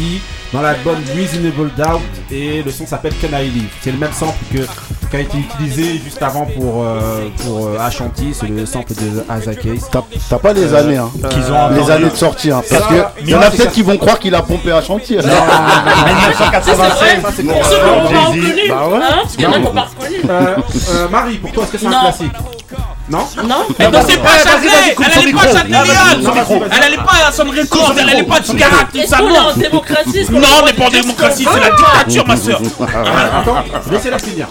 dans 0.52 0.62
l'album 0.62 0.96
Reasonable 1.14 1.70
Doubt 1.76 2.00
et 2.30 2.62
le 2.62 2.70
son 2.70 2.86
s'appelle 2.86 3.12
Can 3.20 3.36
I 3.36 3.48
Live. 3.48 3.68
C'est 3.82 3.92
le 3.92 3.98
même 3.98 4.12
sample 4.12 4.38
que 4.52 4.60
qui 5.10 5.16
a 5.16 5.20
été 5.20 5.38
utilisé 5.38 6.00
juste 6.04 6.20
avant 6.20 6.46
pour 6.46 6.82
euh, 6.84 7.28
pour 7.44 7.66
euh, 7.68 7.78
Ashanti, 7.78 8.34
c'est 8.34 8.48
le 8.48 8.66
sample 8.66 8.92
de 8.94 9.54
Case. 9.54 9.88
T'as 9.90 10.02
t'as 10.28 10.38
pas 10.38 10.52
les 10.52 10.74
années, 10.74 10.96
hein. 10.96 11.10
Qu'ils 11.30 11.52
ont 11.52 11.68
les 11.70 11.90
années 11.90 12.10
de 12.10 12.16
sortie, 12.16 12.50
hein. 12.50 12.62
Parce 12.68 12.86
que 12.86 12.94
mais 13.24 13.30
y 13.30 13.34
en 13.34 13.40
a 13.40 13.50
peut-être 13.50 13.72
qui 13.72 13.82
vont 13.82 13.96
croire 13.98 14.18
qu'il 14.18 14.34
a 14.34 14.42
pompé. 14.42 14.70
Ça, 14.70 14.82
c'est 14.84 15.14
vrai. 15.16 15.26
1996. 16.06 17.22
Ça, 17.22 17.28
c'est 17.36 17.42
Pour 17.44 17.54
pour 17.54 17.64
ceux 17.64 17.76
qui 17.76 17.80
euh, 17.82 17.86
l'ont 17.86 18.02
pas 18.02 18.08
Jay-Z. 18.32 18.44
reconnu, 18.44 18.68
Bah 18.68 18.88
ouais. 18.88 18.96
hein, 18.96 19.14
parce 19.22 19.36
qu'il 19.36 19.44
y 19.44 19.46
en 19.46 19.50
a 19.52 19.54
qui 19.54 19.60
n'ont 19.62 19.72
pas 19.72 19.88
reconnu. 19.96 20.16
euh, 20.28 20.56
euh, 20.90 21.08
Marie, 21.08 21.36
pour 21.38 21.52
toi, 21.52 21.62
est-ce 21.64 21.72
que 21.72 21.78
c'est 21.78 21.86
un 21.86 21.90
Non. 21.90 22.00
classique? 22.02 22.32
Non 23.08 23.26
Non 23.44 23.66
Elle 23.78 23.90
dansait 23.90 24.16
pas 24.18 24.38
Châtelet, 24.42 24.96
elle 24.98 25.18
allait 25.18 25.32
pas 25.32 25.42
à 25.42 25.52
Châtelet, 25.52 25.76
elle 26.72 26.82
allait 26.82 26.96
pas 26.96 27.28
à 27.28 27.32
son 27.32 27.44
record, 27.44 27.94
elle 27.98 28.10
allait 28.10 28.22
pas 28.24 28.36
à 28.36 28.40
Tigarat, 28.40 28.84
tout 28.92 29.06
ça, 29.06 29.18
qu'on 29.18 29.28
est 29.34 29.38
en 29.38 29.42
non. 29.42 29.56
démocratie 29.56 30.26
Non, 30.30 30.40
est 30.40 30.62
on 30.62 30.66
n'est 30.66 30.72
pas 30.72 30.84
en 30.86 30.90
démocratie, 30.90 31.46
c'est 31.52 31.60
la 31.60 31.70
dictature, 31.76 32.26
ma 32.26 32.36
soeur. 32.36 32.60
Attends, 33.40 33.64
laissez-la 33.90 34.18
finir. 34.18 34.48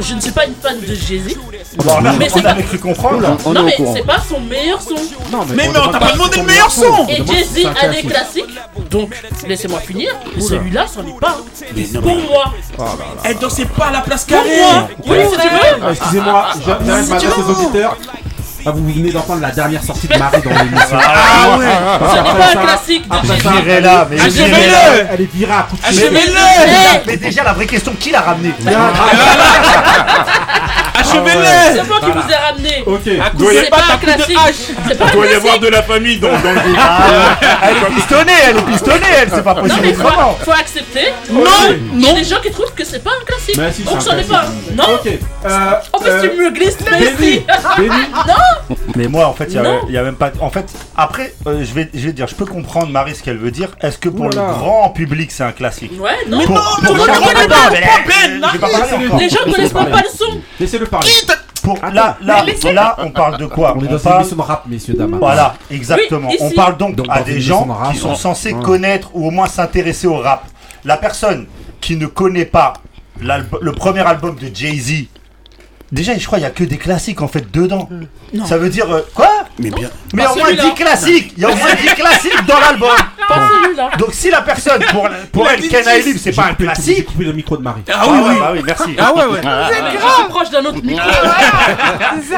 Je 0.00 0.14
ne 0.14 0.20
suis 0.20 0.30
pas 0.30 0.46
une 0.46 0.54
fan 0.54 0.78
de 0.80 0.94
Jay-Z. 0.94 1.36
On 1.84 2.04
a- 2.04 2.12
Mais 2.12 2.28
c'est 2.28 2.38
on 2.38 2.42
pas- 2.42 2.50
avait 2.50 2.62
cru 2.62 2.78
comprendre. 2.78 3.36
On 3.44 3.50
est 3.52 3.54
Non, 3.54 3.60
au 3.60 3.64
mais 3.64 3.74
courant. 3.74 3.94
c'est 3.94 4.02
pas 4.06 4.18
son 4.28 4.40
meilleur 4.40 4.80
son. 4.80 4.94
Non, 4.94 4.98
Mais- 5.30 5.38
on 5.38 5.54
mais 5.56 5.68
on 5.68 5.72
demande 5.72 5.92
t'a 5.92 5.98
pas 6.00 6.12
demandé 6.12 6.38
le 6.38 6.42
meilleur 6.44 6.70
son. 6.70 6.84
On 6.86 7.06
Et 7.06 7.14
demande 7.18 7.28
si 7.28 7.34
Jay-Z 7.34 7.48
c'est 7.54 7.66
un 7.66 7.70
a 7.70 7.72
des 7.92 8.02
classique. 8.02 8.46
classiques. 8.46 8.90
Donc, 8.90 9.14
laissez-moi 9.46 9.80
finir. 9.80 10.10
Celui-là, 10.40 10.86
c'en 10.92 11.06
est 11.06 11.20
pas. 11.20 11.38
un. 11.38 12.00
Pour 12.00 12.16
moi. 12.16 12.54
Elle 13.24 13.38
dansait 13.38 13.64
pas 13.66 13.86
à 13.86 13.92
la 13.92 14.00
place 14.00 14.24
Pour 14.24 14.36
carrée. 14.36 14.56
moi. 14.60 14.88
Oui, 15.06 15.16
si 15.30 15.36
tu 15.40 15.48
veux. 15.48 15.82
Ah, 15.82 15.90
Excusez-moi, 15.92 16.46
j'arrête 16.66 16.82
de 16.82 16.90
m'adresser 16.90 17.26
aux 17.26 17.50
auditeurs. 17.50 17.96
Ah, 18.66 18.70
vous 18.72 18.84
venez 18.92 19.10
d'entendre 19.12 19.40
la 19.40 19.50
dernière 19.50 19.82
sortie 19.82 20.08
de 20.08 20.18
Marie 20.18 20.42
dans 20.42 20.50
l'émission. 20.50 20.98
Ah 21.00 21.56
ouais. 21.58 21.66
Parce 21.98 22.12
Ce 22.12 22.18
n'est 22.18 22.24
qu'après 22.24 22.54
pas 22.54 22.60
un 22.60 22.64
classique 22.64 23.04
J'irai 23.42 23.80
là, 23.80 24.06
mais 24.10 24.20
Achevez-le. 24.20 25.06
Elle 25.10 25.20
est 25.20 25.32
virée 25.32 25.52
à 25.52 25.62
coup 25.62 25.76
de. 25.76 25.84
Achevez-le 25.84 27.06
Mais 27.06 27.16
déjà, 27.16 27.44
la 27.44 27.52
vraie 27.52 27.66
question, 27.66 27.94
qui 27.98 28.10
l'a 28.10 28.20
ramené 28.20 28.52
Achevez-le 31.08 31.76
C'est 31.76 31.86
moi 31.88 32.00
qui 32.00 32.10
vous 32.10 32.32
ai 32.32 32.36
ramené. 32.36 32.82
Ok. 32.86 33.36
Doit 33.38 33.52
y- 33.52 33.56
C'est 33.58 33.70
pas 33.70 33.82
un 33.92 33.96
classique. 33.98 34.38
C'est 34.88 34.98
pas 34.98 35.04
un 35.04 35.08
Il 35.08 35.12
doit 35.14 35.26
y 35.26 35.28
avoir 35.34 35.42
classique. 35.42 35.62
de 35.62 35.68
la 35.68 35.82
famille 35.82 36.18
dans, 36.18 36.28
dans 36.28 36.52
le 36.52 36.60
groupe. 36.60 36.78
Elle 37.62 37.76
est 37.76 37.94
pistonnée, 37.94 38.32
elle 38.48 38.56
est 38.58 38.62
pistonnée, 38.72 39.06
elle, 39.22 39.28
c'est 39.34 39.42
pas 39.44 39.54
Non, 39.54 39.62
possible 39.62 39.80
mais 39.82 39.92
faut, 39.94 40.02
autrement. 40.06 40.38
faut 40.44 40.52
accepter. 40.52 41.12
Non, 41.30 41.40
Il 41.94 42.00
y 42.00 42.06
a 42.06 42.12
non. 42.12 42.18
des 42.18 42.24
gens 42.24 42.40
qui 42.42 42.50
trouvent 42.50 42.72
que 42.74 42.84
c'est 42.84 43.02
pas 43.02 43.10
un 43.20 43.24
classique. 43.24 43.56
Mais 43.58 43.72
si, 43.72 43.82
c'est 43.82 43.88
Donc, 43.88 43.96
un 43.96 44.00
c'en 44.00 44.16
est 44.16 44.28
pas. 44.28 44.40
classique. 44.40 44.76
Non. 44.76 44.84
Ok. 44.94 45.06
Euh, 45.46 45.70
En 45.92 45.98
plus, 45.98 46.10
euh, 46.10 46.22
tu 46.22 46.36
me 46.36 46.50
glisses 46.50 46.76
Benny, 46.78 47.26
ici. 47.34 47.42
Mais 48.96 49.06
moi, 49.06 49.26
en 49.26 49.32
fait, 49.34 49.46
il 49.48 49.54
y 49.54 49.58
a- 49.58 49.62
Non. 49.62 49.80
il 49.88 49.94
y, 49.94 49.98
a 49.98 50.02
même 50.02 50.16
pas. 50.16 50.30
En 50.40 50.50
fait, 50.50 50.66
après, 50.96 51.32
euh, 51.46 51.64
je 51.64 51.72
vais, 51.74 51.88
je 51.94 52.06
vais 52.06 52.12
dire, 52.12 52.26
je 52.26 52.34
peux 52.34 52.44
comprendre 52.46 52.88
Marie 52.90 53.14
ce 53.14 53.22
qu'elle 53.22 53.36
veut 53.38 53.50
dire. 53.50 53.68
Est-ce 53.80 53.98
que 53.98 54.08
pour 54.08 54.26
le 54.26 54.30
grand 54.36 54.90
public, 54.90 55.30
c'est 55.30 55.44
un 55.44 55.52
classique 55.52 55.92
Ouais, 56.00 56.10
non. 56.28 56.40
Pour- 56.44 56.54
non, 56.56 56.62
pour 56.62 56.82
non, 56.82 56.92
le 56.92 56.98
non, 56.98 57.04
grand 57.04 57.20
non, 57.20 57.26
public, 57.28 57.48
non, 57.48 57.56
mais 57.70 57.80
pas 57.80 57.88
Ben, 58.06 58.48
j'ai 58.52 58.58
pas 58.58 58.68
parlé 58.68 59.06
encore. 59.06 59.18
Les 59.20 59.28
gens 59.28 59.36
connaissent 59.44 59.74
même 59.74 59.90
pas 59.90 60.02
le 60.02 60.16
son. 60.16 60.40
Laissez-le 60.60 60.86
parler. 61.00 61.10
Pour, 61.62 61.76
là, 61.92 62.16
là, 62.22 62.44
là, 62.72 62.96
on 62.98 63.10
parle 63.10 63.36
de 63.36 63.46
quoi 63.46 63.74
On 63.76 63.80
est 63.84 63.88
dans 63.88 63.98
une 63.98 64.02
parle- 64.02 64.28
de 64.28 64.40
rap, 64.40 64.64
messieurs, 64.66 64.94
dames. 64.94 65.16
Voilà, 65.18 65.54
exactement. 65.70 66.28
Oui, 66.30 66.36
on 66.40 66.50
parle 66.52 66.76
donc, 66.76 66.94
Donc, 66.94 67.06
à 67.10 67.20
des 67.22 67.34
une 67.34 67.40
gens 67.40 67.64
rap, 67.64 67.92
qui 67.92 67.98
sont 67.98 68.10
ouais. 68.10 68.16
censés 68.16 68.52
Ouais. 68.54 68.62
connaître 68.62 69.10
ou 69.14 69.26
au 69.26 69.30
moins 69.30 69.48
s'intéresser 69.48 70.06
au 70.06 70.16
rap. 70.16 70.44
La 70.84 70.96
personne 70.96 71.46
qui 71.80 71.96
ne 71.96 72.06
connaît 72.06 72.44
pas 72.46 72.74
le 73.20 73.72
premier 73.72 74.00
album 74.06 74.36
de 74.36 74.48
Jay-Z, 74.54 75.06
déjà, 75.90 76.16
je 76.16 76.24
crois 76.24 76.38
qu'il 76.38 76.46
n'y 76.46 76.50
a 76.52 76.54
que 76.54 76.64
des 76.64 76.78
classiques 76.78 77.20
en 77.20 77.28
fait 77.28 77.50
dedans. 77.52 77.88
Ça 78.46 78.56
veut 78.56 78.70
dire 78.70 78.90
euh, 78.92 79.00
quoi 79.14 79.28
Mais 79.58 79.70
bien. 79.70 79.90
Mais 80.14 80.26
au 80.26 80.36
moins 80.36 80.46
celui-là. 80.46 80.62
10 80.64 80.74
classiques 80.74 81.32
Il 81.36 81.42
y 81.42 81.46
a 81.46 81.50
au 81.50 81.56
moins 81.56 81.74
10 81.74 81.94
classiques 81.96 82.46
dans 82.46 82.60
l'album 82.60 82.88
Pas 83.28 83.48
celui-là. 83.62 83.90
Donc 83.98 84.08
si 84.12 84.30
la 84.30 84.40
personne, 84.42 84.82
pour, 84.90 85.08
pour 85.32 85.48
elle, 85.48 85.64
I 85.64 85.68
Live, 86.04 86.18
c'est 86.20 86.34
pas 86.34 86.46
un 86.46 86.54
classique 86.54 87.04
coupé 87.06 87.24
le 87.24 87.32
micro 87.32 87.56
de 87.56 87.62
Marie. 87.62 87.82
Ah 87.88 88.00
Ah 88.00 88.06
oui, 88.08 88.18
oui. 88.28 88.34
bah 88.40 88.50
oui, 88.54 88.60
merci. 88.64 88.96
Ah 88.98 89.12
ouais, 89.14 89.24
ouais. 89.26 89.40
Je 89.42 89.98
suis 90.14 90.28
proche 90.28 90.50
d'un 90.50 90.64
autre 90.64 90.82
micro. 90.82 91.08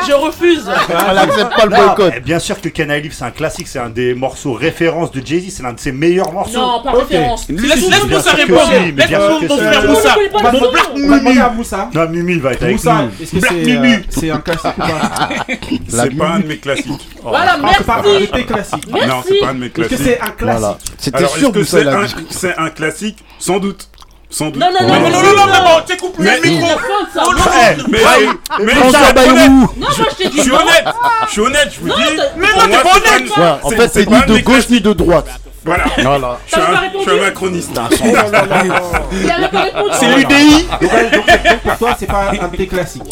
Je 0.06 0.12
refuse. 0.12 0.68
Elle 1.10 1.18
accepte 1.18 1.56
pas 1.56 1.64
le 1.64 1.70
boycott. 1.70 2.10
mais 2.14 2.20
bien 2.20 2.38
sûr 2.38 2.60
que 2.60 2.68
I 2.68 2.72
Live, 3.02 3.12
c'est 3.16 3.24
un 3.24 3.30
classique, 3.30 3.68
c'est 3.68 3.78
un 3.78 3.88
des 3.90 4.14
morceaux 4.14 4.52
références 4.54 5.10
de 5.12 5.24
Jay-Z, 5.24 5.54
c'est 5.56 5.62
l'un 5.62 5.72
de 5.72 5.80
ses 5.80 5.92
meilleurs 5.92 6.32
morceaux. 6.32 6.58
Non, 6.60 6.82
pas 6.82 6.92
référence. 6.92 7.46
Laisse, 7.48 7.88
Moussa 8.08 8.32
répondre. 8.32 8.70
Laisse 8.96 9.08
bien 9.08 9.18
mon 9.18 9.56
frère. 9.56 9.84
Moussa. 9.86 10.16
Mon 10.96 11.18
black 11.32 11.54
Moussa. 11.54 11.88
Non, 11.94 12.08
Mimi, 12.08 12.32
il 12.34 12.40
va 12.40 12.52
être 12.52 12.62
avec 12.62 12.76
Moussa, 12.76 12.94
nous. 13.02 13.10
est-ce 13.24 13.32
que 13.32 13.38
Black 13.38 13.52
c'est 13.52 13.58
Mimi. 13.72 13.92
euh, 13.94 13.98
c'est 14.08 14.30
un 14.30 14.38
classique 14.38 14.64
ou 14.76 14.80
pas? 14.80 15.28
C'est 15.88 16.16
pas 16.16 16.28
un 16.28 16.40
de 16.40 16.46
mes 16.46 16.56
classiques. 16.58 17.08
Voilà, 17.22 17.56
Ah, 17.62 17.68
c'est 17.78 17.84
pas 17.86 17.94
un 17.96 18.02
de 18.02 18.08
merci. 18.08 18.46
classiques. 18.46 18.84
C'est 18.88 19.40
pas 19.40 19.48
un 19.48 19.54
de 19.54 19.58
mes 19.58 19.66
Est-ce 19.66 19.72
que 19.74 19.80
classiques. 19.82 19.98
c'est 20.04 20.20
un 20.20 20.30
classique? 20.30 20.79
C'était 20.98 21.16
Alors, 21.18 21.36
sûr 21.36 21.52
que 21.52 21.64
c'est 21.64 21.86
un, 21.86 22.04
dit. 22.04 22.14
c'est 22.30 22.56
un 22.58 22.70
classique 22.70 23.18
Sans 23.38 23.58
doute. 23.58 23.88
Sans 24.32 24.46
doute. 24.50 24.60
Non, 24.62 24.68
non, 24.70 24.86
non, 24.86 25.00
Non, 25.00 25.10
non, 25.10 25.10
non, 25.10 25.22
non, 25.22 25.46
non, 25.46 25.64
non, 25.64 25.80
tu 25.88 25.96
coupes 25.96 26.14
Mais- 26.18 26.38
le 26.40 26.48
micro. 26.50 26.68
Oh, 27.16 27.32
non, 27.32 27.38
Eh, 27.72 27.76
non, 27.78 27.84
Mais, 27.90 28.74
François. 28.74 29.12
Bayrou. 29.12 29.36
Non, 29.36 29.68
moi 29.76 29.88
je 29.98 30.14
t'ai 30.16 30.30
Je 30.36 30.40
suis 30.42 30.50
non. 30.50 30.56
honnête. 30.58 30.84
Je 31.26 31.30
suis 31.32 31.40
honnête, 31.40 31.68
je 31.74 31.80
vous 31.80 31.88
Non, 31.88 31.94
dis. 31.96 32.02
Mais 32.36 32.46
non, 32.46 32.64
t'es 32.66 32.82
pas 32.82 32.96
honnête. 32.96 33.32
en 33.62 33.70
fait, 33.70 33.88
c'est 33.92 34.06
ni 34.08 34.20
de 34.26 34.38
gauche 34.44 34.68
ni 34.68 34.80
de 34.80 34.92
droite. 34.92 35.26
Voilà. 35.64 35.84
Voilà. 36.02 36.38
Je 36.46 36.52
suis 36.52 36.60
un- 36.60 36.64
je 36.94 36.98
suis 37.10 37.10
un 37.10 37.22
macroniste. 37.22 37.78
Répondu. 37.90 38.70
C'est 39.92 40.06
l'UDI. 40.16 40.66
donc, 40.80 40.80
donc, 40.80 41.12
donc, 41.12 41.58
pour 41.62 41.76
toi, 41.78 41.96
c'est 41.98 42.06
pas 42.06 42.30
un 42.30 42.32
Ouais, 42.32 42.38
voilà. 42.40 42.66
classique. 42.68 43.02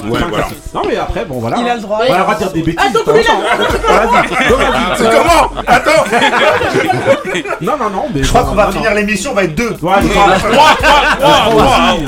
Non, 0.74 0.82
mais 0.88 0.96
après, 0.96 1.24
bon, 1.24 1.40
voilà. 1.40 1.56
Il 1.60 1.68
a 1.68 1.74
le 1.74 1.80
droit. 1.82 1.98
On 2.00 2.12
a 2.12 2.16
le 2.16 2.22
droit 2.22 2.34
de 2.34 2.38
dire 2.38 2.52
des 2.52 2.62
bêtises. 2.62 2.80
Ah, 2.80 2.92
temps. 2.92 3.12
Vas-y. 3.12 4.48
Donc, 4.48 4.58
vas-y. 4.58 4.96
C'est 4.96 5.10
comment 5.10 5.50
Attends 5.66 6.04
Non, 7.60 7.76
non, 7.78 7.90
non, 7.90 8.04
mais. 8.14 8.22
Je 8.22 8.28
crois 8.28 8.44
qu'on 8.44 8.54
va 8.54 8.70
finir 8.72 8.94
l'émission, 8.94 9.32
on 9.32 9.34
va 9.34 9.44
être 9.44 9.54
deux. 9.54 9.74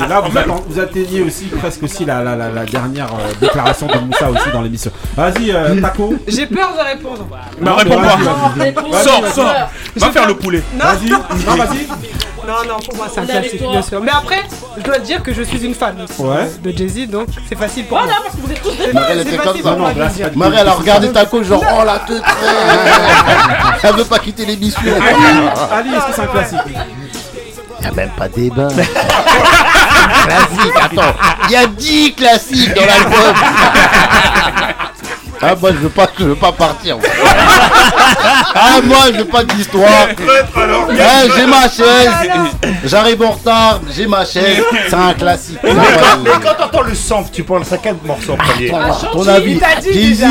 Là, 0.09 0.21
vous, 0.67 0.79
atteignez 0.79 1.21
aussi 1.21 1.45
presque 1.45 1.83
aussi 1.83 2.05
la, 2.05 2.23
la, 2.23 2.35
la, 2.35 2.49
la 2.49 2.65
dernière 2.65 3.07
euh, 3.13 3.31
déclaration 3.39 3.87
de 3.87 3.97
Moussa 3.99 4.29
aussi 4.29 4.49
dans 4.51 4.61
l'émission. 4.61 4.91
Vas-y, 5.15 5.51
euh, 5.51 5.79
Taco. 5.81 6.13
J'ai 6.27 6.45
peur 6.47 6.69
de 6.73 6.83
répondre. 6.83 7.27
Bah, 7.61 7.73
réponds 7.75 7.99
mais 8.57 8.71
pas. 8.71 8.83
Sors, 9.03 9.27
sors. 9.33 9.53
Va 9.95 10.11
faire 10.11 10.27
le 10.27 10.30
poulet. 10.35 10.63
Non, 10.73 10.85
Vas-y, 10.85 11.09
non, 11.09 11.19
vas-y. 11.55 11.87
non, 12.47 12.53
non, 12.67 12.77
pour 12.85 12.95
moi 12.95 13.07
c'est 13.13 13.21
un 13.21 13.25
classique, 13.25 13.61
bien 13.61 13.81
sûr. 13.81 14.01
Mais 14.01 14.11
après, 14.11 14.43
je 14.77 14.83
dois 14.83 14.95
te 14.99 15.05
dire 15.05 15.21
que 15.23 15.33
je 15.33 15.41
suis 15.43 15.63
une 15.65 15.73
fan 15.75 15.95
Ouais. 16.19 16.51
de 16.63 16.71
Jay-Z, 16.77 17.07
donc 17.09 17.27
c'est 17.47 17.57
facile 17.57 17.85
pour 17.85 17.97
Voilà, 17.99 18.13
moi. 18.13 18.21
parce 18.25 18.35
que 18.35 18.41
vous 18.41 18.51
êtes 18.51 18.61
tous 18.61 18.75
des 18.85 18.93
Marie, 18.93 19.05
elle 19.11 19.23
C'est 19.23 19.29
était 19.33 19.37
facile 19.43 19.63
comme 19.63 19.77
pour 19.77 19.87
ça. 19.87 19.93
le. 19.93 19.99
Marie, 20.35 20.57
elle 20.59 20.67
a 20.67 20.73
regardé 20.73 21.11
ta 21.11 21.25
coach, 21.25 21.45
genre, 21.45 21.63
oh 21.79 21.83
la 21.85 21.99
teute. 21.99 22.23
Elle 23.83 23.95
veut 23.95 24.05
pas 24.05 24.19
quitter 24.19 24.45
l'émission. 24.45 24.81
Ali, 25.71 25.89
est-ce 25.95 26.05
que 26.05 26.13
c'est 26.13 26.21
un 26.21 26.27
classique 26.27 26.59
Il 27.81 27.87
a 27.87 27.91
même 27.91 28.11
pas 28.11 28.27
débat. 28.27 28.67
classique, 28.67 28.89
attends. 30.81 31.15
Il 31.45 31.51
y 31.51 31.55
a 31.55 31.65
10 31.65 32.13
classiques 32.13 32.73
dans 32.75 32.85
l'album. 32.85 33.33
Ah, 35.43 35.55
moi, 35.59 35.71
je 35.71 35.77
veux 35.77 35.89
pas, 35.89 36.07
je 36.19 36.23
veux 36.25 36.35
pas 36.35 36.51
partir. 36.51 36.97
Ah, 38.53 38.79
moi, 38.83 38.97
je 39.11 39.17
veux 39.19 39.25
pas 39.25 39.43
d'histoire. 39.43 39.87
Eh, 40.09 41.31
j'ai 41.35 41.45
ma 41.47 41.63
chaise. 41.63 42.11
J'arrive 42.85 43.21
en 43.23 43.31
retard, 43.31 43.79
j'ai 43.95 44.05
ma 44.07 44.23
chaise. 44.25 44.61
C'est 44.87 44.93
un 44.95 45.13
classique. 45.13 45.57
Mais 45.63 45.71
quand, 45.73 46.19
mais 46.23 46.29
quand 46.43 46.53
t'entends 46.57 46.81
le 46.83 46.93
sample, 46.95 47.29
tu 47.33 47.43
penses 47.43 47.71
à 47.71 47.77
quel 47.77 47.95
morceau 48.03 48.33
en 48.33 48.37
premier 48.37 48.71
Attends, 48.71 49.07
ton 49.13 49.27
avis, 49.27 49.59
Jay-Z. 49.83 50.25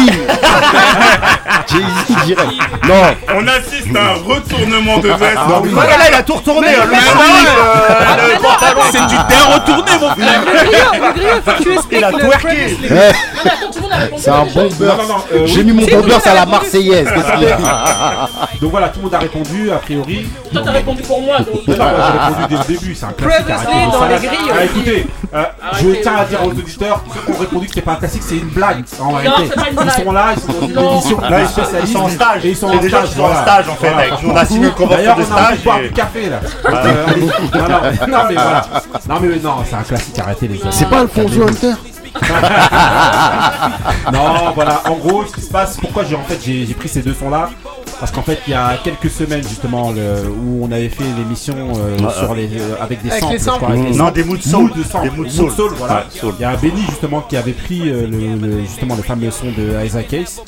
Jay-Z 1.68 2.24
direct. 2.26 2.50
Non, 2.88 3.02
on 3.34 3.48
assiste 3.48 3.96
à 3.96 4.12
un 4.12 4.14
retournement 4.34 4.98
de 4.98 5.08
veste. 5.08 5.38
non, 5.48 5.60
oui. 5.62 5.70
Voilà, 5.72 5.96
là, 5.98 6.04
il 6.08 6.14
a 6.14 6.22
tout 6.22 6.34
retourné. 6.34 6.68
hein, 6.68 6.84
le 6.88 6.94
slip, 6.96 7.48
euh, 7.58 8.28
le 8.34 8.40
pantalon. 8.42 8.80
C'est 8.90 9.06
du 9.06 9.16
terre 9.28 9.54
retourné, 9.54 9.92
mon 10.00 10.10
frère. 10.10 10.42
Le 10.44 10.70
griot, 10.70 10.92
le 11.06 11.12
griot, 11.14 11.40
faut 11.44 11.52
que 11.52 11.62
tu 11.62 11.72
expliques 11.72 11.98
Il 12.00 12.04
a 12.04 12.10
le 12.10 12.18
twerké. 12.18 12.46
previous 12.46 12.76
Eh, 12.84 12.88
Non, 12.90 13.42
mais 13.44 13.50
attends, 13.50 13.70
tout 13.70 13.76
le 13.76 13.80
monde 13.82 13.92
a 13.92 13.96
répondu. 13.96 14.22
C'est 14.22 14.30
un 14.30 14.44
déjà. 14.44 14.60
bomber. 14.60 14.86
Non, 14.86 14.99
non, 15.02 15.08
non, 15.08 15.24
euh, 15.32 15.46
J'ai 15.46 15.60
oui. 15.60 15.72
mis 15.72 15.86
mon 15.90 16.00
vous 16.00 16.12
à 16.28 16.34
la 16.34 16.46
Marseillaise. 16.46 17.08
Qu'est-ce 17.14 17.32
qu'il 17.32 17.48
y 17.48 17.52
a 17.52 18.28
Donc 18.60 18.70
voilà, 18.70 18.88
tout 18.88 18.98
le 18.98 19.04
monde 19.04 19.14
a 19.14 19.18
répondu, 19.18 19.70
a 19.70 19.76
priori. 19.76 20.26
Toi, 20.52 20.62
t'as 20.64 20.70
répondu 20.72 21.02
pour 21.02 21.20
moi, 21.22 21.38
donc. 21.38 21.66
Non, 21.66 21.76
moi, 21.76 21.92
j'ai 22.12 22.18
répondu 22.18 22.46
dès 22.48 22.56
le 22.74 22.78
début, 22.78 22.94
c'est 22.94 23.04
un 23.06 23.12
classique. 23.12 23.46
Previously 23.46 23.92
dans 23.92 24.04
les 24.06 24.16
grilles, 24.16 24.50
Ah, 24.50 24.54
on 24.60 24.64
écoutez, 24.64 25.06
euh, 25.34 25.42
je 25.72 25.86
Arrêtez. 25.86 26.00
tiens 26.02 26.16
à 26.16 26.24
dire 26.24 26.44
aux 26.44 26.50
auditeurs, 26.50 27.04
ceux 27.14 27.20
qui 27.20 27.30
ont 27.38 27.40
répondu 27.40 27.66
que 27.66 27.74
c'était 27.74 27.84
pas 27.84 27.92
un 27.92 27.96
classique, 27.96 28.22
c'est 28.26 28.36
une 28.36 28.48
blague. 28.48 28.84
En 29.00 29.04
Non, 29.04 29.16
réalité, 29.16 29.42
c'est 29.48 29.54
pas 29.54 29.70
une 29.70 29.90
ils 29.98 30.04
sont 30.04 30.12
là, 30.12 30.26
ils 30.36 30.40
sont 30.40 30.52
dans 30.60 30.66
une 30.66 30.90
émission 30.92 31.20
Là, 31.20 31.40
ils 31.40 31.48
sont- 31.48 31.62
ils 31.86 31.96
en 31.96 32.08
stage. 32.08 32.44
Et 32.44 32.48
ils 32.50 32.56
sont 32.56 32.68
a 32.68 32.70
en 32.74 32.80
stage. 32.82 33.08
qui 33.10 33.14
sont 33.16 33.22
en 33.22 33.42
stage, 33.42 33.68
en 33.68 33.74
fait, 33.74 33.92
on 34.26 34.36
a 34.36 34.44
signé 34.44 34.66
une 34.66 34.72
convention 34.72 34.96
D'ailleurs, 34.96 35.16
de 35.16 35.22
on 35.22 35.34
a 35.36 35.44
stage 35.44 35.62
boire 35.64 35.78
et- 35.80 35.88
du 35.88 35.92
café 35.94 36.28
là. 36.28 36.40
Euh, 36.66 37.06
allez. 37.08 37.20
non, 37.22 38.18
mais 38.28 38.34
voilà. 38.34 38.62
Non, 39.08 39.14
mais 39.20 39.36
non, 39.42 39.54
c'est 39.68 39.76
un 39.76 39.82
classique, 39.82 40.18
arrêtez 40.18 40.48
les 40.48 40.60
amis. 40.62 40.70
C'est 40.72 40.88
pas 40.88 41.00
Alfonso 41.00 41.42
Hunter 41.42 41.72
Non, 44.12 44.52
voilà, 44.54 44.82
en 44.86 44.94
gros, 44.96 45.24
ce 45.26 45.32
qui 45.34 45.40
se 45.42 45.50
passe, 45.50 45.76
pourquoi 45.80 46.04
j'ai 46.04 46.14
en 46.16 46.22
fait 46.24 46.38
j'ai 46.44 46.64
pris 46.74 46.88
ces 46.88 47.02
deux 47.02 47.14
sons 47.14 47.30
là 47.30 47.50
Parce 47.98 48.10
qu'en 48.12 48.22
fait, 48.22 48.38
il 48.46 48.50
y 48.52 48.54
a 48.54 48.76
quelques 48.82 49.10
semaines 49.10 49.42
justement 49.42 49.92
le- 49.92 50.28
où 50.28 50.64
on 50.64 50.72
avait 50.72 50.88
fait 50.88 51.04
l'émission 51.16 51.54
euh, 51.76 51.96
Ah, 52.06 52.12
sur 52.18 52.32
ah. 52.32 52.34
les 52.34 52.48
euh, 52.58 52.74
avec 52.80 53.02
des 53.02 53.10
Avec 53.10 53.20
samples, 53.22 53.32
les 53.34 53.38
je 53.38 53.44
crois, 53.44 53.54
samples. 53.60 53.72
avec 53.72 53.84
Non, 53.90 53.94
samples. 54.06 54.12
des 54.14 54.24
mood 54.24 54.42
soul. 54.42 54.70
de 54.72 54.76
Des 54.82 54.84
soul. 54.88 55.10
mood 55.16 55.50
soul, 55.50 55.72
voilà. 55.76 55.94
Ouais, 55.94 56.02
soul. 56.20 56.34
Il 56.38 56.42
y 56.42 56.44
a 56.44 56.56
Benny 56.56 56.82
justement 56.88 57.20
qui 57.22 57.36
avait 57.36 57.52
pris 57.52 57.82
euh, 57.88 58.06
le, 58.06 58.46
le- 58.48 58.60
justement 58.62 58.96
le 58.96 59.02
fameux 59.02 59.30
son 59.30 59.46
de 59.46 59.84
Isaac 59.84 60.08
Case. 60.08 60.40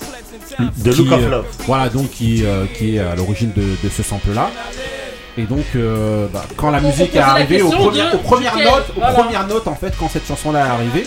The 0.83 0.91
qui, 0.91 0.99
Look 1.03 1.13
of 1.13 1.21
euh, 1.23 1.31
Love. 1.31 1.45
Voilà, 1.67 1.89
donc 1.89 2.11
qui, 2.11 2.45
euh, 2.45 2.65
qui 2.77 2.97
est 2.97 3.01
à 3.01 3.15
l'origine 3.15 3.53
de, 3.55 3.63
de 3.83 3.89
ce 3.89 4.03
sample 4.03 4.33
là. 4.35 4.51
Et 5.39 5.45
donc, 5.45 5.65
euh, 5.77 6.27
bah, 6.31 6.45
quand 6.59 6.71
la 6.71 6.81
musique 6.81 7.15
est 7.17 7.19
arrivée, 7.19 7.63
aux 7.63 7.71
premières, 7.71 8.11
de 8.11 8.17
aux 8.17 8.21
premières 8.21 8.53
duquel, 8.53 8.67
notes, 8.71 8.91
aux 8.95 9.01
voilà. 9.01 9.15
premières 9.15 9.47
notes 9.47 9.67
en 9.67 9.75
fait, 9.75 9.95
quand 9.99 10.11
cette 10.11 10.27
chanson 10.29 10.53
là 10.53 10.67
est 10.67 10.69
arrivée, 10.69 11.07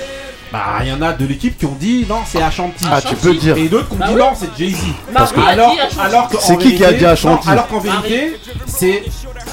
bah 0.55 0.83
il 0.83 0.87
y 0.89 0.93
en 0.93 1.01
a 1.01 1.13
de 1.13 1.25
l'équipe 1.25 1.57
qui 1.57 1.65
ont 1.65 1.75
dit 1.79 2.05
non, 2.07 2.19
c'est 2.25 2.41
Ashanti. 2.41 2.85
Ah, 2.91 3.01
tu 3.01 3.15
peux 3.15 3.33
dire. 3.33 3.57
Et 3.57 3.67
d'autres 3.67 3.87
qui 3.89 3.95
ont 3.95 3.97
Bah 3.97 4.07
dit 4.07 4.15
non, 4.15 4.31
c'est 4.35 4.49
Jay 4.57 4.71
Z. 4.71 4.77
Marie 5.11 5.41
a 5.41 6.01
alors, 6.01 6.29
C'est 6.39 6.57
qui 6.57 6.75
qui 6.75 6.85
a 6.85 6.93
dit 6.93 7.05
Ashanti 7.05 7.49
Alors 7.49 7.67
qu'en 7.67 7.79
vérité, 7.79 8.39
c'est 8.65 9.03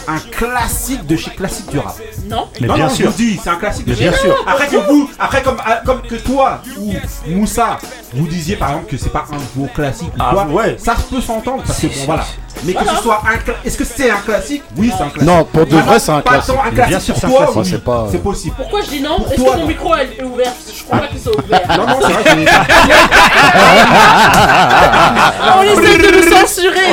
un 0.08 0.18
classique 0.18 1.06
de 1.06 1.16
chez 1.16 1.30
classique 1.30 1.70
du 1.70 1.78
rap. 1.78 1.96
Non. 2.28 2.48
Mais 2.60 2.66
non, 2.66 2.74
bien 2.74 2.88
non, 2.88 2.94
sûr. 2.94 3.06
je 3.06 3.10
vous 3.10 3.16
dis, 3.16 3.40
c'est 3.42 3.50
un 3.50 3.56
classique 3.56 3.86
de 3.86 3.94
chez 3.94 4.08
bien 4.08 4.12
sûr. 4.12 4.34
Après 4.46 4.66
que 4.68 4.76
vous, 4.76 5.10
après 5.18 5.42
comme, 5.42 5.56
ah, 5.64 5.80
comme 5.84 6.02
que 6.02 6.14
toi 6.16 6.60
ou 6.78 6.92
Moussa, 7.26 7.78
vous 8.14 8.26
disiez 8.26 8.56
par 8.56 8.70
exemple 8.70 8.90
que 8.90 8.96
c'est 8.96 9.10
pas 9.12 9.24
un 9.32 9.36
nouveau 9.56 9.68
classique 9.74 10.08
ou 10.16 10.20
Ah, 10.20 10.30
quoi, 10.32 10.44
ouais. 10.46 10.76
ça 10.78 10.94
peut 11.10 11.20
s'entendre 11.20 11.62
parce 11.66 11.78
que 11.80 11.86
bon 11.86 11.92
voilà. 12.06 12.24
Mais 12.64 12.74
que 12.74 12.78
Voilà. 12.82 12.96
ce 12.98 13.02
soit 13.02 13.22
un 13.26 13.38
est-ce 13.66 13.76
que 13.76 13.84
c'est 13.84 14.08
un 14.10 14.18
classique? 14.18 14.62
Oui, 14.76 14.92
c'est 14.96 15.02
un 15.02 15.08
classique. 15.08 15.22
Non, 15.28 15.44
pour 15.44 15.66
de 15.66 15.76
Ah 15.76 15.80
vrai, 15.82 15.98
c'est 15.98 16.12
un 16.12 16.20
classique. 16.20 16.54
tant 16.54 16.60
un 16.62 16.70
classique 16.70 16.88
Bien 16.88 17.00
sûr, 17.00 17.14
pour 17.14 17.20
c'est 17.20 17.26
un 17.26 17.30
toi, 17.30 17.38
classique. 17.38 17.56
oui, 17.64 17.68
c'est 17.72 17.84
pas- 17.84 18.06
c'est 18.10 18.22
possible. 18.22 18.54
Pourquoi 18.56 18.80
je 18.82 18.88
dis 18.90 19.00
non 19.02 19.16
Est-ce 19.30 19.36
que 19.36 19.40
mon 19.50 19.56
non. 19.58 19.66
micro 19.66 19.94
est 19.96 20.22
ouvert 20.22 20.52
Je 20.76 20.82
crois 20.84 20.98
pas 20.98 21.06
qu'il 21.08 21.20
soit 21.20 21.32
ouvert. 21.44 21.60
Non, 21.76 21.86
non, 21.86 21.98
c'est 22.00 22.12
vrai 22.12 22.24
que 22.24 22.30
On 25.58 25.62
essaie 25.62 25.98
de 25.98 26.08
le 26.08 26.22
censurer. 26.30 26.88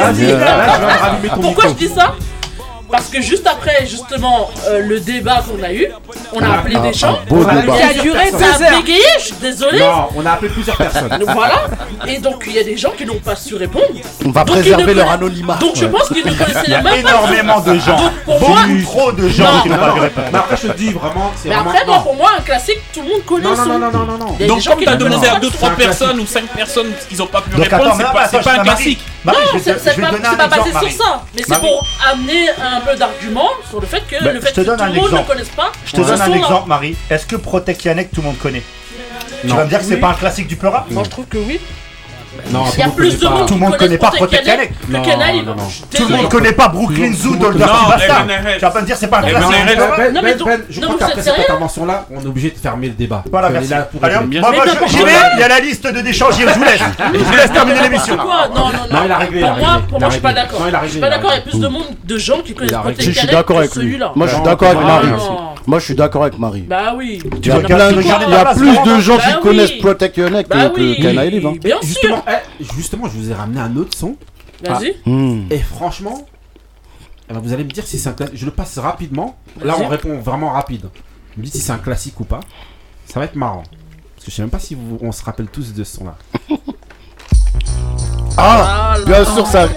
Pourquoi 1.41 1.63
je 1.69 1.73
dis 1.73 1.89
ça? 1.93 2.13
Parce 2.91 3.07
que 3.07 3.21
juste 3.21 3.45
après, 3.45 3.85
justement, 3.85 4.49
euh, 4.67 4.81
le 4.81 4.99
débat 4.99 5.43
qu'on 5.47 5.61
a 5.63 5.71
eu, 5.71 5.87
on 6.33 6.41
a 6.41 6.57
appelé 6.57 6.75
un- 6.75 6.81
des 6.81 6.93
gens. 6.93 7.19
un 7.21 7.29
beau 7.29 7.43
Ça 7.43 7.51
a 7.51 7.55
débat. 7.61 7.73
Qui 7.77 7.81
a 7.99 8.01
duré 8.01 8.31
Ça 8.31 8.37
deux 8.57 8.65
a 8.65 8.69
bégayé, 8.71 9.03
je 9.19 9.23
suis 9.25 9.35
désolé. 9.35 9.79
Non, 9.79 10.07
on 10.15 10.25
a 10.25 10.31
appelé 10.31 10.49
plusieurs 10.51 10.75
personnes. 10.77 11.09
Donc 11.09 11.29
Voilà. 11.33 11.61
Et 12.07 12.17
donc, 12.17 12.43
il 12.47 12.53
y 12.53 12.59
a 12.59 12.63
des 12.63 12.77
gens 12.77 12.91
qui 12.97 13.05
n'ont 13.05 13.19
pas 13.19 13.35
su 13.35 13.55
répondre. 13.55 13.85
On 14.25 14.31
va 14.31 14.43
Donc, 14.43 14.57
ils 14.57 14.61
préserver 14.61 14.93
leur 14.93 15.11
anonymat. 15.11 15.55
Donc, 15.57 15.75
je 15.75 15.85
pense 15.85 16.07
qu'ils 16.07 16.25
ne 16.25 16.33
connaissaient 16.33 16.61
Il 16.65 16.71
y 16.71 16.75
a 16.75 16.81
même 16.81 16.93
pas. 17.03 17.09
énormément 17.09 17.59
de 17.61 17.79
gens. 17.79 17.97
Donc, 17.97 18.11
pour 18.25 18.39
Beaucoup 18.39 18.81
trop 18.83 19.11
de 19.11 19.21
Non, 19.23 19.29
gens 19.29 19.61
qui 19.61 19.69
n'ont 19.69 19.75
Non, 19.75 19.81
pas 19.81 19.91
pu 19.93 19.99
répondre. 19.99 20.27
mais 20.31 20.39
après 20.39 20.57
je 20.57 20.67
te 20.67 20.77
dis 20.77 20.91
vraiment, 20.93 21.31
c'est 21.35 21.49
Mais 21.49 21.55
vraiment. 21.55 21.69
après, 21.71 21.85
moi, 21.85 21.95
non. 21.97 22.01
pour 22.03 22.15
moi, 22.15 22.29
un 22.37 22.41
classique, 22.41 22.79
tout 22.93 23.01
le 23.01 23.09
monde 23.09 23.25
connaît 23.25 23.43
Non, 23.43 23.49
non, 23.51 23.55
son- 23.55 23.65
non, 23.69 23.79
non, 23.79 23.91
non, 23.91 24.05
non, 24.05 24.17
non. 24.17 24.35
Il 24.39 24.41
y 24.41 24.45
a 24.45 24.47
Donc 24.47 24.57
des 24.57 24.63
gens 24.63 24.71
comme 24.71 24.79
qui 24.79 24.85
t'as 24.85 24.95
demandé 24.95 25.15
connaissent 25.15 25.29
à 25.29 25.33
pas. 25.35 25.39
2 25.39 25.49
c'est 25.51 25.57
3 25.57 25.69
un 25.69 25.73
personnes 25.75 26.19
ou 26.19 26.25
5 26.25 26.45
personnes 26.47 26.91
qui 27.09 27.21
ont 27.21 27.27
pas 27.27 27.41
pu 27.41 27.49
Donc, 27.51 27.63
répondre, 27.63 27.83
attends, 27.83 27.91
c'est 27.97 27.97
mais 28.03 28.03
pas, 28.13 28.19
attends, 28.21 28.29
c'est 28.31 28.43
pas 28.43 28.51
un 28.51 28.55
Marie. 28.57 28.69
classique. 28.69 28.99
Marie, 29.25 29.37
non, 29.37 29.45
je 29.53 29.57
vais 29.57 29.59
c'est 29.63 29.73
pas, 29.73 30.07
te 30.07 30.11
donner 30.13 30.17
c'est 30.23 30.27
un 30.29 30.35
pas 30.35 30.47
basé 30.47 30.71
sur 30.71 30.91
ça, 31.03 31.23
mais 31.35 31.41
c'est 31.45 31.59
pour 31.59 31.85
amener 32.11 32.49
un 32.51 32.79
peu 32.81 32.95
d'arguments 32.95 33.49
sur 33.69 33.81
le 33.81 33.87
fait 33.87 34.01
que 34.07 34.23
Ben, 34.23 34.33
le 34.33 34.39
fait 34.41 34.53
que 34.53 34.61
tout 34.61 34.71
le 34.71 34.93
monde 34.93 35.11
ne 35.11 35.23
connaisse 35.27 35.49
pas. 35.49 35.71
Je 35.85 35.91
te 35.91 36.01
donne 36.01 36.21
un 36.21 36.33
exemple, 36.33 36.67
Marie. 36.69 36.95
Est-ce 37.09 37.25
que 37.25 37.35
Protect 37.35 37.83
Yannick, 37.83 38.11
tout 38.11 38.21
le 38.21 38.27
monde 38.27 38.37
connaît? 38.37 38.63
Tu 39.41 39.47
Non. 39.47 39.55
vas 39.55 39.65
me 39.65 39.69
dire 39.69 39.79
que 39.79 39.85
c'est 39.85 39.95
Oui. 39.95 40.01
pas 40.01 40.09
un 40.09 40.13
classique 40.13 40.47
du 40.47 40.55
peur 40.55 40.71
rap 40.73 40.89
Moi, 40.89 41.03
je 41.05 41.09
trouve 41.09 41.25
que 41.25 41.37
oui. 41.37 41.59
Non, 42.51 42.63
Il 42.73 42.79
y 42.79 42.81
a 42.81 42.85
tout 42.85 42.91
le 42.91 42.95
plus 42.95 43.19
de 43.19 43.27
monde. 43.27 43.47
Tout 43.47 43.53
le 43.55 43.59
monde 43.59 43.77
connaît 43.77 43.97
pas 43.97 44.11
Protect 44.11 44.49
suis 45.69 45.83
Tout 45.97 46.07
le 46.09 46.15
monde 46.15 46.29
connaît 46.29 46.53
pas 46.53 46.67
Brooklyn 46.67 47.13
Zoo 47.13 47.35
Bastard. 47.35 48.25
LNRS. 48.27 48.55
Tu 48.55 48.61
vas 48.61 48.71
pas 48.71 48.81
me 48.81 48.85
dire 48.85 48.97
c'est 48.97 49.07
pas 49.07 49.19
un 49.19 49.21
classique 49.23 49.49
ben, 49.65 49.75
Ben, 49.97 50.13
Non, 50.13 50.21
mais 50.23 50.35
Ben, 50.35 50.61
je 50.69 50.81
non, 50.81 50.87
crois 50.87 50.99
qu'après 50.99 51.15
cette 51.15 51.23
sérieux 51.25 51.43
intervention-là, 51.43 52.05
on 52.11 52.21
est 52.21 52.27
obligé 52.27 52.51
de 52.51 52.57
fermer 52.57 52.87
le 52.87 52.93
débat. 52.93 53.23
Voilà, 53.29 53.49
merci. 53.49 53.69
là 53.69 53.89
moi, 53.91 54.87
j'y 54.87 54.97
vais, 54.97 55.11
il 55.35 55.39
y 55.39 55.43
a 55.43 55.47
la 55.47 55.59
liste 55.59 55.87
de 55.87 56.01
déchange, 56.01 56.35
je 56.39 56.45
vous 56.45 56.63
laisse. 56.63 56.79
Je 57.13 57.19
vous 57.19 57.35
laisse 57.35 57.51
terminer 57.51 57.81
l'émission. 57.81 58.15
Non, 58.15 58.23
non, 58.25 58.65
non. 58.67 58.71
Non, 58.91 58.99
il 59.05 59.11
a 59.11 59.17
réglé, 59.17 59.41
Pour 59.89 59.99
moi, 59.99 60.09
je 60.09 60.13
suis 60.13 60.21
pas 60.21 60.33
d'accord. 60.33 60.59
Non, 60.61 60.67
il 60.67 60.75
a 60.75 60.81
Je 60.85 60.91
suis 60.91 60.99
pas 60.99 61.09
d'accord. 61.09 61.31
Il 61.33 61.35
y 61.35 61.39
a 61.39 61.41
plus 61.41 61.59
de 61.59 61.67
monde, 61.67 61.83
de 62.03 62.17
gens 62.17 62.39
qui 62.41 62.53
connaissent. 62.53 62.71
Protect 62.71 63.31
d'accord 63.31 63.55
que 63.57 63.61
avec 63.61 63.75
lui. 63.75 63.81
celui-là. 63.81 64.11
Moi, 64.15 64.27
je 64.27 64.31
suis 64.31 64.39
Non, 64.39 64.45
d'accord 64.45 64.69
avec 64.69 64.81
non, 64.81 64.87
Marie. 64.87 65.07
Moi, 65.67 65.79
je 65.79 65.85
suis 65.85 65.95
d'accord 65.95 66.21
avec 66.23 66.39
Marie. 66.39 66.61
Bah 66.61 66.93
oui. 66.95 67.21
Il 67.43 67.47
y 67.47 67.51
a 67.51 67.59
plus 67.59 68.83
de 68.83 68.99
gens 68.99 69.17
Bah 69.17 69.23
qui 69.23 69.39
connaissent 69.41 69.71
Protect 69.73 70.17
Your 70.17 70.31
Neck 70.31 70.47
Bah 70.49 70.69
que, 70.69 71.01
Kenai 71.01 71.29
Live. 71.29 71.47
Bien 71.63 71.77
sûr. 71.81 72.23
Eh, 72.29 72.63
justement, 72.75 73.07
je 73.07 73.17
vous 73.17 73.31
ai 73.31 73.33
ramené 73.33 73.59
un 73.59 73.75
autre 73.77 73.97
son. 73.97 74.15
Vas-y. 74.63 74.95
Hmm. 75.05 75.47
Et 75.49 75.59
franchement, 75.59 76.25
eh 77.29 77.33
ben, 77.33 77.39
vous 77.39 77.53
allez 77.53 77.63
me 77.63 77.69
dire 77.71 77.85
si 77.87 77.97
c'est 77.97 78.09
un 78.09 78.13
classique. 78.13 78.37
Je 78.37 78.45
le 78.45 78.51
passe 78.51 78.77
rapidement. 78.77 79.37
Là, 79.61 79.75
on 79.79 79.87
répond 79.87 80.19
vraiment 80.19 80.49
rapide. 80.51 80.83
Vous 81.35 81.39
me 81.41 81.43
dites 81.45 81.53
si 81.55 81.61
c'est 81.61 81.71
un 81.71 81.77
classique 81.77 82.19
ou 82.19 82.25
pas. 82.25 82.41
Ça 83.05 83.19
va 83.19 83.25
être 83.25 83.35
marrant. 83.35 83.63
Parce 84.15 84.25
que 84.25 84.31
je 84.31 84.35
sais 84.35 84.41
même 84.41 84.49
pas 84.51 84.59
si 84.59 84.75
vous- 84.75 84.97
on 85.01 85.11
se 85.11 85.23
rappelle 85.23 85.47
tous 85.47 85.73
de 85.73 85.83
ce 85.83 85.97
son-là. 85.97 86.17
Ah, 88.37 88.95
bien 89.05 89.23
sûr, 89.25 89.45
ça. 89.47 89.67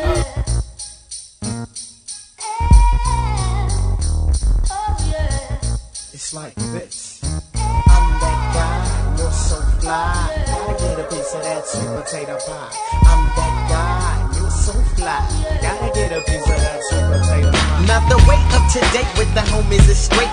It's 6.12 6.32
like 6.34 6.54
this. 6.56 7.20
I'm 7.54 8.20
that 8.20 8.52
guy, 8.54 9.22
you're 9.22 9.32
so 9.32 9.56
fly. 9.80 10.41
That 11.62 11.68
sweet 11.68 11.90
potato 11.94 12.38
pie. 12.42 12.74
I'm 13.06 13.22
that 13.38 13.54
guy, 13.70 14.18
you're 14.34 14.50
so 14.50 14.72
fly. 14.98 15.22
Gotta 15.62 15.94
get 15.94 16.10
a 16.10 16.20
piece 16.26 16.42
of 16.42 16.58
that 16.58 16.80
sweet 16.90 17.06
potato 17.06 17.50
pie. 17.52 17.86
Now 17.86 18.00
the 18.10 18.18
way 18.26 18.38
up 18.50 18.64
to 18.74 18.80
date 18.90 19.10
with 19.18 19.30
the 19.34 19.44
homies 19.46 19.86
is 19.88 19.98
straight. 19.98 20.32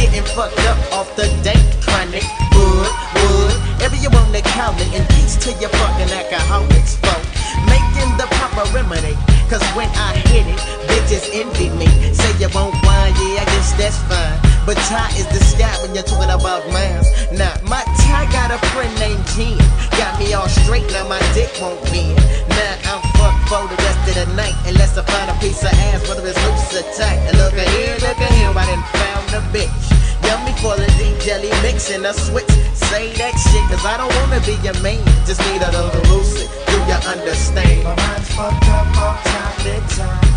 Getting 0.00 0.24
fucked 0.32 0.60
up 0.64 0.78
off 0.92 1.08
the 1.16 1.28
date, 1.44 1.60
chronic. 1.84 2.24
Wood, 2.56 2.92
wood. 3.12 3.54
Every 3.84 3.98
you 3.98 4.08
on 4.08 4.32
the 4.32 4.40
counter, 4.40 4.84
and 4.96 5.04
peace 5.16 5.36
to 5.44 5.52
your 5.60 5.70
fucking 5.70 6.12
alcoholics, 6.12 6.96
folk. 6.96 7.24
Making 7.68 8.16
the 8.16 8.28
proper 8.40 8.64
remedy. 8.72 9.16
Cause 9.52 9.64
when 9.76 9.88
I 9.98 10.16
hit 10.32 10.46
it, 10.46 10.60
bitches 10.88 11.28
envy 11.34 11.68
me. 11.76 11.88
Say 12.14 12.32
you 12.40 12.48
won't 12.54 12.74
wine, 12.86 13.12
yeah, 13.20 13.42
I 13.42 13.44
guess 13.44 13.72
that's 13.76 13.98
fine. 14.08 14.49
But 14.66 14.76
tie 14.88 15.10
is 15.16 15.26
the 15.32 15.40
sky 15.40 15.72
when 15.82 15.94
you're 15.94 16.04
talking 16.04 16.30
about 16.30 16.62
mines. 16.70 17.08
Now, 17.32 17.52
my 17.64 17.82
tie 18.04 18.28
got 18.30 18.52
a 18.52 18.58
friend 18.70 18.92
named 19.00 19.24
Jen. 19.34 19.56
Got 19.96 20.18
me 20.20 20.32
all 20.34 20.48
straight, 20.48 20.86
now 20.92 21.08
my 21.08 21.20
dick 21.32 21.50
won't 21.60 21.80
bend. 21.90 22.16
Now 22.48 22.92
I'm 22.92 23.02
fucked 23.16 23.48
for 23.48 23.64
the 23.66 23.76
rest 23.80 24.00
of 24.10 24.14
the 24.20 24.26
night. 24.36 24.54
Unless 24.66 24.98
I 24.98 25.02
find 25.04 25.30
a 25.30 25.36
piece 25.40 25.62
of 25.62 25.72
ass, 25.90 26.08
whether 26.08 26.26
it's 26.26 26.38
loose 26.44 26.76
or 26.76 26.86
tight. 26.94 27.18
And 27.28 27.38
look 27.38 27.54
at 27.54 27.68
here, 27.76 27.96
look 28.04 28.18
at 28.20 28.32
here, 28.36 28.52
I 28.52 28.64
done 28.68 28.84
found 28.94 29.26
a 29.38 29.42
bitch. 29.48 29.80
Yummy 30.28 30.52
full 30.60 30.76
of 30.76 30.92
deep 31.00 31.18
jelly 31.24 31.50
mix 31.62 31.90
and 31.90 32.04
a 32.04 32.12
switch. 32.12 32.52
Say 32.76 33.12
that 33.16 33.34
shit, 33.50 33.64
cause 33.72 33.84
I 33.84 33.96
don't 33.96 34.12
wanna 34.20 34.40
be 34.44 34.54
your 34.62 34.76
man. 34.84 35.00
Just 35.24 35.40
need 35.48 35.62
a 35.62 35.70
little 35.72 36.04
lucid. 36.12 36.48
Do 36.68 36.76
you 36.84 36.98
understand? 37.08 37.84
My 37.84 37.96
mind's 37.96 38.28
fucked 38.36 38.68
up 38.68 38.86
all 39.00 39.16
time 39.24 39.56
to 39.64 39.74
time. 39.96 40.30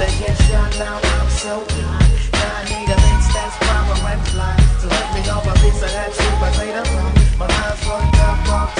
The 0.00 0.06
headshot 0.06 0.78
now, 0.78 0.98
I'm 1.02 1.28
so 1.28 1.62
high. 1.68 2.19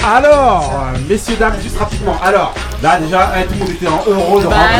Alors, 0.03 0.73
messieurs, 1.07 1.35
dames, 1.39 1.53
juste 1.61 1.77
rapidement. 1.77 2.15
Alors, 2.23 2.53
là 2.81 2.99
déjà, 2.99 3.31
eh, 3.37 3.45
tout 3.45 3.53
le 3.53 3.59
monde 3.59 3.69
était 3.69 3.87
en 3.87 4.03
euro 4.07 4.41
de 4.41 4.47
Bah 4.47 4.55
rentrer. 4.55 4.73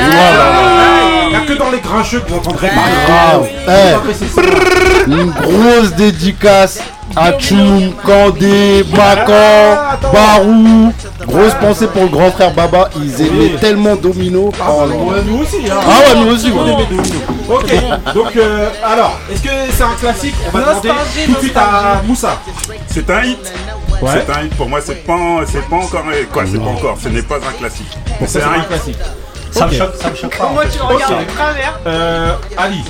Il 1.24 1.30
n'y 1.30 1.36
a 1.36 1.40
que 1.46 1.54
dans 1.54 1.70
les 1.70 1.80
grincheux 1.80 2.22
que 2.22 2.30
vous 2.30 2.38
entendrez 2.38 2.70
parler. 2.70 2.92
grave. 3.08 3.48
Eh. 3.68 5.12
grosse 5.42 5.94
dédicace 5.94 6.80
à 7.16 7.34
Tchoum, 7.34 7.94
Kandé, 8.06 8.86
Macan, 8.92 9.98
Barou. 10.14 10.94
Grosse 11.28 11.54
pensée 11.56 11.88
pour 11.88 12.04
le 12.04 12.10
grand 12.10 12.32
frère 12.32 12.52
Baba. 12.54 12.90
Ils 12.98 13.22
aimaient 13.22 13.58
tellement 13.60 13.96
Domino. 13.96 14.52
Ah, 14.60 14.86
ouais, 14.86 14.88
non. 14.88 15.12
nous 15.26 15.42
aussi. 15.42 15.58
Hein. 15.70 15.80
Ah 15.82 16.14
ouais, 16.14 16.20
nous 16.20 16.32
aussi, 16.34 16.52
On 16.54 16.64
ouais. 16.64 16.74
aimait 16.74 16.86
Domino. 16.86 17.16
Ok, 17.50 18.14
donc 18.14 18.36
euh, 18.38 18.70
alors, 18.84 19.20
est-ce 19.32 19.42
que 19.42 19.50
c'est 19.72 19.84
un 19.84 19.96
classique? 20.00 20.36
On 20.54 20.58
va 20.58 20.74
demander 20.74 20.90
tout 21.26 21.34
de 21.34 21.40
suite 21.40 21.58
à 21.58 22.02
Moussa. 22.06 22.38
C'est 22.88 23.10
un 23.10 23.24
hit. 23.24 23.40
Ouais. 24.02 24.10
C'est 24.14 24.32
un 24.32 24.44
hit. 24.44 24.56
Pour 24.56 24.70
moi, 24.70 24.80
c'est 24.84 25.06
pas, 25.06 25.14
c'est 25.48 25.68
pas 25.70 25.76
encore. 25.76 26.04
Quoi, 26.32 26.44
c'est 26.50 26.60
pas 26.60 26.70
encore. 26.70 26.98
Ce 27.02 27.10
n'est 27.10 27.22
pas 27.22 27.36
un 27.36 27.58
classique. 27.58 27.98
C'est 28.26 28.42
un 28.42 28.58
hit. 28.58 28.98
Ça 29.52 29.68
me 29.68 29.74
choque, 29.74 29.96
ça 30.00 30.10
me 30.10 30.16
choque 30.16 30.38
pas. 30.38 30.46
en 30.46 30.54
Moi, 30.54 30.64
fait. 30.64 30.70
tu 30.72 30.78
le 30.78 30.84
regardes 30.86 31.14
Ok. 31.14 31.28
de 31.28 31.34
travers. 31.34 31.80
Euh, 31.88 32.34
Ali, 32.58 32.84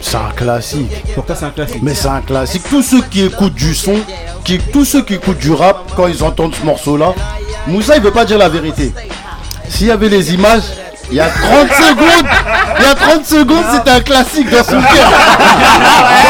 C'est 0.00 0.16
un 0.16 0.30
classique. 0.36 1.14
pour 1.14 1.24
toi 1.24 1.34
c'est 1.38 1.44
un 1.46 1.50
classique. 1.50 1.80
Mais 1.82 1.94
c'est 1.94 2.08
un 2.08 2.20
classique. 2.20 2.62
Tous 2.68 2.82
ceux 2.82 3.02
qui 3.02 3.24
écoutent 3.24 3.54
du 3.54 3.74
son, 3.74 3.96
qui, 4.44 4.58
tous 4.58 4.84
ceux 4.84 5.02
qui 5.02 5.14
écoutent 5.14 5.38
du 5.38 5.52
rap, 5.52 5.92
quand 5.96 6.06
ils 6.08 6.22
entendent 6.22 6.54
ce 6.54 6.64
morceau-là, 6.64 7.14
Moussa 7.66 7.96
il 7.96 8.02
veut 8.02 8.10
pas 8.10 8.24
dire 8.24 8.38
la 8.38 8.48
vérité. 8.48 8.92
S'il 9.68 9.86
y 9.86 9.90
avait 9.90 10.08
les 10.10 10.34
images, 10.34 10.62
il 11.12 11.16
y 11.16 11.20
a 11.20 11.28
30 11.28 11.68
secondes, 11.72 12.26
il 12.78 12.84
y 12.84 12.88
a 12.88 12.94
30 12.94 13.26
secondes, 13.26 13.64
c'était 13.70 13.90
un 13.90 14.00
classique 14.00 14.50
dans 14.50 14.64
son 14.64 14.80
cœur. 14.80 15.12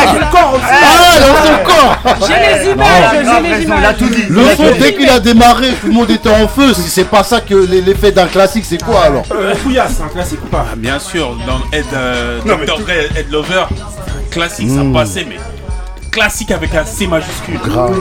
Dans 0.05 0.13
le 0.15 0.31
corps 0.33 0.55
aussi. 0.55 0.65
Ah, 0.71 1.21
dans 1.21 1.47
son 1.47 1.65
corps. 1.65 2.29
J'ai 2.29 2.35
les 2.65 2.71
images, 2.73 2.89
j'ai 3.13 3.43
les 3.43 3.55
raison, 3.55 3.65
il 3.67 3.73
a 3.73 3.79
images. 3.79 3.97
tout 3.99 4.09
dit. 4.09 4.25
Le 4.29 4.43
son, 4.57 4.65
dès 4.81 4.95
qu'il 4.95 5.09
a 5.09 5.21
démarré, 5.21 5.69
tout 5.81 5.87
le 5.87 5.93
monde 5.93 6.11
était 6.11 6.29
en 6.31 6.49
feu. 6.49 6.75
Si 6.75 6.83
c'est 6.91 7.05
pas 7.09 7.23
ça 7.23 7.41
que 7.41 7.55
l'effet 7.55 8.11
d'un 8.11 8.27
classique, 8.27 8.65
c'est 8.69 8.83
quoi 8.83 9.05
alors 9.05 9.23
Euh, 9.33 9.55
Fouillasse, 9.55 9.93
c'est 9.99 10.03
un 10.03 10.09
classique 10.09 10.41
ou 10.45 10.49
pas? 10.49 10.67
Ah, 10.73 10.77
bien 10.77 10.99
sûr, 10.99 11.37
dans 11.47 11.61
Ed, 11.77 11.85
euh, 11.95 12.41
Lover, 13.31 13.65
classique, 14.31 14.69
ça 14.69 14.83
passait, 14.93 15.27
mais 15.29 15.37
classique 16.13 16.51
avec 16.53 16.73
un 16.75 16.85
C 16.85 17.07
majuscule. 17.09 17.59
Grave. 17.65 17.97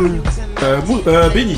euh, 0.63 0.79
euh, 1.07 1.29
Benny. 1.29 1.57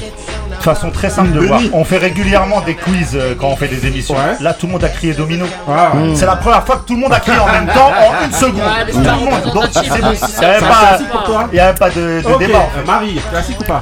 façon 0.62 0.92
très 0.92 1.10
simple 1.10 1.32
de 1.32 1.40
Denis. 1.40 1.48
voir. 1.48 1.62
On 1.74 1.84
fait 1.84 1.98
régulièrement 1.98 2.62
des 2.62 2.76
quiz 2.76 3.10
euh, 3.16 3.36
quand 3.38 3.48
on 3.48 3.56
fait 3.58 3.68
des 3.68 3.86
émissions. 3.86 4.16
Là, 4.40 4.54
tout 4.54 4.68
le 4.68 4.72
monde 4.74 4.84
a 4.86 4.90
crié 4.90 5.14
domino. 5.14 5.46
Ah. 5.68 5.92
C'est 6.16 6.26
la 6.26 6.38
première 6.38 6.64
fois 6.66 6.78
que 6.78 6.88
tout 6.88 6.94
le 6.94 7.02
monde 7.02 7.12
a 7.14 7.20
crié 7.20 7.38
en 7.38 7.48
même 7.52 7.68
temps 7.68 7.92
en 7.92 8.26
une 8.26 8.32
seconde. 8.32 8.62
Tout 8.90 8.98
le 9.00 9.04
monde. 9.04 9.54
Donc 9.54 9.66
c'est 9.74 10.02
bon. 10.02 10.14
c'est 10.16 10.28
Il 10.38 10.40
n'y 10.40 10.46
avait 10.46 10.60
pas, 10.62 10.88
classique 10.88 11.10
pour 11.10 11.24
toi 11.24 11.50
il 11.52 11.58
y 11.58 11.60
avait 11.60 11.78
pas 11.78 11.90
de, 11.90 12.22
débat. 12.40 12.60
en 12.60 12.70
fait. 12.70 12.80
euh, 12.80 12.86
Marie, 12.86 13.20
classique 13.32 13.60
ou 13.60 13.64
pas? 13.66 13.82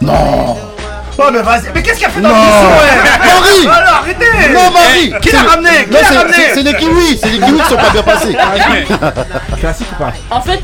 Non 0.00 0.56
Oh, 1.18 1.22
mais 1.32 1.40
vas-y. 1.40 1.62
Mais 1.74 1.82
qu'est-ce 1.82 1.96
qu'il 1.96 2.06
a 2.06 2.10
fait 2.10 2.20
dans 2.20 2.28
l'émission 2.28 2.68
ouais 2.68 3.26
Marie 3.26 3.66
Alors 3.78 3.94
arrêtez 4.02 4.52
Non, 4.52 4.70
Marie 4.70 5.14
Qui 5.22 5.30
l'a 5.32 5.40
C'est- 5.40 5.46
ramené? 5.46 5.70
Qui 5.86 5.90
Non, 5.90 5.98
l'a 5.98 6.08
c'est- 6.10 6.16
ramené? 6.18 6.34
c'est- 6.36 6.54
C'est 6.56 6.62
les 6.62 6.74
kiwis, 6.76 7.18
c'est 7.22 7.28
les 7.30 7.38
kiwis 7.38 7.58
qui 7.62 7.68
sont 7.70 7.76
pas 7.76 7.90
bien 7.90 8.02
passés. 8.02 8.36
Classique 9.60 9.86
ou 9.92 10.02
pas? 10.02 10.12
En 10.30 10.40
fait, 10.42 10.60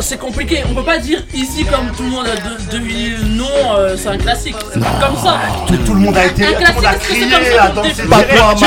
c'est 0.00 0.18
compliqué. 0.18 0.62
On 0.70 0.74
peut 0.74 0.82
pas 0.82 0.98
dire 0.98 1.20
ici 1.34 1.64
comme 1.64 1.90
tout 1.96 2.02
le 2.02 2.10
monde 2.10 2.26
a 2.26 2.36
de- 2.36 2.70
deviné 2.78 3.10
le 3.10 3.24
nom, 3.28 3.46
euh, 3.76 3.96
c'est 3.96 4.08
un 4.08 4.16
classique. 4.18 4.56
C'est 4.72 4.80
pas 4.80 5.06
comme 5.06 5.16
ça. 5.22 5.38
Tout, 5.66 5.76
tout 5.78 5.94
le 5.94 6.00
monde 6.00 6.16
a 6.16 6.26
été, 6.26 6.44
Un 6.44 6.48
tout 6.48 6.52
le 6.54 6.58
monde 6.58 6.64
a 6.64 6.72
classique, 6.72 7.00
est-ce 7.00 7.08
que 7.08 7.12
crié, 7.14 7.26
c'est 7.30 7.34
comme 7.36 7.44
ça 7.56 7.62
a 7.64 7.68
qu'on 7.68 7.74
dansé. 7.74 7.88
définit 7.88 8.08
Pas 8.08 8.22
toi, 8.22 8.24
Marie, 8.24 8.60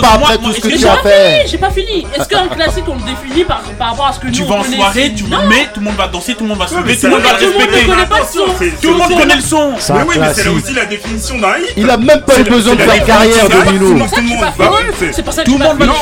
pas 0.00 0.08
après 0.14 0.38
tout 0.38 0.52
ce 0.52 0.60
que 0.60 0.68
tu 0.68 0.78
j'ai 0.78 0.88
as 0.88 0.96
pas 0.96 1.02
fait. 1.08 1.36
fini, 1.38 1.50
j'ai 1.50 1.58
pas 1.58 1.70
fini. 1.70 2.06
Est-ce 2.16 2.28
qu'un 2.28 2.48
classique 2.48 2.84
on 2.88 2.94
le 2.94 3.00
définit 3.02 3.44
par, 3.44 3.60
par 3.78 3.90
rapport 3.90 4.06
à 4.06 4.12
ce 4.12 4.20
que 4.20 4.28
Tu 4.28 4.42
nous 4.42 4.48
vas 4.48 4.54
on 4.54 4.58
en 4.60 4.62
connaît 4.62 4.76
soirée, 4.76 5.06
ici 5.06 5.14
tu 5.14 5.24
le 5.24 5.48
mets, 5.48 5.68
tout 5.72 5.80
le 5.80 5.84
monde 5.86 5.96
va 5.96 6.08
danser, 6.08 6.34
tout 6.34 6.44
le 6.44 6.48
monde 6.48 6.58
va 6.58 6.66
se 6.66 6.74
lever, 6.76 6.96
tout 6.96 7.06
le 7.06 7.10
monde 7.12 7.20
va 7.22 7.32
le 7.32 7.38
Tout 7.38 7.44
le 7.44 7.50
monde 7.52 7.60
ne 7.60 7.66
respecter. 7.66 7.86
connaît 7.86 8.06
pas 8.06 8.18
le 8.18 8.24
son. 8.24 8.54
C'est- 8.58 8.80
Tout 8.80 8.90
le 8.90 8.96
monde 8.96 9.18
connaît 9.20 9.36
le 9.36 9.40
son. 9.42 9.70
Mais 9.94 10.02
oui, 10.08 10.16
mais 10.20 10.34
c'est 10.34 10.44
là 10.44 10.52
aussi 10.52 10.74
la 10.74 10.84
définition 10.86 11.38
d'un 11.38 11.56
hit. 11.58 11.72
Il 11.76 11.90
a 11.90 11.96
même 11.96 12.20
pas 12.22 12.38
eu 12.40 12.44
besoin 12.44 12.74
de 12.74 12.80
faire 12.82 13.04
carrière, 13.04 13.44
tout 13.48 13.56
le 13.56 13.98
C'est 14.08 15.16
Bah 15.18 15.22
pour 15.24 15.32
ça 15.32 15.42
que 15.44 15.50
Tout 15.50 15.58
le 15.58 15.64
monde 15.64 15.78
va 15.78 15.86
le. 15.86 15.92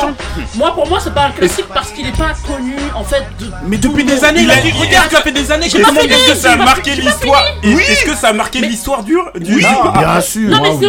Moi, 0.55 0.73
pour 0.73 0.87
moi, 0.87 0.99
c'est 1.03 1.13
pas 1.13 1.25
un 1.25 1.31
classique 1.31 1.65
parce 1.73 1.91
qu'il 1.91 2.07
est 2.07 2.17
pas 2.17 2.33
connu 2.47 2.75
en 2.95 3.03
fait. 3.03 3.23
De... 3.39 3.47
Mais 3.67 3.77
depuis 3.77 4.03
des 4.03 4.23
années, 4.23 4.45
regarde, 4.79 5.11
ça 5.11 5.21
fait 5.21 5.31
des 5.31 5.51
années 5.51 5.69
que 5.69 5.77
Est-ce 5.77 6.31
que 6.31 6.35
ça 6.35 6.53
a 6.53 6.55
marqué 6.57 6.95
l'histoire 6.95 7.43
Est-ce 7.63 8.05
que 8.05 8.15
ça 8.15 8.29
a 8.29 8.33
marqué 8.33 8.61
l'histoire 8.61 9.03
du 9.03 9.15
du 9.35 9.55
Oui. 9.55 9.61
hip-hop 9.63 9.97
Bien 9.97 10.21
sûr. 10.21 10.49
Non 10.49 10.61
mais 10.61 10.87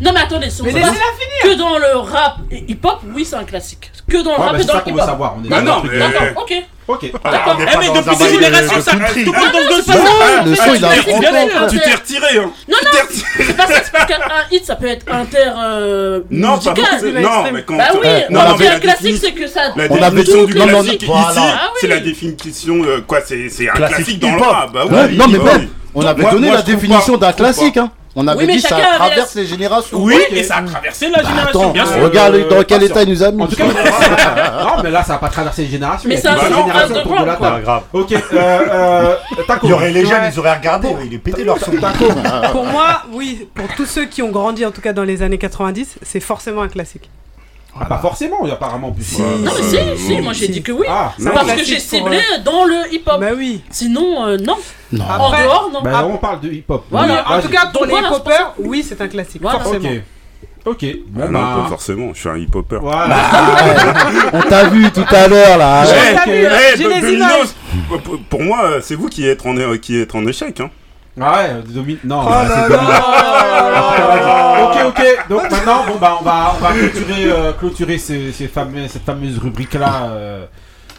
non 0.00 0.12
mais 0.12 0.20
attendez, 0.20 0.48
que 0.48 1.54
dans 1.54 1.78
le 1.78 1.96
rap 1.98 2.38
et 2.50 2.64
hip-hop, 2.68 3.00
oui 3.14 3.24
c'est 3.24 3.36
un 3.36 3.44
classique. 3.44 3.90
Que 4.08 4.18
dans 4.22 4.32
le 4.32 4.38
Ouais, 4.38 4.44
rap 4.46 4.52
bah, 4.52 4.58
et 4.60 4.64
dans 4.64 4.72
ça 4.72 4.78
le 4.78 4.84
qu'on 4.84 4.90
veut 4.90 4.96
hip-hop. 4.98 5.08
savoir. 5.08 5.34
On 5.36 5.44
est 5.44 5.48
Bah 5.48 5.60
dans 5.62 5.80
D'accord, 5.82 6.42
ok. 6.42 6.52
Ok. 6.88 7.12
D'accord. 7.24 7.56
Eh, 7.60 7.76
mais 7.78 7.86
dans 7.88 7.94
depuis 7.94 8.16
des 8.16 8.28
générations, 8.44 8.80
ça 8.80 8.90
tout 8.92 8.98
le 8.98 9.24
monde 9.24 9.84
pas 9.84 9.92
ça. 9.92 9.98
Ouais, 9.98 10.44
le 10.44 10.54
son, 10.54 10.74
il 10.76 10.84
a. 10.84 11.66
Tu 11.68 11.78
t'es 11.80 11.94
retiré, 11.94 12.38
hein 12.38 12.50
Non, 12.68 12.76
non, 12.84 12.90
c'est 13.10 13.56
pas 13.56 13.66
ça. 13.66 13.72
c'est 13.82 13.90
parce 13.92 14.06
qu'un 14.06 14.14
un 14.22 14.44
hit, 14.52 14.64
ça 14.64 14.76
peut 14.76 14.86
être 14.86 15.04
inter. 15.12 15.38
euh, 15.58 16.20
Non, 16.30 16.56
pas 16.58 16.74
forcément. 16.76 17.20
Non, 17.20 17.50
mais 17.52 17.62
quand 17.64 17.76
Bah 17.76 17.84
oui, 17.94 18.08
Non, 18.30 18.40
mais 18.56 18.68
un 18.68 18.74
la 18.74 18.78
classique, 18.80 19.16
c'est 19.20 19.32
que 19.32 19.48
ça. 19.48 19.72
La 19.74 19.84
On 19.90 19.96
tout- 20.22 20.46
du 20.46 20.54
classique 20.54 21.02
ici. 21.02 21.10
Ah 21.12 21.70
c'est 21.80 21.88
la 21.88 21.98
définition 21.98 22.76
euh, 22.84 23.00
quoi 23.04 23.18
C'est 23.26 23.48
c'est 23.48 23.68
un 23.68 23.72
Classique 23.72 24.20
dans 24.20 24.36
le 24.36 24.42
rap. 24.42 24.72
Bah 24.72 24.84
non, 24.88 25.26
mais 25.28 25.38
bon, 25.38 25.44
oui. 25.58 25.68
on 25.96 26.06
avait 26.06 26.30
donné 26.30 26.50
la 26.52 26.62
définition 26.62 27.16
d'un 27.16 27.32
classique, 27.32 27.76
hein. 27.78 27.90
On 28.18 28.26
avait 28.28 28.46
Oui, 28.46 28.52
dit 28.54 28.60
ça 28.62 28.68
traverse 28.96 29.34
la- 29.34 29.42
les 29.42 29.46
générations. 29.46 29.98
Oui, 30.00 30.16
et 30.30 30.42
ça 30.42 30.56
a 30.56 30.62
traversé 30.62 31.10
la 31.10 31.22
Bah, 31.22 31.28
génération, 31.28 31.60
attends, 31.60 31.70
bien 31.72 31.84
sûr. 31.86 32.02
regarde 32.02 32.34
Euh, 32.36 32.48
dans 32.48 32.62
quel 32.64 32.82
état 32.82 33.02
il 33.02 33.10
nous 33.10 33.22
a 33.22 33.30
mis. 33.30 33.42
En 33.42 33.46
tout 33.46 33.56
cas, 33.56 33.64
non, 34.64 34.82
mais 34.82 34.90
là, 34.90 35.04
ça 35.04 35.12
n'a 35.12 35.18
pas 35.18 35.28
traversé 35.28 35.62
les 35.62 35.68
générations. 35.68 36.08
Mais 36.08 36.14
il 36.18 36.24
y 36.24 36.26
a 36.26 36.34
génération 36.38 36.64
underground, 36.64 36.96
autour 36.96 37.20
de 37.20 37.24
la 37.26 37.36
table. 37.36 37.62
grave. 37.62 37.82
Ok, 37.92 38.12
euh, 38.12 38.18
euh, 38.32 39.14
Taco. 39.46 39.66
Il 39.66 39.70
y 39.70 39.72
aurait 39.74 39.90
les 39.90 40.06
jeunes, 40.06 40.30
ils 40.32 40.38
auraient 40.38 40.54
regardé, 40.56 40.88
ils 41.04 41.14
est 41.14 41.18
pété 41.18 41.44
leur 41.44 41.58
son. 41.58 41.72
Taco. 41.72 42.06
Pour 42.52 42.64
moi, 42.64 43.02
oui, 43.12 43.48
pour 43.54 43.68
tous 43.76 43.86
ceux 43.86 44.06
qui 44.06 44.22
ont 44.22 44.30
grandi 44.30 44.64
en 44.64 44.70
tout 44.70 44.80
cas 44.80 44.94
dans 44.94 45.04
les 45.04 45.22
années 45.22 45.38
90, 45.38 45.96
c'est 46.02 46.20
forcément 46.20 46.62
un 46.62 46.68
classique. 46.68 47.10
Ah, 47.80 47.84
pas 47.86 47.98
forcément, 47.98 48.44
apparemment. 48.44 48.90
Plus. 48.92 49.18
Non 49.18 49.50
mais 49.56 49.62
si, 49.62 49.76
si, 50.06 50.20
moi 50.20 50.32
j'ai 50.32 50.48
dit 50.48 50.62
que 50.62 50.72
oui. 50.72 50.86
Ah, 50.88 51.12
Parce 51.34 51.52
que 51.52 51.64
j'ai 51.64 51.76
pour, 51.76 51.82
ciblé 51.84 52.20
dans 52.44 52.64
le 52.64 52.92
hip-hop. 52.92 53.20
Bah 53.20 53.28
oui. 53.36 53.62
Sinon, 53.70 54.26
euh, 54.26 54.36
non. 54.38 54.56
Non. 54.92 55.04
En 55.04 55.30
dehors, 55.30 55.70
non. 55.72 55.82
Bah, 55.82 56.06
on 56.08 56.16
parle 56.16 56.40
de 56.40 56.50
hip-hop. 56.50 56.84
Voilà. 56.90 57.24
En 57.30 57.40
tout 57.40 57.48
cas, 57.48 57.66
pour 57.66 57.80
Donc 57.82 57.86
les 57.86 57.90
voilà, 57.90 58.08
hip-hoppers, 58.08 58.52
oui, 58.58 58.84
c'est 58.88 59.00
un 59.00 59.08
classique, 59.08 59.42
Voilà. 59.42 59.60
forcément. 59.60 59.88
Ok. 59.90 60.02
Ok. 60.66 60.84
Bon, 61.06 61.22
Ah 61.24 61.28
non, 61.28 61.40
bah. 61.40 61.58
pas 61.62 61.68
forcément, 61.68 62.08
je 62.12 62.18
suis 62.18 62.28
un 62.28 62.36
hip-hopper. 62.38 62.78
Voilà. 62.80 63.16
On 64.32 64.40
t'a 64.42 64.64
vu 64.64 64.90
tout 64.90 65.04
à 65.08 65.28
l'heure 65.28 65.58
là. 65.58 65.84
Eh, 66.26 66.30
eh, 66.30 68.18
pour- 68.28 68.42
moi, 68.42 68.64
euh, 68.64 68.80
c'est 68.82 68.96
vous 68.96 69.08
qui 69.08 69.28
êtes 69.28 69.46
en, 69.46 69.56
euh, 69.56 69.76
qui 69.76 70.00
êtes 70.00 70.14
en 70.14 70.26
échec. 70.26 70.58
Hein. 70.60 70.70
Ah 71.20 71.38
ouais. 71.38 71.94
Non, 72.04 72.20
Ok, 74.76 74.98
ok. 74.98 75.28
Donc 75.28 75.50
maintenant, 75.50 75.86
bon 75.86 75.96
bah, 76.00 76.18
on 76.20 76.24
va, 76.24 76.54
on 76.56 76.60
va 76.60 76.72
clôturer, 76.72 77.24
euh, 77.24 77.52
clôturer 77.52 77.98
ces, 77.98 78.32
ces 78.32 78.48
fameux, 78.48 78.88
cette 78.88 79.04
fameuse 79.04 79.38
rubrique 79.38 79.74
là, 79.74 80.08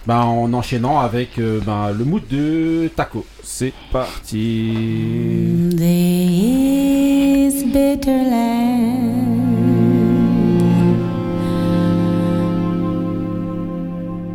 bah, 0.07 0.23
en 0.25 0.53
enchaînant 0.53 0.99
avec 0.99 1.37
euh, 1.37 1.59
bah, 1.65 1.91
le 1.97 2.05
mood 2.05 2.25
de 2.29 2.89
Taco. 2.95 3.25
C'est 3.43 3.73
parti. 3.91 5.69
This 5.75 7.63
bitter 7.65 8.23
land, 8.23 9.61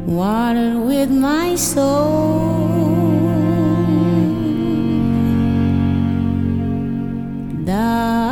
watered 0.07 0.77
with 0.77 1.11
my 1.11 1.57
soul. 1.57 2.51
The 7.65 8.32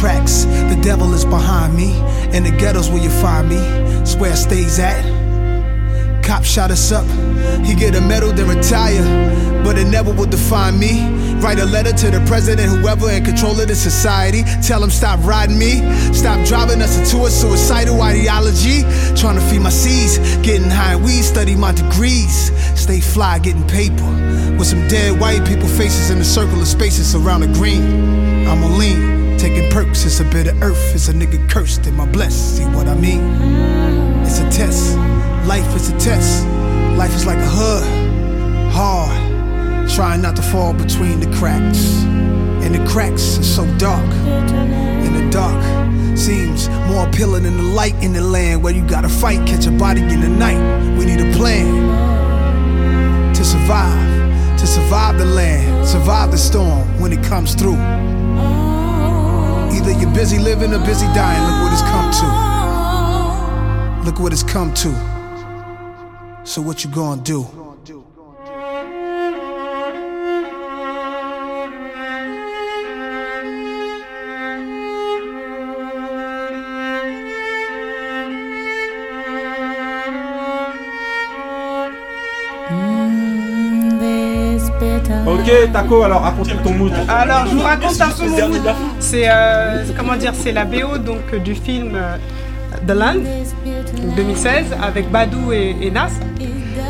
tracks. 0.00 0.44
The 0.44 0.80
devil 0.82 1.12
is 1.12 1.26
behind 1.26 1.76
me. 1.76 1.92
In 2.34 2.42
the 2.44 2.50
ghettos 2.58 2.88
where 2.88 3.02
you 3.02 3.10
find 3.10 3.50
me. 3.50 3.58
It's 4.00 4.16
where 4.16 4.32
I 4.32 4.34
stays 4.34 4.78
at. 4.78 5.04
Cop 6.24 6.42
shot 6.42 6.70
us 6.70 6.90
up. 6.90 7.06
He 7.66 7.74
get 7.74 7.94
a 7.94 8.00
medal, 8.00 8.32
then 8.32 8.48
retire. 8.48 9.04
But 9.62 9.76
it 9.76 9.88
never 9.88 10.10
will 10.10 10.26
define 10.26 10.78
me. 10.78 10.94
Write 11.40 11.58
a 11.58 11.64
letter 11.64 11.92
to 11.92 12.10
the 12.10 12.22
president, 12.26 12.68
whoever 12.68 13.10
in 13.10 13.24
control 13.24 13.58
of 13.58 13.66
the 13.66 13.74
society. 13.74 14.42
Tell 14.62 14.82
him 14.82 14.90
stop 14.90 15.18
riding 15.24 15.58
me. 15.58 15.80
Stop 16.12 16.46
driving 16.46 16.82
us 16.82 16.98
into 16.98 17.24
a 17.24 17.30
suicidal 17.30 18.00
ideology. 18.02 18.82
Trying 19.16 19.36
to 19.36 19.44
feed 19.48 19.62
my 19.62 19.70
seeds. 19.70 20.18
Getting 20.44 20.70
high 20.70 20.94
in 20.94 21.02
weed, 21.02 21.22
study 21.22 21.56
my 21.56 21.72
degrees. 21.72 22.52
Stay 22.78 23.00
fly, 23.00 23.38
getting 23.38 23.66
paper. 23.66 24.04
With 24.58 24.66
some 24.66 24.86
dead 24.88 25.18
white 25.18 25.46
people 25.46 25.66
faces 25.66 26.10
in 26.10 26.18
a 26.18 26.24
circle 26.24 26.60
of 26.60 26.68
spaces 26.68 27.14
around 27.14 27.40
the 27.40 27.48
green. 27.48 28.46
I'm 28.46 28.62
a 28.62 28.68
lean. 28.76 29.38
Taking 29.38 29.70
perks, 29.70 30.04
it's 30.04 30.20
a 30.20 30.24
bit 30.24 30.46
of 30.48 30.62
earth. 30.62 30.94
It's 30.94 31.08
a 31.08 31.14
nigga 31.14 31.48
cursed, 31.48 31.86
am 31.86 31.98
I 31.98 32.06
blessed? 32.06 32.58
See 32.58 32.66
what 32.66 32.86
I 32.86 32.94
mean? 32.94 33.22
It's 34.26 34.38
a 34.40 34.50
test. 34.50 34.94
Life 35.46 35.74
is 35.74 35.88
a 35.88 35.98
test. 35.98 36.46
Life 36.98 37.14
is 37.14 37.24
like 37.24 37.38
a 37.38 37.48
hood. 37.48 38.72
Hard. 38.72 39.19
Trying 39.94 40.22
not 40.22 40.36
to 40.36 40.42
fall 40.42 40.72
between 40.72 41.20
the 41.20 41.26
cracks. 41.36 42.04
And 42.64 42.74
the 42.74 42.84
cracks 42.88 43.38
are 43.38 43.42
so 43.42 43.66
dark. 43.76 44.04
And 44.04 45.14
the 45.14 45.28
dark 45.30 45.62
seems 46.16 46.68
more 46.88 47.06
appealing 47.08 47.42
than 47.42 47.56
the 47.56 47.62
light 47.62 47.94
in 48.02 48.12
the 48.12 48.20
land 48.22 48.62
where 48.62 48.72
you 48.72 48.86
gotta 48.86 49.08
fight, 49.08 49.46
catch 49.46 49.66
a 49.66 49.70
body 49.70 50.00
in 50.02 50.20
the 50.20 50.28
night. 50.28 50.60
We 50.96 51.04
need 51.04 51.20
a 51.20 51.30
plan 51.36 53.34
to 53.34 53.44
survive. 53.44 54.58
To 54.58 54.66
survive 54.66 55.18
the 55.18 55.24
land, 55.24 55.86
survive 55.86 56.30
the 56.30 56.38
storm 56.38 56.86
when 57.00 57.12
it 57.12 57.22
comes 57.24 57.54
through. 57.54 57.78
Either 59.74 59.92
you're 59.92 60.14
busy 60.14 60.38
living 60.38 60.72
or 60.72 60.78
busy 60.84 61.06
dying. 61.14 61.42
Look 61.42 61.62
what 61.62 61.72
it's 61.72 61.82
come 61.82 62.10
to. 62.20 62.26
Look 64.04 64.20
what 64.20 64.32
it's 64.32 64.42
come 64.42 64.72
to. 64.74 64.94
So 66.44 66.62
what 66.62 66.84
you 66.84 66.90
gonna 66.90 67.22
do? 67.22 67.59
Taco, 85.72 86.02
alors 86.02 86.22
raconte 86.22 86.62
ton 86.62 86.72
mood. 86.72 86.92
Alors, 87.08 87.46
je 87.46 87.54
vous 87.56 87.62
raconte 87.62 88.00
un 88.00 88.08
peu 88.08 88.28
mon 88.28 88.48
mood. 88.48 88.62
C'est, 88.98 89.24
euh, 89.28 89.84
comment 89.96 90.16
dire, 90.16 90.32
c'est 90.34 90.52
la 90.52 90.64
BO 90.64 90.98
donc 90.98 91.18
euh, 91.32 91.38
du 91.38 91.54
film 91.54 91.92
euh, 91.94 92.16
The 92.86 92.90
Land, 92.92 93.14
donc 93.96 94.14
2016, 94.16 94.66
avec 94.82 95.10
Badou 95.10 95.52
et, 95.52 95.76
et 95.80 95.90
Nas, 95.90 96.08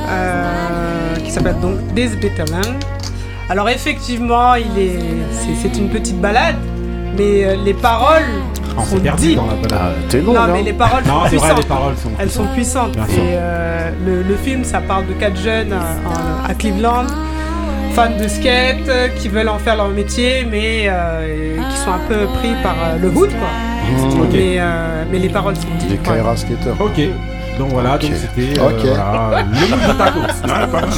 euh, 0.09 1.17
qui 1.25 1.31
s'appelle 1.31 1.59
donc 1.61 1.77
This 1.95 2.13
Bitter 2.17 2.45
Land. 2.51 2.75
Alors 3.49 3.69
effectivement, 3.69 4.55
il 4.55 4.79
est, 4.81 4.99
c'est, 5.63 5.77
une 5.79 5.89
petite 5.89 6.21
balade, 6.21 6.55
mais 7.19 7.57
les 7.57 7.75
paroles 7.75 8.23
On 8.79 8.83
sont 8.85 8.99
deep. 8.99 9.37
dans 9.37 9.47
la 9.47 9.55
balade. 9.55 9.95
T'es 10.09 10.21
Non, 10.21 10.35
mais 10.53 10.63
les 10.63 10.73
paroles 10.73 11.03
Non, 11.05 11.15
sont 11.15 11.19
vrai, 11.21 11.29
puissantes. 11.31 11.57
les 11.59 11.65
paroles 11.65 11.97
sont 11.97 12.11
Elles 12.21 12.31
sont 12.31 12.47
puissantes. 12.55 12.93
Bien 12.93 13.05
Et 13.07 13.35
euh, 13.35 13.91
le, 14.07 14.23
le 14.23 14.37
film, 14.37 14.63
ça 14.63 14.81
parle 14.81 15.07
de 15.09 15.15
quatre 15.15 15.37
jeunes 15.37 15.75
à 16.49 16.55
Cleveland, 16.55 17.07
fans 17.95 18.11
de 18.21 18.29
skate, 18.29 18.89
euh, 18.89 19.09
qui 19.09 19.29
veulent 19.29 19.49
en 19.49 19.59
faire 19.59 19.77
leur 19.77 19.89
métier, 19.89 20.45
mais 20.51 20.85
euh, 20.89 21.57
qui 21.71 21.77
sont 21.79 21.93
un 21.93 22.01
peu 22.09 22.27
pris 22.39 22.53
par 22.63 22.77
euh, 22.83 22.99
le 23.01 23.09
hood, 23.09 23.31
quoi. 23.31 23.49
Mmh, 23.91 24.27
mais, 24.33 24.57
euh, 24.59 25.05
mais 25.11 25.19
les 25.19 25.29
paroles 25.29 25.57
sont 25.57 25.63
Des 25.81 25.87
dites. 25.95 26.03
Kaira 26.03 26.37
skaters. 26.37 26.81
Ok. 26.81 27.01
Donc 27.59 27.71
voilà, 27.73 27.99
donc 27.99 28.13
c'était 28.15 28.59
euh, 28.59 28.71
voilà, 28.79 29.43
le 29.43 29.69
mood 29.69 29.81
de 29.89 29.93
Taco. 29.99 30.21
Non, 30.47 30.49
pas 30.49 30.81
mal, 30.81 30.89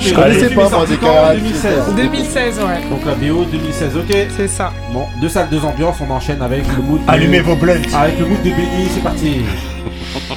Je 0.00 0.08
le 0.10 0.14
connaissais 0.16 0.48
pas, 0.48 0.54
moi, 0.62 0.70
sorti 0.70 0.90
des 0.92 0.96
quand 0.96 1.06
Kaira 1.06 1.34
2016. 1.34 1.94
2016, 1.96 2.58
ouais. 2.58 2.80
Donc 2.90 3.04
la 3.06 3.14
BO 3.14 3.44
2016, 3.44 3.96
ok. 3.96 4.16
C'est 4.36 4.48
ça. 4.48 4.72
Bon, 4.92 5.04
deux 5.20 5.28
salles, 5.28 5.48
deux 5.50 5.64
ambiances, 5.64 5.96
on 6.00 6.10
enchaîne 6.12 6.42
avec 6.42 6.64
le 6.76 6.82
mood. 6.82 7.00
de- 7.04 7.10
Allumez 7.10 7.40
vos 7.40 7.54
blunts. 7.54 7.94
Avec 7.94 8.18
le 8.18 8.26
mood 8.26 8.42
de 8.42 8.50
Benny, 8.50 8.88
c'est 8.92 9.02
parti. 9.04 9.42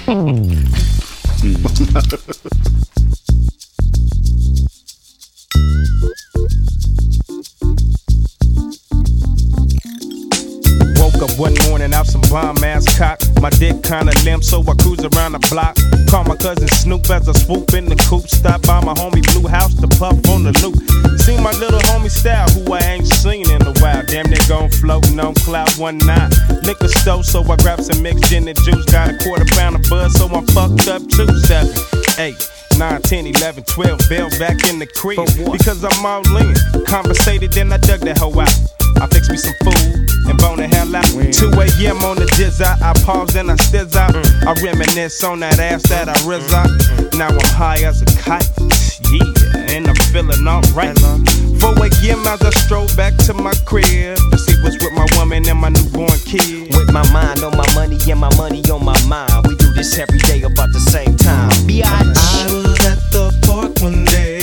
bomb 12.29 12.63
ass 12.63 12.85
cock. 12.97 13.19
My 13.41 13.49
dick 13.49 13.81
kinda 13.83 14.13
limp, 14.23 14.43
so 14.43 14.61
I 14.61 14.73
cruise 14.75 15.03
around 15.03 15.33
the 15.33 15.39
block. 15.49 15.75
Call 16.09 16.23
my 16.23 16.35
cousin 16.35 16.67
Snoop 16.67 17.09
as 17.09 17.27
I 17.27 17.33
swoop 17.33 17.73
in 17.73 17.85
the 17.85 17.95
coupe. 17.95 18.27
Stop 18.29 18.61
by 18.63 18.83
my 18.83 18.93
homie 18.93 19.25
Blue 19.33 19.47
House 19.47 19.73
to 19.75 19.87
puff 19.87 20.17
on 20.29 20.43
the 20.43 20.53
loop. 20.63 20.77
See 21.19 21.37
my 21.37 21.51
little 21.59 21.79
homie 21.91 22.11
style, 22.11 22.49
who 22.49 22.73
I 22.73 22.79
ain't 22.79 23.07
seen 23.07 23.49
in 23.49 23.61
a 23.65 23.73
while. 23.81 24.03
Damn, 24.05 24.29
they 24.29 24.41
gon' 24.47 24.69
floating 24.69 25.19
on 25.19 25.33
cloud 25.35 25.71
one 25.77 25.97
nine. 25.99 26.31
Liquor 26.63 26.87
store, 26.87 27.23
so 27.23 27.43
I 27.43 27.55
grab 27.57 27.81
some 27.81 28.01
mixed 28.01 28.25
gin 28.29 28.47
and 28.47 28.57
juice. 28.63 28.85
Got 28.85 29.09
a 29.09 29.17
quarter 29.17 29.45
pound 29.55 29.75
of 29.75 29.83
buzz, 29.89 30.13
so 30.13 30.27
I'm 30.27 30.45
fucked 30.47 30.87
up 30.87 31.01
too. 31.09 31.27
Seven, 31.39 31.73
eight. 32.19 32.37
9, 32.77 33.01
10, 33.01 33.27
11, 33.27 33.63
12, 33.63 33.99
Bill 34.07 34.29
back 34.39 34.69
in 34.69 34.79
the 34.79 34.87
crib 34.87 35.19
because 35.51 35.83
I'm 35.83 36.05
all 36.05 36.23
in. 36.37 36.55
Conversated, 36.85 37.51
then 37.51 37.73
I 37.73 37.77
dug 37.77 37.99
that 38.01 38.17
hoe 38.17 38.39
out. 38.39 38.55
I 39.01 39.07
fix 39.07 39.29
me 39.29 39.37
some 39.37 39.55
food 39.63 40.09
and 40.27 40.37
bone 40.39 40.57
the 40.57 40.67
hell 40.67 40.93
out. 40.93 41.07
2 41.07 41.47
a.m. 41.55 42.03
on 42.03 42.17
the 42.17 42.27
jizz 42.35 42.59
out. 42.59 42.81
I 42.81 42.93
pause 43.05 43.35
and 43.35 43.49
I 43.49 43.55
stiz 43.55 43.95
out. 43.95 44.11
Mm. 44.13 44.47
I 44.47 44.53
reminisce 44.61 45.23
on 45.23 45.39
that 45.39 45.57
ass 45.59 45.83
that 45.89 46.09
I 46.09 46.13
mm. 46.19 46.27
rizz 46.27 46.51
out. 46.51 46.67
Now 47.15 47.29
I'm 47.29 47.39
high 47.55 47.83
as 47.87 48.01
a 48.01 48.05
kite. 48.19 48.43
Yeah, 49.09 49.73
and 49.73 49.87
I'm 49.87 49.95
feeling 50.11 50.45
alright. 50.45 50.99
4 50.99 51.71
a.m. 51.71 52.27
as 52.27 52.41
I 52.43 52.49
stroll 52.51 52.87
back 52.95 53.15
to 53.25 53.33
my 53.33 53.53
crib 53.65 54.17
to 54.31 54.37
see 54.37 54.55
what's 54.63 54.75
with 54.83 54.93
my 54.93 55.07
woman 55.15 55.47
and 55.47 55.59
my 55.59 55.69
newborn 55.69 56.19
kid. 56.27 56.75
With 56.75 56.91
my 56.91 57.07
mind 57.11 57.43
on 57.43 57.55
my 57.55 57.67
money 57.75 57.97
and 58.09 58.19
my 58.19 58.35
money 58.35 58.61
on 58.69 58.83
my 58.83 58.99
mind. 59.07 59.47
We 59.47 59.55
do 59.55 59.71
this 59.73 59.97
every 59.97 60.19
day 60.19 60.43
about 60.43 60.71
the 60.73 60.83
same 60.91 61.15
time. 61.15 61.49
Biatch. 61.63 61.87
I 61.87 62.47
mm. 62.47 62.63
was 62.63 62.85
at 62.85 62.99
the 63.11 63.31
park 63.47 63.79
one 63.79 64.03
day. 64.05 64.38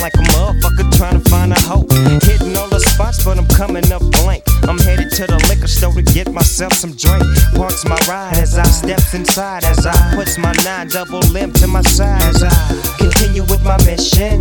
Like 0.00 0.14
a 0.14 0.24
motherfucker 0.34 0.96
trying 0.96 1.20
to 1.20 1.30
find 1.30 1.52
a 1.52 1.60
hoe. 1.60 1.86
Hitting 2.22 2.56
all 2.56 2.68
the 2.68 2.80
spots, 2.80 3.24
but 3.24 3.38
I'm 3.38 3.46
coming 3.48 3.90
up 3.92 4.02
blank. 4.22 4.44
I'm 4.68 4.78
headed 4.78 5.10
to 5.12 5.26
the 5.26 5.38
liquor 5.48 5.66
store 5.66 5.92
to 5.92 6.02
get 6.02 6.32
myself 6.32 6.72
some 6.72 6.94
drink. 6.94 7.24
Parks 7.54 7.84
my 7.84 7.98
ride 8.08 8.36
as 8.38 8.58
I 8.58 8.64
steps 8.64 9.14
inside. 9.14 9.64
As 9.64 9.86
I 9.86 9.96
puts 10.14 10.38
my 10.38 10.52
nine 10.64 10.88
double 10.88 11.20
limb 11.30 11.52
to 11.54 11.66
my 11.66 11.82
side. 11.82 12.22
As 12.22 12.42
I 12.42 12.52
continue 12.98 13.42
with 13.42 13.62
my 13.64 13.76
mission. 13.84 14.40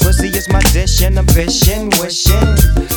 Pussy 0.00 0.28
is 0.28 0.48
my 0.48 0.60
dish 0.72 1.02
and 1.02 1.18
ambition. 1.18 1.90
Wishing 2.00 2.56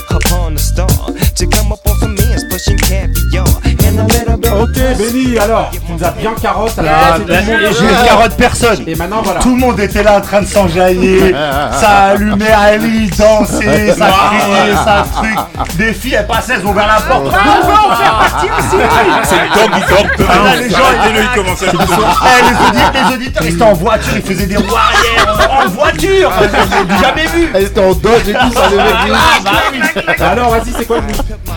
upon 0.10 0.56
a 0.56 0.60
star 0.60 0.88
to 0.88 1.48
come 1.48 1.72
up 1.72 1.86
on 1.86 1.98
some 2.00 2.18
ends, 2.18 2.44
pushing 2.50 2.78
caviar. 2.78 3.48
And 3.84 3.98
little 4.08 4.08
bit 4.08 4.31
Ok, 4.44 4.74
Benny, 4.98 5.38
alors, 5.38 5.70
tu 5.72 5.80
nous 5.92 6.04
as 6.04 6.12
bien 6.12 6.32
carotte 6.42 6.78
à 6.80 6.82
la 6.82 6.92
Ah, 6.92 7.12
base, 7.12 7.22
tout 7.22 7.28
le 7.28 7.36
monde- 7.36 7.76
je 7.80 7.84
ne 7.84 8.06
carotte 8.08 8.36
personne. 8.38 8.84
Et 8.88 8.96
maintenant, 8.96 9.22
voilà. 9.24 9.40
Tout 9.40 9.50
le 9.54 9.60
monde 9.60 9.80
était 9.80 10.04
là 10.04 10.18
en 10.18 10.22
train 10.22 10.42
de 10.42 10.48
s'enjailler. 10.48 11.34
ça 11.80 11.90
allumait 12.14 12.52
Ali, 12.52 13.10
danser, 13.10 13.94
ça 13.98 14.08
criait, 14.08 14.74
ça 14.84 15.06
truc. 15.16 15.76
Des 15.78 15.94
filles, 15.94 16.16
elles 16.16 16.28
passaient, 16.28 16.54
elles 16.56 16.66
ont 16.66 16.72
ouvert 16.72 16.88
la 16.88 17.02
porte. 17.02 17.34
Ah, 17.34 17.60
on 17.64 17.68
va 17.68 17.74
en 17.74 17.96
faire 17.96 18.18
partie 18.20 18.48
aussi. 18.48 18.84
C'est 19.24 19.36
le 19.36 19.50
dog 19.54 19.72
dog. 19.90 20.28
Ah, 20.28 20.34
là, 20.46 20.56
les 20.58 20.70
gens, 20.70 20.78
Arrêtez-le, 20.98 21.22
il 21.22 21.42
commence 21.44 21.62
à 21.62 21.66
Eh, 21.68 22.44
les, 22.44 22.68
auditeurs, 22.68 22.92
les 23.10 23.16
auditeurs, 23.16 23.44
ils 23.46 23.54
étaient 23.56 23.64
en 23.64 23.74
voiture, 23.74 24.14
ils 24.16 24.22
faisaient 24.22 24.46
des 24.48 24.58
roues 24.58 24.76
arrière 24.76 25.52
en 25.52 25.68
voiture. 25.70 26.32
J'ai 26.42 27.06
jamais 27.06 27.28
vu. 27.28 27.52
Elles 27.54 27.64
étaient 27.66 27.80
en 27.86 27.94
dodge 27.94 28.28
et 28.28 28.34
tout, 28.34 28.54
ça 28.54 28.70
devait 28.70 28.84
Ah, 29.14 29.40
bah. 29.44 30.26
Alors, 30.32 30.50
vas-y, 30.52 30.72
c'est 30.78 30.86
quoi 30.86 30.98
le 30.98 31.04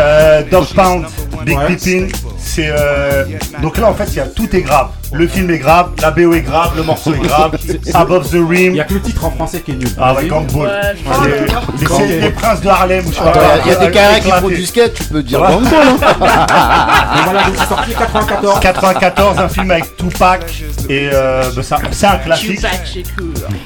Euh, 0.01 0.43
Dog 0.51 0.67
Pound, 0.75 1.05
Big. 1.45 1.59
Pippin, 1.67 2.07
c'est 2.45 2.69
euh... 2.69 3.25
donc 3.63 3.79
là 3.79 3.89
en 3.89 3.95
fait 3.95 4.05
il 4.09 4.17
y 4.17 4.21
a 4.21 4.27
tout 4.27 4.55
est 4.55 4.61
grave. 4.63 4.89
Le 5.13 5.29
film 5.29 5.49
est 5.51 5.59
grave, 5.59 5.91
la 6.03 6.11
BO 6.11 6.33
est 6.35 6.41
grave, 6.41 6.73
le 6.77 6.83
morceau 6.83 7.15
est 7.15 7.19
grave, 7.21 7.57
Above 7.95 8.29
the 8.31 8.35
Il 8.35 8.45
Rim. 8.45 8.75
y 8.75 8.81
a 8.81 8.85
que 8.85 8.95
le 8.95 9.01
titre 9.01 9.25
en 9.25 9.31
français 9.31 9.61
qui 9.61 9.71
est 9.71 9.75
nul. 9.77 9.89
Ah 9.99 10.13
ouais. 10.15 10.27
Gangball. 10.27 10.67
Ouais, 10.69 12.21
les 12.21 12.31
princes 12.31 12.61
de 12.61 12.69
Harlem 12.69 13.07
ou 13.07 13.11
je 13.11 13.15
sais 13.15 13.21
pas. 13.23 13.31
Attends, 13.31 13.63
il 13.65 13.73
y 13.73 13.75
a 13.75 13.79
des 13.87 13.91
carrés 13.93 14.21
qui 14.21 14.31
font 14.31 14.49
du 14.49 14.67
skate, 14.67 14.95
tu 14.95 15.05
peux 15.05 15.23
dire. 15.23 15.39
Gangball. 15.41 15.73
Hein. 15.73 15.97
Voilà, 17.25 17.43
c'est 17.57 17.67
sorti 17.69 17.95
94. 17.95 18.61
94, 18.61 19.39
un 19.39 19.49
film 19.49 19.71
avec 19.71 19.97
Tupac 19.97 20.63
et 20.89 21.09
euh, 21.13 21.45
bah, 21.55 21.63
ça- 21.63 21.79
c'est 21.93 22.07
un 22.07 22.17
classique. 22.19 22.61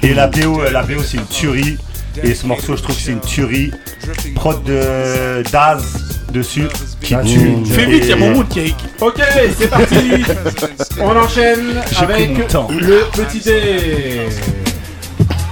Et 0.02 0.14
la 0.14 0.26
BO, 0.26 0.60
euh, 0.60 0.70
la 0.70 0.82
BO 0.82 1.02
c'est 1.02 1.16
une 1.16 1.26
tuerie. 1.26 1.78
Et 2.22 2.34
ce 2.34 2.46
morceau, 2.46 2.76
je 2.76 2.82
trouve 2.82 2.96
que 2.96 3.00
c'est 3.02 3.12
une 3.12 3.20
tuerie. 3.20 3.70
Prod 4.34 4.62
de 4.64 5.42
Daz 5.52 6.07
dessus 6.32 6.68
qui 7.00 7.14
tue. 7.24 7.56
Fais 7.72 7.86
vite, 7.86 8.04
il 8.04 8.10
y 8.10 8.12
a 8.12 8.16
mon 8.16 8.30
mood 8.30 8.48
qui 8.48 8.60
est. 8.60 8.74
Ok, 9.00 9.20
c'est 9.58 9.68
parti. 9.68 9.96
On 11.00 11.16
enchaîne 11.16 11.80
avec 12.00 12.30
le 12.38 13.04
petit 13.12 13.40
dé. 13.40 14.28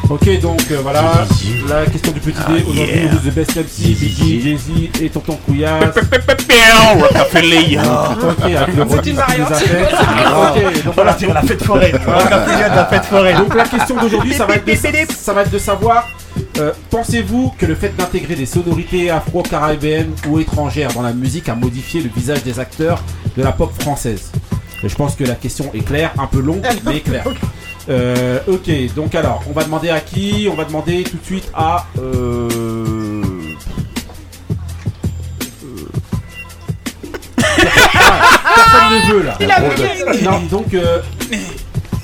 Ok, 0.09 0.40
donc 0.40 0.61
euh, 0.70 0.78
voilà 0.82 1.27
la 1.69 1.85
question 1.86 2.12
du 2.12 2.20
petit 2.20 2.39
dé. 2.48 2.62
Aujourd'hui, 2.69 3.09
nous 3.11 3.19
The 3.31 3.35
Best 3.35 3.57
MC, 3.57 3.97
Biggie, 3.98 4.40
Jay-Z 4.40 5.03
et 5.03 5.09
Tonton 5.11 5.36
Couillasse. 5.44 5.97
Rockefeller. 7.01 7.78
Ok, 7.78 8.44
avec 8.44 8.77
le 8.77 8.82
a 8.82 8.86
fait. 9.57 9.82
Ok, 9.82 10.85
donc 10.85 10.94
Voilà, 10.94 11.16
la 11.35 11.43
fête 11.43 11.65
forêt. 11.65 11.90
Rockefeller 11.93 12.70
de 12.70 12.77
la 12.77 12.86
fête 12.86 13.05
forêt. 13.05 13.35
Donc 13.35 13.55
la 13.55 13.65
question 13.65 13.97
d'aujourd'hui, 14.01 14.35
ça, 14.35 14.47
va 14.47 14.55
être 14.55 14.65
de- 14.65 15.12
ça 15.19 15.32
va 15.32 15.43
être 15.43 15.51
de 15.51 15.59
savoir, 15.59 16.07
euh, 16.59 16.73
pensez-vous 16.91 17.53
que 17.59 17.66
le 17.66 17.74
fait 17.74 17.95
d'intégrer 17.97 18.35
des 18.35 18.47
sonorités 18.47 19.11
afro-caribéennes 19.11 20.12
ou 20.28 20.39
étrangères 20.39 20.93
dans 20.93 21.03
la 21.03 21.12
musique 21.12 21.49
a 21.49 21.55
modifié 21.55 22.01
le 22.01 22.09
visage 22.09 22.43
des 22.43 22.59
acteurs 22.59 23.03
de 23.37 23.43
la 23.43 23.53
pop 23.53 23.73
française? 23.81 24.33
Et 24.83 24.89
Je 24.89 24.95
pense 24.95 25.16
que 25.16 25.24
la 25.24 25.35
question 25.35 25.70
est 25.74 25.85
claire, 25.85 26.12
un 26.19 26.27
peu 26.27 26.41
longue, 26.41 26.66
mais 26.85 27.01
claire. 27.01 27.27
Euh, 27.89 28.41
ok, 28.49 28.95
donc 28.95 29.15
alors, 29.15 29.43
on 29.49 29.53
va 29.53 29.65
demander 29.65 29.91
à 29.91 30.01
qui? 30.01 30.49
On 30.51 30.55
va 30.55 30.65
demander 30.65 31.05
tout 31.05 31.19
de 31.19 31.24
suite 31.24 31.51
à... 31.55 31.87
Euh... 31.99 33.23
Personne 37.37 38.91
ne 38.91 39.12
veut 39.12 39.23
là. 39.23 39.37
Il 39.41 39.51
a 39.51 39.61
bugué. 39.61 40.23
Non, 40.23 40.41
donc... 40.51 40.74
Euh... 40.74 41.01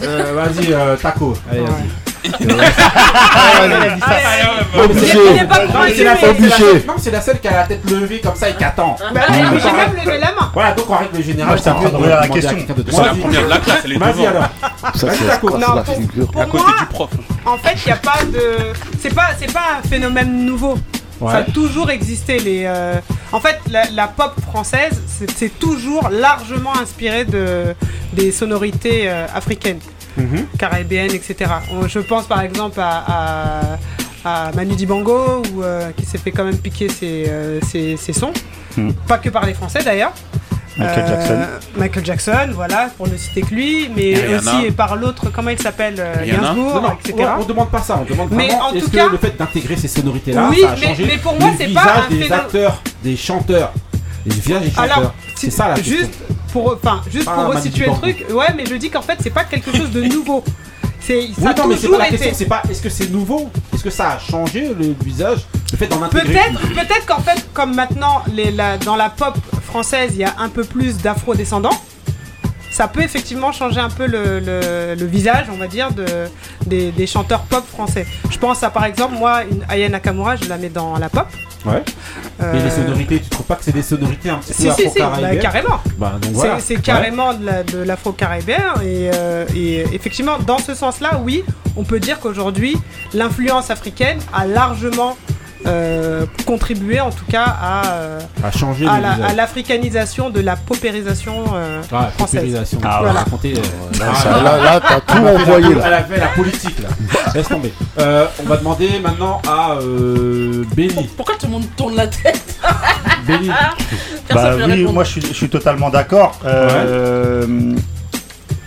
euh, 0.02 0.32
vas-y, 0.34 0.72
euh, 0.72 0.96
Taco. 0.96 1.34
Allez, 1.50 1.60
vas-y. 1.60 1.70
Ouais, 1.70 2.01
c'est- 2.22 2.36
Non, 5.76 5.84
c'est 5.94 6.04
la 6.04 6.16
seule- 6.16 6.36
c'est 6.98 7.10
c'est 7.20 7.40
qui 7.40 7.48
a 7.48 7.52
la 7.52 7.62
tête 7.66 7.90
levée 7.90 8.20
comme 8.20 8.34
ça 8.36 8.48
et 8.50 8.54
qui 8.54 8.64
attend. 8.64 8.96
Bah, 9.14 9.20
mais 9.30 9.60
j'ai 9.60 9.72
même 9.72 9.94
levé 10.04 10.18
la 10.18 10.32
main. 10.32 10.50
Voilà, 10.54 10.72
donc 10.72 10.90
en 10.90 10.96
règle 10.98 11.22
générale, 11.22 11.58
regarder 11.58 12.08
la 12.08 12.28
question. 12.28 12.56
C'est 12.90 13.02
la 13.02 13.14
première 13.14 13.44
de 13.44 13.48
la 13.48 13.58
classe, 13.58 13.78
elle 13.84 13.92
est 13.92 13.98
Vas-y 13.98 14.12
devant. 14.12 14.28
alors. 14.28 14.48
Ça, 14.94 15.06
Vas-y, 15.06 15.16
c'est 15.18 15.26
Taco. 15.26 15.48
c'est 15.52 15.58
Non, 15.66 15.74
la 15.74 15.82
pour- 15.82 15.96
figure. 15.96 16.26
pour 16.30 16.42
À 16.42 16.46
côté 16.46 16.64
moi, 16.64 16.74
du 16.80 16.86
prof. 16.86 17.10
En 17.46 17.58
fait, 17.58 17.74
il 17.84 17.86
n'y 17.86 17.92
a 17.92 17.96
pas 17.96 18.18
de. 18.24 18.42
C'est 19.00 19.14
pas, 19.14 19.28
c'est 19.38 19.52
pas 19.52 19.78
un 19.82 19.88
phénomène 19.88 20.44
nouveau. 20.46 20.78
Ouais. 21.20 21.30
Ça 21.32 21.38
a 21.38 21.42
toujours 21.44 21.90
existé. 21.90 22.38
Les, 22.38 22.64
euh, 22.66 22.94
En 23.30 23.40
fait, 23.40 23.58
la, 23.70 23.84
la 23.94 24.08
pop 24.08 24.32
française, 24.50 25.00
c'est 25.06 25.30
c'est 25.30 25.58
toujours 25.58 26.08
largement 26.10 26.72
inspiré 26.82 27.24
de, 27.24 27.74
des 28.12 28.30
sonorités 28.32 29.04
euh, 29.06 29.26
africaines, 29.34 29.78
Caribéennes, 30.58 31.14
etc. 31.14 31.50
On- 31.72 31.86
Je 31.88 31.98
pense 32.00 32.26
par 32.26 32.40
exemple 32.42 32.80
à, 32.80 33.78
à, 34.24 34.46
à 34.48 34.52
Manu 34.52 34.74
Dibango, 34.74 35.42
euh, 35.62 35.90
qui 35.96 36.04
s'est 36.06 36.18
fait 36.18 36.30
quand 36.30 36.44
même 36.44 36.58
piquer 36.58 36.88
ses, 36.88 37.26
euh, 37.28 37.60
ses- 37.62 37.96
ses 37.96 38.12
sons. 38.12 38.32
Mhm. 38.76 38.92
Pas 39.08 39.18
que 39.18 39.28
par 39.30 39.44
les 39.46 39.54
Français 39.54 39.82
d'ailleurs. 39.84 40.12
Michael 40.78 41.06
Jackson. 41.06 41.38
Michael 41.76 42.04
Jackson, 42.06 42.48
voilà, 42.54 42.88
pour 42.96 43.06
ne 43.06 43.14
citer 43.18 43.42
que 43.42 43.54
lui, 43.54 43.90
mais 43.94 44.14
Rihanna. 44.14 44.38
aussi 44.38 44.70
par 44.70 44.96
l'autre, 44.96 45.26
comment 45.30 45.50
il 45.50 45.58
s'appelle 45.60 45.96
euh. 45.98 46.24
Gainsbourg, 46.24 46.76
Non, 46.76 46.80
non, 46.82 46.92
etc. 47.04 47.14
on, 47.38 47.42
on 47.42 47.44
demande 47.44 47.70
pas 47.70 47.82
ça, 47.82 48.00
on 48.00 48.10
demande 48.10 48.28
Mais 48.30 48.46
vraiment 48.48 48.68
en 48.68 48.72
est-ce 48.72 48.84
tout 48.86 48.90
que 48.90 48.96
cas- 48.96 49.08
le 49.12 49.18
fait 49.18 49.36
d'intégrer 49.38 49.76
ces 49.76 49.88
sonorités-là, 49.88 50.46
Oui, 50.48 50.60
ça 50.62 50.70
a 50.70 50.76
mais- 50.76 50.86
changé 50.86 51.04
mais 51.06 51.18
pour 51.18 51.38
moi, 51.38 51.50
le 51.50 51.56
c'est 51.58 51.66
visage 51.66 51.84
pas 51.84 52.04
un 52.10 52.14
des 52.14 52.32
acteurs, 52.32 52.82
des 53.04 53.16
chanteurs, 53.18 53.72
les. 54.26 54.72
Alors, 54.76 55.14
c'est 55.34 55.50
ça 55.50 55.68
la 55.68 55.74
question. 55.74 55.96
juste 55.98 56.12
pour, 56.52 56.74
enfin, 56.82 57.02
juste 57.10 57.24
pour 57.28 57.46
resituer 57.46 57.86
le 57.86 57.92
truc, 57.92 58.26
ouais, 58.30 58.52
mais 58.56 58.66
je 58.66 58.74
dis 58.76 58.90
qu'en 58.90 59.02
fait, 59.02 59.18
c'est 59.22 59.30
pas 59.30 59.44
quelque 59.44 59.74
chose 59.76 59.90
de 59.90 60.02
nouveau. 60.04 60.44
C'est, 61.00 61.16
Oui, 61.18 61.34
ça 61.42 61.50
a 61.50 61.54
non, 61.54 61.66
mais 61.66 61.76
c'est 61.76 61.88
pas 61.88 61.98
la 61.98 62.08
question, 62.10 62.28
été. 62.28 62.36
c'est 62.38 62.46
pas 62.46 62.62
est-ce 62.70 62.80
que 62.80 62.88
c'est 62.88 63.10
nouveau? 63.10 63.50
Est-ce 63.74 63.82
que 63.82 63.90
ça 63.90 64.12
a 64.12 64.18
changé 64.20 64.72
le 64.72 64.94
visage 65.04 65.40
Le 65.72 65.76
fait 65.78 65.88
d'en 65.88 66.00
intégrer 66.02 66.26
Peut-être, 66.32 66.60
peut-être 66.68 67.06
qu'en 67.06 67.20
fait, 67.20 67.44
comme 67.52 67.74
maintenant, 67.74 68.22
les, 68.32 68.52
la- 68.52 68.78
dans 68.78 68.94
la 68.94 69.10
pop 69.10 69.36
française, 69.64 70.10
il 70.12 70.18
y 70.18 70.24
a 70.24 70.34
un 70.38 70.48
peu 70.48 70.62
plus 70.62 70.98
d'afro-descendants. 70.98 71.76
Ça 72.70 72.86
peut 72.88 73.02
effectivement 73.02 73.50
changer 73.52 73.80
un 73.80 73.90
peu 73.90 74.06
le, 74.06 74.38
le- 74.38 74.94
le 74.94 75.06
visage, 75.06 75.46
on 75.52 75.56
va 75.56 75.66
dire, 75.66 75.90
de, 75.90 76.06
des, 76.66 76.92
des 76.92 77.06
chanteurs 77.08 77.42
pop 77.42 77.64
français. 77.66 78.06
Je 78.30 78.38
pense 78.38 78.62
à 78.62 78.70
par 78.70 78.84
exemple, 78.84 79.14
moi, 79.16 79.42
une 79.44 79.64
Aya 79.68 79.88
Nakamura, 79.88 80.36
je 80.36 80.44
la 80.48 80.56
mets 80.56 80.68
dans 80.70 80.96
la 80.98 81.08
pop. 81.08 81.26
Ouais. 81.64 81.82
Euh, 82.42 82.54
Et 82.54 82.62
les 82.62 82.70
sonorités, 82.70 83.20
tu 83.20 83.28
trouves 83.30 83.46
pas 83.46 83.54
que 83.56 83.64
c'est 83.64 83.72
des 83.72 83.82
sonorités 83.82 84.30
un 84.30 84.38
petit 84.38 84.52
Si, 84.52 84.66
peu 84.66 84.72
si, 84.74 84.90
si, 84.90 84.98
bah, 84.98 85.36
carrément. 85.40 85.80
Bah, 85.96 86.14
C'est- 86.22 86.30
voilà. 86.32 86.58
C'est 86.58 86.76
Ouais. 86.76 86.82
carrément 86.82 87.34
de 87.34 87.46
la- 87.46 87.62
de 87.62 87.78
l'afro-caribéen 87.78 88.74
et, 88.82 89.10
euh, 89.14 89.44
et 89.54 89.80
effectivement, 89.92 90.38
dans 90.38 90.58
ce 90.58 90.74
sens-là, 90.74 91.20
oui, 91.24 91.44
on 91.76 91.84
peut 91.84 92.00
dire 92.00 92.18
qu'aujourd'hui, 92.20 92.76
l'influence 93.14 93.70
africaine 93.70 94.18
a 94.34 94.46
largement 94.46 95.16
euh, 95.66 96.26
contribué, 96.46 97.00
en 97.00 97.10
tout 97.10 97.24
cas, 97.30 97.44
à, 97.44 97.86
euh, 97.92 98.20
À 98.42 98.50
changer 98.50 98.86
à 98.86 99.00
la- 99.00 99.32
l'africanisation 99.34 100.30
de 100.30 100.40
la 100.40 100.56
paupérisation 100.56 101.44
euh, 101.54 101.80
Ah, 101.92 102.10
française. 102.16 102.40
paupérisation. 102.40 102.78
Ah, 102.84 102.98
voilà. 103.02 103.20
raconter, 103.20 103.54
euh, 103.56 103.98
Là, 103.98 104.06
ah, 104.10 104.14
ça- 104.14 104.30
là- 104.42 104.56
là, 104.62 104.80
t'as 104.80 105.00
tout 105.00 105.14
elle 105.18 105.26
a 105.26 105.38
fait 105.38 105.42
envoyé, 105.42 105.74
la- 105.74 105.80
là. 105.80 105.86
Elle 105.86 105.94
a 105.94 106.02
fait 106.04 106.20
la 106.20 106.26
politique 106.28 106.78
là. 106.80 106.88
Laisse 107.34 107.48
tomber. 107.48 107.72
Euh, 107.98 108.26
on 108.42 108.48
va 108.48 108.56
demander 108.56 108.88
maintenant 109.02 109.40
à 109.48 109.72
euh, 109.80 110.64
Benny. 110.76 111.08
Pourquoi 111.16 111.36
tout 111.38 111.46
le 111.46 111.52
monde 111.52 111.66
tourne 111.76 111.96
la 111.96 112.06
tête. 112.06 112.56
Personne 114.28 114.58
Bah 114.60 114.66
oui, 114.68 114.84
moi 114.84 115.04
je 115.04 115.10
suis, 115.10 115.20
je 115.22 115.32
suis 115.32 115.48
totalement 115.48 115.90
d'accord. 115.90 116.38
Euh, 116.44 117.74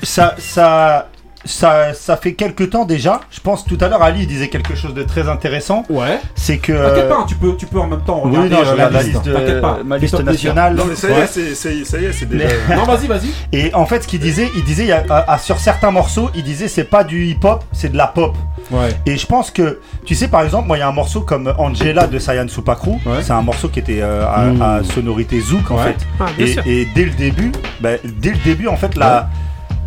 ça, 0.03 0.35
ça, 0.37 1.09
ça, 1.45 1.93
ça 1.93 2.17
fait 2.17 2.33
quelques 2.33 2.71
temps 2.71 2.85
déjà. 2.85 3.21
Je 3.31 3.39
pense 3.39 3.63
tout 3.65 3.77
à 3.81 3.87
l'heure 3.87 4.01
Ali 4.01 4.25
disait 4.27 4.49
quelque 4.49 4.75
chose 4.75 4.93
de 4.93 5.03
très 5.03 5.29
intéressant. 5.29 5.83
Ouais. 5.89 6.19
C'est 6.35 6.57
que. 6.57 6.73
T'inquiète 6.73 7.09
pas, 7.09 7.25
tu 7.27 7.35
peux, 7.35 7.55
tu 7.55 7.65
peux 7.67 7.79
en 7.79 7.87
même 7.87 8.01
temps 8.01 8.21
Oui, 8.25 8.31
regarder 8.31 8.49
non, 8.49 8.57
je 8.63 8.69
euh, 8.69 8.71
regarde 8.73 8.93
la 8.93 9.01
liste. 9.03 9.13
liste 9.13 9.25
de- 9.25 9.33
T'inquiète 9.33 9.61
pas. 9.61 9.79
ma 9.85 9.97
liste 9.97 10.15
Fais-toi 10.17 10.25
plaisir. 10.31 10.53
nationale. 10.55 10.75
Non, 10.75 10.85
mais 10.89 10.95
ça 10.95 11.09
y 11.09 11.11
Ouais. 11.13 11.19
est, 11.19 11.27
c'est- 11.27 11.55
c'est 11.55 11.85
ça 11.85 11.97
y 11.99 12.05
est, 12.05 12.13
c'est 12.13 12.25
déjà. 12.25 12.47
Mais- 12.69 12.75
Non, 12.75 12.83
vas-y, 12.83 13.07
vas-y. 13.07 13.29
Et 13.53 13.73
en 13.73 13.85
fait, 13.85 14.03
ce 14.03 14.07
qu'il 14.07 14.19
disait, 14.19 14.49
il 14.55 14.63
disait 14.63 14.83
il 14.83 14.89
y 14.89 14.91
a- 14.91 15.03
à- 15.09 15.33
à- 15.33 15.37
sur 15.37 15.59
certains 15.59 15.91
morceaux, 15.91 16.29
il 16.35 16.43
disait 16.43 16.67
c'est 16.67 16.83
pas 16.83 17.03
du 17.03 17.25
hip-hop, 17.25 17.63
c'est 17.71 17.91
de 17.91 17.97
la 17.97 18.07
pop. 18.07 18.35
Ouais. 18.71 18.89
Et 19.05 19.15
je 19.17 19.25
pense 19.27 19.51
que, 19.51 19.79
tu 20.05 20.15
sais, 20.15 20.27
par 20.27 20.41
exemple, 20.41 20.67
moi, 20.67 20.77
il 20.77 20.79
y 20.79 20.83
a 20.83 20.87
un 20.87 20.91
morceau 20.91 21.21
comme 21.21 21.53
Angela 21.59 22.07
de 22.07 22.17
Sayan 22.17 22.47
Supakru. 22.47 22.91
Ouais. 23.05 23.21
C'est 23.21 23.33
un 23.33 23.41
morceau 23.43 23.69
qui 23.69 23.79
était 23.79 24.01
euh, 24.01 24.25
à, 24.27 24.45
Mmh. 24.45 24.61
à 24.61 24.83
sonorité 24.83 25.39
zouk, 25.39 25.69
en 25.69 25.77
Ouais. 25.77 25.83
fait. 25.83 25.97
Ah, 26.19 26.25
bien 26.35 26.45
Et, 26.45 26.49
sûr. 26.51 26.63
et 26.65 26.87
dès 26.95 27.05
le 27.05 27.11
début, 27.11 27.51
bah, 27.79 27.89
dès 28.03 28.31
le 28.31 28.37
début, 28.43 28.67
en 28.67 28.75
fait, 28.77 28.95
la, 28.97 29.29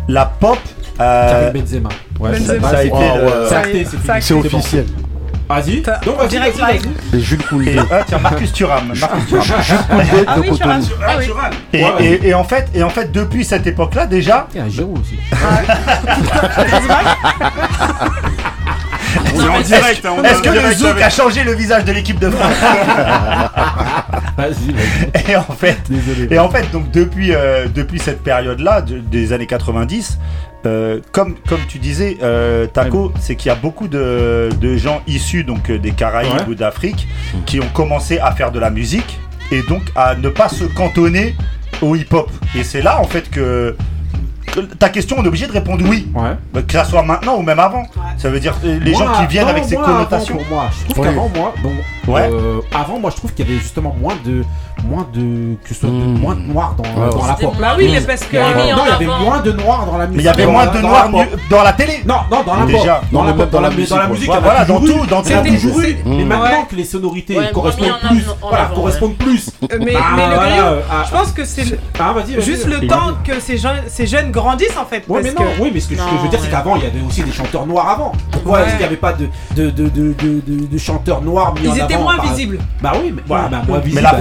la 0.07 0.25
pop. 0.25 0.57
Euh, 0.99 1.29
Karim 1.51 1.61
Benzema. 1.61 1.89
Ouais, 2.19 2.31
Benzema. 2.31 2.69
ça- 2.69 2.77
a 2.77 2.83
été 2.83 2.93
Oh. 2.95 4.19
C'est 4.19 4.33
officiel. 4.33 4.85
Vas-y. 5.47 5.81
T'as- 5.81 5.97
Donc 6.05 6.17
vas-y, 6.19 6.27
direct 6.29 6.57
vas-y. 6.59 6.79
Et 7.17 7.19
Jules 7.21 7.41
Koundé. 7.43 7.75
ah, 7.91 8.03
tiens, 8.05 8.19
Marcus 8.19 8.53
Thuram. 8.53 8.93
Marcus 8.99 9.25
Thuram. 9.27 9.43
Ah 10.27 10.35
de 10.35 10.41
oui, 10.41 10.49
Cotonou. 10.49 10.83
Thuram. 10.85 11.03
Ah 11.07 11.13
oui. 11.17 11.25
Et, 11.73 11.81
et- 12.05 12.27
et 12.27 12.33
en 12.35 12.43
fait, 12.43 12.67
et 12.75 12.83
en 12.83 12.89
fait, 12.89 13.11
depuis 13.11 13.43
cette 13.43 13.65
époque-là, 13.65 14.05
déjà, 14.05 14.47
Il 14.53 14.57
y 14.59 14.61
a 14.61 14.65
un 14.65 14.69
Giroud 14.69 14.99
aussi. 14.99 15.17
On 19.35 19.41
est 19.41 19.49
en 19.49 19.61
direct, 19.61 20.05
hein, 20.05 20.11
on 20.19 20.23
est 20.23 20.27
est-ce 20.29 20.41
que 20.41 20.49
le 20.49 20.71
zouk 20.73 20.89
avec- 20.91 21.03
a 21.03 21.09
changé 21.09 21.43
le 21.43 21.53
visage 21.53 21.83
de 21.83 21.91
l'équipe 21.93 22.19
de 22.19 22.29
France 22.29 22.53
Vas-y, 24.37 24.71
vas-y. 24.71 25.31
Et 25.31 25.35
en 25.35 25.41
fait, 25.43 25.77
Désolé. 25.89 26.27
Et 26.29 26.39
en 26.39 26.49
fait, 26.49 26.69
donc 26.71 26.91
depuis, 26.91 27.33
euh, 27.33 27.65
depuis 27.73 27.97
cette 27.99 28.21
période-là, 28.23 28.81
de- 28.81 28.99
des 28.99 29.33
années 29.33 29.47
90, 29.47 30.19
euh, 30.65 30.99
comme, 31.11 31.35
comme 31.47 31.61
tu 31.67 31.77
disais, 31.79 32.17
euh, 32.21 32.67
Taco, 32.67 33.13
c'est 33.19 33.35
qu'il 33.35 33.47
y 33.49 33.51
a 33.51 33.55
beaucoup 33.55 33.87
de, 33.87 34.49
de 34.59 34.75
gens 34.77 35.01
issus 35.07 35.43
donc, 35.43 35.69
euh, 35.69 35.77
des 35.77 35.91
Caraïbes 35.91 36.33
Ouais. 36.33 36.45
ou 36.49 36.55
d'Afrique 36.55 37.07
qui 37.45 37.59
ont 37.59 37.69
commencé 37.73 38.19
à 38.19 38.31
faire 38.31 38.51
de 38.51 38.59
la 38.59 38.69
musique 38.69 39.19
et 39.51 39.61
donc 39.63 39.83
à 39.95 40.15
ne 40.15 40.29
pas 40.29 40.49
se 40.49 40.65
cantonner 40.65 41.35
au 41.81 41.95
hip-hop. 41.95 42.29
Et 42.57 42.63
c'est 42.63 42.81
là 42.81 42.99
en 42.99 43.05
fait 43.05 43.29
que, 43.29 43.75
que 44.47 44.59
ta 44.59 44.89
question, 44.89 45.15
on 45.19 45.23
est 45.23 45.27
obligé 45.27 45.47
de 45.47 45.51
répondre 45.53 45.83
oui. 45.87 46.07
Ouais. 46.13 46.31
Bah, 46.53 46.61
Que 46.61 46.73
ça 46.73 46.83
soit 46.83 47.03
maintenant 47.03 47.37
ou 47.37 47.41
même 47.41 47.59
avant. 47.59 47.83
Ça 48.17 48.29
veut 48.29 48.39
dire 48.41 48.55
les 48.63 48.91
Moi, 48.91 49.05
gens 49.05 49.13
qui 49.21 49.27
viennent 49.27 49.45
non, 49.45 49.51
avec 49.51 49.63
ces 49.63 49.75
connotations. 49.75 50.35
avant, 50.35 50.43
pour 50.43 50.55
moi, 50.57 50.69
je 50.77 50.91
trouve 50.91 51.05
Oui. 51.05 51.13
qu'avant 51.13 51.31
moi, 51.33 51.53
bon, 51.63 52.13
Ouais. 52.13 52.29
euh, 52.31 52.59
avant 52.75 52.99
moi, 52.99 53.11
je 53.11 53.15
trouve 53.15 53.31
qu'il 53.33 53.47
y 53.47 53.49
avait 53.51 53.59
justement 53.61 53.95
moins 53.99 54.15
de, 54.25 54.43
moins 54.87 55.07
de, 55.13 55.55
que 55.63 55.69
ce 55.69 55.75
soit 55.75 55.89
de- 55.89 55.93
Mm. 55.95 56.19
moins 56.19 56.35
de 56.35 56.41
noirs 56.41 56.75
dans, 56.77 56.83
Ouais, 56.83 57.09
dans 57.09 57.21
ouais. 57.21 57.27
la 57.27 57.33
pop. 57.35 57.53
Bah 57.59 57.75
oui, 57.77 57.89
mais 57.91 58.01
parce 58.01 58.21
que. 58.21 58.35
Il 58.35 58.39
y 58.39 58.41
avait- 58.41 58.63
mis 58.65 58.73
en 58.73 58.77
non, 58.77 58.83
il 58.85 58.89
y 58.89 58.93
avait 59.09 59.23
moins 59.23 59.39
de 59.39 59.51
noirs 59.51 59.85
dans 59.85 59.97
la 59.97 60.07
musique. 60.07 60.17
Mais 60.17 60.23
il 60.23 60.25
y 60.25 60.29
avait 60.29 60.45
Dans 60.45 60.51
moins 60.51 60.65
la- 60.65 60.71
de 60.71 60.81
dans 60.81 60.87
noirs 60.89 61.09
dans 61.49 61.63
la 61.63 61.73
télé. 61.73 61.93
Non, 62.05 62.15
non, 62.31 62.43
dans 62.45 62.55
la 62.55 62.65
Déjà. 62.65 62.95
pop. 62.95 63.05
Dans 63.11 63.23
la 63.23 63.33
pop, 63.33 63.49
dans 63.49 63.61
la, 63.61 63.69
dans 63.69 63.75
la 63.75 63.75
mu- 63.75 63.85
dans 63.85 63.97
la 63.97 64.07
musique, 64.07 64.19
musique, 64.19 64.29
ouais. 64.29 64.29
il 64.29 64.29
y 64.29 64.31
en 64.31 64.37
a 64.37 64.39
Voilà, 64.39 64.65
dans 64.65 64.79
toujours 64.79 64.97
tout, 64.99 65.03
eu. 65.03 65.07
dans 65.07 65.23
C'est 65.23 65.41
tout. 65.43 65.49
toujours 65.53 65.79
eu. 65.81 65.83
C'est- 65.85 65.97
Mais 66.05 66.15
Ouais. 66.17 66.23
maintenant 66.25 66.65
que 66.69 66.75
les 66.75 66.83
sonorités 66.83 67.37
Ouais, 67.37 67.51
correspondent 67.53 67.87
plus, 68.09 68.25
voilà, 68.41 68.63
avant, 68.65 68.75
correspondent 68.75 69.15
plus. 69.17 69.49
Mais, 69.61 69.67
Ah, 69.69 69.79
mais 69.79 70.27
le 70.27 70.33
voilà, 70.35 70.49
griot, 70.49 70.63
euh, 70.65 70.81
ah, 70.91 71.03
je 71.05 71.11
pense 71.11 71.31
que 71.31 71.45
c'est 71.45 71.79
Ah, 71.99 72.13
vas-y, 72.13 72.33
vas-y. 72.35 72.41
juste 72.43 72.65
le 72.67 72.87
temps 72.87 73.13
que 73.23 73.39
ces, 73.39 73.57
gens, 73.57 73.73
ces 73.87 74.07
jeunes 74.07 74.31
grandissent 74.31 74.77
en 74.77 74.85
fait. 74.85 75.01
Parce 75.07 75.23
mais 75.23 75.31
non, 75.33 75.45
oui, 75.59 75.71
mais 75.73 75.79
ce 75.79 75.87
que, 75.89 75.95
je 75.95 76.01
veux 76.23 76.29
dire, 76.29 76.39
c'est 76.41 76.49
qu'avant, 76.49 76.75
il 76.75 76.83
y 76.83 76.85
avait 76.87 77.01
aussi 77.07 77.21
des 77.23 77.31
chanteurs 77.31 77.65
noirs 77.65 77.89
avant. 77.89 78.11
Pourquoi 78.31 78.53
Ouais. 78.59 78.61
est-ce 78.63 78.69
qu'il 78.71 78.79
n'y 78.79 78.85
avait 78.85 78.95
pas 78.97 79.13
de, 79.13 79.27
de, 79.55 79.69
de, 79.69 79.89
de, 79.89 80.13
de, 80.13 80.41
de- 80.45 80.65
de 80.67 80.77
chanteurs 80.77 81.21
noirs 81.21 81.53
mis 81.61 81.67
en 81.67 81.75
Ils 81.75 81.81
étaient 81.81 81.97
moins 81.97 82.17
visibles. 82.21 82.59
Bah 82.81 82.93
oui, 82.95 83.13
mais, 83.15 83.21
bah, 83.27 83.49
moins 83.67 83.79
visibles. 83.79 83.95
Mais 83.95 84.01
la, 84.01 84.11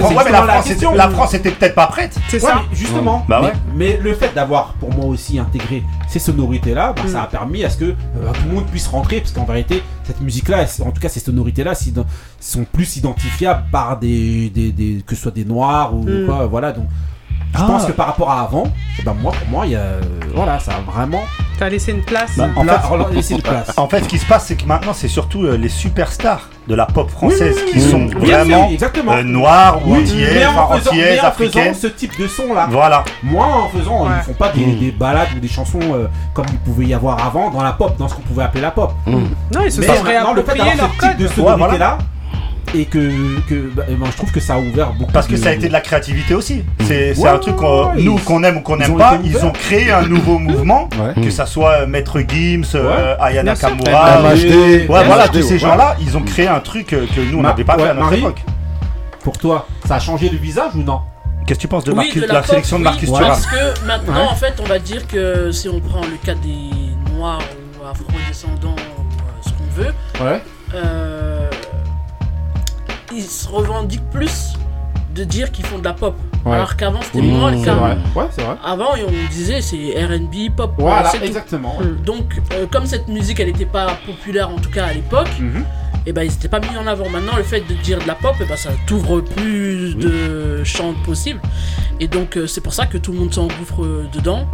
bah, 0.49 0.55
la 0.55 0.61
France, 0.61 0.69
question. 0.69 0.89
était, 0.91 0.99
la 0.99 1.09
France 1.11 1.35
était 1.35 1.51
peut-être 1.51 1.75
pas 1.75 1.87
prête. 1.87 2.17
C'est 2.29 2.43
Ouais, 2.43 2.51
ça. 2.51 2.63
mais 2.71 2.77
justement. 2.77 3.25
Bah 3.29 3.39
mais, 3.43 3.47
ouais. 3.49 3.53
mais 3.75 3.97
le 4.03 4.15
fait 4.15 4.35
d'avoir, 4.35 4.73
pour 4.75 4.93
moi 4.93 5.07
aussi, 5.07 5.39
intégré 5.39 5.83
ces 6.09 6.19
sonorités-là, 6.19 6.93
bah, 6.97 7.03
Mm. 7.05 7.09
ça 7.09 7.23
a 7.23 7.27
permis 7.27 7.65
à 7.65 7.71
ce 7.71 7.77
que 7.77 7.85
euh, 7.85 7.95
tout 8.35 8.49
le 8.49 8.55
monde 8.55 8.67
puisse 8.67 8.89
rentrer, 8.89 9.21
parce 9.21 9.33
qu'en 9.33 9.45
vérité, 9.45 9.83
cette 10.05 10.21
musique-là, 10.21 10.65
en 10.85 10.91
tout 10.91 11.01
cas 11.01 11.09
ces 11.09 11.21
sonorités-là, 11.21 11.75
sont 12.41 12.65
plus 12.73 12.97
identifiables 12.97 13.65
par 13.71 13.99
des, 13.99 14.51
des, 14.51 14.73
des- 14.73 15.03
que 15.07 15.15
ce 15.15 15.23
soit 15.23 15.33
des 15.33 15.45
noirs 15.45 15.95
ou 15.95 16.03
Mm. 16.03 16.27
quoi, 16.27 16.47
voilà. 16.47 16.73
Donc, 16.73 16.87
je 17.55 17.61
Ah. 17.63 17.67
pense 17.67 17.87
que 17.87 17.93
par 17.93 18.07
rapport 18.07 18.31
à 18.31 18.43
avant, 18.43 18.65
eh 18.99 19.03
ben 19.03 19.15
moi, 19.15 19.33
pour 19.33 19.49
moi, 19.49 19.67
il 19.67 19.73
y 19.73 19.77
a, 19.77 19.81
euh, 19.81 20.01
voilà, 20.35 20.59
ça 20.59 20.73
a 20.77 20.81
vraiment 20.81 21.23
T'as 21.59 21.69
laissé 21.69 21.91
une 21.93 22.03
place. 22.03 22.37
Bah, 22.37 22.49
en, 22.55 22.63
Là, 22.63 22.79
fait, 22.79 22.95
alors, 22.95 23.09
laissez 23.09 23.35
une 23.35 23.43
place. 23.43 23.73
en 23.77 23.89
fait, 23.89 24.05
ce 24.05 24.09
qui 24.09 24.19
se 24.19 24.27
passe, 24.27 24.47
c'est 24.47 24.55
que 24.57 24.65
maintenant, 24.67 24.93
c'est 24.93 25.09
surtout 25.09 25.43
euh, 25.45 25.57
les 25.57 25.69
superstars 25.69 26.49
de 26.69 26.75
la 26.75 26.85
pop 26.87 27.09
française 27.11 27.55
Oui, 27.57 27.63
oui, 27.67 27.73
qui 27.73 27.79
oui, 27.79 27.91
sont 27.91 28.07
vraiment 28.07 28.69
euh, 29.13 29.23
noirs 29.23 29.81
ou 29.87 29.95
antillaises, 29.95 30.35
mais 30.35 30.47
en 30.47 30.51
enfin, 30.65 30.77
faisant, 30.77 30.91
antillaises, 30.91 31.09
mais 31.23 31.27
en 31.29 31.33
faisant 31.33 31.49
africaines. 31.49 31.75
ce 31.75 31.87
type 31.87 32.13
de 32.21 32.27
son 32.29 32.53
là. 32.53 32.69
Voilà. 32.71 33.05
Moi, 33.23 33.47
en 33.47 33.69
faisant, 33.69 34.05
Ouais. 34.05 34.11
ils 34.21 34.25
font 34.25 34.33
pas 34.35 34.51
des, 34.51 34.67
Mm. 34.67 34.79
des 34.79 34.91
balades 34.91 35.29
ou 35.37 35.41
des 35.41 35.49
chansons 35.49 35.81
euh, 35.83 36.07
comme 36.35 36.45
il 36.53 36.59
pouvait 36.59 36.85
y 36.87 36.95
avoir 36.95 37.25
avant 37.27 37.51
dans 37.51 37.63
la 37.63 37.73
pop, 37.73 37.97
dans 37.99 38.07
ce 38.07 38.15
qu'on 38.15 38.21
pouvait 38.23 38.43
appeler 38.45 38.61
la 38.61 38.71
pop. 38.71 38.93
Non, 39.07 39.19
ils 39.65 39.73
se 39.73 39.81
Mais 39.81 39.87
sont 39.87 39.93
maintenant, 40.05 40.35
le 40.35 40.43
fait 40.43 40.53
réappropriés 40.53 40.59
d'avoir 40.59 40.77
leur 40.77 40.89
ce 40.89 40.93
type 40.93 41.01
code. 41.01 41.17
de 41.17 41.27
sonorité 41.29 41.79
là, 41.79 41.99
et 42.75 42.85
que, 42.85 42.99
que 43.49 43.55
bah, 43.75 43.85
ben, 43.89 44.07
je 44.11 44.17
trouve 44.17 44.31
que 44.33 44.41
ça 44.41 44.55
a 44.55 44.59
ouvert 44.59 44.93
beaucoup. 44.93 45.13
Parce 45.13 45.27
que 45.27 45.33
de- 45.33 45.37
ça 45.39 45.51
a 45.51 45.53
été 45.53 45.69
de 45.69 45.73
la 45.73 45.81
créativité 45.81 46.35
aussi. 46.35 46.65
C'est 46.81 47.15
c'est 47.15 47.21
Ouais, 47.23 47.29
un 47.29 47.39
truc 47.39 47.57
qu'on- 47.57 47.93
nous 47.95 48.17
qu'on 48.19 48.43
aime 48.45 48.59
ou 48.59 48.61
qu'on 48.61 48.77
n'aime 48.77 48.97
pas, 48.97 49.19
ils 49.25 49.45
ont 49.45 49.51
créé 49.51 49.91
un 49.93 50.03
nouveau 50.03 50.39
mouvement, 50.39 50.89
Ouais. 50.99 51.21
que 51.23 51.31
ça 51.31 51.47
soit 51.47 51.83
euh, 51.83 51.87
Maître 51.87 52.21
Gims, 52.21 52.63
euh, 52.75 53.17
Ayana. 53.21 53.55
Kamura, 53.57 54.21
MHD, 54.21 54.87
voilà, 54.87 55.29
tous 55.29 55.43
ces 55.43 55.55
ouais. 55.55 55.59
gens-là, 55.59 55.97
ils 56.01 56.17
ont 56.17 56.23
créé 56.23 56.49
un 56.49 56.61
truc 56.61 56.93
euh, 56.93 57.07
que 57.15 57.21
nous 57.21 57.39
on 57.39 57.43
n'avait 57.43 57.65
pas 57.65 57.77
ouais, 57.77 57.83
fait 57.85 57.89
à 57.91 57.95
notre 57.95 58.07
Marie 58.07 58.19
époque. 58.21 58.43
Pour 59.25 59.37
toi, 59.39 59.67
ça 59.87 59.97
a 59.97 60.01
changé 60.01 60.29
le 60.29 60.39
visage 60.39 60.71
ou 60.75 60.83
non? 60.83 61.01
Qu'est-ce 61.47 61.59
que 61.59 61.63
tu 61.63 61.69
penses 61.69 61.85
de, 61.85 61.93
Oui, 61.93 61.97
Marcus- 61.97 62.23
de 62.23 62.27
de 62.29 62.33
la, 62.33 62.41
pop, 62.41 62.51
sélection 62.51 62.79
de 62.79 62.85
Marcus. 62.85 63.09
Thuram 63.09 63.27
Parce 63.27 63.47
que 63.47 63.87
maintenant, 63.87 64.15
Ouais. 64.15 64.29
en 64.31 64.35
fait, 64.35 64.55
on 64.63 64.67
va 64.67 64.79
dire 64.79 65.07
que 65.07 65.51
si 65.51 65.69
on 65.69 65.81
prend 65.81 66.03
le 66.03 66.17
cas 66.25 66.35
des 66.35 67.13
Noirs 67.17 67.41
ou 67.81 67.87
Afro-descendants, 67.87 68.77
ou, 68.99 69.81
euh, 69.81 69.83
veut, 69.85 69.95
Ouais. 70.25 70.43
euh, 70.75 71.38
ils 73.15 73.23
se 73.23 73.49
revendiquent 73.49 74.09
plus 74.11 74.55
de 75.15 75.25
dire 75.25 75.51
qu'ils 75.51 75.65
font 75.67 75.79
de 75.79 75.85
la 75.85 75.95
pop. 75.95 76.15
Ouais. 76.45 76.55
Alors 76.55 76.77
qu'avant 76.77 77.01
c'était 77.03 77.19
Oui, 77.21 77.29
moins 77.33 77.51
le 77.51 77.65
cas. 77.65 77.75
vrai. 77.75 77.97
Ouais, 78.15 78.25
c'est 78.31 78.43
vrai. 78.43 78.57
Avant 78.65 78.91
on 78.97 79.31
disait 79.31 79.61
c'est 79.61 80.05
R&B 80.05 80.55
pop. 80.57 80.73
Voilà, 80.79 81.11
tout. 81.11 81.23
exactement, 81.25 81.77
ouais. 81.79 81.87
Donc 82.05 82.41
euh, 82.53 82.67
comme 82.71 82.87
cette 82.87 83.09
musique 83.09 83.41
elle 83.41 83.49
n'était 83.49 83.67
pas 83.67 83.97
populaire 84.07 84.51
en 84.51 84.57
tout 84.57 84.71
cas 84.71 84.87
à 84.87 84.93
l'époque, 84.93 85.29
Mhm. 85.41 85.65
et 86.07 86.13
ben 86.13 86.23
ils 86.23 86.31
n'étaient 86.31 86.49
pas 86.49 86.61
mis 86.61 86.77
en 86.81 86.87
avant. 86.87 87.09
Maintenant 87.09 87.37
le 87.37 87.43
fait 87.43 87.61
de 87.69 87.75
dire 87.75 87.99
de 87.99 88.07
la 88.07 88.15
pop, 88.15 88.35
et 88.41 88.45
ben 88.45 88.57
ça 88.57 88.71
t'ouvre 88.87 89.21
plus 89.21 89.97
de 89.97 90.63
champs 90.65 90.95
possibles. 91.05 91.41
Et 92.01 92.07
donc 92.07 92.37
euh, 92.37 92.47
c'est 92.47 92.61
pour 92.61 92.73
ça 92.75 92.87
que 92.87 92.99
tout 92.99 93.11
le 93.13 93.19
monde 93.19 93.35
s'engouffre 93.35 93.83
euh, 93.83 94.07
dedans 94.13 94.47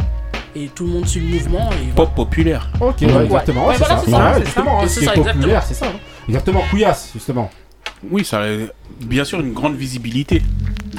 et 0.55 0.69
tout 0.73 0.85
le 0.85 0.91
monde 0.93 1.05
suit 1.05 1.19
le 1.19 1.27
mouvement. 1.27 1.69
Et 1.73 1.91
Pop 1.93 2.15
populaire. 2.15 2.69
Ok, 2.79 2.95
ouais, 3.01 3.25
exactement. 3.25 3.67
Ouais, 3.67 3.73
ouais, 3.73 3.77
voilà, 3.77 3.97
c'est 4.03 4.09
ça. 4.09 4.17
ça, 4.17 4.23
Ouais, 4.39 4.41
c'est 4.45 4.51
ça. 4.51 4.61
hein, 4.61 4.87
C'est 4.87 5.05
ça, 5.05 5.13
exactement. 5.13 5.61
c'est 5.67 5.73
ça. 5.75 5.85
hein. 5.87 5.99
Exactement, 6.27 6.61
couillasse, 6.71 7.09
justement. 7.13 7.51
Oui, 8.11 8.23
ça 8.23 8.41
a 8.43 8.47
bien 9.01 9.23
sûr 9.23 9.39
une 9.39 9.53
grande 9.53 9.75
visibilité. 9.75 10.41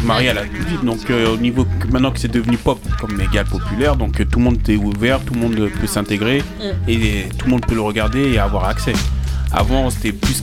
Marie, 0.04 0.26
elle 0.26 0.38
a 0.38 0.44
dit, 0.44 0.84
donc 0.84 1.08
euh, 1.10 1.34
au 1.34 1.36
niveau 1.36 1.64
que- 1.80 1.86
maintenant 1.88 2.10
que 2.10 2.18
c'est 2.18 2.30
devenu 2.30 2.56
pop 2.56 2.78
comme 3.00 3.20
égal 3.20 3.46
populaire, 3.46 3.96
donc 3.96 4.20
euh, 4.20 4.24
tout 4.24 4.38
le 4.38 4.44
monde 4.44 4.58
est 4.68 4.76
ouvert, 4.76 5.20
tout 5.24 5.34
le 5.34 5.40
monde 5.40 5.70
peut 5.80 5.86
s'intégrer 5.86 6.42
Mm. 6.60 6.90
et 6.90 7.24
tout 7.38 7.46
le 7.46 7.50
monde 7.52 7.66
peut 7.66 7.74
le 7.74 7.80
regarder 7.80 8.32
et 8.32 8.38
avoir 8.38 8.64
accès. 8.68 8.92
Avant, 9.52 9.88
c'était 9.90 10.12
plus 10.12 10.42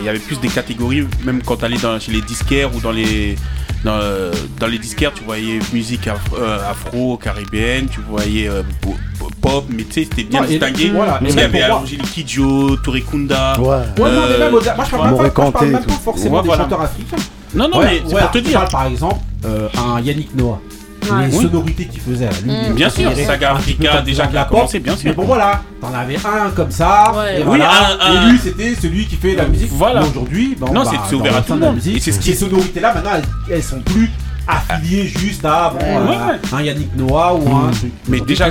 il 0.00 0.04
y 0.04 0.08
avait 0.08 0.18
plus 0.18 0.38
des 0.40 0.48
catégories, 0.48 1.06
même 1.24 1.40
quand 1.42 1.56
tu 1.56 1.64
allais 1.64 1.78
dans, 1.78 1.98
chez 1.98 2.12
les 2.12 2.20
disquaires 2.20 2.74
ou 2.76 2.80
dans 2.80 2.92
les 2.92 3.36
dans, 3.84 3.92
euh, 3.94 4.30
dans 4.60 4.66
les 4.66 4.78
disquaires, 4.78 5.12
tu 5.14 5.24
voyais 5.24 5.58
musique 5.72 6.06
afro, 6.06 6.36
euh, 6.36 6.70
afro, 6.70 7.16
caribéenne, 7.16 7.86
tu 7.90 8.00
voyais 8.08 8.48
euh, 8.48 8.62
po- 8.80 8.94
po- 9.18 9.30
pop, 9.40 9.64
mais 9.68 9.84
tu 9.84 9.92
sais, 9.92 10.04
c'était 10.04 10.24
bien 10.24 10.40
Non, 10.42 10.46
distingué. 10.46 10.90
voilà, 10.90 11.18
qu'il 11.18 11.34
y 11.36 11.40
avait 11.40 11.64
Angélique 11.70 12.10
Kidjo, 12.12 12.76
Touré 12.76 13.02
Kunda. 13.02 13.58
Ouais, 13.60 13.66
non, 13.98 14.04
mais 14.30 14.38
même. 14.38 14.50
Moi, 14.52 14.60
je 14.62 14.70
parle 14.70 15.04
même 15.04 15.10
pas, 15.10 15.10
moi, 15.10 15.24
je 15.26 15.50
parle 15.52 15.66
même 15.70 15.84
pas 15.84 15.92
forcément 15.94 16.36
Ouais, 16.36 16.42
des 16.42 16.46
voilà. 16.48 16.62
chanteurs 16.64 16.80
africains. 16.82 17.16
Non, 17.54 17.68
non, 17.68 17.78
Ouais, 17.78 17.84
mais 17.84 18.02
c'est 18.08 18.14
ouais, 18.14 18.20
pour 18.22 18.30
te 18.30 18.38
dire. 18.38 18.52
parle, 18.60 18.68
par 18.70 18.86
exemple, 18.86 19.16
euh, 19.44 19.68
un 19.76 20.00
Yannick 20.00 20.34
Noah. 20.34 20.60
Les 21.02 21.36
Oui. 21.36 21.42
sonorités 21.44 21.84
qu'il 21.86 22.00
faisait. 22.00 22.28
lui, 22.44 22.52
Bien 22.74 22.88
sûr, 22.88 23.10
Saga 23.26 23.54
Africa, 23.54 24.00
déjà, 24.02 24.26
qui 24.26 24.36
a 24.36 24.44
commencé, 24.44 24.78
bien 24.78 24.96
sûr. 24.96 25.10
Mais 25.10 25.14
bon, 25.14 25.24
voilà, 25.24 25.62
t'en 25.80 25.92
avais 25.92 26.16
un 26.16 26.50
comme 26.54 26.70
ça. 26.70 27.12
Ouais. 27.16 27.34
Et 27.36 27.38
Oui, 27.38 27.44
voilà. 27.46 27.70
un- 27.70 27.98
un- 28.00 28.28
Et 28.28 28.30
lui, 28.32 28.38
c'était 28.38 28.74
celui 28.80 29.06
qui 29.06 29.16
fait 29.16 29.34
la 29.34 29.46
musique. 29.46 29.68
Voilà. 29.72 30.02
Aujourd'hui, 30.02 30.56
bon, 30.58 30.72
Non, 30.72 30.84
bah, 30.84 30.90
c'est- 31.08 31.14
ouvert 31.14 31.36
à 31.36 31.42
tout 31.42 31.54
le 31.54 31.58
l'ensemble 31.58 31.60
de 31.60 31.64
la 31.64 31.66
monde. 31.72 31.76
musique, 31.76 31.96
Et 31.96 32.00
c'est 32.00 32.12
ce 32.12 32.20
qui- 32.20 32.30
Ces 32.30 32.36
sonorités-là, 32.46 32.94
maintenant, 32.94 33.10
elles, 33.16 33.54
elles 33.56 33.62
sont 33.62 33.80
plus 33.80 34.10
affiliées 34.46 35.06
juste 35.06 35.44
à 35.44 35.70
bon, 35.70 35.78
Ouais, 35.78 36.16
euh, 36.16 36.32
ouais. 36.32 36.38
un 36.52 36.62
Yannick 36.62 36.96
Noah 36.96 37.34
ou 37.34 37.54
un 37.56 37.70
truc. 37.70 37.92
Mais 38.08 38.20
déjà, 38.20 38.48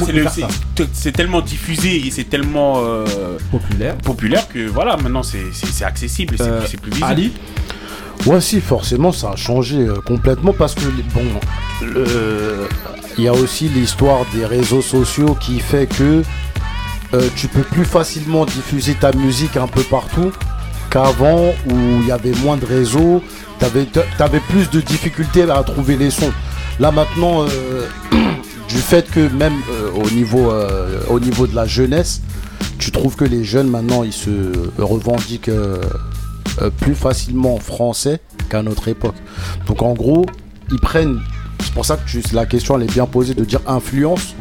c'est 0.93 1.11
tellement 1.11 1.41
diffusé 1.41 2.07
et 2.07 2.11
c'est 2.11 2.23
tellement 2.29 2.75
euh, 2.79 3.05
populaire. 3.51 3.95
populaire 3.97 4.47
que 4.47 4.67
voilà, 4.67 4.95
maintenant 4.97 5.21
c'est 5.23 5.83
accessible 5.85 6.35
et 6.35 6.37
c'est 6.37 6.43
Euh, 6.43 6.59
plus- 6.59 6.67
c'est 6.69 6.79
plus 6.81 6.91
visible. 6.91 7.09
Ali 7.11 7.33
Ouais, 8.25 8.41
si, 8.41 8.61
forcément, 8.61 9.11
ça 9.11 9.31
a 9.31 9.35
changé 9.35 9.77
euh, 9.77 9.95
complètement 10.05 10.53
parce 10.53 10.75
que, 10.75 10.81
bon, 11.13 11.25
il 13.17 13.23
y 13.23 13.27
a 13.27 13.33
aussi 13.33 13.67
l'histoire 13.69 14.25
des 14.33 14.45
réseaux 14.45 14.81
sociaux 14.81 15.35
qui 15.39 15.59
fait 15.59 15.87
que 15.87 16.21
euh, 17.13 17.29
tu 17.35 17.47
peux 17.47 17.63
plus 17.63 17.85
facilement 17.85 18.45
diffuser 18.45 18.93
ta 18.93 19.11
musique 19.11 19.57
un 19.57 19.67
peu 19.67 19.81
partout 19.83 20.31
qu'avant 20.91 21.53
où 21.67 21.75
il 22.01 22.07
y 22.07 22.11
avait 22.11 22.35
moins 22.43 22.57
de 22.57 22.65
réseaux, 22.65 23.23
tu 23.59 23.65
avais, 23.65 24.39
plus 24.39 24.69
de 24.69 24.81
difficultés 24.81 25.43
à 25.49 25.63
trouver 25.63 25.95
les 25.95 26.11
sons. 26.11 26.31
Là 26.79 26.91
maintenant, 26.91 27.43
euh, 27.43 27.87
du 28.69 28.75
fait 28.75 29.09
que 29.09 29.27
même 29.33 29.55
euh, 29.71 29.91
au, 29.91 30.09
niveau, 30.11 30.51
euh, 30.51 30.99
au 31.09 31.19
niveau 31.19 31.47
de 31.47 31.55
la 31.55 31.65
jeunesse, 31.65 32.21
tu 32.77 32.91
trouves 32.91 33.15
que 33.15 33.25
les 33.25 33.43
jeunes 33.43 33.69
maintenant 33.69 34.03
ils 34.03 34.13
se 34.13 34.51
revendiquent 34.79 35.51
euh, 36.61 36.69
plus 36.69 36.95
facilement 36.95 37.55
en 37.55 37.59
français 37.59 38.19
qu'à 38.49 38.61
notre 38.63 38.87
époque. 38.87 39.15
Donc 39.67 39.81
en 39.81 39.93
gros, 39.93 40.25
ils 40.71 40.79
prennent. 40.79 41.19
C'est 41.63 41.73
pour 41.73 41.85
ça 41.85 41.95
que 41.97 42.09
tu- 42.09 42.21
la 42.33 42.45
question 42.45 42.75
elle 42.77 42.83
est 42.83 42.91
bien 42.93 43.05
posée 43.05 43.33
de 43.33 43.43
dire 43.45 43.59
influence. 43.67 44.35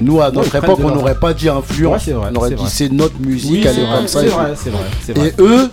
Nous 0.00 0.20
à 0.20 0.30
notre 0.30 0.54
époque, 0.54 0.78
on 0.82 0.94
n'aurait 0.94 1.14
pas 1.18 1.34
dit 1.34 1.48
influence. 1.48 1.94
Ouais, 1.94 2.02
c'est 2.04 2.12
vrai, 2.12 2.30
on 2.32 2.36
aurait 2.36 2.50
dit 2.54 2.62
c'est 2.68 2.90
notre 2.92 3.18
musique, 3.20 3.50
Oui, 3.52 3.64
elle 3.66 3.78
est 3.78 3.84
vrai, 3.86 3.96
comme 3.96 4.08
ça. 4.08 4.20
c'est 4.20 4.26
et 4.26 4.30
vrai, 4.30 4.52
c'est 4.56 4.70
vrai, 4.70 4.82
vrai. 5.14 5.28
Et 5.28 5.42
eux, 5.42 5.70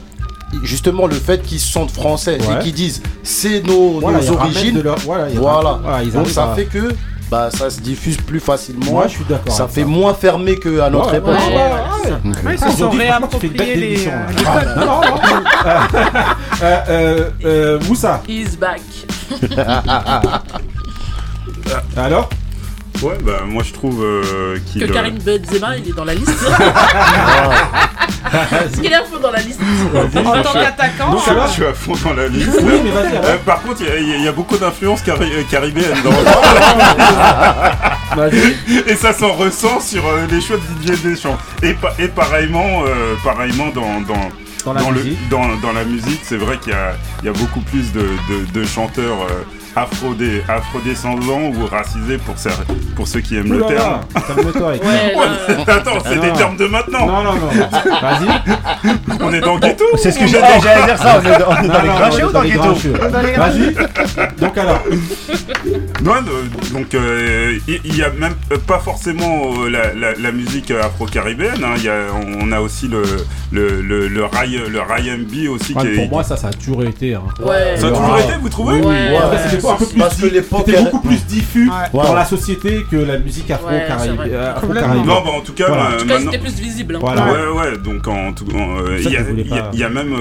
justement, 0.63 1.05
le 1.07 1.15
fait 1.15 1.41
qu'ils 1.43 1.59
se 1.59 1.71
sentent 1.71 1.91
français 1.91 2.37
Ouais. 2.41 2.55
et 2.55 2.63
qu'ils 2.63 2.73
disent 2.73 3.01
c'est 3.23 3.61
nos, 3.65 3.99
Voilà, 3.99 4.19
origines, 4.31 4.81
leur- 4.81 4.97
voilà, 4.99 5.27
Donc 6.13 6.27
ça 6.29 6.51
à- 6.51 6.55
fait 6.55 6.65
que 6.65 6.89
bah, 7.29 7.49
ça 7.51 7.69
se 7.69 7.79
diffuse 7.81 8.17
plus 8.17 8.39
facilement. 8.39 8.91
Moi, 8.91 9.07
je 9.07 9.15
suis 9.15 9.25
d'accord 9.25 9.53
Ça 9.53 9.67
fait 9.67 9.81
ça. 9.81 9.87
moins 9.87 10.13
fermé 10.13 10.57
qu'à 10.59 10.89
notre 10.89 11.11
Ouais, 11.11 11.17
époque. 11.17 11.31
ouais, 11.33 11.55
ouais, 11.55 12.11
ouais. 12.11 12.17
Donc, 12.23 12.35
Ouais, 12.45 12.53
ils 12.53 12.59
se 12.59 12.65
Ah, 12.67 12.71
sont 12.71 12.89
réappropriés 12.91 13.75
les, 13.75 14.07
euh, 14.07 14.11
les 14.29 14.43
codes. 14.43 14.75
Non, 14.77 14.85
non, 14.85 15.01
non. 15.01 15.17
Euh, 16.61 16.77
euh, 16.89 17.29
euh, 17.45 17.79
Moussa. 17.87 18.21
He's 18.27 18.55
back. 18.57 18.81
Alors? 21.97 22.29
Ouais, 23.01 23.17
bah 23.21 23.41
moi 23.45 23.63
je 23.63 23.73
trouve 23.73 24.03
euh, 24.03 24.57
qu'il. 24.71 24.85
Que 24.85 24.91
euh, 24.91 24.93
Karim 24.93 25.17
Benzema 25.19 25.77
il 25.77 25.89
est 25.89 25.93
dans 25.95 26.05
la 26.05 26.13
liste. 26.15 26.31
Est-ce 28.33 28.81
qu'il 28.81 28.91
est 28.91 28.95
à 28.95 29.03
fond 29.03 29.19
dans 29.21 29.31
la 29.31 29.39
liste 29.39 29.59
En 29.93 30.41
tant 30.41 30.53
qu'attaquant, 30.53 31.11
Donc, 31.11 31.21
je 31.47 31.51
suis 31.53 31.65
à 31.65 31.73
fond 31.73 31.93
dans 32.03 32.13
la 32.13 32.27
liste. 32.27 32.57
Oui, 32.61 32.81
mais 32.83 32.91
vas-y, 32.91 33.15
alors. 33.17 33.25
Euh, 33.25 33.37
par 33.45 33.61
contre, 33.61 33.81
il 33.81 34.09
y 34.09 34.27
a- 34.27 34.29
y, 34.29 34.33
beaucoup 34.33 34.57
d'influences 34.57 35.01
cari- 35.03 35.31
euh, 35.31 35.43
caribéennes 35.49 36.01
dans 36.03 36.11
Et 38.87 38.95
ça 38.95 39.13
s'en 39.13 39.33
ressent 39.33 39.79
sur 39.79 40.05
euh, 40.07 40.25
les 40.29 40.41
choix 40.41 40.57
de 40.57 40.61
Didier 40.79 40.97
Deschamps. 41.11 41.37
Et, 41.61 41.73
pa- 41.73 41.93
et 41.99 42.07
pareillement, 42.07 42.83
euh, 42.85 43.15
pareillement 43.23 43.67
dans, 43.69 44.01
dans, 44.01 44.29
Dans 44.65 44.73
la 44.73 44.81
le- 44.89 45.03
musique. 45.03 45.29
dans, 45.29 45.55
dans 45.57 45.73
la 45.73 45.83
musique, 45.83 46.21
c'est 46.23 46.37
vrai 46.37 46.57
qu'il 46.57 46.73
y 46.73 46.75
a, 46.75 46.93
il 47.21 47.25
y 47.27 47.29
a 47.29 47.33
beaucoup 47.33 47.61
plus 47.61 47.91
de, 47.93 48.01
de- 48.01 48.59
de 48.59 48.65
chanteurs 48.65 49.21
euh, 49.29 49.43
afro-dé- 49.75 50.41
afro-descendants 50.47 51.51
ou 51.55 51.65
racisés 51.69 52.17
pour, 52.17 52.35
pour 52.95 53.07
ceux 53.07 53.19
qui 53.21 53.37
aiment 53.37 53.51
le 53.53 53.63
Ouh 53.63 53.69
là 53.69 53.75
terme. 53.75 53.91
là, 54.15 54.21
calme-toi 54.27 54.69
avec 54.69 54.83
Ouais, 54.83 55.13
ça. 55.47 55.53
là, 55.53 55.73
Attends, 55.75 55.97
c'est 56.05 56.19
des 56.19 56.31
termes 56.33 56.57
de 56.57 56.65
maintenant. 56.67 57.05
Non, 57.07 57.23
non, 57.23 57.33
non. 57.33 57.47
Vas-y. 58.01 59.19
On 59.21 59.33
est 59.33 59.39
dans 59.41 59.55
le 59.55 59.59
ghetto. 59.61 59.85
C'est 59.97 60.11
ce 60.11 60.19
que 60.19 60.27
j'allais 60.27 60.59
j'allais 60.61 60.85
dire 60.85 60.97
ça, 60.97 61.19
on 61.21 61.25
est 61.25 61.39
dans, 61.39 61.49
on 61.49 61.63
est 61.63 61.67
dans 61.67 61.73
Non, 61.73 61.81
les 61.81 61.89
grincheux 61.89 62.23
on 62.23 62.25
ou 62.25 62.29
est 62.29 62.33
dans 62.33 62.73
ghetto 62.73 62.73
Vas-y. 63.37 64.39
Donc 64.39 64.57
alors. 64.57 64.79
Non, 66.03 66.11
euh, 66.13 66.73
donc 66.73 66.93
euh, 66.93 67.57
il 67.67 67.79
il 67.85 67.95
y, 67.97 68.03
a 68.03 68.09
même 68.09 68.33
euh, 68.51 68.57
pas 68.57 68.79
forcément 68.79 69.63
la, 69.65 69.93
la- 69.93 70.13
la 70.13 70.31
musique 70.31 70.69
afro-caribéenne. 70.71 71.63
hein. 71.63 71.73
Il 71.77 71.83
y 71.83 71.89
a- 71.89 72.07
on 72.41 72.51
a 72.51 72.59
aussi 72.59 72.87
le 72.87 73.01
le 73.51 73.81
le, 73.81 74.07
le 74.09 74.25
rail 74.25 74.59
le 74.69 74.79
R&B 74.81 75.47
aussi 75.49 75.73
Ouais, 75.73 75.81
qui 75.81 75.87
est. 75.87 75.95
pour 75.95 76.09
moi, 76.09 76.23
ça, 76.23 76.35
ça 76.35 76.49
a 76.49 76.53
toujours 76.53 76.83
été. 76.83 77.15
hein. 77.15 77.23
Ouais. 77.39 77.77
ça 77.77 77.87
a 77.87 77.91
toujours 77.91 78.17
été, 78.19 78.33
vous 78.41 78.49
trouvez. 78.49 78.81
Ouais, 78.81 78.85
ouais. 78.85 79.19
c'était 80.65 80.83
beaucoup 80.83 80.99
plus 80.99 81.25
diffus 81.25 81.69
Ouais. 81.69 81.75
dans 81.93 82.09
Ouais. 82.09 82.15
la 82.15 82.25
société 82.25 82.85
que 82.91 82.97
la 82.97 83.17
musique 83.17 83.47
Ouais, 83.47 83.53
afro-caraïbe. 83.53 85.05
Non, 85.05 85.21
bah 85.23 85.31
en 85.37 85.41
tout 85.41 85.53
cas, 85.53 85.67
Voilà. 85.67 85.91
euh, 85.91 86.05
cas, 86.05 86.19
c'était 86.19 86.37
plus 86.39 86.59
visible. 86.59 86.95
hein. 86.95 86.99
Voilà. 87.01 87.25
Ouais, 87.25 87.47
ouais, 87.71 87.77
donc 87.77 88.07
en 88.07 88.33
tout 88.33 88.45
euh, 88.79 88.97
il 88.99 89.09
y, 89.11 89.17
a- 89.17 89.21
y 89.73 89.77
y 89.79 89.83
même, 89.89 90.13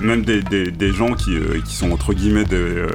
même 0.00 0.22
des, 0.24 0.42
des, 0.42 0.92
gens 0.92 1.14
qui, 1.14 1.36
euh, 1.36 1.60
qui 1.66 1.74
sont 1.74 1.90
entre 1.92 2.14
guillemets 2.14 2.44
des, 2.44 2.56
euh, 2.56 2.88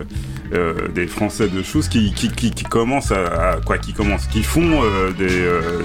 euh, 0.54 0.88
des 0.94 1.08
Français 1.08 1.48
de 1.48 1.62
choses 1.64 1.88
qui, 1.88 2.14
qui, 2.14 2.30
qui, 2.30 2.52
qui 2.52 2.64
commencent 2.64 3.12
à, 3.12 3.52
à- 3.52 3.62
quoi, 3.62 3.78
qui 3.78 3.94
commencent, 3.94 4.28
qui 4.28 4.44
font 4.44 4.84
euh, 4.84 5.12
des, 5.12 5.42
euh, 5.42 5.82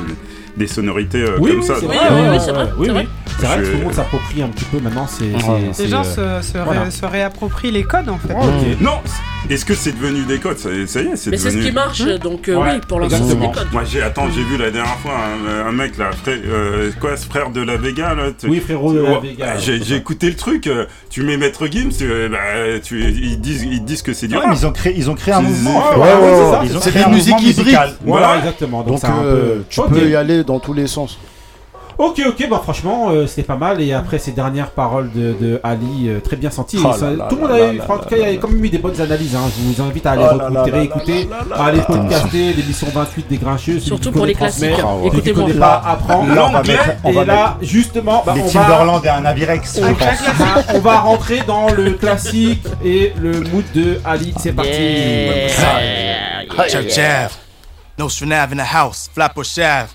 des 0.57 0.67
sonorités 0.67 1.23
euh, 1.23 1.37
Oui, 1.41 1.51
comme 1.51 1.61
oui, 1.61 1.67
ça. 1.67 1.75
vrai. 1.75 1.87
oui, 1.89 2.39
c'est 2.45 2.53
vrai, 2.53 2.69
oui, 2.79 2.87
c'est 2.87 2.93
vrai. 2.93 3.07
C'est 3.41 3.47
vrai 3.47 3.57
que 3.59 3.67
tout 3.67 3.77
le 3.79 3.85
monde 3.85 3.95
s'approprie 3.95 4.43
un 4.43 4.49
petit 4.49 4.65
peu 4.67 4.79
maintenant. 4.79 5.07
C'est. 5.09 5.25
Les 5.83 5.89
gens 5.89 6.03
euh, 6.19 6.41
se, 6.41 6.53
se, 6.53 6.59
ré- 6.59 6.65
voilà. 6.65 6.91
se 6.91 7.05
réapproprient 7.05 7.73
les 7.73 7.83
codes 7.83 8.09
en 8.09 8.19
fait. 8.19 8.33
Non, 8.81 8.99
est-ce 9.51 9.65
que 9.65 9.75
c'est 9.75 9.93
devenu 9.93 10.23
des 10.23 10.39
codes? 10.39 10.57
Ça, 10.59 10.69
ça 10.87 11.03
y 11.03 11.07
est, 11.09 11.17
c'est 11.17 11.31
Mais 11.31 11.37
c'est 11.37 11.51
ce 11.51 11.59
qui 11.59 11.73
marche, 11.73 12.03
donc 12.23 12.49
euh, 12.49 12.55
Ouais, 12.57 12.69
oui, 12.75 12.81
pour 12.89 13.01
l'instant, 13.01 13.19
c'est 13.29 13.35
des 13.39 13.51
codes. 13.51 13.67
Moi 13.73 13.83
j'ai 13.85 14.01
attends 14.03 14.29
j'ai 14.35 14.45
vu 14.45 14.57
la 14.57 14.71
dernière 14.71 14.97
fois 14.99 15.13
un, 15.13 15.67
un 15.69 15.73
mec 15.73 15.99
là 15.99 16.13
frère, 16.13 16.39
euh, 16.47 16.91
quoi 17.01 17.17
ce 17.17 17.27
frère 17.27 17.51
de 17.51 17.61
la 17.61 17.77
Vega 17.77 18.15
là 18.15 18.27
tu- 18.39 18.47
Oui, 18.49 18.61
frérot 18.61 18.93
de 18.93 19.01
la 19.01 19.11
Ouais, 19.11 19.21
Vega. 19.31 19.59
j'ai 19.59 19.83
j'ai 19.83 19.97
écouté 19.97 20.29
le 20.31 20.37
truc 20.37 20.69
euh, 20.69 20.87
tu 21.11 21.23
mets 21.25 21.37
Maître 21.37 21.67
Gims 21.67 21.91
euh, 22.03 22.29
bah, 22.29 22.79
tu, 22.83 23.03
ils 23.03 23.41
disent 23.41 23.65
ils 23.65 23.85
disent 23.85 24.03
que 24.03 24.13
c'est 24.15 24.29
du 24.29 24.35
Ouais, 24.35 24.41
rap. 24.43 24.51
mais 24.51 24.57
ils 24.57 24.67
ont 24.67 24.73
créé, 24.73 24.95
ils 24.97 25.11
ont 25.11 25.15
créé 25.15 25.35
un 25.35 25.39
C'est- 25.39 25.47
mouvement. 25.49 25.79
Ouais, 25.79 25.99
ouais, 25.99 26.15
c'est 26.23 26.51
ça, 26.53 26.61
Ils 26.63 26.71
c'est 26.71 26.77
ont 26.77 26.81
ça. 26.81 26.91
créé 26.91 27.03
C'est 27.03 27.07
un 27.09 27.11
des 27.11 27.15
musiques 27.17 27.33
mouvement 27.35 27.49
hybrides. 27.51 27.65
musical. 27.67 27.93
Voilà, 28.07 28.39
exactement. 28.39 28.83
Donc, 28.83 29.01
tu 29.69 29.81
peux 29.83 30.09
y 30.09 30.15
aller 30.15 30.44
dans 30.45 30.59
tous 30.61 30.73
les 30.73 30.87
sens. 30.87 31.19
Ok, 31.97 32.21
ok, 32.27 32.49
bah 32.51 32.61
franchement, 32.61 33.11
euh, 33.11 33.29
c'était 33.29 33.45
pas 33.45 33.55
mal. 33.55 33.81
Et 33.81 33.93
après 33.93 34.19
ces 34.19 34.33
dernières 34.33 34.73
paroles 34.73 35.13
de, 35.13 35.33
de 35.41 35.61
Ali, 35.63 36.09
euh, 36.09 36.19
très 36.19 36.35
bien 36.35 36.51
senties. 36.51 36.77
Oh 36.85 36.93
ça- 36.93 37.13
tout 37.29 37.37
le 37.37 37.43
monde 37.43 37.51
a 37.53 37.73
eu, 37.73 37.81
en 37.81 37.99
tout 37.99 38.09
cas, 38.09 38.17
il 38.17 38.33
y 38.35 38.37
a 38.37 38.37
quand 38.37 38.49
même 38.49 38.65
eu 38.65 38.69
des 38.69 38.79
bonnes 38.79 39.01
analyses. 39.01 39.37
hein. 39.37 39.43
Je 39.57 39.63
vous 39.63 39.81
invite 39.89 40.05
à 40.05 40.11
aller 40.11 40.25
Oh 40.29 40.53
là 40.53 40.63
réécouter, 40.65 41.29
à 41.55 41.67
aller 41.67 41.83
podcaster 41.83 42.53
l'émission 42.53 42.89
28 42.93 43.29
des 43.29 43.37
Grincheux. 43.37 43.79
Surtout 43.79 44.11
pour 44.11 44.27
les 44.27 44.35
classiques. 44.35 44.75
celui 44.75 45.23
qui 45.23 45.31
Écoutez-moi. 45.31 45.51
pas 45.61 45.83
apprend. 45.87 46.27
Là, 46.27 46.47
on 46.49 46.53
va 46.53 46.63
mettre, 46.65 46.91
on 47.05 47.11
Et 47.11 47.13
va 47.13 47.25
là, 47.25 47.59
justement, 47.63 48.25
bah, 48.27 48.35
mettre 48.35 48.47
on, 48.47 48.49
les 48.49 48.55
va, 48.55 48.61
Timberland 48.65 49.05
et 49.05 49.09
un 49.11 49.25
Avirex, 49.25 49.81
on 50.75 50.79
va 50.81 50.99
rentrer 50.99 51.43
dans 51.47 51.71
le 51.71 51.93
classique 51.93 52.65
et 52.85 53.13
le 53.23 53.41
mood 53.41 53.65
de 53.73 54.01
Ali. 54.05 54.35
C'est 54.41 54.51
parti. 54.53 54.73
No 57.97 58.09
in 58.09 58.57
the 58.57 58.75
house. 58.75 59.09
Flapper 59.15 59.45
Shav. 59.45 59.91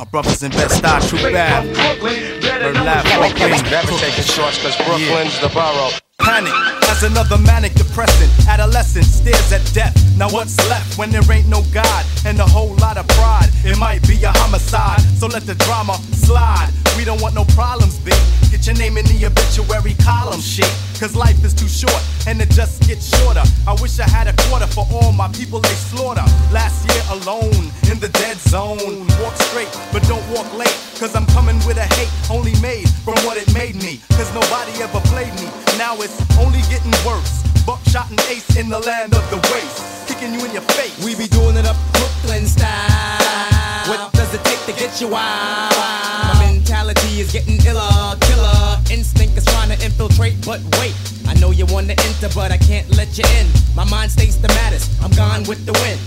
Our 0.00 0.06
brothers 0.06 0.42
in 0.42 0.50
Best 0.52 0.82
True 1.10 1.18
Bad. 1.30 1.76
Bird 2.00 2.74
Lab, 2.76 3.04
Brooklyn. 3.04 3.50
Never 3.70 3.98
taking 3.98 4.24
shorts 4.24 4.56
cause 4.62 4.74
Brooklyn's 4.76 5.38
the 5.40 5.50
borough. 5.52 5.90
Panic 6.20 6.52
as 6.90 7.02
another 7.02 7.38
manic 7.38 7.72
depressant. 7.74 8.30
Adolescent 8.48 9.04
stares 9.04 9.52
at 9.52 9.64
death. 9.72 9.94
Now 10.16 10.28
what's 10.30 10.56
left 10.68 10.98
when 10.98 11.10
there 11.10 11.22
ain't 11.32 11.48
no 11.48 11.62
God 11.72 12.04
and 12.26 12.38
a 12.38 12.46
whole 12.46 12.74
lot 12.76 12.98
of 12.98 13.06
pride? 13.08 13.48
It 13.64 13.78
might 13.78 14.06
be 14.06 14.22
a 14.24 14.32
homicide, 14.32 15.00
so 15.18 15.26
let 15.26 15.46
the 15.46 15.54
drama 15.54 15.94
slide. 16.12 16.70
We 16.96 17.04
don't 17.04 17.22
want 17.22 17.34
no 17.34 17.44
problems, 17.56 17.98
B. 17.98 18.12
Get 18.50 18.66
your 18.66 18.76
name 18.76 18.98
in 18.98 19.06
the 19.06 19.24
obituary 19.24 19.94
column 20.02 20.40
sheet. 20.40 20.72
Cause 20.98 21.16
life 21.16 21.42
is 21.44 21.54
too 21.54 21.68
short 21.68 22.02
and 22.26 22.42
it 22.42 22.50
just 22.50 22.86
gets 22.86 23.08
shorter. 23.16 23.42
I 23.66 23.72
wish 23.80 23.98
I 23.98 24.08
had 24.08 24.26
a 24.26 24.34
quarter 24.44 24.66
for 24.66 24.84
all 24.92 25.12
my 25.12 25.28
people 25.28 25.60
they 25.60 25.72
slaughter. 25.88 26.24
Last 26.52 26.84
year 26.84 27.02
alone 27.16 27.72
in 27.88 27.98
the 28.00 28.10
dead 28.12 28.36
zone. 28.36 29.06
Walk 29.22 29.34
straight, 29.48 29.70
but 29.92 30.02
don't 30.04 30.26
walk 30.28 30.52
late. 30.52 30.76
Cause 30.98 31.16
I'm 31.16 31.24
coming 31.32 31.56
with 31.64 31.78
a 31.78 31.88
hate 31.96 32.12
only 32.28 32.52
made 32.60 32.90
from 33.00 33.14
what 33.24 33.38
it 33.38 33.48
made 33.54 33.76
me. 33.76 34.00
Cause 34.18 34.28
nobody 34.34 34.72
ever 34.82 35.00
played 35.08 35.32
me. 35.40 35.48
Now 35.78 35.96
it's 36.02 36.09
only 36.38 36.60
getting 36.72 36.94
worse. 37.06 37.42
Buckshot 37.66 38.10
and 38.10 38.20
ace 38.32 38.56
in 38.56 38.68
the 38.68 38.78
land 38.80 39.14
of 39.14 39.24
the 39.30 39.36
waste. 39.52 40.08
Kicking 40.08 40.32
you 40.34 40.44
in 40.44 40.52
your 40.52 40.66
face. 40.74 40.96
We 41.04 41.14
be 41.14 41.28
doing 41.28 41.56
it 41.56 41.66
up 41.66 41.76
Brooklyn 41.92 42.46
style. 42.46 43.86
What 43.88 44.12
does 44.12 44.34
it 44.34 44.42
take 44.44 44.62
to 44.66 44.72
get 44.72 45.00
you 45.00 45.08
wild? 45.08 45.74
My 45.74 46.52
mentality 46.52 47.20
is 47.20 47.32
getting 47.32 47.58
iller, 47.66 48.16
killer. 48.20 48.78
Instinct 48.90 49.36
is 49.36 49.44
trying 49.44 49.70
to 49.70 49.78
infiltrate, 49.84 50.36
but 50.44 50.60
wait. 50.78 50.94
I 51.26 51.34
know 51.34 51.50
you 51.50 51.66
wanna 51.66 51.94
enter, 51.94 52.28
but 52.34 52.50
I 52.52 52.58
can't 52.58 52.88
let 52.96 53.16
you 53.18 53.24
in. 53.38 53.46
My 53.74 53.84
mind 53.84 54.10
stays 54.10 54.40
the 54.40 54.48
maddest. 54.48 54.90
I'm 55.02 55.10
gone 55.12 55.44
with 55.44 55.64
the 55.66 55.72
wind. 55.72 56.00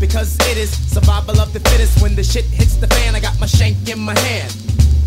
Because 0.00 0.38
it 0.48 0.56
is 0.56 0.70
survival 0.70 1.40
of 1.40 1.52
the 1.52 1.60
fittest. 1.60 2.00
When 2.02 2.14
the 2.14 2.24
shit 2.24 2.44
hits 2.44 2.76
the 2.76 2.86
fan, 2.86 3.14
I 3.14 3.20
got 3.20 3.38
my 3.38 3.46
shank 3.46 3.88
in 3.88 3.98
my 3.98 4.18
hand. 4.18 4.54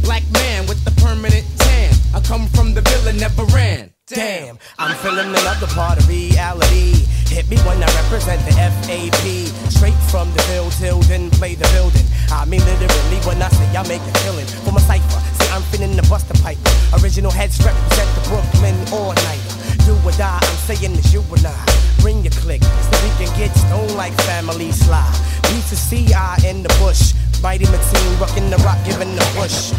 Black 0.03 0.23
man 0.31 0.67
with 0.67 0.83
the 0.85 0.91
permanent 1.01 1.45
tan. 1.57 1.93
I 2.13 2.19
come 2.19 2.47
from 2.49 2.73
the 2.73 2.81
villa, 2.81 3.13
never 3.13 3.43
ran. 3.45 3.92
Damn, 4.13 4.59
I'm 4.77 4.95
feeling 4.97 5.29
another 5.29 5.65
part 5.73 5.97
of 5.97 6.07
reality. 6.07 6.93
Hit 7.33 7.49
me 7.49 7.57
when 7.65 7.81
I 7.81 7.89
represent 8.03 8.45
the 8.45 8.53
FAP. 8.53 9.49
Straight 9.71 9.97
from 10.13 10.31
the 10.33 10.41
field 10.43 10.71
till 10.73 10.99
then 11.09 11.31
play 11.31 11.55
the 11.55 11.67
building. 11.73 12.05
I 12.29 12.45
mean 12.45 12.61
literally 12.61 13.19
when 13.25 13.41
I 13.41 13.49
say 13.49 13.65
I 13.75 13.81
make 13.87 14.05
a 14.05 14.13
killing 14.21 14.45
for 14.45 14.71
my 14.71 14.81
cipher. 14.81 15.19
See, 15.41 15.49
I'm 15.49 15.63
feeling 15.73 15.95
the 15.95 16.03
buster 16.03 16.35
pipe. 16.43 16.59
Original 17.01 17.31
heads 17.31 17.57
represent 17.65 18.09
the 18.13 18.21
Brooklyn 18.29 18.77
all 18.93 19.13
night. 19.25 19.41
Do 19.85 19.97
or 20.05 20.11
die, 20.13 20.37
I'm 20.37 20.57
saying 20.69 20.93
it's 20.93 21.11
you 21.11 21.25
and 21.33 21.47
I. 21.47 21.57
Bring 21.99 22.21
your 22.21 22.37
click 22.37 22.61
so 22.61 22.93
we 23.01 23.09
can 23.17 23.33
get 23.35 23.49
stoned 23.57 23.95
like 23.95 24.13
family 24.29 24.71
sly. 24.71 25.09
B 25.49 25.57
to 25.69 25.75
C, 25.75 26.13
I 26.13 26.37
in 26.45 26.61
the 26.61 26.69
bush. 26.77 27.13
Mighty 27.41 27.65
Mateen, 27.65 28.19
rocking 28.21 28.51
the 28.51 28.57
rock, 28.57 28.77
giving 28.85 29.15
the 29.15 29.25
push. 29.33 29.73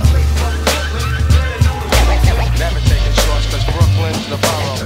Never 2.58 2.78
taking 2.78 2.93
shorts 2.93 2.93
cause 3.54 3.64
Brooklyn's 3.74 4.26
the 4.28 4.36
borough. 4.36 4.78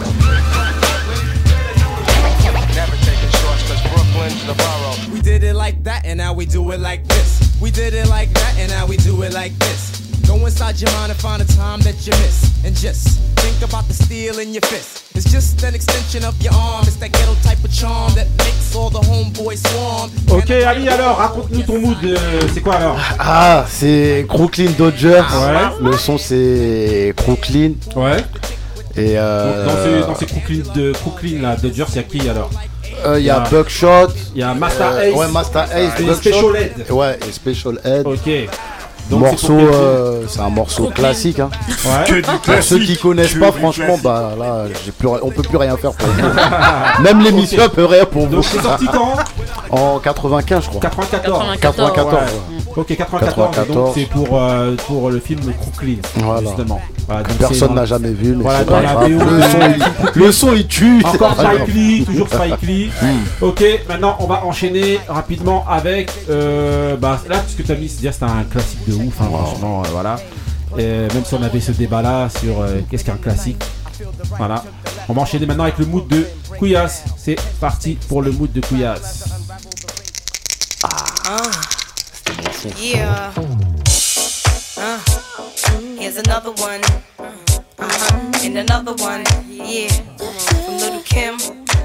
We 5.12 5.20
did 5.20 5.42
it 5.42 5.54
like 5.54 5.82
that, 5.84 6.04
and 6.04 6.18
now 6.18 6.32
we 6.32 6.46
do 6.46 6.70
it 6.72 6.80
like 6.80 7.06
this. 7.06 7.56
We 7.60 7.70
did 7.70 7.94
it 7.94 8.08
like 8.08 8.32
that, 8.32 8.56
and 8.58 8.70
now 8.70 8.86
we 8.86 8.96
do 8.96 9.22
it 9.22 9.32
like 9.32 9.56
this. 9.58 10.07
Go 10.28 10.44
inside 10.46 10.78
your 10.80 10.90
mind 10.92 11.10
and 11.10 11.18
find 11.20 11.40
a 11.40 11.46
time 11.46 11.80
that 11.80 12.06
you 12.06 12.12
miss. 12.20 12.52
And 12.64 12.76
just 12.76 13.18
think 13.40 13.62
about 13.62 13.88
the 13.88 13.94
steel 13.94 14.38
in 14.40 14.52
your 14.52 14.60
fist. 14.66 15.04
It's 15.16 15.30
just 15.32 15.62
an 15.64 15.74
extension 15.74 16.22
of 16.24 16.34
your 16.42 16.52
arm. 16.52 16.84
It's 16.86 16.96
that 16.96 17.12
ghetto 17.12 17.34
type 17.42 17.64
of 17.64 17.72
charm 17.72 18.12
that 18.14 18.28
makes 18.36 18.76
all 18.76 18.90
the 18.90 19.00
homeboys 19.00 19.66
swarm. 19.68 20.10
Ok, 20.30 20.50
Ali, 20.50 20.88
alors, 20.88 21.16
raconte-nous 21.16 21.62
ton 21.62 21.78
mood. 21.80 21.96
euh, 22.04 22.40
c'est 22.52 22.60
quoi 22.60 22.74
alors 22.74 22.98
Ah, 23.18 23.64
c'est 23.68 24.24
Brooklyn 24.28 24.70
Dodgers. 24.76 25.22
Ouais. 25.32 25.90
Le 25.90 25.96
son, 25.96 26.18
c'est 26.18 27.14
Brooklyn. 27.16 27.72
Ouais. 27.96 28.18
Et 28.96 29.14
Donc, 29.14 29.16
euh, 29.16 29.64
dans 29.64 29.84
ces, 29.84 30.06
dans 30.06 30.14
ces 30.14 30.26
Brooklyn, 30.26 30.62
de 30.74 30.92
Brooklyn 30.92 31.40
là, 31.40 31.56
Dodgers, 31.56 31.84
il 31.90 31.96
y 31.96 31.98
a 31.98 32.02
qui 32.02 32.28
alors 32.28 32.50
euh, 33.06 33.18
il 33.18 33.24
y 33.26 33.30
a 33.30 33.40
Buckshot. 33.40 34.08
Il 34.34 34.40
y 34.40 34.42
a 34.42 34.54
Master 34.54 34.90
euh, 34.92 35.00
Ace. 35.02 35.14
Ouais, 35.16 35.28
Master 35.28 35.62
Ace. 35.72 35.92
Et 36.00 36.02
Buckshot. 36.02 36.20
Special 36.30 36.56
Ed. 36.56 36.90
Ouais, 36.90 37.18
et 37.28 37.32
Special 37.32 37.80
Ed. 37.84 38.06
Ok. 38.06 38.48
Donc, 39.10 39.20
morceau, 39.20 39.58
c'est 39.58 39.74
euh, 39.76 40.26
c'est 40.28 40.40
un 40.40 40.50
morceau 40.50 40.82
Brooklyn. 40.84 41.02
classique. 41.04 41.38
Hein. 41.40 41.50
Ouais. 41.86 42.04
Que 42.06 42.14
du 42.16 42.22
Pour 42.22 42.40
classique. 42.42 42.62
ceux 42.64 42.78
qui 42.84 42.96
connaissent 42.98 43.34
Que 43.34 43.38
pas, 43.40 43.52
franchement, 43.52 43.84
classique. 43.86 44.02
bah 44.04 44.32
là, 44.38 44.64
j'ai 44.84 44.92
plus, 44.92 45.08
on 45.08 45.30
peut 45.30 45.42
plus 45.42 45.56
rien 45.56 45.76
faire 45.78 45.92
pour 45.92 46.08
vous. 46.08 46.22
Même 47.02 47.20
l'émission 47.20 47.62
Ok. 47.64 47.72
peut 47.72 47.84
rien 47.86 48.04
pour 48.04 48.26
vous. 48.26 48.36
Donc, 48.36 48.44
c'est 48.44 48.60
sorti 48.60 48.86
quand? 48.92 49.14
En 49.70 49.98
95, 49.98 50.64
je 50.64 50.68
crois. 50.68 50.80
94. 50.80 51.44
94. 51.60 52.12
ouais. 52.12 52.20
ouais. 52.56 52.57
Ok, 52.78 52.96
94. 52.96 53.34
94. 53.56 53.68
Donc 53.76 53.92
c'est 53.94 54.08
pour, 54.08 54.28
euh, 54.40 54.76
pour 54.86 55.10
le 55.10 55.18
film 55.20 55.40
Brooklyn. 55.40 55.96
Voilà. 56.16 56.40
Justement. 56.40 56.80
Voilà, 57.06 57.22
donc 57.24 57.36
Personne 57.38 57.74
n'a 57.74 57.84
jamais 57.84 58.10
vu, 58.12 58.36
mais 58.36 58.42
Voilà, 58.42 58.64
dans 58.64 58.80
la. 58.80 58.94
BO. 58.94 59.08
Le 59.08 59.42
son, 59.42 59.58
il- 60.14 60.20
le 60.22 60.32
son, 60.32 60.52
il 60.54 60.66
tue. 60.66 61.02
Encore. 61.04 61.34
Spike 61.34 61.74
Lee, 61.74 62.04
toujours 62.04 62.28
Spike 62.28 62.62
Lee. 62.62 62.90
Ok, 63.40 63.64
maintenant 63.88 64.16
on 64.20 64.26
va 64.26 64.44
enchaîner 64.44 65.00
rapidement 65.08 65.64
avec. 65.68 66.10
euh, 66.30 66.96
bah, 66.96 67.20
là, 67.28 67.42
ce 67.46 67.56
que 67.56 67.62
tu 67.62 67.72
as 67.72 67.74
mis, 67.74 67.88
c'est 67.88 68.00
dire 68.00 68.12
c'était 68.12 68.26
un 68.26 68.44
classique 68.44 68.80
de 68.88 68.94
ouf, 68.94 69.20
hein, 69.20 69.28
franchement, 69.32 69.82
euh, 69.84 69.88
voilà. 69.92 70.16
Et 70.78 70.84
même 71.14 71.24
si 71.24 71.34
on 71.34 71.42
avait 71.42 71.60
ce 71.60 71.72
débat 71.72 72.02
là 72.02 72.28
sur 72.28 72.60
euh, 72.60 72.80
qu'est-ce 72.90 73.04
qu'un 73.04 73.16
classique. 73.16 73.62
Voilà. 74.36 74.62
On 75.08 75.14
va 75.14 75.22
enchaîner 75.22 75.46
maintenant 75.46 75.64
avec 75.64 75.78
le 75.78 75.86
mood 75.86 76.06
de 76.06 76.26
Couillasse. 76.58 77.04
C'est 77.16 77.36
parti 77.58 77.98
pour 78.08 78.22
le 78.22 78.30
mood 78.30 78.52
de 78.52 78.60
Couillasse. 78.60 79.24
Yeah. 82.64 83.32
Uh, 84.76 84.98
here's 85.96 86.16
another 86.16 86.50
one. 86.52 86.80
Uh-huh. 87.16 88.32
And 88.42 88.58
another 88.58 88.94
one. 88.94 89.24
Yeah. 89.46 89.88
From 90.18 90.78
Little 90.78 91.02
Kim, 91.02 91.38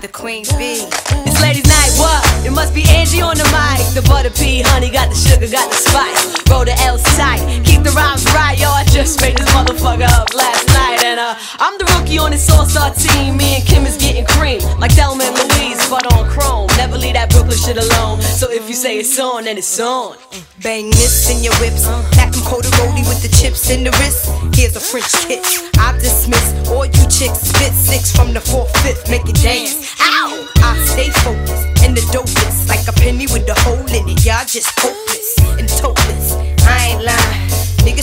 the 0.04 0.10
Queen 0.10 0.44
Bee. 0.60 0.84
It's 1.24 1.40
ladies' 1.42 1.64
night, 1.64 1.96
what? 1.96 2.20
It 2.46 2.52
must 2.52 2.76
be 2.76 2.84
Angie 2.92 3.22
on 3.22 3.40
the 3.40 3.48
mic. 3.56 3.80
The 3.96 4.04
butter 4.04 4.30
pea, 4.36 4.60
honey, 4.60 4.92
got 4.92 5.08
the 5.08 5.16
sugar, 5.16 5.48
got 5.48 5.72
the 5.72 5.80
spice. 5.80 6.36
Roll 6.52 6.66
the 6.66 6.76
L 6.84 7.00
tight, 7.16 7.40
keep 7.64 7.88
the 7.88 7.92
rhymes 7.96 8.28
right, 8.36 8.60
yo. 8.60 8.68
I 8.68 8.84
just 8.92 9.22
made 9.22 9.38
this 9.38 9.48
motherfucker 9.56 10.12
up 10.12 10.36
last 10.36 10.68
night, 10.76 11.00
and 11.08 11.22
uh, 11.22 11.40
I'm 11.58 11.80
the 11.80 11.88
rookie 11.96 12.20
on 12.20 12.32
this 12.32 12.52
all-star 12.52 12.92
team. 12.94 13.38
Me 13.38 13.56
and 13.56 13.66
Kim 13.66 13.86
is 13.88 13.96
getting 13.96 14.26
cream, 14.28 14.60
like 14.78 14.92
Thelma 14.92 15.24
and 15.24 15.40
Louise, 15.40 15.80
but 15.90 16.04
on 16.12 16.28
chrome. 16.28 16.68
Never 16.76 16.98
leave 16.98 17.14
that 17.14 17.30
Brooklyn 17.32 17.56
shit 17.56 17.80
alone. 17.80 18.20
So 18.22 18.52
if 18.52 18.68
you 18.68 18.76
say 18.76 19.00
it's 19.00 19.18
on, 19.18 19.46
then 19.46 19.58
it's 19.58 19.80
on. 19.80 20.18
Bang 20.62 20.90
this 20.92 21.32
in 21.32 21.42
your 21.42 21.56
whips. 21.64 21.88
Pack 22.12 22.36
them 22.36 22.44
coat 22.44 22.68
roadie 22.76 23.08
with 23.08 23.24
the 23.24 23.32
chips 23.32 23.70
in 23.70 23.86
the 23.86 23.92
wrist. 24.04 24.28
Here's 24.52 24.76
a 24.76 24.84
French 24.84 25.12
kiss. 25.32 25.72
I 25.80 25.96
dismiss 25.96 26.68
all 26.68 26.86
you 26.86 27.08
chicks. 27.08 27.40
Spit 27.40 27.72
six 27.72 28.12
from 28.12 28.34
the 28.34 28.42
fourth, 28.42 28.76
fifth. 28.84 29.10
Make 29.10 29.30
it 29.30 29.40
dance. 29.40 29.93
Ow! 30.00 30.48
I 30.58 30.86
stay 30.86 31.10
focused 31.10 31.84
and 31.84 31.96
the 31.96 32.02
dopest. 32.12 32.68
Like 32.70 32.88
a 32.88 32.94
penny 32.94 33.28
with 33.28 33.50
a 33.50 33.60
hole 33.62 33.80
in 33.80 34.10
it. 34.10 34.26
Y'all 34.26 34.46
just 34.46 34.72
hopeless 34.80 35.38
and 35.60 35.68
topless. 35.70 36.34
I 36.68 36.88
ain't 36.88 37.04
lying. 37.04 37.43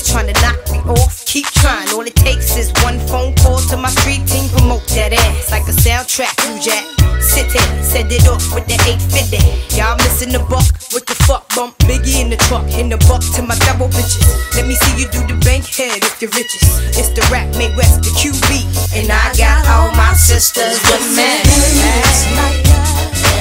Niggas 0.00 0.32
to 0.32 0.40
knock 0.40 0.56
me 0.72 0.78
off, 1.00 1.24
keep 1.26 1.46
trying. 1.46 1.88
All 1.90 2.00
it 2.00 2.14
takes 2.16 2.56
is 2.56 2.72
one 2.82 2.98
phone 3.00 3.34
call 3.36 3.58
to 3.68 3.76
my 3.76 3.90
street 3.90 4.26
team, 4.26 4.48
promote 4.50 4.86
that 4.96 5.12
ass 5.12 5.50
like 5.50 5.68
a 5.68 5.76
soundtrack. 5.76 6.32
You 6.48 6.60
jack, 6.60 6.84
sit 7.20 7.52
there, 7.52 7.84
send 7.84 8.10
it 8.10 8.26
off 8.26 8.54
with 8.54 8.66
the 8.66 8.80
850. 8.80 9.76
Y'all 9.76 9.96
missing 9.96 10.32
the 10.32 10.38
buck, 10.48 10.64
what 10.92 11.04
the 11.06 11.14
fuck? 11.26 11.48
Bump 11.54 11.76
Biggie 11.84 12.22
in 12.22 12.30
the 12.30 12.36
truck, 12.48 12.64
in 12.72 12.88
the 12.88 12.96
buck 13.08 13.20
to 13.36 13.42
my 13.42 13.56
double 13.68 13.88
bitches. 13.88 14.24
Let 14.56 14.66
me 14.66 14.74
see 14.74 15.02
you 15.02 15.08
do 15.10 15.20
the 15.26 15.36
bank 15.44 15.66
head 15.66 16.00
if 16.02 16.20
you're 16.22 16.32
richest. 16.32 16.96
It's 16.96 17.10
the 17.12 17.26
rap 17.30 17.52
made 17.56 17.76
west, 17.76 18.00
the 18.00 18.10
QB, 18.16 18.96
and 18.96 19.12
I 19.12 19.36
got 19.36 19.68
all 19.68 19.92
my 19.92 20.14
sisters 20.14 20.80
with 20.88 21.04
me. 21.12 21.28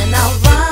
And 0.04 0.16
our 0.16 0.69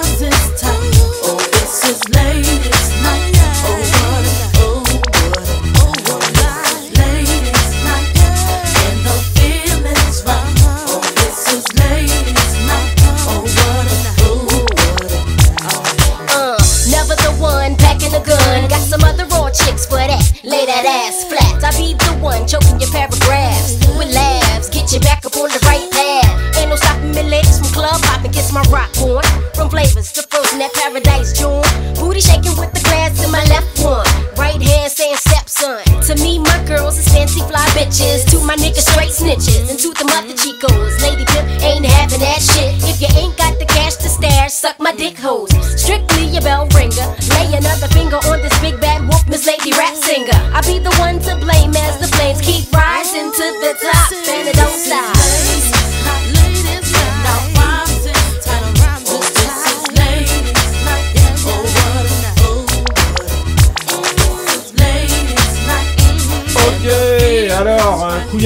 bitches. 37.88 38.30
To 38.32 38.40
my 38.46 38.56
niggas 38.56 38.88
straight 38.92 39.12
snitches. 39.12 39.70
And 39.70 39.80
to 39.80 39.94
the 39.94 40.06
mother 40.06 40.36
chicos. 40.36 41.02
Lady 41.02 41.26
pimp 41.26 41.48
ain't 41.64 41.86
having 41.86 42.20
that 42.20 42.42
shit. 42.42 42.76
If 42.84 43.02
you 43.02 43.08
ain't 43.16 43.38
got 43.38 43.58
the 43.60 43.66
cash. 43.66 43.96
to 43.98 44.10
stash, 44.10 44.54
suck 44.54 44.80
my 44.80 44.92
dick 44.92 45.18
holes. 45.18 45.52
Strictly 45.80 46.36
a 46.38 46.42
bell 46.42 46.68
ringer. 46.76 47.08
Lay 47.36 47.56
another 47.56 47.88
finger 47.90 48.18
on 48.28 48.42
this 48.42 48.58
big 48.60 48.80
bad 48.80 49.08
wolf, 49.08 49.28
Miss 49.28 49.46
Lady 49.48 49.72
Rap 49.72 49.96
Singer. 49.96 50.40
I'll 50.54 50.64
be 50.64 50.80
the 50.80 50.94
one 51.00 51.20
to 51.20 51.36
blame 51.38 51.76
as 51.76 52.00
the 52.00 52.08
flames 52.16 52.42
keep 52.42 52.72
rising 52.74 53.32
to 53.32 53.46
the 53.64 53.74
top, 53.82 54.12
and 54.12 54.48
it 54.48 54.56
don't 54.56 54.80
stop. 54.80 55.17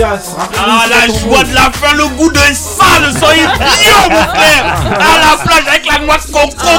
Ah, 0.04 0.86
la 0.90 1.14
joie 1.14 1.44
de 1.44 1.54
la 1.54 1.72
fin, 1.72 1.94
le 1.96 2.08
goût 2.08 2.32
de 2.32 2.40
ça, 2.54 3.00
le 3.00 3.12
sang 3.12 3.32
est 3.32 3.58
bio, 3.60 4.10
mon 4.10 4.24
frère 4.36 4.66
À 4.94 5.20
la 5.20 5.38
plage 5.44 5.68
avec 5.68 5.86
la 5.86 6.00
noix 6.00 6.18
de 6.18 6.32
coco, 6.32 6.50
quoi 6.58 6.72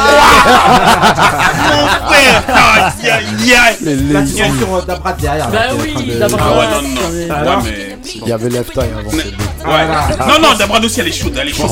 Mon 1.70 1.86
frère 2.08 2.42
Aïe, 2.48 3.10
aïe, 3.10 3.54
aïe 3.54 4.12
Là, 4.12 4.22
tu 4.22 4.28
sens 4.28 4.58
sur 4.58 4.82
Dabrat 4.84 5.12
derrière. 5.12 5.48
Bah 5.48 5.58
oui, 5.78 5.94
Dabrat. 6.18 6.40
Ah 6.42 6.58
ouais, 6.58 6.66
non, 6.66 6.82
non, 6.82 7.26
non. 7.28 7.34
Alors 7.34 7.58
Ouais, 7.58 7.70
mais... 7.70 7.98
Il 8.14 8.28
y 8.28 8.32
avait 8.32 8.48
Left 8.48 8.76
Eye 8.76 8.90
avant. 8.98 9.10
Ouais. 9.10 9.86
Non, 10.26 10.48
non, 10.48 10.54
Dabrad 10.56 10.84
aussi, 10.84 11.00
elle 11.00 11.08
est 11.08 11.12
chaude, 11.12 11.36
elle 11.40 11.48
est 11.48 11.54
chaude. 11.54 11.68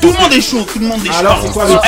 Tout 0.00 0.12
le 0.12 0.22
monde 0.22 0.32
est 0.32 0.40
chaud, 0.40 0.66
tout 0.70 0.78
le 0.78 0.86
monde 0.86 1.04
est 1.04 1.08
chaud. 1.08 1.18
Alors, 1.18 1.38
c'est 1.42 1.52
quoi 1.52 1.64
le 1.64 1.72
euh, 1.72 1.78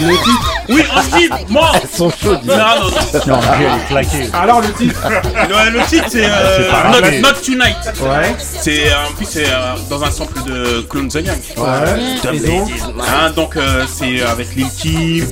Le 0.00 0.14
titre 0.14 0.59
Oui, 0.70 0.82
Angie, 0.94 1.28
moi. 1.48 1.72
Elles 1.74 1.88
sont 1.96 2.10
chaudes. 2.10 2.40
Non, 2.44 2.56
non, 2.56 2.90
non. 2.90 3.36
Non, 3.36 3.40
elle 3.58 3.62
est 3.66 3.86
claquée. 3.88 4.30
Alors, 4.32 4.60
le 4.60 4.72
titre 4.72 5.00
Le, 5.08 5.70
le 5.78 5.84
titre, 5.86 6.06
c'est 6.08 6.24
euh, 6.24 6.70
pas 6.70 6.88
Not. 7.00 7.18
Not 7.20 7.34
Tonight. 7.44 7.76
Ouais. 8.00 8.34
C'est 8.38 8.88
euh, 8.90 9.06
en 9.08 9.12
plus 9.14 9.26
c'est 9.28 9.46
euh, 9.46 9.74
dans 9.88 10.02
un 10.04 10.10
sample 10.10 10.42
de 10.44 10.80
Clone 10.88 11.08
the 11.08 11.14
Young. 11.16 11.38
Ouais. 11.56 12.34
Et 12.34 12.40
donc 12.40 12.70
Hein, 13.00 13.30
donc 13.34 13.56
euh, 13.56 13.84
c'est 13.92 14.22
avec 14.22 14.54
Lil 14.54 14.68
Kim, 14.78 15.26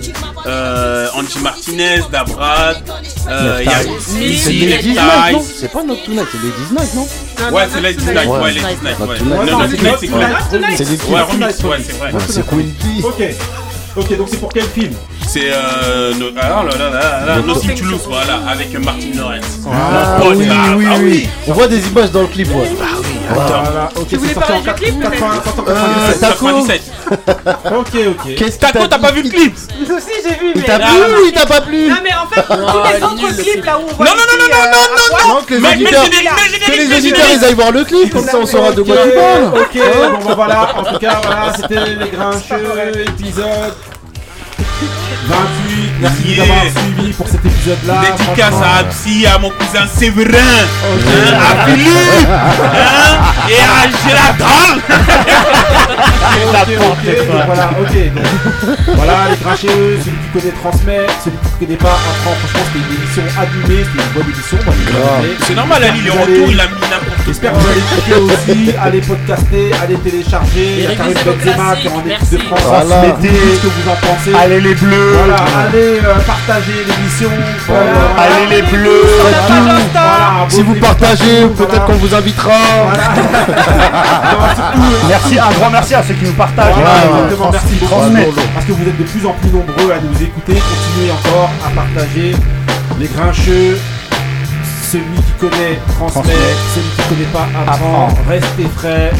euh, 0.46 1.06
Angie 1.14 1.38
Martinez, 1.40 2.00
Dabrad, 2.10 2.82
euh, 3.28 3.58
il 3.60 3.66
y 3.70 3.72
a 3.72 3.78
C'est 4.00 4.18
Missy, 4.18 4.52
les 4.60 4.66
Left 4.68 4.82
19, 4.84 5.04
Eye. 5.28 5.32
non 5.34 5.44
C'est 5.60 5.72
pas 5.72 5.82
notre 5.84 6.04
Tonight, 6.04 6.26
c'est 6.32 6.42
les 6.42 6.52
19, 6.66 6.94
non 6.94 7.08
Ouais, 7.56 7.62
c'est 7.72 7.80
Late 7.80 7.96
Tonight, 7.98 8.26
Ouais. 8.28 8.54
Tonight, 8.54 8.82
Not 8.82 9.06
ouais. 9.06 9.20
Not 9.20 9.68
Tonight. 10.50 10.74
C'est 10.76 10.88
les 10.88 11.12
Ouais, 11.14 11.20
remix, 11.22 11.62
ouais, 11.62 11.76
c'est 11.86 11.96
vrai. 11.98 12.12
C'est 12.28 12.46
Queen. 12.46 12.74
Ok. 13.04 13.22
Ok, 13.98 14.16
donc 14.16 14.28
c'est 14.30 14.36
pour 14.38 14.52
quel 14.52 14.62
film 14.64 14.92
C'est 15.26 15.50
euh, 15.52 16.14
no, 16.14 16.26
ah, 16.40 16.62
là, 16.64 16.78
là, 16.78 16.90
là, 16.90 17.26
là, 17.26 17.42
Nothing 17.44 17.74
to 17.74 17.84
Lose, 17.84 18.02
voilà, 18.06 18.38
avec 18.48 18.72
euh, 18.74 18.78
Martin 18.78 19.10
Lawrence. 19.16 19.58
Ah 19.66 20.20
oui, 20.24 20.46
oui, 20.76 20.86
ah 20.88 20.96
oui. 21.00 21.28
On 21.48 21.52
voit 21.52 21.66
des 21.66 21.84
images 21.88 22.12
dans 22.12 22.22
le 22.22 22.28
clip, 22.28 22.48
ouais. 22.54 22.70
Voilà, 23.30 23.88
ok, 23.96 24.06
Tu 24.08 24.16
voulais 24.16 24.34
parler 24.34 24.60
du 24.60 24.72
clip, 24.72 25.02
80, 25.02 25.42
Euh, 25.68 26.12
97. 26.20 26.20
Taco 26.20 26.46
97. 26.46 26.82
Ok, 27.76 27.86
ok. 27.94 28.34
Qu'est-ce 28.36 28.56
que 28.56 28.60
Taco, 28.60 28.86
t'as 28.86 28.98
pas 28.98 29.10
vu 29.12 29.22
le 29.22 29.30
clip 29.30 29.54
aussi, 29.98 30.12
j'ai 30.22 30.34
vu, 30.36 30.52
Il 30.54 30.60
mais. 30.60 30.66
t'a 30.66 30.78
plu 30.78 30.96
ou 30.96 31.26
il 31.26 31.32
t'a 31.32 31.46
pas 31.46 31.60
plu 31.60 31.88
Non, 31.88 31.96
mais 32.02 32.10
en 32.14 32.26
fait, 32.26 32.42
tous 32.42 32.92
les 32.92 33.26
autres 33.26 33.42
clips 33.42 33.64
là 33.64 33.78
où 33.78 33.82
on 33.82 33.94
voit. 33.94 34.06
Non, 34.06 34.12
non, 34.12 34.22
non, 34.30 34.38
non, 34.38 34.48
non, 34.48 34.62
euh, 34.64 34.96
non, 34.96 35.06
poil, 35.10 35.28
Non, 35.28 35.42
que 35.42 35.54
les 36.76 36.96
auditeurs, 36.96 37.26
ils 37.34 37.44
aillent 37.44 37.54
voir 37.54 37.72
le 37.72 37.84
clip, 37.84 38.12
comme 38.12 38.24
ça 38.26 38.38
on 38.38 38.46
saura 38.46 38.72
de 38.72 38.82
quoi 38.82 38.96
tu 39.04 39.10
parles. 39.10 39.60
Ok, 39.60 39.74
bon 39.74 40.28
bah 40.28 40.34
voilà, 40.34 40.68
en 40.78 40.84
tout 40.84 40.98
cas, 40.98 41.20
voilà, 41.22 41.52
c'était 41.56 41.94
les 41.96 42.10
grincheux, 42.10 43.04
épisode 43.08 43.74
28. 45.28 45.77
Merci 46.00 46.28
Yeah. 46.28 46.46
d'avoir 46.46 46.84
suivi 46.84 47.12
pour 47.12 47.26
cet 47.28 47.44
épisode-là. 47.44 48.00
Dédicace 48.02 48.54
à 48.62 48.78
Absi, 48.80 49.26
à 49.26 49.38
mon 49.38 49.50
cousin 49.50 49.86
Séverin, 49.92 50.28
hein, 50.32 51.38
à 51.38 51.66
Philippe, 51.68 52.28
hein, 52.28 53.48
et 53.48 53.60
à 53.62 53.88
Ok, 56.28 57.04
donc 57.28 57.46
voilà, 57.46 57.70
ok. 57.80 57.94
Donc, 58.14 58.26
voilà, 58.96 59.14
les 59.30 59.36
grincheux, 59.42 59.98
celui 60.04 60.16
qui 60.18 60.28
connaît 60.40 60.54
transmet, 60.62 61.06
celui 61.24 61.36
qui 61.38 61.66
connaît 61.66 61.76
pas 61.78 61.92
apprend. 61.98 62.34
Franchement, 62.38 62.60
c'était 62.72 62.84
une 62.86 62.94
émission 62.96 63.22
allumée, 63.38 63.84
c'était 63.84 64.04
une 64.04 64.12
bonne 64.14 64.32
émission. 64.32 64.58
Aimé. 64.68 65.36
C'est 65.46 65.54
normal, 65.54 65.84
Ali, 65.84 65.98
il 66.00 66.06
est 66.06 66.10
en 66.10 66.20
retour, 66.20 66.46
il 66.50 66.60
a 66.60 66.66
mis 66.66 66.80
n'importe 66.90 67.18
J'espère 67.26 67.52
quoi. 67.52 67.60
que 67.60 67.64
vous 67.64 67.70
allez 67.72 67.80
écouter 67.80 68.14
aussi, 68.32 68.76
allez 68.80 69.00
podcaster, 69.00 69.70
allez 69.82 69.96
télécharger. 69.96 70.66
Il 70.78 70.84
y 70.84 70.86
a 70.86 70.94
Karim 70.94 71.14
Benzema 71.14 71.76
qui 71.76 71.86
est 71.86 71.90
en 71.90 72.06
équipe 72.06 72.30
de 72.30 72.38
France. 72.38 72.60
Ce 72.60 73.62
que 73.62 73.66
vous 73.66 73.88
en 73.90 73.96
pensez. 73.96 74.34
Allez 74.34 74.60
les 74.60 74.74
bleus 74.74 75.12
Voilà, 75.18 75.36
allez 75.68 75.87
euh, 75.88 76.14
partager 76.26 76.84
l'émission. 76.86 77.30
Voilà, 77.66 77.82
Allez 78.18 78.46
les 78.56 78.62
bleus 78.62 79.02
Voilà, 79.20 80.46
Si 80.48 80.62
vous 80.62 80.74
partagez, 80.74 81.46
peut-être 81.56 81.84
qu'on 81.86 81.94
vous 81.94 82.14
invitera. 82.14 82.52
Merci, 85.08 85.38
un 85.38 85.50
grand 85.50 85.70
merci 85.70 85.94
à 85.94 86.02
ceux 86.02 86.14
qui 86.14 86.24
nous 86.24 86.32
partagent. 86.32 86.74
Exactement, 86.78 87.50
merci 87.50 87.74
beaucoup. 87.80 88.10
Parce 88.54 88.66
que 88.66 88.72
vous 88.72 88.88
êtes 88.88 88.98
de 88.98 89.04
plus 89.04 89.26
en 89.26 89.32
plus 89.32 89.50
nombreux 89.50 89.92
à 89.92 90.00
nous 90.00 90.22
écouter. 90.22 90.54
Continuez 90.54 91.10
encore 91.12 91.50
à 91.66 91.70
partager 91.70 92.34
les 92.98 93.06
grincheux. 93.06 93.78
Celui 94.90 95.04
qui 95.16 95.32
connaît 95.38 95.78
transmet, 95.96 96.32
celui 96.74 96.88
qui 96.88 97.02
connaît 97.08 97.32
pas 97.32 97.46
apprend. 97.66 98.08
Apprend. 98.08 98.18
Restez 98.28 98.68
frais, 98.76 99.10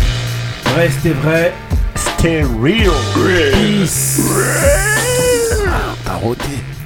restez 0.77 1.11
vrai. 1.11 1.53
Stay 1.95 2.43
real. 2.61 2.90
Peace. 3.15 4.20
T'as 6.19 6.24
roté. 6.24 6.78